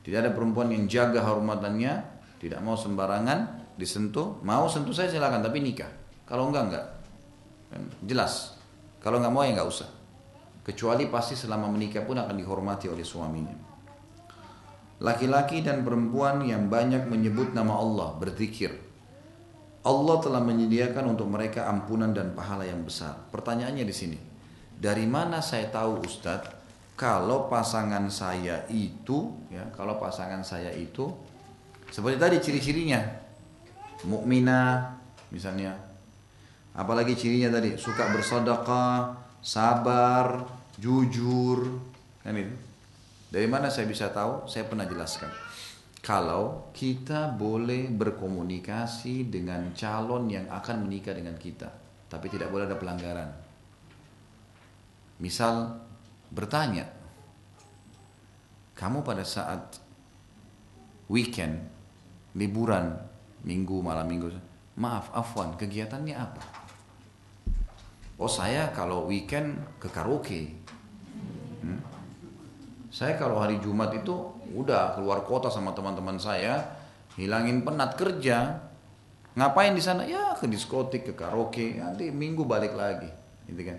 Tidak 0.03 0.19
ada 0.19 0.35
perempuan 0.35 0.75
yang 0.75 0.91
jaga 0.91 1.23
hormatannya, 1.23 2.03
tidak 2.43 2.59
mau 2.67 2.75
sembarangan 2.75 3.66
disentuh. 3.77 4.41
Mau 4.43 4.67
sentuh 4.67 4.93
saya 4.93 5.13
silakan, 5.13 5.45
tapi 5.45 5.63
nikah. 5.63 5.89
Kalau 6.27 6.51
enggak 6.51 6.65
enggak. 6.73 6.87
Kan 7.71 7.83
jelas. 8.05 8.57
Kalau 8.99 9.23
enggak 9.23 9.33
mau 9.33 9.45
ya 9.47 9.55
enggak 9.55 9.69
usah. 9.71 9.89
Kecuali 10.67 11.07
pasti 11.07 11.39
selama 11.39 11.71
menikah 11.71 12.03
pun 12.03 12.19
akan 12.19 12.35
dihormati 12.35 12.91
oleh 12.91 13.07
suaminya. 13.07 13.55
Laki-laki 14.99 15.63
dan 15.63 15.85
perempuan 15.87 16.43
yang 16.43 16.73
banyak 16.73 17.07
menyebut 17.07 17.53
nama 17.53 17.77
Allah, 17.79 18.17
berzikir. 18.17 18.73
Allah 19.87 20.17
telah 20.19 20.43
menyediakan 20.43 21.15
untuk 21.15 21.31
mereka 21.31 21.71
ampunan 21.71 22.11
dan 22.11 22.35
pahala 22.35 22.67
yang 22.67 22.83
besar. 22.83 23.15
Pertanyaannya 23.31 23.85
di 23.87 23.95
sini, 23.95 24.19
dari 24.75 25.07
mana 25.07 25.39
saya 25.39 25.71
tahu 25.71 26.03
Ustadz 26.03 26.51
kalau 26.97 27.47
pasangan 27.47 28.09
saya 28.09 28.65
itu, 28.73 29.31
ya, 29.53 29.69
kalau 29.77 30.01
pasangan 30.01 30.41
saya 30.41 30.73
itu 30.73 31.13
seperti 31.93 32.17
tadi 32.17 32.37
ciri-cirinya, 32.41 33.05
mukminah 34.05 34.99
misalnya, 35.33 35.73
apalagi 36.77 37.17
cirinya 37.17 37.57
tadi 37.57 37.81
suka 37.81 38.13
bersedekah, 38.13 39.17
sabar, 39.41 40.45
jujur, 40.77 41.81
kan 42.21 42.37
itu. 42.37 42.53
Dari 43.27 43.49
mana 43.51 43.73
saya 43.73 43.89
bisa 43.89 44.13
tahu? 44.13 44.47
Saya 44.47 44.69
pernah 44.69 44.87
jelaskan. 44.87 45.29
Kalau 46.03 46.71
kita 46.71 47.35
boleh 47.35 47.91
berkomunikasi 47.91 49.27
dengan 49.27 49.75
calon 49.75 50.31
yang 50.31 50.47
akan 50.47 50.87
menikah 50.87 51.11
dengan 51.11 51.35
kita, 51.35 51.67
tapi 52.07 52.31
tidak 52.31 52.55
boleh 52.55 52.71
ada 52.71 52.79
pelanggaran. 52.79 53.31
Misal 55.19 55.83
bertanya, 56.31 56.87
kamu 58.79 59.03
pada 59.03 59.27
saat 59.27 59.83
weekend, 61.11 61.59
liburan, 62.39 62.95
minggu, 63.47 63.79
malam 63.79 64.05
minggu, 64.11 64.29
maaf, 64.77 65.15
afwan, 65.15 65.55
kegiatannya 65.55 66.13
apa? 66.19 66.43
Oh 68.19 68.29
saya 68.29 68.75
kalau 68.75 69.07
weekend 69.07 69.57
ke 69.79 69.87
karaoke, 69.87 70.53
hmm? 71.63 71.81
Saya 72.91 73.15
kalau 73.21 73.39
hari 73.39 73.61
Jumat 73.63 73.93
itu 73.93 74.13
udah 74.57 74.97
keluar 74.97 75.23
kota 75.23 75.53
sama 75.53 75.77
teman-teman 75.77 76.17
saya, 76.19 76.65
hilangin 77.15 77.63
penat 77.63 77.95
kerja. 77.95 78.67
Ngapain 79.37 79.77
di 79.77 79.85
sana? 79.85 80.09
Ya 80.09 80.33
ke 80.33 80.49
diskotik, 80.49 81.05
ke 81.05 81.13
karaoke, 81.13 81.77
nanti 81.77 82.09
minggu 82.09 82.49
balik 82.49 82.73
lagi, 82.73 83.13
gitu 83.53 83.69
kan. 83.69 83.79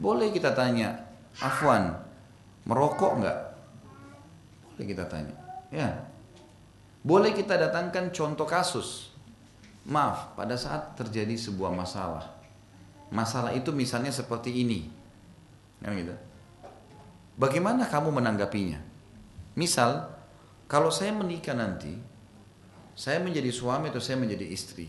Boleh 0.00 0.32
kita 0.32 0.56
tanya, 0.56 0.96
Afwan, 1.44 1.92
merokok 2.64 3.20
nggak? 3.20 3.38
Boleh 4.74 4.86
kita 4.88 5.04
tanya. 5.06 5.36
Ya. 5.68 6.13
Boleh 7.04 7.36
kita 7.36 7.60
datangkan 7.60 8.08
contoh 8.16 8.48
kasus. 8.48 9.12
Maaf, 9.84 10.32
pada 10.32 10.56
saat 10.56 10.96
terjadi 10.96 11.36
sebuah 11.36 11.68
masalah. 11.68 12.32
Masalah 13.12 13.52
itu 13.52 13.68
misalnya 13.76 14.08
seperti 14.08 14.64
ini. 14.64 14.88
Ya, 15.84 15.92
gitu. 15.92 16.16
Bagaimana 17.36 17.84
kamu 17.84 18.08
menanggapinya? 18.08 18.80
Misal, 19.52 20.08
kalau 20.64 20.88
saya 20.88 21.12
menikah 21.12 21.52
nanti, 21.52 21.92
saya 22.96 23.20
menjadi 23.20 23.52
suami 23.52 23.92
atau 23.92 24.00
saya 24.00 24.16
menjadi 24.16 24.48
istri. 24.48 24.88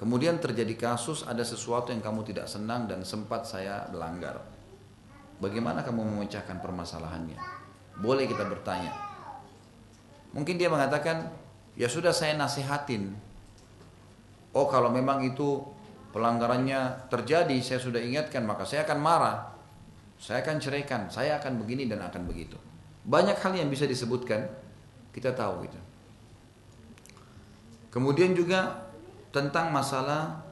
Kemudian 0.00 0.40
terjadi 0.40 0.74
kasus 0.80 1.28
ada 1.28 1.44
sesuatu 1.44 1.92
yang 1.92 2.00
kamu 2.00 2.24
tidak 2.24 2.48
senang 2.48 2.88
dan 2.88 3.04
sempat 3.04 3.44
saya 3.44 3.84
melanggar. 3.92 4.40
Bagaimana 5.44 5.84
kamu 5.84 6.02
memecahkan 6.02 6.64
permasalahannya? 6.64 7.36
Boleh 8.00 8.24
kita 8.24 8.48
bertanya. 8.48 9.13
Mungkin 10.34 10.58
dia 10.58 10.66
mengatakan, 10.66 11.30
ya 11.78 11.86
sudah 11.86 12.10
saya 12.10 12.34
nasihatin. 12.34 13.14
Oh 14.50 14.66
kalau 14.66 14.90
memang 14.90 15.22
itu 15.22 15.62
pelanggarannya 16.10 17.10
terjadi, 17.10 17.54
saya 17.62 17.78
sudah 17.78 18.02
ingatkan, 18.02 18.42
maka 18.42 18.66
saya 18.66 18.82
akan 18.82 18.98
marah. 18.98 19.38
Saya 20.18 20.42
akan 20.46 20.62
ceraikan, 20.62 21.10
saya 21.10 21.38
akan 21.38 21.62
begini 21.62 21.90
dan 21.90 22.02
akan 22.02 22.26
begitu. 22.26 22.58
Banyak 23.06 23.38
hal 23.38 23.52
yang 23.54 23.70
bisa 23.70 23.86
disebutkan, 23.86 24.46
kita 25.10 25.34
tahu 25.34 25.66
gitu. 25.66 25.80
Kemudian 27.90 28.34
juga 28.34 28.90
tentang 29.30 29.70
masalah 29.70 30.42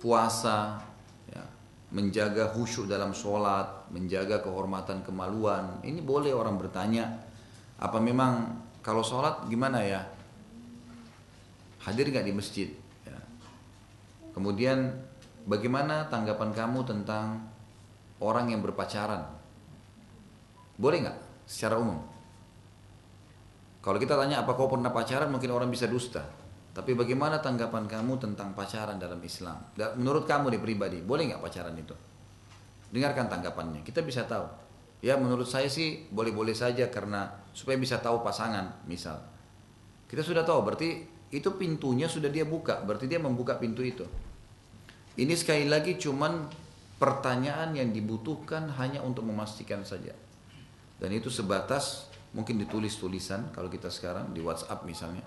puasa, 0.00 0.80
ya, 1.28 1.44
menjaga 1.92 2.52
khusyuk 2.52 2.88
dalam 2.88 3.12
sholat, 3.16 3.83
menjaga 3.94 4.42
kehormatan 4.42 5.06
kemaluan. 5.06 5.78
Ini 5.86 6.02
boleh 6.02 6.34
orang 6.34 6.58
bertanya, 6.58 7.14
apa 7.78 8.02
memang 8.02 8.58
kalau 8.82 9.06
sholat 9.06 9.46
gimana 9.46 9.78
ya? 9.86 10.02
Hadir 11.86 12.10
nggak 12.10 12.26
di 12.26 12.34
masjid? 12.34 12.68
Ya. 13.06 13.22
Kemudian 14.34 14.90
Bagaimana 15.44 16.08
tanggapan 16.08 16.56
kamu 16.56 16.88
tentang 16.88 17.44
orang 18.24 18.48
yang 18.48 18.64
berpacaran? 18.64 19.28
Boleh 20.80 21.04
nggak 21.04 21.18
secara 21.44 21.76
umum? 21.76 22.00
Kalau 23.84 24.00
kita 24.00 24.16
tanya 24.16 24.40
apa 24.40 24.56
kau 24.56 24.72
pernah 24.72 24.88
pacaran 24.88 25.28
mungkin 25.28 25.52
orang 25.52 25.68
bisa 25.68 25.84
dusta. 25.84 26.24
Tapi 26.72 26.96
bagaimana 26.96 27.44
tanggapan 27.44 27.84
kamu 27.84 28.16
tentang 28.16 28.56
pacaran 28.56 28.96
dalam 28.96 29.20
Islam? 29.20 29.68
Menurut 30.00 30.24
kamu 30.24 30.56
nih 30.56 30.62
pribadi, 30.64 30.98
boleh 31.04 31.28
nggak 31.28 31.44
pacaran 31.44 31.76
itu? 31.76 31.92
Dengarkan 32.94 33.26
tanggapannya, 33.26 33.82
kita 33.82 34.06
bisa 34.06 34.22
tahu. 34.22 34.46
Ya 35.02 35.18
menurut 35.18 35.50
saya 35.50 35.66
sih 35.66 36.06
boleh-boleh 36.14 36.54
saja 36.54 36.86
karena 36.94 37.26
supaya 37.50 37.74
bisa 37.74 37.98
tahu 37.98 38.22
pasangan 38.22 38.86
misal. 38.86 39.18
Kita 40.06 40.22
sudah 40.22 40.46
tahu 40.46 40.62
berarti 40.62 41.02
itu 41.34 41.58
pintunya 41.58 42.06
sudah 42.06 42.30
dia 42.30 42.46
buka, 42.46 42.86
berarti 42.86 43.10
dia 43.10 43.18
membuka 43.18 43.58
pintu 43.58 43.82
itu. 43.82 44.06
Ini 45.18 45.34
sekali 45.34 45.66
lagi 45.66 45.98
cuman 45.98 46.46
pertanyaan 47.02 47.74
yang 47.74 47.90
dibutuhkan 47.90 48.70
hanya 48.78 49.02
untuk 49.02 49.26
memastikan 49.26 49.82
saja. 49.82 50.14
Dan 50.94 51.10
itu 51.10 51.34
sebatas 51.34 52.06
mungkin 52.30 52.62
ditulis 52.62 52.94
tulisan 52.94 53.50
kalau 53.50 53.66
kita 53.66 53.90
sekarang 53.90 54.30
di 54.30 54.38
WhatsApp 54.38 54.86
misalnya. 54.86 55.26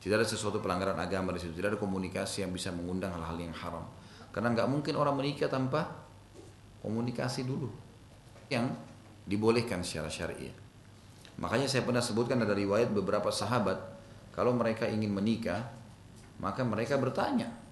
Tidak 0.00 0.16
ada 0.16 0.24
sesuatu 0.24 0.60
pelanggaran 0.60 0.96
agama 0.96 1.32
di 1.32 1.40
situ, 1.40 1.52
tidak 1.56 1.76
ada 1.76 1.80
komunikasi 1.80 2.44
yang 2.44 2.52
bisa 2.52 2.72
mengundang 2.72 3.12
hal-hal 3.12 3.36
yang 3.40 3.52
haram. 3.56 3.84
Karena 4.32 4.52
nggak 4.52 4.68
mungkin 4.68 4.96
orang 4.96 5.16
menikah 5.16 5.48
tanpa 5.48 6.03
komunikasi 6.84 7.48
dulu 7.48 7.72
yang 8.52 8.68
dibolehkan 9.24 9.80
secara 9.80 10.12
syariah. 10.12 10.52
Makanya 11.40 11.66
saya 11.66 11.82
pernah 11.82 12.04
sebutkan 12.04 12.38
ada 12.44 12.52
riwayat 12.52 12.92
beberapa 12.92 13.32
sahabat 13.32 13.80
kalau 14.36 14.52
mereka 14.52 14.84
ingin 14.84 15.08
menikah 15.08 15.64
maka 16.38 16.60
mereka 16.60 17.00
bertanya 17.00 17.64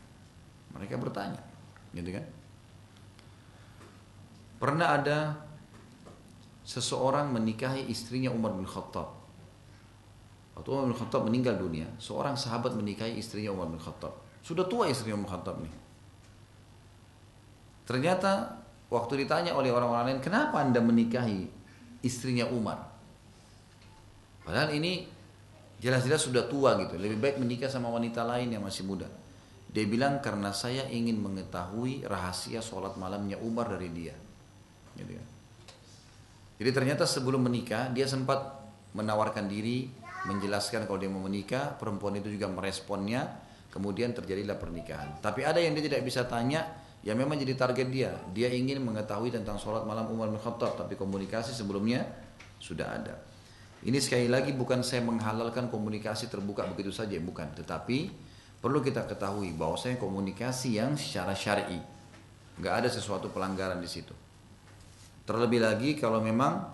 mereka 0.72 0.96
bertanya, 0.96 1.40
gitu 1.92 2.16
kan? 2.16 2.24
Pernah 4.56 4.88
ada 4.96 5.18
seseorang 6.64 7.28
menikahi 7.34 7.90
istrinya 7.92 8.32
Umar 8.32 8.56
bin 8.56 8.64
Khattab. 8.64 9.20
Waktu 10.56 10.68
Umar 10.68 10.84
bin 10.88 10.96
Khattab 10.96 11.22
meninggal 11.28 11.60
dunia, 11.60 11.88
seorang 12.00 12.38
sahabat 12.38 12.72
menikahi 12.72 13.18
istrinya 13.20 13.52
Umar 13.52 13.68
bin 13.68 13.80
Khattab. 13.80 14.16
Sudah 14.40 14.64
tua 14.64 14.88
istrinya 14.88 15.20
Umar 15.20 15.28
bin 15.28 15.32
Khattab 15.36 15.56
nih. 15.60 15.74
Ternyata 17.82 18.61
waktu 18.92 19.24
ditanya 19.24 19.56
oleh 19.56 19.72
orang-orang 19.72 20.12
lain, 20.12 20.20
kenapa 20.20 20.60
anda 20.60 20.84
menikahi 20.84 21.48
istrinya 22.04 22.44
Umar? 22.52 22.92
Padahal 24.44 24.76
ini 24.76 25.08
jelas-jelas 25.80 26.20
sudah 26.20 26.44
tua 26.44 26.76
gitu. 26.84 27.00
Lebih 27.00 27.16
baik 27.16 27.36
menikah 27.40 27.72
sama 27.72 27.88
wanita 27.88 28.20
lain 28.22 28.52
yang 28.52 28.60
masih 28.60 28.84
muda. 28.84 29.08
Dia 29.72 29.88
bilang 29.88 30.20
karena 30.20 30.52
saya 30.52 30.84
ingin 30.92 31.16
mengetahui 31.16 32.04
rahasia 32.04 32.60
sholat 32.60 33.00
malamnya 33.00 33.40
Umar 33.40 33.72
dari 33.72 33.88
dia. 33.88 34.12
Gitu 34.92 35.16
kan. 35.16 35.26
Jadi 36.60 36.70
ternyata 36.70 37.08
sebelum 37.08 37.48
menikah 37.48 37.88
dia 37.88 38.04
sempat 38.04 38.60
menawarkan 38.92 39.48
diri, 39.48 39.88
menjelaskan 40.28 40.84
kalau 40.84 41.00
dia 41.00 41.08
mau 41.08 41.24
menikah, 41.24 41.74
perempuan 41.80 42.20
itu 42.20 42.28
juga 42.28 42.46
meresponnya, 42.52 43.26
kemudian 43.72 44.12
terjadilah 44.12 44.60
pernikahan. 44.60 45.18
Tapi 45.24 45.42
ada 45.42 45.58
yang 45.58 45.72
dia 45.72 45.88
tidak 45.88 46.04
bisa 46.04 46.28
tanya, 46.28 46.68
yang 47.02 47.18
memang 47.18 47.34
jadi 47.34 47.58
target 47.58 47.88
dia. 47.90 48.14
Dia 48.30 48.50
ingin 48.50 48.78
mengetahui 48.82 49.34
tentang 49.34 49.58
sholat 49.58 49.82
malam 49.82 50.06
Umar 50.10 50.30
bin 50.30 50.38
Khattab, 50.38 50.78
tapi 50.78 50.94
komunikasi 50.94 51.50
sebelumnya 51.50 52.06
sudah 52.62 52.86
ada. 52.86 53.14
Ini 53.82 53.98
sekali 53.98 54.30
lagi 54.30 54.54
bukan 54.54 54.86
saya 54.86 55.02
menghalalkan 55.02 55.66
komunikasi 55.66 56.30
terbuka 56.30 56.62
begitu 56.70 56.94
saja, 56.94 57.18
bukan. 57.18 57.50
Tetapi 57.58 57.98
perlu 58.62 58.78
kita 58.78 59.10
ketahui 59.10 59.50
bahwasanya 59.58 59.98
komunikasi 59.98 60.78
yang 60.78 60.94
secara 60.94 61.34
syar'i 61.34 61.82
nggak 62.62 62.74
ada 62.84 62.88
sesuatu 62.88 63.34
pelanggaran 63.34 63.82
di 63.82 63.90
situ. 63.90 64.14
Terlebih 65.26 65.58
lagi 65.58 65.98
kalau 65.98 66.22
memang 66.22 66.70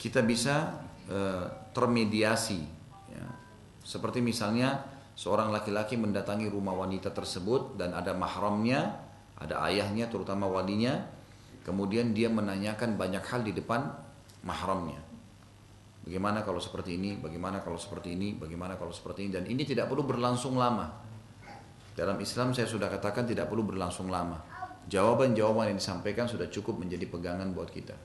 kita 0.00 0.24
bisa 0.24 0.80
e, 1.08 1.18
termediasi, 1.76 2.60
ya. 3.12 3.26
seperti 3.84 4.24
misalnya 4.24 4.84
seorang 5.16 5.52
laki-laki 5.52 5.96
mendatangi 6.00 6.48
rumah 6.48 6.76
wanita 6.76 7.12
tersebut 7.12 7.76
dan 7.80 7.92
ada 7.92 8.12
mahramnya, 8.16 9.05
ada 9.36 9.60
ayahnya 9.68 10.08
terutama 10.08 10.48
walinya, 10.48 11.04
kemudian 11.62 12.16
dia 12.16 12.32
menanyakan 12.32 12.96
banyak 12.96 13.24
hal 13.24 13.44
di 13.44 13.52
depan 13.52 13.92
mahramnya. 14.44 15.00
Bagaimana 16.06 16.46
kalau 16.46 16.62
seperti 16.62 16.96
ini, 16.96 17.18
bagaimana 17.18 17.60
kalau 17.60 17.76
seperti 17.76 18.14
ini, 18.14 18.38
bagaimana 18.38 18.78
kalau 18.78 18.94
seperti 18.94 19.26
ini, 19.26 19.30
dan 19.34 19.44
ini 19.44 19.66
tidak 19.66 19.90
perlu 19.90 20.06
berlangsung 20.06 20.54
lama. 20.54 20.86
Dalam 21.98 22.20
Islam 22.22 22.54
saya 22.54 22.70
sudah 22.70 22.86
katakan 22.86 23.26
tidak 23.26 23.50
perlu 23.50 23.66
berlangsung 23.66 24.06
lama. 24.06 24.38
Jawaban-jawaban 24.86 25.74
yang 25.74 25.78
disampaikan 25.82 26.30
sudah 26.30 26.46
cukup 26.46 26.78
menjadi 26.78 27.10
pegangan 27.10 27.50
buat 27.50 27.74
kita. 27.74 27.98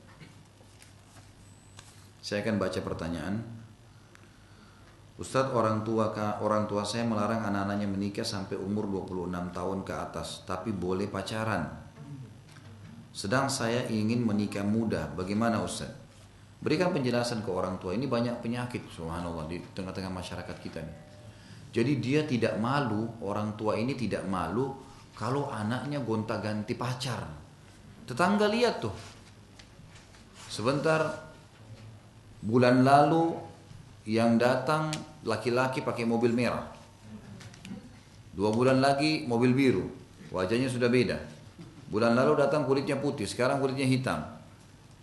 Saya 2.26 2.41
akan 2.41 2.58
baca 2.58 2.80
pertanyaan. 2.82 3.61
Ustadz 5.20 5.52
orang 5.52 5.84
tua 5.84 6.14
orang 6.40 6.66
tua 6.70 6.88
saya 6.88 7.04
melarang 7.04 7.44
anak-anaknya 7.44 7.88
menikah 7.88 8.26
sampai 8.26 8.56
umur 8.56 8.88
26 8.88 9.52
tahun 9.52 9.80
ke 9.84 9.94
atas, 9.94 10.48
tapi 10.48 10.72
boleh 10.72 11.12
pacaran. 11.12 11.68
Sedang 13.12 13.52
saya 13.52 13.86
ingin 13.92 14.24
menikah 14.24 14.64
muda, 14.64 15.12
bagaimana 15.14 15.60
Ustadz? 15.60 16.00
Berikan 16.62 16.94
penjelasan 16.94 17.42
ke 17.42 17.50
orang 17.50 17.82
tua. 17.82 17.98
Ini 17.98 18.06
banyak 18.06 18.40
penyakit, 18.40 18.86
subhanallah, 18.94 19.50
di 19.50 19.58
tengah-tengah 19.74 20.14
masyarakat 20.14 20.58
kita 20.62 20.80
nih 20.80 21.12
jadi 21.72 21.92
dia 22.04 22.22
tidak 22.28 22.60
malu, 22.60 23.08
orang 23.24 23.56
tua 23.56 23.80
ini 23.80 23.96
tidak 23.96 24.28
malu 24.28 24.76
kalau 25.16 25.48
anaknya 25.48 26.04
gonta-ganti 26.04 26.76
pacar. 26.76 27.24
Tetangga 28.04 28.52
lihat 28.52 28.84
tuh. 28.84 28.92
Sebentar 30.52 31.32
bulan 32.44 32.84
lalu 32.84 33.40
yang 34.07 34.41
datang 34.41 34.90
laki-laki 35.26 35.86
pakai 35.86 36.06
mobil 36.06 36.34
merah. 36.34 36.65
Dua 38.32 38.49
bulan 38.49 38.80
lagi 38.82 39.28
mobil 39.28 39.52
biru. 39.53 39.86
Wajahnya 40.32 40.72
sudah 40.72 40.88
beda. 40.88 41.19
Bulan 41.91 42.15
lalu 42.15 42.40
datang 42.40 42.64
kulitnya 42.64 42.95
putih, 42.95 43.28
sekarang 43.28 43.60
kulitnya 43.60 43.84
hitam. 43.84 44.23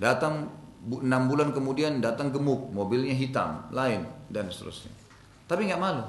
Datang 0.00 0.48
enam 0.88 1.28
bulan 1.28 1.52
kemudian 1.52 2.00
datang 2.00 2.32
gemuk, 2.32 2.72
mobilnya 2.72 3.12
hitam, 3.12 3.68
lain 3.68 4.08
dan 4.32 4.48
seterusnya. 4.48 4.88
Tapi 5.44 5.68
nggak 5.68 5.80
malu. 5.80 6.04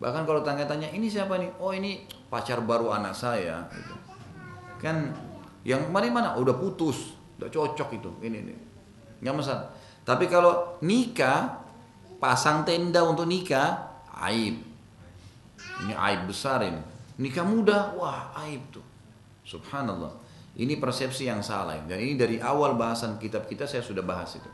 Bahkan 0.00 0.24
kalau 0.24 0.40
tanya-tanya 0.44 0.88
ini 0.92 1.08
siapa 1.08 1.36
nih? 1.36 1.52
Oh 1.60 1.72
ini 1.72 2.04
pacar 2.28 2.60
baru 2.64 2.92
anak 2.92 3.12
saya. 3.12 3.64
Gitu. 3.72 3.94
Kan 4.80 5.12
yang 5.64 5.84
kemarin 5.88 6.12
mana? 6.12 6.36
Udah 6.36 6.56
putus. 6.56 7.16
Udah 7.40 7.48
cocok 7.48 7.88
itu. 7.96 8.10
Ini 8.20 8.36
ini. 8.40 8.54
Nggak 9.24 9.34
masalah. 9.36 9.68
Tapi 10.04 10.28
kalau 10.28 10.76
nikah, 10.84 11.63
pasang 12.18 12.66
tenda 12.66 13.02
untuk 13.04 13.26
nikah, 13.28 14.02
aib. 14.28 14.60
Ini 15.84 15.94
aib 15.94 16.30
besar 16.30 16.62
ini. 16.64 16.80
Nikah 17.18 17.46
muda, 17.46 17.94
wah 17.94 18.34
aib 18.46 18.62
tuh. 18.74 18.84
Subhanallah. 19.46 20.10
Ini 20.54 20.78
persepsi 20.78 21.26
yang 21.26 21.42
salah. 21.42 21.78
Dan 21.86 21.98
ini 21.98 22.14
dari 22.14 22.36
awal 22.38 22.78
bahasan 22.78 23.18
kitab 23.18 23.50
kita 23.50 23.66
saya 23.66 23.82
sudah 23.82 24.06
bahas 24.06 24.38
itu. 24.38 24.50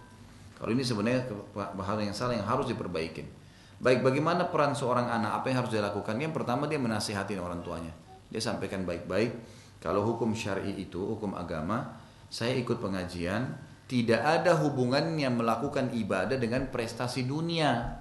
Kalau 0.56 0.72
ini 0.72 0.84
sebenarnya 0.84 1.28
bahasan 1.52 2.08
yang 2.08 2.16
salah 2.16 2.34
yang 2.36 2.44
harus 2.44 2.68
diperbaiki. 2.68 3.24
Baik, 3.80 4.04
bagaimana 4.04 4.44
peran 4.52 4.76
seorang 4.76 5.08
anak? 5.08 5.40
Apa 5.40 5.48
yang 5.48 5.64
harus 5.64 5.72
dilakukan? 5.72 6.20
Yang 6.20 6.36
pertama 6.36 6.68
dia 6.68 6.76
menasihati 6.76 7.40
orang 7.40 7.64
tuanya. 7.64 7.92
Dia 8.28 8.44
sampaikan 8.44 8.84
baik-baik. 8.84 9.32
Kalau 9.80 10.04
hukum 10.04 10.36
syari 10.36 10.76
itu, 10.76 11.00
hukum 11.00 11.32
agama, 11.32 11.96
saya 12.28 12.52
ikut 12.60 12.76
pengajian, 12.76 13.56
tidak 13.90 14.22
ada 14.22 14.54
hubungannya 14.54 15.26
melakukan 15.34 15.90
ibadah 15.90 16.38
dengan 16.38 16.70
prestasi 16.70 17.26
dunia. 17.26 17.98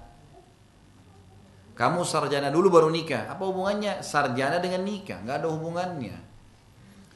Kamu 1.74 2.06
sarjana 2.06 2.46
dulu 2.46 2.70
baru 2.70 2.94
nikah. 2.94 3.26
Apa 3.26 3.50
hubungannya 3.50 3.98
sarjana 3.98 4.62
dengan 4.62 4.86
nikah? 4.86 5.18
Nggak 5.26 5.42
ada 5.42 5.48
hubungannya. 5.50 6.14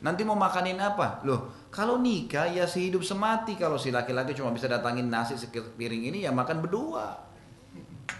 Nanti 0.03 0.27
mau 0.27 0.35
makanin 0.35 0.83
apa? 0.83 1.23
Loh, 1.23 1.71
kalau 1.71 2.03
nikah 2.03 2.51
ya 2.51 2.67
sehidup 2.67 3.07
semati. 3.07 3.55
Kalau 3.55 3.79
si 3.79 3.95
laki-laki 3.95 4.35
cuma 4.35 4.51
bisa 4.51 4.67
datangin 4.67 5.07
nasi 5.07 5.39
sepiring 5.39 6.11
ini 6.11 6.27
ya 6.27 6.35
makan 6.35 6.59
berdua. 6.59 7.15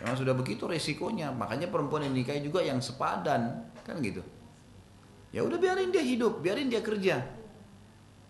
Memang 0.07 0.15
sudah 0.15 0.39
begitu 0.39 0.71
resikonya. 0.71 1.35
Makanya 1.35 1.67
perempuan 1.67 2.07
yang 2.07 2.15
nikah 2.15 2.39
juga 2.39 2.63
yang 2.63 2.79
sepadan. 2.79 3.75
Kan 3.83 3.99
gitu. 4.07 4.23
Ya 5.35 5.43
udah 5.43 5.59
biarin 5.59 5.91
dia 5.91 6.07
hidup, 6.07 6.39
biarin 6.39 6.71
dia 6.71 6.79
kerja. 6.79 7.27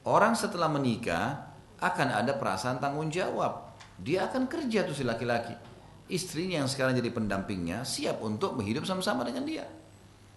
Orang 0.09 0.33
setelah 0.33 0.73
menikah 0.73 1.54
akan 1.85 2.25
ada 2.25 2.33
perasaan 2.33 2.81
tanggung 2.81 3.13
jawab. 3.13 3.77
Dia 4.01 4.27
akan 4.33 4.49
kerja 4.49 4.89
tuh 4.89 4.97
si 4.97 5.05
laki-laki 5.05 5.75
istrinya 6.09 6.61
yang 6.65 6.69
sekarang 6.69 6.97
jadi 7.01 7.11
pendampingnya 7.13 7.83
siap 7.87 8.21
untuk 8.21 8.61
berhidup 8.61 8.85
sama-sama 8.85 9.25
dengan 9.25 9.45
dia. 9.49 9.65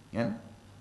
Ya? 0.08 0.32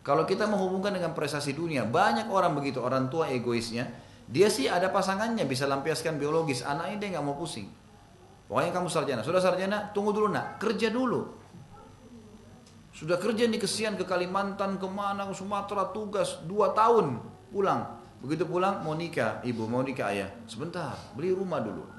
Kalau 0.03 0.23
kita 0.23 0.47
menghubungkan 0.47 0.95
dengan 0.95 1.11
prestasi 1.11 1.51
dunia, 1.51 1.83
banyak 1.83 2.31
orang 2.31 2.55
begitu, 2.55 2.79
orang 2.79 3.11
tua 3.11 3.27
egoisnya, 3.27 3.91
dia 4.23 4.47
sih 4.47 4.71
ada 4.71 4.87
pasangannya 4.87 5.43
bisa 5.43 5.67
lampiaskan 5.67 6.15
biologis, 6.15 6.63
anaknya 6.63 6.95
dia 7.03 7.07
nggak 7.19 7.25
mau 7.27 7.35
pusing. 7.35 7.67
Pokoknya 8.47 8.71
kamu 8.71 8.87
sarjana, 8.87 9.21
sudah 9.27 9.43
sarjana, 9.43 9.91
tunggu 9.91 10.15
dulu 10.15 10.31
nak, 10.31 10.55
kerja 10.63 10.87
dulu. 10.87 11.27
Sudah 12.95 13.19
kerja 13.19 13.43
nih 13.51 13.59
kesian 13.59 13.99
ke 13.99 14.07
Kalimantan, 14.07 14.79
ke 14.79 14.87
mana, 14.87 15.27
ke 15.27 15.35
Sumatera, 15.35 15.91
tugas, 15.91 16.39
dua 16.47 16.71
tahun, 16.71 17.19
pulang. 17.51 17.96
Begitu 18.23 18.49
pulang, 18.49 18.81
mau 18.81 18.97
nikah, 18.97 19.39
ibu 19.45 19.69
mau 19.69 19.85
nikah 19.85 20.09
ayah. 20.09 20.29
Sebentar, 20.49 20.97
beli 21.13 21.31
rumah 21.31 21.61
dulu 21.61 21.97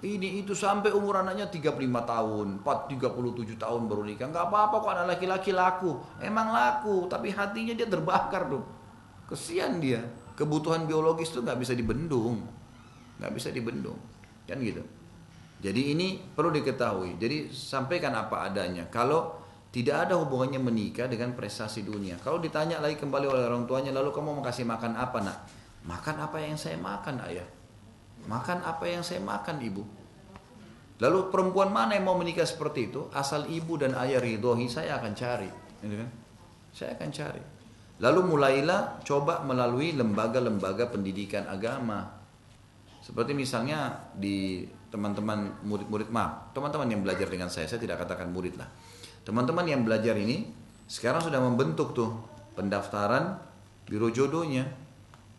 ini 0.00 0.40
itu 0.40 0.56
sampai 0.56 0.96
umur 0.96 1.20
anaknya 1.20 1.52
35 1.52 1.76
tahun, 2.08 2.64
4, 2.64 2.96
37 2.96 3.60
tahun 3.60 3.82
baru 3.84 4.08
nikah. 4.08 4.32
Enggak 4.32 4.48
apa-apa 4.48 4.76
kok 4.80 4.90
anak 4.96 5.06
laki-laki 5.16 5.52
laku. 5.52 6.00
Emang 6.24 6.48
laku, 6.56 7.04
tapi 7.04 7.28
hatinya 7.28 7.76
dia 7.76 7.84
terbakar 7.84 8.48
tuh. 8.48 8.64
Kesian 9.28 9.76
dia. 9.76 10.00
Kebutuhan 10.40 10.88
biologis 10.88 11.28
tuh 11.28 11.44
nggak 11.44 11.60
bisa 11.60 11.76
dibendung. 11.76 12.48
nggak 13.20 13.32
bisa 13.36 13.52
dibendung. 13.52 14.00
Kan 14.48 14.64
gitu. 14.64 14.80
Jadi 15.60 15.92
ini 15.92 16.16
perlu 16.16 16.48
diketahui. 16.48 17.20
Jadi 17.20 17.52
sampaikan 17.52 18.16
apa 18.16 18.48
adanya. 18.48 18.88
Kalau 18.88 19.39
tidak 19.70 20.10
ada 20.10 20.18
hubungannya 20.18 20.58
menikah 20.58 21.06
dengan 21.06 21.30
prestasi 21.38 21.86
dunia. 21.86 22.18
Kalau 22.18 22.42
ditanya 22.42 22.82
lagi 22.82 22.98
kembali 22.98 23.26
oleh 23.30 23.46
orang 23.46 23.70
tuanya, 23.70 23.94
lalu 23.94 24.10
kamu 24.10 24.38
mau 24.38 24.42
kasih 24.42 24.66
makan 24.66 24.98
apa 24.98 25.18
nak? 25.22 25.38
Makan 25.86 26.16
apa 26.26 26.36
yang 26.42 26.60
saya 26.60 26.76
makan 26.76 27.24
ayah 27.24 27.48
Makan 28.28 28.60
apa 28.66 28.84
yang 28.84 29.00
saya 29.00 29.22
makan 29.22 29.64
ibu. 29.64 29.80
Lalu 31.00 31.32
perempuan 31.32 31.72
mana 31.72 31.96
yang 31.96 32.04
mau 32.04 32.18
menikah 32.20 32.44
seperti 32.44 32.92
itu? 32.92 33.08
Asal 33.16 33.48
ibu 33.48 33.80
dan 33.80 33.96
ayah 33.96 34.20
ridhohi 34.20 34.68
saya 34.68 35.00
akan 35.00 35.12
cari. 35.16 35.48
Gitu 35.80 35.96
kan? 35.96 36.10
Saya 36.76 36.90
akan 37.00 37.08
cari. 37.08 37.42
Lalu 38.04 38.20
mulailah 38.36 39.00
coba 39.00 39.40
melalui 39.40 39.96
lembaga-lembaga 39.96 40.92
pendidikan 40.92 41.48
agama. 41.48 42.20
Seperti 43.00 43.32
misalnya 43.32 44.12
di 44.12 44.68
teman-teman 44.92 45.64
murid-murid 45.64 46.12
maaf, 46.12 46.52
teman-teman 46.52 46.88
yang 46.92 47.00
belajar 47.00 47.28
dengan 47.32 47.48
saya, 47.48 47.64
saya 47.64 47.80
tidak 47.80 48.04
katakan 48.04 48.28
murid 48.28 48.60
lah. 48.60 48.68
Teman-teman 49.24 49.66
yang 49.68 49.82
belajar 49.84 50.16
ini 50.16 50.48
sekarang 50.90 51.22
sudah 51.22 51.38
membentuk 51.38 51.92
tuh 51.92 52.10
pendaftaran 52.56 53.38
biro 53.86 54.10
jodohnya. 54.10 54.66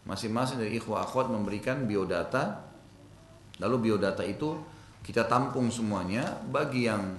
Masing-masing 0.02 0.58
dari 0.58 0.82
ikhwah 0.82 1.06
akhwat 1.06 1.30
memberikan 1.30 1.86
biodata 1.86 2.72
Lalu 3.62 3.94
biodata 3.94 4.26
itu 4.26 4.58
kita 5.06 5.30
tampung 5.30 5.70
semuanya 5.70 6.26
bagi 6.50 6.90
yang 6.90 7.18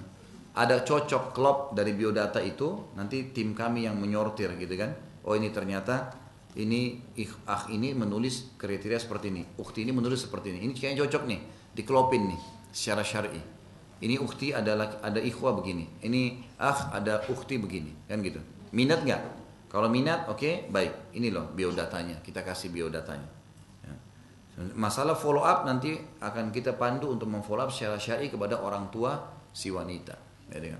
ada 0.53 0.83
cocok 0.83 1.33
klop 1.33 1.57
dari 1.73 1.95
biodata 1.95 2.43
itu 2.43 2.93
nanti 2.99 3.31
tim 3.31 3.55
kami 3.55 3.87
yang 3.87 3.95
menyortir 3.95 4.51
gitu 4.59 4.75
kan. 4.75 4.91
Oh 5.23 5.33
ini 5.39 5.49
ternyata 5.55 6.11
ini 6.59 6.99
ah 7.47 7.65
ini 7.71 7.95
menulis 7.95 8.59
kriteria 8.59 8.99
seperti 8.99 9.31
ini. 9.31 9.43
Ukti 9.55 9.87
ini 9.87 9.95
menulis 9.95 10.27
seperti 10.27 10.51
ini. 10.51 10.67
Ini 10.67 10.73
kayaknya 10.75 11.07
cocok 11.07 11.23
nih, 11.25 11.39
diklopin 11.73 12.23
nih 12.27 12.41
secara 12.75 13.01
syar'i. 13.01 13.41
Ini 14.03 14.19
ukti 14.19 14.51
adalah 14.51 14.99
ada 14.99 15.23
ikhwa 15.23 15.55
begini. 15.55 15.87
Ini 16.03 16.43
ah 16.59 16.91
ada 16.91 17.23
ukti 17.31 17.55
begini, 17.55 18.03
kan 18.03 18.19
gitu. 18.19 18.43
Minat 18.75 19.07
nggak? 19.07 19.21
Kalau 19.71 19.87
minat, 19.87 20.27
oke, 20.27 20.37
okay, 20.37 20.53
baik. 20.67 21.15
Ini 21.15 21.31
loh 21.31 21.49
biodatanya. 21.55 22.19
Kita 22.19 22.43
kasih 22.43 22.69
biodatanya. 22.69 23.43
Masalah 24.77 25.17
follow 25.17 25.41
up 25.41 25.65
nanti 25.65 25.97
akan 26.21 26.53
kita 26.53 26.77
pandu 26.77 27.09
untuk 27.09 27.25
memfollow 27.25 27.65
up 27.65 27.73
secara 27.73 27.97
syar'i 27.97 28.29
kepada 28.29 28.61
orang 28.61 28.93
tua 28.93 29.17
si 29.49 29.73
wanita. 29.73 30.13
Ya? 30.53 30.77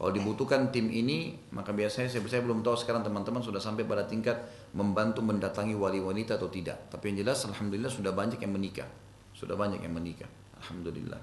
Kalau 0.00 0.08
dibutuhkan 0.16 0.72
tim 0.72 0.88
ini, 0.88 1.36
maka 1.52 1.76
biasanya 1.76 2.08
saya, 2.08 2.24
saya 2.24 2.40
belum 2.40 2.64
tahu 2.64 2.72
sekarang 2.80 3.04
teman-teman 3.04 3.44
sudah 3.44 3.60
sampai 3.60 3.84
pada 3.84 4.08
tingkat 4.08 4.40
membantu 4.72 5.20
mendatangi 5.20 5.76
wali 5.76 6.00
wanita 6.00 6.40
atau 6.40 6.48
tidak. 6.48 6.88
Tapi 6.88 7.12
yang 7.12 7.28
jelas, 7.28 7.44
alhamdulillah 7.44 7.92
sudah 7.92 8.08
banyak 8.16 8.40
yang 8.40 8.56
menikah, 8.56 8.88
sudah 9.36 9.52
banyak 9.52 9.84
yang 9.84 9.92
menikah, 9.92 10.32
alhamdulillah. 10.56 11.20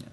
Ya. 0.00 0.08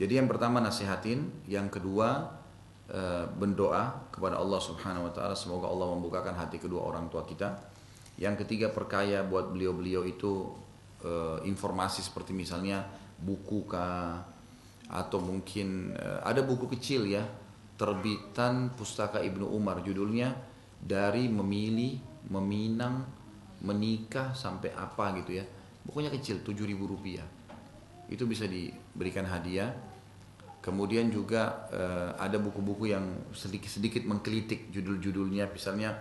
Jadi 0.00 0.16
yang 0.16 0.26
pertama 0.32 0.64
nasihatin, 0.64 1.28
yang 1.44 1.68
kedua 1.68 2.40
Eh, 2.90 3.26
berdoa 3.38 4.10
kepada 4.10 4.34
Allah 4.34 4.58
Subhanahu 4.58 5.06
wa 5.06 5.12
taala 5.14 5.30
semoga 5.38 5.70
Allah 5.70 5.94
membukakan 5.94 6.34
hati 6.34 6.58
kedua 6.58 6.90
orang 6.90 7.06
tua 7.06 7.22
kita. 7.22 7.54
Yang 8.18 8.42
ketiga 8.42 8.66
perkaya 8.74 9.22
buat 9.22 9.54
beliau-beliau 9.54 10.02
itu 10.02 10.50
uh, 11.06 11.38
informasi 11.46 12.02
seperti 12.02 12.34
misalnya 12.34 12.82
buku 13.22 13.70
kah 13.70 14.26
atau 14.90 15.22
mungkin 15.22 15.94
uh, 15.94 16.18
ada 16.26 16.42
buku 16.42 16.66
kecil 16.74 17.06
ya 17.06 17.22
terbitan 17.78 18.74
pustaka 18.74 19.22
Ibnu 19.22 19.46
Umar 19.46 19.86
judulnya 19.86 20.34
dari 20.82 21.30
memilih, 21.30 22.26
meminang, 22.26 23.06
menikah 23.62 24.34
sampai 24.34 24.74
apa 24.74 25.14
gitu 25.22 25.38
ya. 25.38 25.46
Bukunya 25.86 26.10
kecil 26.10 26.42
7000 26.42 26.74
rupiah. 26.74 27.24
Itu 28.10 28.26
bisa 28.26 28.50
diberikan 28.50 29.30
hadiah 29.30 29.89
Kemudian 30.60 31.08
juga 31.08 31.72
uh, 31.72 32.20
ada 32.20 32.36
buku-buku 32.36 32.92
yang 32.92 33.32
sedikit-sedikit 33.32 34.04
mengkritik 34.04 34.68
judul-judulnya, 34.68 35.48
misalnya 35.48 35.96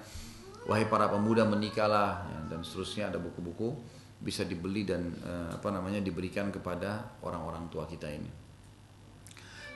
wahai 0.68 0.84
para 0.92 1.08
pemuda 1.08 1.48
menikahlah 1.48 2.28
ya, 2.28 2.40
dan 2.52 2.60
seterusnya 2.68 3.08
ada 3.08 3.24
buku-buku 3.24 3.80
bisa 4.20 4.44
dibeli 4.44 4.84
dan 4.84 5.16
uh, 5.24 5.56
apa 5.56 5.72
namanya 5.72 6.04
diberikan 6.04 6.52
kepada 6.52 7.20
orang-orang 7.24 7.72
tua 7.72 7.88
kita 7.88 8.12
ini. 8.12 8.28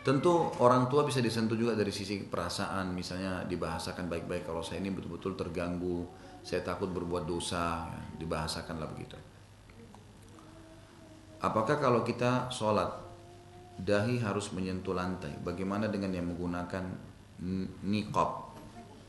Tentu 0.04 0.52
orang 0.60 0.92
tua 0.92 1.08
bisa 1.08 1.24
disentuh 1.24 1.56
juga 1.56 1.80
dari 1.80 1.96
sisi 1.96 2.20
perasaan, 2.28 2.92
misalnya 2.92 3.48
dibahasakan 3.48 4.12
baik-baik 4.12 4.44
kalau 4.44 4.60
saya 4.60 4.84
ini 4.84 4.92
betul-betul 4.92 5.40
terganggu, 5.40 6.04
saya 6.44 6.60
takut 6.60 6.92
berbuat 6.92 7.24
dosa, 7.24 7.88
ya, 7.88 8.20
dibahasakanlah 8.20 8.88
begitu. 8.92 9.16
Apakah 11.40 11.80
kalau 11.80 12.04
kita 12.04 12.52
sholat 12.52 13.03
dahi 13.80 14.22
harus 14.22 14.54
menyentuh 14.54 14.94
lantai. 14.94 15.34
Bagaimana 15.42 15.90
dengan 15.90 16.14
yang 16.14 16.30
menggunakan 16.30 16.84
niqab? 17.84 18.32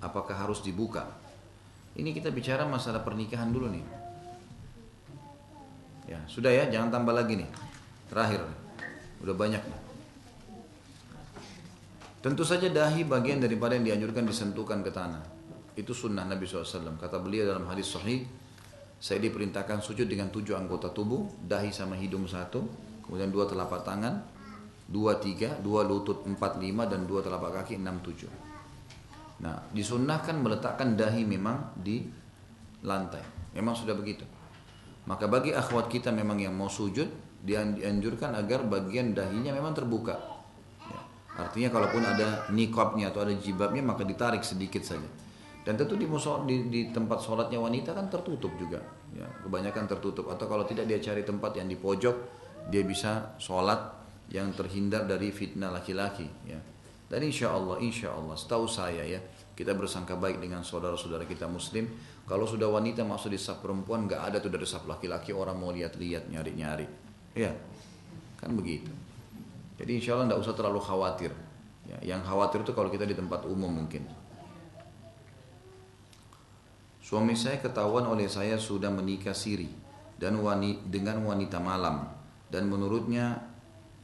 Apakah 0.01 0.37
harus 0.37 0.61
dibuka? 0.61 1.09
Ini 1.95 2.11
kita 2.11 2.35
bicara 2.35 2.67
masalah 2.67 3.07
pernikahan 3.07 3.55
dulu 3.55 3.71
nih. 3.71 3.85
Ya, 6.05 6.21
sudah 6.29 6.53
ya, 6.53 6.69
jangan 6.69 7.01
tambah 7.01 7.17
lagi 7.17 7.41
nih. 7.41 7.49
Terakhir. 8.13 8.45
Udah 9.25 9.33
banyak 9.33 9.63
nih. 9.65 9.81
Tentu 12.21 12.45
saja 12.45 12.69
dahi 12.69 13.05
bagian 13.05 13.41
daripada 13.41 13.77
yang 13.77 13.85
dianjurkan 13.85 14.25
disentuhkan 14.25 14.81
ke 14.81 14.89
tanah. 14.93 15.21
Itu 15.77 15.93
sunnah 15.93 16.25
Nabi 16.25 16.49
SAW. 16.49 16.97
Kata 16.97 17.21
beliau 17.21 17.45
dalam 17.49 17.69
hadis 17.69 17.93
sahih, 17.93 18.25
saya 18.97 19.21
diperintahkan 19.21 19.85
sujud 19.85 20.09
dengan 20.09 20.33
tujuh 20.33 20.57
anggota 20.57 20.89
tubuh, 20.89 21.29
dahi 21.45 21.69
sama 21.69 21.97
hidung 22.01 22.25
satu, 22.25 22.65
kemudian 23.05 23.29
dua 23.29 23.45
telapak 23.45 23.85
tangan, 23.85 24.25
dua 24.85 25.17
tiga, 25.17 25.57
dua 25.61 25.83
lutut 25.83 26.25
empat 26.29 26.61
lima 26.61 26.85
dan 26.85 27.09
dua 27.09 27.25
telapak 27.25 27.65
kaki 27.65 27.81
enam 27.81 28.01
tujuh. 28.05 28.29
Nah, 29.41 29.57
disunnahkan 29.73 30.39
meletakkan 30.39 30.95
dahi 30.95 31.27
memang 31.27 31.75
di 31.75 32.05
lantai. 32.85 33.25
Memang 33.57 33.75
sudah 33.75 33.97
begitu. 33.97 34.23
Maka 35.05 35.29
bagi 35.29 35.53
akhwat 35.53 35.91
kita 35.91 36.09
memang 36.15 36.41
yang 36.41 36.55
mau 36.57 36.71
sujud, 36.71 37.09
dianjurkan 37.45 38.33
agar 38.37 38.65
bagian 38.65 39.13
dahinya 39.13 39.53
memang 39.53 39.77
terbuka. 39.77 40.17
Ya. 40.89 41.01
Artinya 41.45 41.69
kalaupun 41.69 42.01
ada 42.01 42.49
nikabnya 42.55 43.13
atau 43.13 43.27
ada 43.27 43.35
jibabnya 43.37 43.85
maka 43.85 44.07
ditarik 44.07 44.41
sedikit 44.41 44.81
saja. 44.81 45.05
Dan 45.65 45.81
tentu 45.81 45.97
di, 45.97 46.05
di, 46.05 46.57
di 46.69 46.81
tempat 46.93 47.25
sholatnya 47.25 47.57
wanita 47.57 47.97
kan 47.97 48.13
tertutup 48.13 48.53
juga. 48.61 48.85
Ya, 49.17 49.25
kebanyakan 49.45 49.89
tertutup. 49.89 50.29
Atau 50.29 50.45
kalau 50.45 50.69
tidak 50.69 50.85
dia 50.89 51.01
cari 51.01 51.25
tempat 51.25 51.57
yang 51.57 51.69
di 51.69 51.77
pojok, 51.77 52.17
dia 52.69 52.85
bisa 52.85 53.37
sholat 53.41 54.04
yang 54.33 54.53
terhindar 54.57 55.05
dari 55.05 55.33
fitnah 55.35 55.73
laki-laki. 55.75 56.29
Ya. 56.49 56.61
Dan 57.11 57.21
insya 57.25 57.53
Allah, 57.53 57.79
insya 57.85 58.11
Allah, 58.11 58.35
setahu 58.35 58.65
saya 58.65 59.05
ya, 59.05 59.21
kita 59.55 59.77
bersangka 59.77 60.17
baik 60.17 60.41
dengan 60.41 60.65
saudara-saudara 60.65 61.29
kita 61.29 61.45
muslim. 61.47 61.87
Kalau 62.25 62.49
sudah 62.49 62.67
wanita 62.73 63.05
masuk 63.05 63.31
di 63.31 63.39
saf 63.39 63.61
perempuan, 63.61 64.09
nggak 64.09 64.23
ada 64.33 64.37
tuh 64.41 64.49
dari 64.49 64.65
saf 64.65 64.89
laki-laki 64.89 65.31
orang 65.31 65.55
mau 65.61 65.71
lihat-lihat, 65.71 66.33
nyari-nyari. 66.33 66.89
Ya, 67.37 67.53
kan 68.41 68.57
begitu. 68.57 68.91
Jadi 69.77 70.01
insya 70.01 70.17
Allah 70.17 70.33
tidak 70.33 70.41
usah 70.43 70.55
terlalu 70.57 70.81
khawatir. 70.81 71.33
Ya, 71.85 72.17
yang 72.17 72.25
khawatir 72.25 72.65
itu 72.65 72.73
kalau 72.73 72.89
kita 72.89 73.05
di 73.05 73.13
tempat 73.13 73.45
umum 73.45 73.69
mungkin. 73.69 74.09
Suami 77.05 77.37
saya 77.37 77.61
ketahuan 77.61 78.09
oleh 78.09 78.33
saya 78.33 78.57
sudah 78.57 78.89
menikah 78.89 79.37
siri 79.37 79.69
dan 80.17 80.41
wanita, 80.41 80.81
dengan 80.89 81.21
wanita 81.21 81.61
malam 81.61 82.09
dan 82.49 82.65
menurutnya 82.65 83.54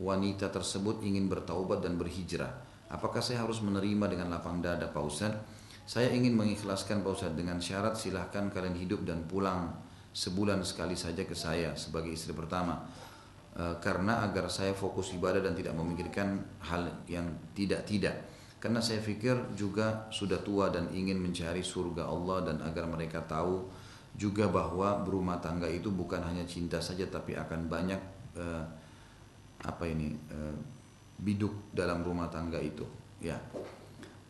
wanita 0.01 0.49
tersebut 0.49 1.05
ingin 1.05 1.29
bertaubat 1.29 1.85
dan 1.85 2.01
berhijrah. 2.01 2.51
Apakah 2.91 3.21
saya 3.21 3.45
harus 3.45 3.61
menerima 3.61 4.11
dengan 4.11 4.33
lapang 4.33 4.59
dada 4.59 4.89
Pak 4.89 5.05
Ustaz? 5.05 5.37
Saya 5.85 6.11
ingin 6.11 6.35
mengikhlaskan 6.35 7.05
Pak 7.05 7.13
Ustaz 7.13 7.33
dengan 7.37 7.61
syarat 7.61 7.95
silahkan 7.95 8.49
kalian 8.49 8.75
hidup 8.81 9.05
dan 9.05 9.29
pulang 9.29 9.71
sebulan 10.11 10.65
sekali 10.67 10.99
saja 10.99 11.23
ke 11.23 11.37
saya 11.39 11.77
sebagai 11.79 12.11
istri 12.11 12.35
pertama 12.35 12.83
Eh, 13.51 13.77
karena 13.83 14.23
agar 14.23 14.47
saya 14.47 14.71
fokus 14.71 15.11
ibadah 15.11 15.43
dan 15.43 15.59
tidak 15.59 15.75
memikirkan 15.75 16.39
hal 16.63 16.87
yang 17.11 17.27
tidak-tidak. 17.51 18.15
Karena 18.63 18.79
saya 18.79 19.03
pikir 19.03 19.59
juga 19.59 20.07
sudah 20.15 20.39
tua 20.39 20.71
dan 20.71 20.87
ingin 20.95 21.19
mencari 21.19 21.59
surga 21.59 22.07
Allah 22.07 22.47
dan 22.47 22.57
agar 22.63 22.87
mereka 22.87 23.19
tahu 23.27 23.67
juga 24.15 24.47
bahwa 24.47 25.03
berumah 25.03 25.43
tangga 25.43 25.67
itu 25.67 25.91
bukan 25.91 26.23
hanya 26.23 26.47
cinta 26.47 26.79
saja 26.79 27.09
tapi 27.11 27.35
akan 27.35 27.67
banyak 27.67 28.01
uh, 28.37 28.65
apa 29.65 29.85
ini 29.89 30.17
uh, 30.33 30.57
biduk 31.21 31.73
dalam 31.75 32.01
rumah 32.01 32.29
tangga 32.33 32.57
itu. 32.61 32.85
Ya. 33.21 33.37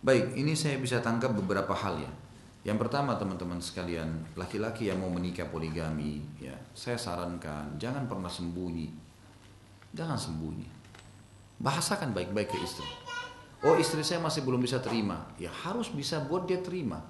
Baik, 0.01 0.35
ini 0.35 0.57
saya 0.57 0.81
bisa 0.81 0.99
tangkap 1.05 1.37
beberapa 1.37 1.77
hal 1.77 2.01
ya. 2.01 2.13
Yang 2.61 2.89
pertama 2.89 3.17
teman-teman 3.17 3.61
sekalian, 3.61 4.37
laki-laki 4.37 4.93
yang 4.93 5.01
mau 5.01 5.09
menikah 5.09 5.49
poligami, 5.49 6.21
ya, 6.37 6.53
saya 6.77 7.01
sarankan 7.01 7.81
jangan 7.81 8.05
pernah 8.05 8.29
sembunyi 8.29 9.11
Jangan 9.91 10.19
sembunyi. 10.19 10.69
Bahasakan 11.59 12.15
baik-baik 12.15 12.55
ke 12.55 12.59
istri. 12.63 12.87
Oh 13.67 13.77
istri 13.77 14.01
saya 14.07 14.23
masih 14.23 14.47
belum 14.47 14.63
bisa 14.63 14.79
terima. 14.79 15.29
Ya 15.37 15.51
harus 15.51 15.91
bisa 15.91 16.23
buat 16.25 16.47
dia 16.47 16.63
terima. 16.63 17.03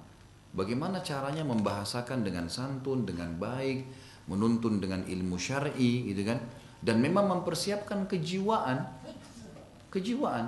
Bagaimana 0.51 0.99
caranya 0.99 1.47
membahasakan 1.47 2.27
dengan 2.27 2.51
santun, 2.51 3.07
dengan 3.07 3.37
baik, 3.39 3.87
menuntun 4.27 4.83
dengan 4.83 5.05
ilmu 5.07 5.39
syar'i 5.39 6.11
gitu 6.11 6.27
kan. 6.27 6.41
Dan 6.81 6.97
memang 6.97 7.29
mempersiapkan 7.29 8.09
kejiwaan. 8.09 8.89
Kejiwaan. 9.93 10.45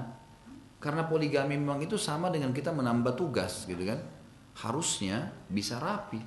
Karena 0.81 1.05
poligami 1.05 1.55
memang 1.55 1.79
itu 1.79 1.95
sama 1.95 2.27
dengan 2.33 2.51
kita 2.51 2.73
menambah 2.73 3.13
tugas 3.15 3.69
gitu 3.69 3.85
kan. 3.85 4.01
Harusnya 4.59 5.31
bisa 5.47 5.79
rapi. 5.79 6.19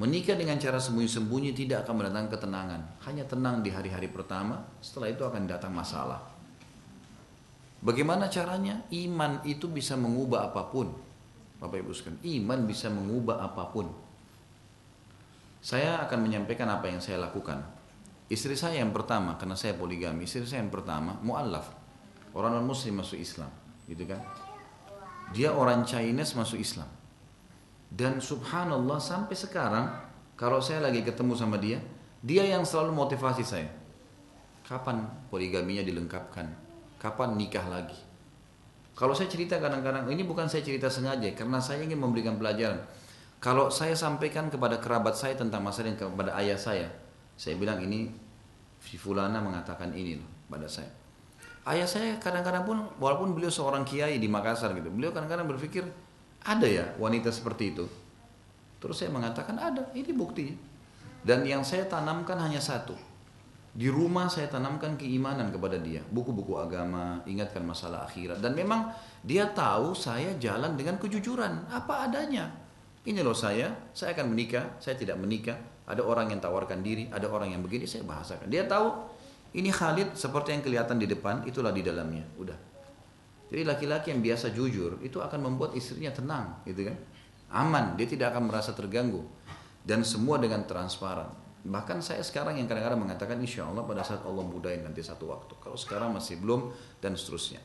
Menikah 0.00 0.38
dengan 0.38 0.56
cara 0.56 0.80
sembunyi-sembunyi 0.80 1.52
tidak 1.52 1.84
akan 1.84 2.00
mendatangkan 2.00 2.32
ketenangan. 2.32 2.80
Hanya 3.04 3.28
tenang 3.28 3.60
di 3.60 3.68
hari-hari 3.68 4.08
pertama, 4.08 4.64
setelah 4.80 5.12
itu 5.12 5.26
akan 5.26 5.44
datang 5.44 5.76
masalah. 5.76 6.24
Bagaimana 7.84 8.30
caranya? 8.32 8.80
Iman 8.94 9.44
itu 9.44 9.68
bisa 9.68 10.00
mengubah 10.00 10.52
apa 10.52 10.72
pun. 10.72 10.92
Bapak 11.60 11.84
Ibu 11.84 11.92
sekalian, 11.92 12.20
iman 12.40 12.64
bisa 12.64 12.88
mengubah 12.88 13.44
apa 13.44 13.68
pun. 13.68 13.92
Saya 15.60 16.00
akan 16.08 16.24
menyampaikan 16.24 16.72
apa 16.72 16.88
yang 16.88 17.04
saya 17.04 17.20
lakukan. 17.20 17.60
Istri 18.30 18.54
saya 18.54 18.78
yang 18.78 18.94
pertama, 18.94 19.34
karena 19.34 19.58
saya 19.58 19.74
poligami, 19.74 20.22
istri 20.24 20.46
saya 20.46 20.62
yang 20.62 20.70
pertama, 20.70 21.18
mu'allaf. 21.20 21.66
Orang 22.30 22.54
non-muslim 22.54 23.02
masuk 23.02 23.18
Islam. 23.18 23.50
Gitu 23.90 24.06
kan? 24.06 24.22
Dia 25.34 25.50
orang 25.50 25.82
Chinese 25.82 26.38
masuk 26.38 26.62
Islam 26.62 26.86
dan 27.90 28.22
subhanallah 28.22 29.02
sampai 29.02 29.34
sekarang 29.34 29.90
kalau 30.38 30.62
saya 30.62 30.86
lagi 30.86 31.02
ketemu 31.02 31.34
sama 31.34 31.58
dia, 31.58 31.82
dia 32.22 32.46
yang 32.46 32.62
selalu 32.62 32.94
motivasi 32.94 33.42
saya. 33.42 33.66
Kapan 34.62 35.02
poligaminya 35.26 35.82
dilengkapkan? 35.82 36.46
Kapan 37.02 37.34
nikah 37.34 37.66
lagi? 37.66 37.98
Kalau 38.94 39.10
saya 39.10 39.26
cerita 39.26 39.58
kadang-kadang 39.58 40.06
ini 40.06 40.22
bukan 40.22 40.46
saya 40.46 40.62
cerita 40.62 40.86
sengaja 40.86 41.34
karena 41.34 41.58
saya 41.58 41.82
ingin 41.82 41.98
memberikan 41.98 42.38
pelajaran. 42.38 42.78
Kalau 43.42 43.72
saya 43.74 43.98
sampaikan 43.98 44.52
kepada 44.52 44.78
kerabat 44.78 45.18
saya 45.18 45.34
tentang 45.34 45.64
masalah 45.64 45.90
ini 45.90 45.98
kepada 45.98 46.30
ayah 46.38 46.60
saya, 46.60 46.88
saya 47.40 47.56
bilang 47.56 47.80
ini 47.80 48.12
si 48.84 49.00
fulana 49.00 49.40
mengatakan 49.40 49.96
ini 49.96 50.20
loh 50.20 50.28
pada 50.52 50.68
saya. 50.68 50.92
Ayah 51.64 51.88
saya 51.88 52.20
kadang-kadang 52.20 52.68
pun 52.68 52.84
walaupun 53.00 53.32
beliau 53.32 53.48
seorang 53.48 53.88
kiai 53.88 54.20
di 54.20 54.28
Makassar 54.28 54.76
gitu, 54.76 54.92
beliau 54.92 55.08
kadang-kadang 55.08 55.48
berpikir 55.48 55.88
ada 56.44 56.68
ya 56.68 56.92
wanita 57.00 57.32
seperti 57.32 57.72
itu? 57.72 57.88
Terus 58.80 58.96
saya 58.96 59.08
mengatakan 59.12 59.56
ada, 59.56 59.88
ini 59.96 60.12
bukti. 60.12 60.52
Dan 61.20 61.44
yang 61.44 61.64
saya 61.64 61.84
tanamkan 61.84 62.36
hanya 62.40 62.60
satu. 62.60 62.96
Di 63.70 63.92
rumah 63.92 64.26
saya 64.32 64.48
tanamkan 64.48 64.96
keimanan 64.96 65.52
kepada 65.52 65.76
dia. 65.76 66.00
Buku-buku 66.08 66.56
agama, 66.56 67.20
ingatkan 67.28 67.60
masalah 67.60 68.08
akhirat. 68.08 68.40
Dan 68.40 68.56
memang 68.56 68.88
dia 69.20 69.52
tahu 69.52 69.92
saya 69.92 70.32
jalan 70.40 70.80
dengan 70.80 70.96
kejujuran. 70.96 71.68
Apa 71.68 72.08
adanya. 72.08 72.48
Ini 73.04 73.20
loh 73.20 73.36
saya, 73.36 73.92
saya 73.92 74.16
akan 74.16 74.32
menikah, 74.32 74.80
saya 74.80 74.96
tidak 74.96 75.20
menikah. 75.20 75.60
Ada 75.88 76.02
orang 76.04 76.32
yang 76.32 76.40
tawarkan 76.42 76.84
diri, 76.84 77.08
ada 77.08 77.28
orang 77.30 77.54
yang 77.54 77.62
begini, 77.64 77.88
saya 77.88 78.04
bahasakan. 78.04 78.50
Dia 78.50 78.68
tahu 78.68 78.92
ini 79.56 79.70
Khalid 79.72 80.14
seperti 80.14 80.54
yang 80.54 80.62
kelihatan 80.62 80.96
di 81.00 81.06
depan, 81.10 81.42
itulah 81.48 81.74
di 81.74 81.82
dalamnya. 81.82 82.22
Udah, 82.38 82.54
jadi 83.50 83.66
laki-laki 83.66 84.14
yang 84.14 84.22
biasa 84.22 84.54
jujur 84.54 85.02
itu 85.02 85.18
akan 85.18 85.42
membuat 85.42 85.74
istrinya 85.74 86.14
tenang, 86.14 86.62
gitu 86.62 86.86
kan? 86.86 86.96
Aman, 87.50 87.98
dia 87.98 88.06
tidak 88.06 88.30
akan 88.30 88.46
merasa 88.46 88.70
terganggu. 88.70 89.26
Dan 89.82 90.06
semua 90.06 90.38
dengan 90.38 90.62
transparan. 90.70 91.34
Bahkan 91.66 91.98
saya 91.98 92.22
sekarang 92.22 92.62
yang 92.62 92.70
kadang-kadang 92.70 93.02
mengatakan 93.02 93.36
insya 93.42 93.66
Allah 93.66 93.82
pada 93.82 94.06
saat 94.06 94.22
Allah 94.22 94.46
mudahin 94.46 94.86
nanti 94.86 95.02
satu 95.02 95.34
waktu. 95.34 95.58
Kalau 95.58 95.74
sekarang 95.74 96.14
masih 96.14 96.38
belum 96.38 96.70
dan 97.02 97.18
seterusnya. 97.18 97.58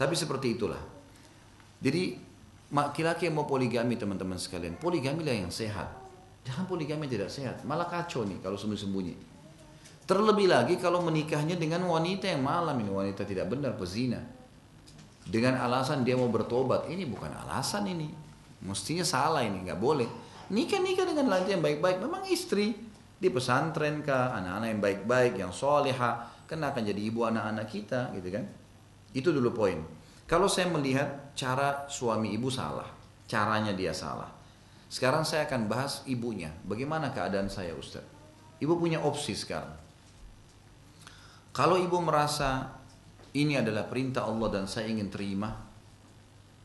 Tapi 0.00 0.16
seperti 0.16 0.56
itulah. 0.56 0.80
Jadi 1.84 2.16
laki-laki 2.72 3.28
yang 3.28 3.36
mau 3.36 3.44
poligami 3.44 4.00
teman-teman 4.00 4.40
sekalian, 4.40 4.80
poligami 4.80 5.20
lah 5.20 5.36
yang 5.36 5.52
sehat. 5.52 6.05
Jangan 6.46 6.70
poligami 6.70 7.10
tidak 7.10 7.26
sehat, 7.26 7.66
malah 7.66 7.90
kacau 7.90 8.22
nih 8.22 8.38
kalau 8.38 8.54
sembunyi-sembunyi. 8.54 9.14
Terlebih 10.06 10.46
lagi 10.46 10.78
kalau 10.78 11.02
menikahnya 11.02 11.58
dengan 11.58 11.82
wanita 11.82 12.30
yang 12.30 12.46
malam 12.46 12.78
ini 12.78 12.86
wanita 12.94 13.26
tidak 13.26 13.50
benar 13.50 13.74
pezina. 13.74 14.22
Dengan 15.26 15.58
alasan 15.58 16.06
dia 16.06 16.14
mau 16.14 16.30
bertobat 16.30 16.86
ini 16.86 17.02
bukan 17.02 17.34
alasan 17.34 17.90
ini. 17.90 18.06
Mestinya 18.62 19.02
salah 19.02 19.42
ini 19.42 19.66
nggak 19.66 19.80
boleh. 19.82 20.06
Nikah 20.54 20.78
nikah 20.78 21.02
dengan 21.02 21.26
laki 21.26 21.58
yang 21.58 21.62
baik-baik 21.66 21.98
memang 21.98 22.22
istri 22.30 22.78
di 23.18 23.26
pesantren 23.26 24.06
kah 24.06 24.38
anak-anak 24.38 24.68
yang 24.70 24.82
baik-baik 24.82 25.32
yang 25.42 25.50
soleha 25.50 26.30
kan 26.46 26.62
akan 26.62 26.82
jadi 26.86 27.00
ibu 27.02 27.26
anak-anak 27.26 27.66
kita 27.66 28.14
gitu 28.14 28.30
kan? 28.30 28.46
Itu 29.10 29.34
dulu 29.34 29.50
poin. 29.50 29.82
Kalau 30.30 30.46
saya 30.46 30.70
melihat 30.70 31.34
cara 31.34 31.90
suami 31.90 32.30
ibu 32.30 32.46
salah 32.46 32.86
caranya 33.26 33.74
dia 33.74 33.90
salah 33.90 34.35
sekarang 34.86 35.26
saya 35.26 35.48
akan 35.50 35.66
bahas 35.66 36.06
ibunya 36.06 36.54
bagaimana 36.62 37.10
keadaan 37.10 37.50
saya 37.50 37.74
Ustaz 37.74 38.04
ibu 38.62 38.78
punya 38.78 39.02
opsi 39.02 39.34
sekarang 39.34 39.86
kalau 41.56 41.80
ibu 41.80 41.96
merasa 42.04 42.76
ini 43.32 43.56
adalah 43.56 43.88
perintah 43.88 44.28
Allah 44.28 44.48
dan 44.48 44.64
saya 44.68 44.92
ingin 44.92 45.08
terima, 45.08 45.56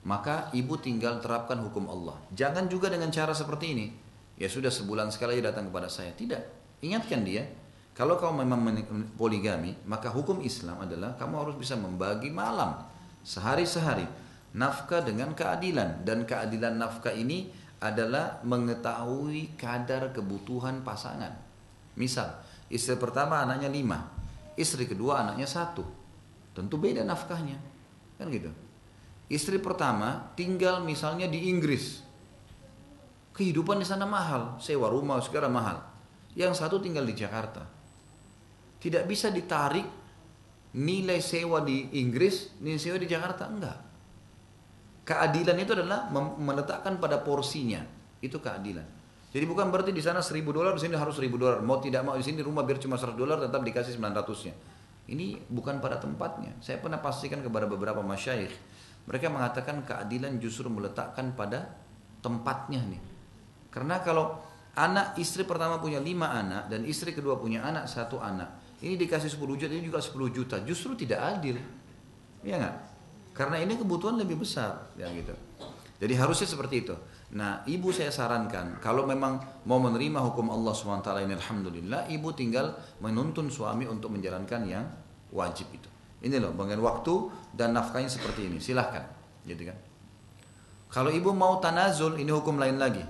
maka 0.04 0.52
ibu 0.52 0.76
tinggal 0.80 1.24
terapkan 1.24 1.60
hukum 1.64 1.88
Allah. 1.88 2.20
Jangan 2.36 2.68
juga 2.68 2.92
dengan 2.92 3.08
cara 3.08 3.32
seperti 3.32 3.66
ini. 3.72 3.88
Ya 4.36 4.52
sudah 4.52 4.68
sebulan 4.68 5.12
sekali 5.16 5.40
datang 5.40 5.72
kepada 5.72 5.88
saya. 5.88 6.12
Tidak. 6.12 6.44
Ingatkan 6.84 7.24
dia, 7.24 7.48
kalau 7.96 8.20
kau 8.20 8.36
memang 8.36 8.60
poligami, 9.16 9.80
maka 9.88 10.12
hukum 10.12 10.44
Islam 10.44 10.84
adalah 10.84 11.16
kamu 11.16 11.36
harus 11.40 11.56
bisa 11.56 11.80
membagi 11.80 12.28
malam 12.28 12.84
sehari-sehari 13.24 14.04
nafkah 14.52 15.08
dengan 15.08 15.32
keadilan 15.32 16.04
dan 16.04 16.28
keadilan 16.28 16.76
nafkah 16.76 17.16
ini 17.16 17.48
adalah 17.82 18.38
mengetahui 18.46 19.58
kadar 19.58 20.14
kebutuhan 20.14 20.86
pasangan. 20.86 21.34
Misal, 21.98 22.30
istri 22.70 22.94
pertama 22.96 23.42
anaknya 23.42 23.68
lima, 23.74 24.06
istri 24.54 24.86
kedua 24.86 25.26
anaknya 25.26 25.50
satu. 25.50 25.82
Tentu 26.54 26.78
beda 26.78 27.02
nafkahnya. 27.02 27.58
Kan 28.22 28.30
gitu. 28.30 28.54
Istri 29.34 29.58
pertama 29.64 30.30
tinggal 30.38 30.86
misalnya 30.86 31.26
di 31.26 31.50
Inggris. 31.50 32.06
Kehidupan 33.34 33.82
di 33.82 33.88
sana 33.88 34.06
mahal, 34.06 34.62
sewa 34.62 34.92
rumah 34.92 35.18
segala 35.24 35.50
mahal. 35.50 35.82
Yang 36.38 36.62
satu 36.62 36.78
tinggal 36.78 37.08
di 37.08 37.18
Jakarta. 37.18 37.66
Tidak 38.78 39.04
bisa 39.10 39.34
ditarik 39.34 39.88
nilai 40.78 41.20
sewa 41.20 41.64
di 41.64 41.98
Inggris, 41.98 42.56
nilai 42.62 42.80
sewa 42.80 42.98
di 43.02 43.08
Jakarta 43.10 43.48
enggak. 43.50 43.91
Keadilan 45.12 45.58
itu 45.60 45.72
adalah 45.76 46.08
meletakkan 46.40 46.96
pada 47.04 47.20
porsinya. 47.20 47.84
Itu 48.24 48.40
keadilan. 48.40 49.04
Jadi 49.32 49.44
bukan 49.48 49.68
berarti 49.68 49.92
di 49.92 50.00
sana 50.00 50.24
1000 50.24 50.56
dolar, 50.56 50.72
di 50.76 50.88
sini 50.88 50.96
harus 50.96 51.20
1000 51.20 51.36
dolar. 51.36 51.60
Mau 51.60 51.84
tidak 51.84 52.08
mau 52.08 52.16
di 52.16 52.24
sini 52.24 52.40
rumah 52.40 52.64
biar 52.64 52.80
cuma 52.80 52.96
100 52.96 53.20
dolar 53.20 53.44
tetap 53.44 53.60
dikasih 53.60 54.00
900-nya. 54.00 54.56
Ini 55.12 55.52
bukan 55.52 55.84
pada 55.84 56.00
tempatnya. 56.00 56.56
Saya 56.64 56.80
pernah 56.80 57.04
pastikan 57.04 57.44
kepada 57.44 57.68
beberapa 57.68 58.00
masyayikh 58.00 58.80
mereka 59.10 59.34
mengatakan 59.34 59.82
keadilan 59.82 60.38
justru 60.38 60.70
meletakkan 60.70 61.34
pada 61.34 61.74
tempatnya 62.22 62.82
nih. 62.86 63.02
Karena 63.74 64.04
kalau 64.04 64.38
anak 64.78 65.18
istri 65.18 65.42
pertama 65.48 65.82
punya 65.82 65.98
lima 65.98 66.30
anak 66.30 66.70
dan 66.70 66.86
istri 66.86 67.16
kedua 67.16 67.40
punya 67.40 67.66
anak 67.66 67.90
satu 67.90 68.22
anak, 68.22 68.78
ini 68.86 69.00
dikasih 69.00 69.32
10 69.32 69.58
juta, 69.58 69.72
ini 69.74 69.86
juga 69.88 70.00
10 70.04 70.30
juta, 70.30 70.56
justru 70.62 70.94
tidak 70.94 71.20
adil. 71.38 71.58
Iya 72.46 72.56
nggak? 72.62 72.76
Karena 73.32 73.60
ini 73.60 73.80
kebutuhan 73.80 74.20
lebih 74.20 74.44
besar, 74.44 74.92
ya 75.00 75.08
gitu. 75.12 75.32
Jadi 76.02 76.14
harusnya 76.18 76.50
seperti 76.50 76.76
itu. 76.82 76.96
Nah, 77.32 77.64
ibu 77.64 77.94
saya 77.96 78.12
sarankan, 78.12 78.82
kalau 78.84 79.08
memang 79.08 79.40
mau 79.64 79.80
menerima 79.80 80.20
hukum 80.20 80.52
Allah 80.52 80.74
SWT 80.76 81.10
ini 81.24 81.34
Alhamdulillah, 81.38 82.12
ibu 82.12 82.34
tinggal 82.36 82.76
menuntun 83.00 83.48
suami 83.48 83.88
untuk 83.88 84.12
menjalankan 84.12 84.62
yang 84.68 84.84
wajib 85.32 85.72
itu. 85.72 85.88
Ini 86.22 86.38
loh, 86.44 86.52
bagian 86.54 86.84
waktu 86.84 87.32
dan 87.56 87.72
nafkahnya 87.72 88.12
seperti 88.12 88.52
ini. 88.52 88.58
Silahkan. 88.60 89.08
Gitu 89.48 89.64
kan. 89.64 89.78
Kalau 90.92 91.08
ibu 91.08 91.32
mau 91.32 91.58
tanazul, 91.64 92.20
ini 92.20 92.30
hukum 92.30 92.60
lain 92.60 92.76
lagi. 92.76 93.02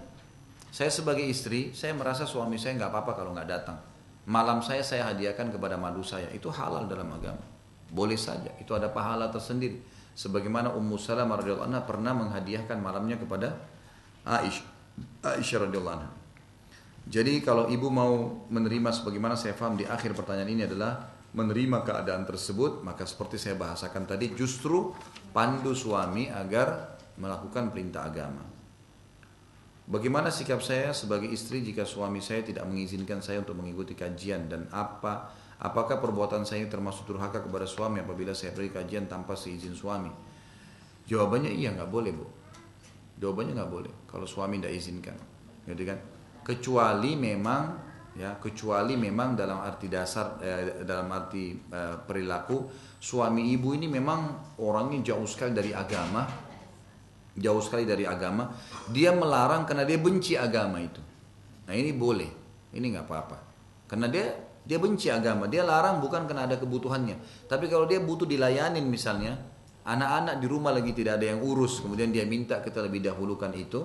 Saya 0.71 0.87
sebagai 0.87 1.25
istri, 1.25 1.75
saya 1.75 1.91
merasa 1.91 2.23
suami 2.23 2.55
saya 2.55 2.77
nggak 2.77 2.91
apa-apa 2.93 3.11
kalau 3.17 3.35
nggak 3.35 3.49
datang. 3.49 3.75
Malam 4.29 4.61
saya 4.63 4.85
saya 4.85 5.11
hadiahkan 5.11 5.51
kepada 5.51 5.75
madu 5.75 6.05
saya. 6.05 6.29
Itu 6.31 6.53
halal 6.53 6.87
dalam 6.87 7.09
agama. 7.11 7.41
Boleh 7.91 8.15
saja. 8.15 8.53
Itu 8.61 8.71
ada 8.77 8.87
pahala 8.87 9.27
tersendiri. 9.27 9.81
Sebagaimana 10.11 10.75
Ummu 10.75 10.99
Salamah 10.99 11.39
radhiyallahu 11.39 11.67
anha 11.71 11.81
pernah 11.87 12.11
menghadiahkan 12.11 12.77
malamnya 12.77 13.15
kepada 13.15 13.55
Aisyah. 14.27 14.67
Aisyah 15.23 15.59
radhiyallahu 15.67 15.95
anha. 15.97 16.11
Jadi 17.07 17.41
kalau 17.41 17.65
ibu 17.71 17.89
mau 17.89 18.45
menerima 18.51 18.93
sebagaimana 18.93 19.33
saya 19.33 19.57
paham 19.57 19.73
di 19.73 19.87
akhir 19.89 20.13
pertanyaan 20.13 20.51
ini 20.53 20.63
adalah 20.69 21.09
menerima 21.31 21.81
keadaan 21.87 22.27
tersebut, 22.27 22.83
maka 22.83 23.07
seperti 23.07 23.39
saya 23.39 23.55
bahasakan 23.55 24.03
tadi 24.05 24.35
justru 24.35 24.91
pandu 25.31 25.71
suami 25.71 26.27
agar 26.27 26.99
melakukan 27.17 27.71
perintah 27.71 28.05
agama. 28.05 28.43
Bagaimana 29.91 30.31
sikap 30.31 30.61
saya 30.63 30.95
sebagai 30.95 31.27
istri 31.27 31.65
jika 31.65 31.83
suami 31.83 32.23
saya 32.23 32.45
tidak 32.45 32.63
mengizinkan 32.69 33.19
saya 33.19 33.43
untuk 33.43 33.59
mengikuti 33.59 33.97
kajian 33.97 34.47
dan 34.47 34.69
apa 34.71 35.33
apakah 35.61 36.01
perbuatan 36.01 36.41
saya 36.41 36.65
termasuk 36.65 37.05
durhaka 37.05 37.45
kepada 37.45 37.69
suami 37.69 38.01
apabila 38.01 38.33
saya 38.33 38.51
beri 38.51 38.73
kajian 38.73 39.05
tanpa 39.05 39.37
seizin 39.37 39.77
suami? 39.77 40.09
Jawabannya 41.05 41.53
iya 41.53 41.71
nggak 41.77 41.89
boleh 41.89 42.11
bu. 42.11 42.25
Jawabannya 43.21 43.53
nggak 43.53 43.71
boleh 43.71 43.93
kalau 44.09 44.25
suami 44.25 44.57
tidak 44.57 44.73
izinkan, 44.73 45.17
gitu 45.69 45.85
kan? 45.85 46.01
Kecuali 46.41 47.13
memang 47.13 47.91
ya 48.11 48.35
kecuali 48.35 48.99
memang 48.99 49.39
dalam 49.39 49.63
arti 49.63 49.87
dasar 49.87 50.35
eh, 50.43 50.83
dalam 50.83 51.07
arti 51.15 51.55
eh, 51.55 51.95
perilaku 52.03 52.67
suami 52.99 53.55
ibu 53.55 53.71
ini 53.71 53.87
memang 53.87 54.51
orangnya 54.59 55.15
jauh 55.15 55.23
sekali 55.23 55.55
dari 55.55 55.71
agama 55.71 56.27
jauh 57.31 57.63
sekali 57.63 57.87
dari 57.87 58.03
agama 58.03 58.51
dia 58.91 59.15
melarang 59.15 59.63
karena 59.63 59.87
dia 59.87 59.95
benci 59.95 60.35
agama 60.35 60.83
itu 60.83 60.99
nah 61.63 61.71
ini 61.71 61.95
boleh 61.95 62.27
ini 62.75 62.85
nggak 62.91 63.07
apa-apa 63.07 63.37
karena 63.87 64.11
dia 64.11 64.27
dia 64.65 64.77
benci 64.77 65.09
agama 65.09 65.49
dia 65.49 65.65
larang 65.65 66.01
bukan 66.01 66.25
karena 66.29 66.45
ada 66.45 66.57
kebutuhannya 66.57 67.47
tapi 67.49 67.69
kalau 67.71 67.89
dia 67.89 68.01
butuh 68.01 68.25
dilayanin 68.25 68.85
misalnya 68.85 69.37
anak-anak 69.87 70.37
di 70.37 70.47
rumah 70.49 70.71
lagi 70.75 70.93
tidak 70.93 71.17
ada 71.21 71.33
yang 71.33 71.41
urus 71.41 71.81
kemudian 71.81 72.13
dia 72.13 72.25
minta 72.25 72.61
kita 72.61 72.85
lebih 72.85 73.01
dahulukan 73.01 73.49
itu 73.57 73.81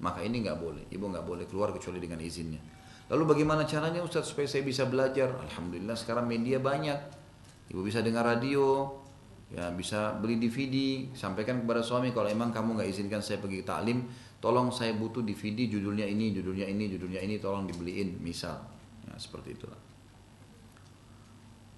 maka 0.00 0.22
ini 0.22 0.46
nggak 0.46 0.58
boleh 0.58 0.84
ibu 0.90 1.04
nggak 1.10 1.26
boleh 1.26 1.44
keluar 1.50 1.74
kecuali 1.74 1.98
dengan 1.98 2.22
izinnya 2.22 2.80
Lalu 3.10 3.34
bagaimana 3.34 3.66
caranya 3.66 4.06
Ustaz 4.06 4.30
supaya 4.30 4.46
saya 4.46 4.62
bisa 4.62 4.86
belajar? 4.86 5.34
Alhamdulillah 5.34 5.98
sekarang 5.98 6.30
media 6.30 6.62
banyak. 6.62 6.94
Ibu 7.74 7.82
bisa 7.82 8.06
dengar 8.06 8.22
radio, 8.22 8.86
ya 9.50 9.66
bisa 9.74 10.14
beli 10.14 10.38
DVD, 10.38 11.10
sampaikan 11.10 11.58
kepada 11.66 11.82
suami 11.82 12.14
kalau 12.14 12.30
emang 12.30 12.54
kamu 12.54 12.78
nggak 12.78 12.88
izinkan 12.90 13.18
saya 13.18 13.42
pergi 13.42 13.66
taklim, 13.66 14.06
tolong 14.38 14.70
saya 14.70 14.94
butuh 14.94 15.26
DVD 15.26 15.66
judulnya 15.66 16.06
ini, 16.06 16.30
judulnya 16.30 16.70
ini, 16.70 16.86
judulnya 16.86 17.18
ini, 17.18 17.42
tolong 17.42 17.66
dibeliin, 17.66 18.14
misal. 18.22 18.62
Ya, 19.02 19.18
seperti 19.18 19.58
itulah. 19.58 19.89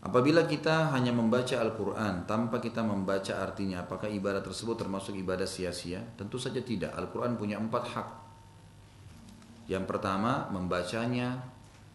Apabila 0.03 0.43
kita 0.51 0.91
hanya 0.91 1.15
membaca 1.15 1.55
Al-Quran 1.62 2.27
tanpa 2.27 2.59
kita 2.59 2.83
membaca 2.83 3.39
artinya, 3.39 3.87
apakah 3.87 4.11
ibadah 4.11 4.43
tersebut 4.43 4.74
termasuk 4.74 5.15
ibadah 5.15 5.47
sia-sia? 5.47 6.03
Tentu 6.19 6.43
saja 6.43 6.59
tidak. 6.59 6.91
Al-Quran 6.99 7.39
punya 7.39 7.55
empat 7.62 7.85
hak 7.87 8.09
yang 9.70 9.87
pertama 9.87 10.51
membacanya 10.51 11.39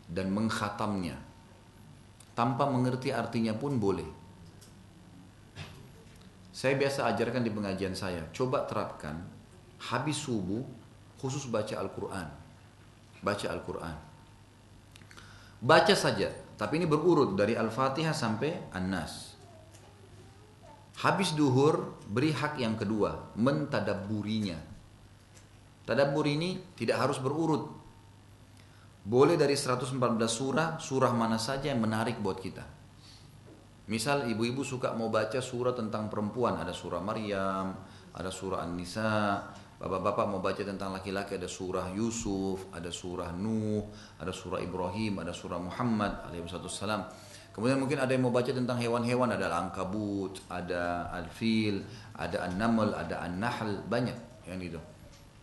dan 0.08 0.32
menghatamnya. 0.32 1.20
Tanpa 2.32 2.70
mengerti 2.70 3.12
artinya 3.12 3.52
pun 3.52 3.76
boleh. 3.76 4.08
Saya 6.56 6.74
biasa 6.80 7.12
ajarkan 7.14 7.44
di 7.44 7.52
pengajian 7.54 7.94
saya, 7.94 8.24
coba 8.34 8.66
terapkan 8.66 9.20
habis 9.78 10.18
subuh 10.18 10.64
khusus 11.20 11.52
baca 11.52 11.76
Al-Quran. 11.78 12.28
Baca 13.22 13.46
Al-Quran. 13.52 13.96
Baca 15.62 15.94
saja, 15.98 16.30
tapi 16.58 16.82
ini 16.82 16.90
berurut 16.90 17.38
dari 17.38 17.54
Al-Fatihah 17.54 18.12
sampai 18.12 18.74
An-Nas. 18.74 19.38
Habis 20.98 21.38
duhur, 21.38 22.02
beri 22.10 22.34
hak 22.34 22.58
yang 22.58 22.74
kedua, 22.74 23.38
mentadaburinya 23.38 24.78
Tadabbur 25.88 26.28
ini 26.28 26.76
tidak 26.76 27.00
harus 27.00 27.24
berurut. 27.24 27.64
Boleh 29.08 29.40
dari 29.40 29.56
114 29.56 29.96
surah, 30.28 30.76
surah 30.84 31.16
mana 31.16 31.40
saja 31.40 31.72
yang 31.72 31.80
menarik 31.80 32.20
buat 32.20 32.44
kita. 32.44 32.68
Misal 33.88 34.28
ibu-ibu 34.28 34.68
suka 34.68 34.92
mau 34.92 35.08
baca 35.08 35.40
surah 35.40 35.72
tentang 35.72 36.12
perempuan, 36.12 36.60
ada 36.60 36.76
surah 36.76 37.00
Maryam, 37.00 37.72
ada 38.12 38.28
surah 38.28 38.68
An-Nisa, 38.68 39.48
Bapak-bapak 39.78 40.26
mau 40.26 40.42
baca 40.42 40.58
tentang 40.58 40.90
laki-laki 40.90 41.38
ada 41.38 41.46
surah 41.46 41.94
Yusuf, 41.94 42.66
ada 42.74 42.90
surah 42.90 43.30
Nuh, 43.38 43.86
ada 44.18 44.34
surah 44.34 44.58
Ibrahim, 44.58 45.22
ada 45.22 45.30
surah 45.30 45.62
Muhammad 45.62 46.26
alaihissalam. 46.26 47.06
Kemudian 47.54 47.78
mungkin 47.78 48.02
ada 48.02 48.10
yang 48.10 48.26
mau 48.26 48.34
baca 48.34 48.50
tentang 48.50 48.78
hewan-hewan, 48.78 49.34
ada 49.34 49.50
Al-Ankabut, 49.50 50.46
ada 50.50 51.10
Al-Fil, 51.14 51.82
ada 52.18 52.50
An-Naml, 52.50 52.94
ada 52.94 53.22
An-Nahl, 53.22 53.86
banyak 53.86 54.46
yang 54.50 54.62
itu. 54.62 54.82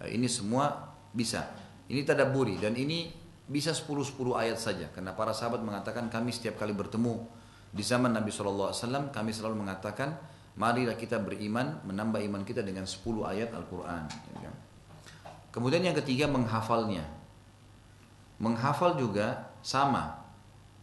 Eh, 0.02 0.14
ini 0.14 0.26
semua 0.26 0.94
bisa. 1.14 1.46
Ini 1.86 2.02
tadaburi 2.02 2.58
dan 2.58 2.74
ini 2.74 3.10
bisa 3.46 3.70
10-10 3.70 4.34
ayat 4.34 4.58
saja. 4.58 4.86
Karena 4.90 5.14
para 5.14 5.30
sahabat 5.30 5.62
mengatakan 5.62 6.10
kami 6.10 6.34
setiap 6.34 6.58
kali 6.58 6.74
bertemu 6.74 7.22
di 7.74 7.82
zaman 7.82 8.14
Nabi 8.14 8.30
SAW 8.30 8.70
kami 9.10 9.30
selalu 9.34 9.58
mengatakan 9.58 10.14
marilah 10.54 10.94
kita 10.94 11.18
beriman 11.18 11.82
menambah 11.86 12.22
iman 12.30 12.42
kita 12.46 12.62
dengan 12.62 12.86
10 12.86 13.02
ayat 13.26 13.50
Al-Quran. 13.54 14.02
Ya 14.06 14.38
kan? 14.46 14.54
Kemudian 15.54 15.82
yang 15.86 15.96
ketiga 15.98 16.26
menghafalnya. 16.26 17.06
Menghafal 18.42 18.98
juga 18.98 19.54
sama. 19.62 20.22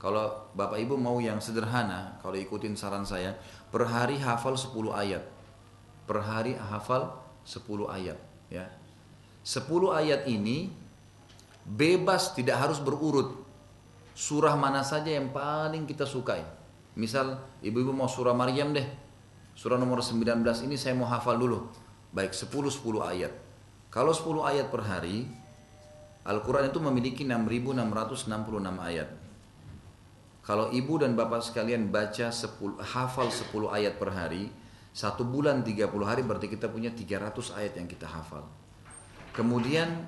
Kalau 0.02 0.50
Bapak 0.58 0.82
Ibu 0.82 0.98
mau 0.98 1.22
yang 1.22 1.38
sederhana, 1.38 2.18
kalau 2.26 2.34
ikutin 2.34 2.74
saran 2.74 3.06
saya, 3.06 3.38
per 3.70 3.86
hari 3.86 4.18
hafal 4.18 4.58
10 4.58 4.74
ayat. 4.96 5.24
Per 6.10 6.18
hari 6.24 6.58
hafal 6.58 7.14
10 7.46 7.86
ayat. 7.92 8.18
Ya, 8.50 8.66
Sepuluh 9.42 9.90
ayat 9.90 10.30
ini 10.30 10.70
bebas 11.66 12.38
tidak 12.38 12.62
harus 12.62 12.78
berurut. 12.78 13.42
Surah 14.14 14.54
mana 14.54 14.86
saja 14.86 15.10
yang 15.10 15.34
paling 15.34 15.90
kita 15.90 16.06
sukai. 16.06 16.46
Misal 16.94 17.42
ibu-ibu 17.66 17.90
mau 17.90 18.06
surah 18.06 18.38
Maryam 18.38 18.70
deh. 18.70 18.86
Surah 19.56 19.78
nomor 19.78 20.00
19 20.02 20.44
ini 20.66 20.76
saya 20.80 20.96
mau 20.96 21.08
hafal 21.08 21.38
dulu. 21.38 21.68
Baik 22.12 22.36
10-10 22.36 22.82
ayat. 23.04 23.34
Kalau 23.92 24.16
10 24.16 24.48
ayat 24.48 24.68
per 24.72 24.88
hari, 24.88 25.28
Al-Quran 26.24 26.70
itu 26.70 26.80
memiliki 26.80 27.24
6.666 27.28 28.30
ayat. 28.78 29.10
Kalau 30.42 30.74
ibu 30.74 30.98
dan 30.98 31.14
bapak 31.14 31.46
sekalian 31.46 31.94
baca 31.94 32.34
10, 32.34 32.82
hafal 32.82 33.30
10 33.30 33.70
ayat 33.70 33.98
per 34.02 34.10
hari, 34.14 34.50
satu 34.92 35.24
bulan 35.24 35.64
30 35.64 35.88
hari 36.04 36.22
berarti 36.26 36.52
kita 36.52 36.68
punya 36.68 36.92
300 36.92 37.56
ayat 37.56 37.74
yang 37.80 37.88
kita 37.88 38.10
hafal. 38.10 38.44
Kemudian 39.32 40.04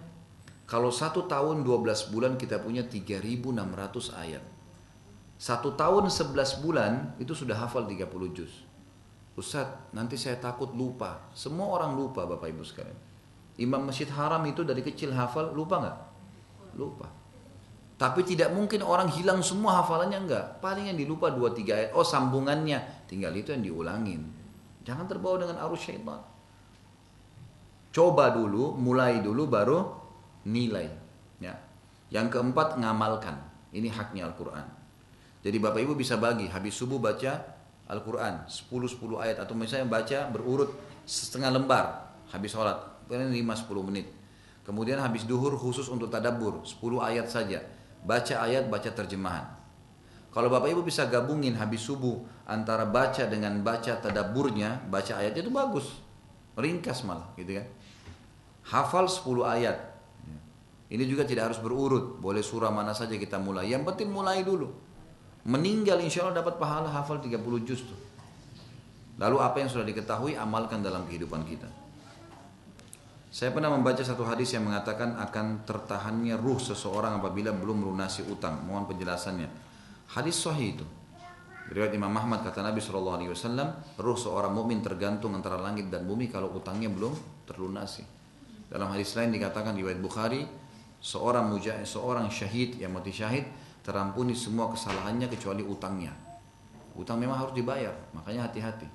kalau 0.67 0.91
satu 0.91 1.29
tahun 1.29 1.63
12 1.63 2.11
bulan 2.11 2.33
kita 2.35 2.59
punya 2.59 2.83
3600 2.83 4.11
ayat. 4.19 4.43
Satu 5.39 5.75
tahun 5.75 6.07
11 6.07 6.63
bulan 6.63 7.15
itu 7.19 7.35
sudah 7.35 7.55
hafal 7.55 7.87
30 7.87 8.35
juz. 8.35 8.63
Ustaz, 9.33 9.65
nanti 9.97 10.13
saya 10.13 10.37
takut 10.37 10.69
lupa. 10.77 11.29
Semua 11.33 11.73
orang 11.73 11.97
lupa 11.97 12.29
Bapak 12.29 12.53
Ibu 12.53 12.61
sekalian. 12.61 12.99
Imam 13.57 13.81
Masjid 13.85 14.05
Haram 14.09 14.41
itu 14.45 14.61
dari 14.61 14.85
kecil 14.85 15.13
hafal, 15.13 15.53
lupa 15.53 15.81
nggak? 15.81 15.97
Lupa. 16.77 17.07
Tapi 17.97 18.25
tidak 18.25 18.53
mungkin 18.53 18.81
orang 18.81 19.09
hilang 19.09 19.45
semua 19.45 19.81
hafalannya 19.81 20.25
enggak. 20.25 20.45
Paling 20.59 20.89
yang 20.89 20.97
dilupa 20.97 21.29
dua 21.29 21.53
tiga 21.53 21.77
ayat. 21.77 21.93
Oh 21.93 22.05
sambungannya, 22.05 23.05
tinggal 23.05 23.33
itu 23.37 23.53
yang 23.53 23.61
diulangin. 23.61 24.21
Jangan 24.83 25.05
terbawa 25.05 25.45
dengan 25.45 25.57
arus 25.69 25.87
syaitan. 25.87 26.19
Coba 27.93 28.33
dulu, 28.33 28.73
mulai 28.73 29.21
dulu 29.21 29.45
baru 29.45 29.79
nilai. 30.49 30.89
Ya. 31.37 31.53
Yang 32.09 32.37
keempat 32.37 32.81
ngamalkan. 32.81 33.37
Ini 33.69 33.89
haknya 33.93 34.29
Al-Quran. 34.29 34.65
Jadi 35.45 35.57
Bapak 35.61 35.81
Ibu 35.81 35.93
bisa 35.93 36.17
bagi 36.17 36.49
habis 36.49 36.73
subuh 36.73 36.97
baca 36.97 37.52
Al-Quran 37.87 38.47
10-10 38.47 38.99
ayat 39.19 39.37
atau 39.43 39.53
misalnya 39.53 39.87
baca 39.91 40.29
berurut 40.31 40.71
setengah 41.03 41.51
lembar 41.51 42.15
habis 42.31 42.55
sholat 42.55 42.79
paling 43.07 43.29
5-10 43.29 43.89
menit. 43.89 44.07
Kemudian 44.63 44.95
habis 45.03 45.27
duhur 45.27 45.59
khusus 45.59 45.91
untuk 45.91 46.07
tadabur 46.07 46.63
10 46.63 46.79
ayat 47.03 47.27
saja. 47.27 47.59
Baca 48.03 48.35
ayat, 48.39 48.71
baca 48.71 48.87
terjemahan. 48.91 49.43
Kalau 50.31 50.49
Bapak 50.49 50.71
Ibu 50.71 50.81
bisa 50.81 51.05
gabungin 51.07 51.53
habis 51.59 51.83
subuh 51.83 52.23
antara 52.47 52.87
baca 52.87 53.27
dengan 53.27 53.59
baca 53.61 53.99
tadaburnya, 53.99 54.81
baca 54.87 55.19
ayatnya 55.19 55.45
itu 55.45 55.53
bagus. 55.53 55.87
Ringkas 56.55 57.03
malah 57.03 57.27
gitu 57.35 57.59
kan. 57.59 57.67
Hafal 58.63 59.05
10 59.11 59.43
ayat. 59.43 59.77
Ini 60.93 61.03
juga 61.09 61.25
tidak 61.25 61.51
harus 61.51 61.59
berurut, 61.59 62.21
boleh 62.21 62.45
surah 62.45 62.69
mana 62.69 62.93
saja 62.93 63.17
kita 63.17 63.41
mulai. 63.41 63.69
Yang 63.69 63.93
penting 63.93 64.09
mulai 64.13 64.45
dulu. 64.45 64.69
Meninggal 65.43 65.99
insya 65.99 66.23
Allah 66.23 66.39
dapat 66.39 66.55
pahala 66.55 66.87
hafal 66.87 67.19
30 67.19 67.67
juz 67.67 67.83
tuh. 67.83 67.99
Lalu 69.19 69.37
apa 69.43 69.59
yang 69.59 69.69
sudah 69.69 69.83
diketahui 69.83 70.39
amalkan 70.39 70.79
dalam 70.79 71.03
kehidupan 71.03 71.43
kita. 71.43 71.67
Saya 73.33 73.49
pernah 73.49 73.73
membaca 73.73 73.99
satu 73.99 74.23
hadis 74.23 74.53
yang 74.55 74.69
mengatakan 74.69 75.17
akan 75.19 75.65
tertahannya 75.65 76.37
ruh 76.37 76.61
seseorang 76.61 77.17
apabila 77.17 77.51
belum 77.51 77.81
melunasi 77.81 78.23
utang. 78.29 78.61
Mohon 78.63 78.93
penjelasannya. 78.93 79.49
Hadis 80.15 80.37
sahih 80.37 80.79
itu. 80.79 80.85
Riwayat 81.73 81.91
Imam 81.97 82.13
Ahmad 82.13 82.45
kata 82.45 82.61
Nabi 82.61 82.77
SAW, 82.77 83.17
ruh 83.97 84.17
seorang 84.19 84.53
mukmin 84.53 84.85
tergantung 84.85 85.33
antara 85.33 85.57
langit 85.57 85.89
dan 85.89 86.05
bumi 86.05 86.29
kalau 86.29 86.53
utangnya 86.53 86.93
belum 86.93 87.15
terlunasi. 87.49 88.05
Dalam 88.69 88.93
hadis 88.93 89.17
lain 89.17 89.33
dikatakan 89.33 89.73
riwayat 89.73 89.97
Bukhari, 89.97 90.45
seorang 91.01 91.49
mujahid, 91.49 91.89
seorang 91.89 92.29
syahid 92.29 92.77
yang 92.77 92.93
mati 92.93 93.09
syahid 93.09 93.49
terampuni 93.83 94.31
semua 94.33 94.71
kesalahannya 94.71 95.27
kecuali 95.27 95.61
utangnya. 95.61 96.15
Utang 96.95 97.19
memang 97.19 97.43
harus 97.43 97.53
dibayar, 97.53 97.93
makanya 98.15 98.47
hati-hati. 98.47 98.87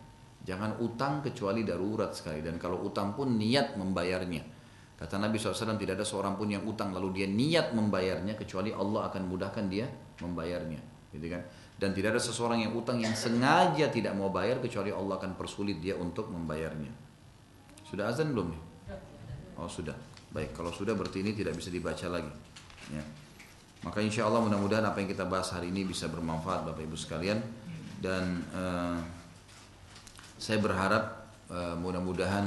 Jangan 0.48 0.80
utang 0.80 1.20
kecuali 1.20 1.60
darurat 1.60 2.16
sekali 2.16 2.40
dan 2.40 2.56
kalau 2.56 2.80
utang 2.80 3.12
pun 3.12 3.36
niat 3.36 3.76
membayarnya. 3.76 4.40
Kata 4.98 5.20
Nabi 5.20 5.38
SAW 5.38 5.78
tidak 5.78 6.00
ada 6.00 6.06
seorang 6.08 6.34
pun 6.34 6.50
yang 6.50 6.66
utang 6.66 6.90
lalu 6.90 7.22
dia 7.22 7.28
niat 7.30 7.70
membayarnya 7.70 8.34
kecuali 8.34 8.74
Allah 8.74 9.12
akan 9.12 9.22
mudahkan 9.28 9.68
dia 9.70 9.86
membayarnya. 10.24 10.80
Gitu 11.12 11.26
kan? 11.30 11.42
Dan 11.78 11.94
tidak 11.94 12.18
ada 12.18 12.22
seseorang 12.22 12.66
yang 12.66 12.74
utang 12.74 12.98
yang 12.98 13.14
sengaja 13.14 13.86
tidak 13.94 14.16
mau 14.18 14.34
bayar 14.34 14.58
kecuali 14.58 14.90
Allah 14.90 15.20
akan 15.20 15.38
persulit 15.38 15.78
dia 15.78 15.94
untuk 15.94 16.26
membayarnya. 16.32 16.90
Sudah 17.86 18.10
azan 18.10 18.34
belum 18.34 18.50
nih? 18.50 18.62
Oh 19.54 19.70
sudah. 19.70 19.94
Baik, 20.34 20.52
kalau 20.52 20.74
sudah 20.74 20.92
berarti 20.98 21.22
ini 21.22 21.32
tidak 21.32 21.54
bisa 21.56 21.70
dibaca 21.70 22.06
lagi. 22.10 22.32
Ya. 22.90 23.02
Maka 23.86 24.02
insya 24.02 24.26
Allah 24.26 24.42
mudah-mudahan 24.42 24.82
apa 24.82 24.98
yang 24.98 25.10
kita 25.10 25.22
bahas 25.28 25.54
hari 25.54 25.70
ini 25.70 25.86
bisa 25.86 26.10
bermanfaat 26.10 26.66
Bapak 26.66 26.82
Ibu 26.82 26.98
sekalian. 26.98 27.38
Dan 27.98 28.42
uh, 28.54 28.98
saya 30.38 30.58
berharap 30.58 31.34
uh, 31.50 31.78
mudah-mudahan 31.78 32.46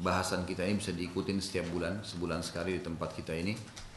bahasan 0.00 0.44
kita 0.48 0.64
ini 0.64 0.80
bisa 0.80 0.92
diikutin 0.92 1.40
setiap 1.40 1.68
bulan 1.72 2.04
sebulan 2.04 2.40
sekali 2.40 2.76
di 2.76 2.82
tempat 2.84 3.12
kita 3.12 3.36
ini. 3.36 3.52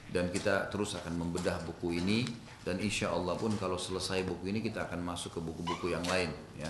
Dan 0.10 0.34
kita 0.34 0.68
terus 0.68 1.00
akan 1.00 1.16
membedah 1.16 1.64
buku 1.64 1.96
ini. 1.96 2.28
Dan 2.60 2.76
insya 2.84 3.16
Allah 3.16 3.40
pun 3.40 3.56
kalau 3.56 3.80
selesai 3.80 4.28
buku 4.28 4.52
ini 4.52 4.60
kita 4.60 4.84
akan 4.84 5.00
masuk 5.00 5.40
ke 5.40 5.40
buku-buku 5.40 5.96
yang 5.96 6.04
lain 6.12 6.28
ya. 6.60 6.68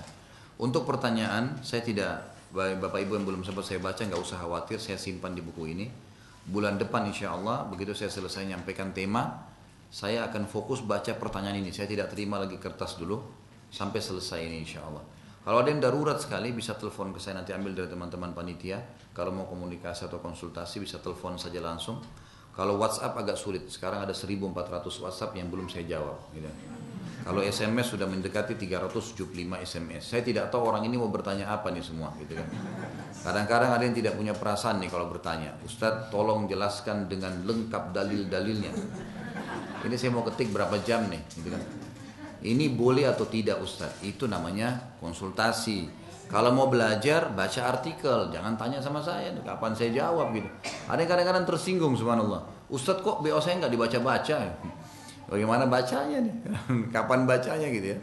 Untuk 0.61 0.85
pertanyaan 0.85 1.57
saya 1.65 1.81
tidak 1.81 2.37
Bapak 2.53 3.01
Ibu 3.05 3.17
yang 3.17 3.25
belum 3.25 3.41
sempat 3.41 3.65
saya 3.65 3.81
baca 3.81 4.01
nggak 4.01 4.21
usah 4.21 4.37
khawatir 4.37 4.77
saya 4.77 5.01
simpan 5.01 5.33
di 5.33 5.41
buku 5.41 5.65
ini. 5.65 5.89
Bulan 6.45 6.77
depan 6.77 7.09
insya 7.09 7.33
Allah 7.33 7.65
begitu 7.65 7.97
saya 7.97 8.13
selesai 8.13 8.45
menyampaikan 8.45 8.93
tema 8.93 9.49
saya 9.89 10.29
akan 10.29 10.45
fokus 10.45 10.85
baca 10.85 11.17
pertanyaan 11.17 11.65
ini. 11.65 11.73
Saya 11.73 11.89
tidak 11.89 12.13
terima 12.13 12.37
lagi 12.37 12.61
kertas 12.61 13.01
dulu 13.01 13.25
sampai 13.73 13.97
selesai 13.97 14.37
ini 14.37 14.61
insya 14.61 14.85
Allah. 14.85 15.01
Kalau 15.41 15.65
ada 15.65 15.69
yang 15.73 15.81
darurat 15.81 16.21
sekali 16.21 16.53
bisa 16.53 16.77
telepon 16.77 17.09
ke 17.09 17.17
saya 17.17 17.41
nanti 17.41 17.57
ambil 17.57 17.73
dari 17.73 17.89
teman-teman 17.89 18.37
panitia. 18.37 18.77
Kalau 19.17 19.33
mau 19.33 19.49
komunikasi 19.49 20.05
atau 20.05 20.21
konsultasi 20.21 20.77
bisa 20.77 21.01
telepon 21.01 21.41
saja 21.41 21.57
langsung. 21.57 21.97
Kalau 22.53 22.77
WhatsApp 22.77 23.17
agak 23.17 23.33
sulit. 23.33 23.65
Sekarang 23.65 24.05
ada 24.05 24.13
1400 24.13 24.85
WhatsApp 25.01 25.33
yang 25.33 25.49
belum 25.49 25.65
saya 25.65 25.89
jawab. 25.89 26.21
Gitu. 26.37 26.45
Kalau 27.19 27.41
SMS 27.43 27.91
sudah 27.91 28.07
mendekati 28.07 28.55
375 28.55 29.25
SMS. 29.59 30.03
Saya 30.05 30.21
tidak 30.23 30.53
tahu 30.53 30.69
orang 30.69 30.85
ini 30.87 30.95
mau 30.95 31.11
bertanya 31.11 31.51
apa 31.51 31.67
nih 31.73 31.83
semua 31.83 32.13
gitu 32.21 32.37
kan. 32.37 32.47
Kadang-kadang 33.25 33.75
ada 33.75 33.83
yang 33.83 33.95
tidak 33.97 34.15
punya 34.15 34.31
perasaan 34.37 34.79
nih 34.79 34.89
kalau 34.89 35.11
bertanya. 35.11 35.51
Ustadz 35.65 36.13
tolong 36.13 36.47
jelaskan 36.47 37.11
dengan 37.11 37.43
lengkap 37.43 37.91
dalil-dalilnya. 37.91 38.71
Ini 39.85 39.95
saya 39.95 40.11
mau 40.11 40.23
ketik 40.27 40.51
berapa 40.51 40.75
jam 40.83 41.07
nih, 41.07 41.21
gitu 41.39 41.49
kan. 41.51 41.61
Ini 42.39 42.71
boleh 42.71 43.07
atau 43.07 43.27
tidak 43.27 43.59
Ustaz? 43.59 43.99
Itu 43.99 44.27
namanya 44.27 44.95
konsultasi. 45.03 45.91
Kalau 46.29 46.53
mau 46.53 46.69
belajar, 46.69 47.33
baca 47.33 47.61
artikel, 47.67 48.29
jangan 48.29 48.53
tanya 48.53 48.77
sama 48.77 49.01
saya, 49.01 49.33
kapan 49.41 49.73
saya 49.73 49.89
jawab 49.91 50.29
gitu. 50.37 50.45
Ada 50.85 51.01
yang 51.01 51.09
kadang-kadang 51.09 51.45
tersinggung 51.49 51.97
subhanallah. 51.97 52.45
Ustadz 52.69 53.01
kok 53.01 53.25
BO 53.25 53.41
saya 53.41 53.57
nggak 53.57 53.73
dibaca-baca? 53.73 54.37
Bagaimana 55.29 55.65
bacanya 55.65 56.21
nih? 56.21 56.35
kapan 56.95 57.25
bacanya 57.25 57.67
gitu 57.73 57.87
ya? 57.93 57.99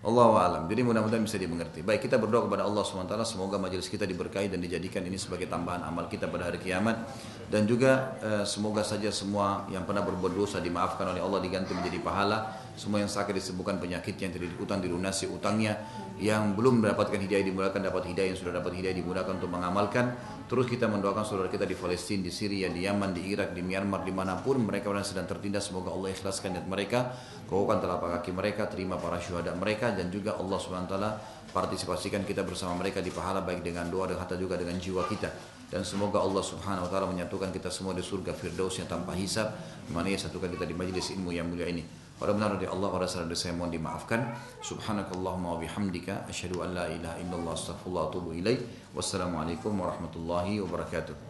Allah 0.00 0.32
alam. 0.48 0.62
Jadi 0.64 0.80
mudah-mudahan 0.80 1.20
bisa 1.20 1.36
dimengerti. 1.36 1.84
Baik, 1.84 2.08
kita 2.08 2.16
berdoa 2.16 2.48
kepada 2.48 2.64
Allah 2.64 2.80
SWT. 2.80 3.12
Semoga 3.28 3.60
majelis 3.60 3.84
kita 3.84 4.08
diberkahi 4.08 4.48
dan 4.48 4.56
dijadikan 4.56 5.04
ini 5.04 5.20
sebagai 5.20 5.44
tambahan 5.44 5.84
amal 5.84 6.08
kita 6.08 6.24
pada 6.24 6.48
hari 6.48 6.56
kiamat. 6.56 7.04
Dan 7.52 7.68
juga 7.68 8.16
eh, 8.24 8.44
semoga 8.48 8.80
saja 8.80 9.12
semua 9.12 9.68
yang 9.68 9.84
pernah 9.84 10.00
berbuat 10.00 10.32
dosa 10.32 10.56
dimaafkan 10.56 11.04
oleh 11.04 11.20
Allah 11.20 11.44
diganti 11.44 11.76
menjadi 11.76 12.00
pahala. 12.00 12.48
Semua 12.80 13.04
yang 13.04 13.12
sakit 13.12 13.36
disebutkan 13.36 13.76
penyakit 13.76 14.16
yang 14.16 14.32
tidak 14.32 14.56
utang 14.56 14.80
dilunasi 14.80 15.28
utangnya. 15.28 15.76
Yang 16.20 16.42
belum 16.52 16.84
mendapatkan 16.84 17.16
hidayah 17.16 17.44
dimudahkan 17.48 17.80
dapat 17.80 18.12
hidayah. 18.12 18.36
Yang 18.36 18.44
sudah 18.44 18.60
dapat 18.60 18.76
hidayah 18.76 18.96
dimudahkan 19.00 19.40
untuk 19.40 19.50
mengamalkan. 19.50 20.14
Terus 20.46 20.68
kita 20.68 20.84
mendoakan 20.86 21.24
saudara 21.24 21.48
kita 21.48 21.64
di 21.64 21.72
Palestina, 21.72 22.28
di 22.28 22.32
Syria, 22.32 22.68
di 22.68 22.84
Yaman, 22.84 23.16
di 23.16 23.32
Irak, 23.32 23.56
di 23.56 23.64
Myanmar, 23.64 24.04
di 24.04 24.12
mana 24.12 24.36
pun 24.36 24.60
mereka 24.60 24.92
yang 24.92 25.00
sedang 25.00 25.24
tertindas. 25.24 25.72
Semoga 25.72 25.90
Allah 25.90 26.12
ikhlaskan 26.12 26.60
niat 26.60 26.66
mereka. 26.68 27.16
Kau 27.48 27.66
telapak 27.66 28.20
kaki 28.20 28.30
mereka, 28.30 28.68
terima 28.68 29.00
para 29.00 29.18
syuhada 29.18 29.50
mereka 29.56 29.90
dan 29.90 30.06
juga 30.12 30.38
Allah 30.38 30.54
SWT 30.54 30.94
partisipasikan 31.50 32.22
kita 32.22 32.46
bersama 32.46 32.78
mereka 32.78 33.02
di 33.02 33.10
pahala 33.10 33.42
baik 33.42 33.66
dengan 33.66 33.90
doa 33.90 34.06
dan 34.06 34.22
harta 34.22 34.38
juga 34.38 34.54
dengan 34.54 34.78
jiwa 34.78 35.02
kita 35.10 35.30
dan 35.70 35.86
semoga 35.86 36.18
Allah 36.22 36.42
Subhanahu 36.42 36.86
wa 36.86 36.90
taala 36.90 37.06
menyatukan 37.10 37.50
kita 37.54 37.70
semua 37.70 37.94
di 37.94 38.02
surga 38.02 38.34
firdaus 38.34 38.78
yang 38.78 38.90
tanpa 38.90 39.14
hisab 39.14 39.54
mana 39.90 40.10
satukan 40.14 40.50
kita 40.50 40.66
di 40.66 40.74
majelis 40.74 41.14
ilmu 41.14 41.30
yang 41.34 41.46
mulia 41.46 41.66
ini 41.70 41.82
pada 42.20 42.36
benar 42.36 42.60
dari 42.60 42.68
Allah 42.68 42.92
pada 42.92 43.08
salah 43.08 43.32
saya 43.32 43.56
mohon 43.56 43.72
dimaafkan. 43.72 44.36
Subhanakallahumma 44.60 45.56
wa 45.56 45.58
bihamdika 45.58 46.28
asyhadu 46.28 46.60
an 46.60 46.76
la 46.76 46.84
ilaha 46.92 47.16
illallah 47.16 47.56
astaghfirullah 47.56 48.12
atubu 48.12 48.36
ilaik 48.36 48.60
wassalamualaikum 48.92 49.72
warahmatullahi 49.72 50.60
wabarakatuh 50.60 51.29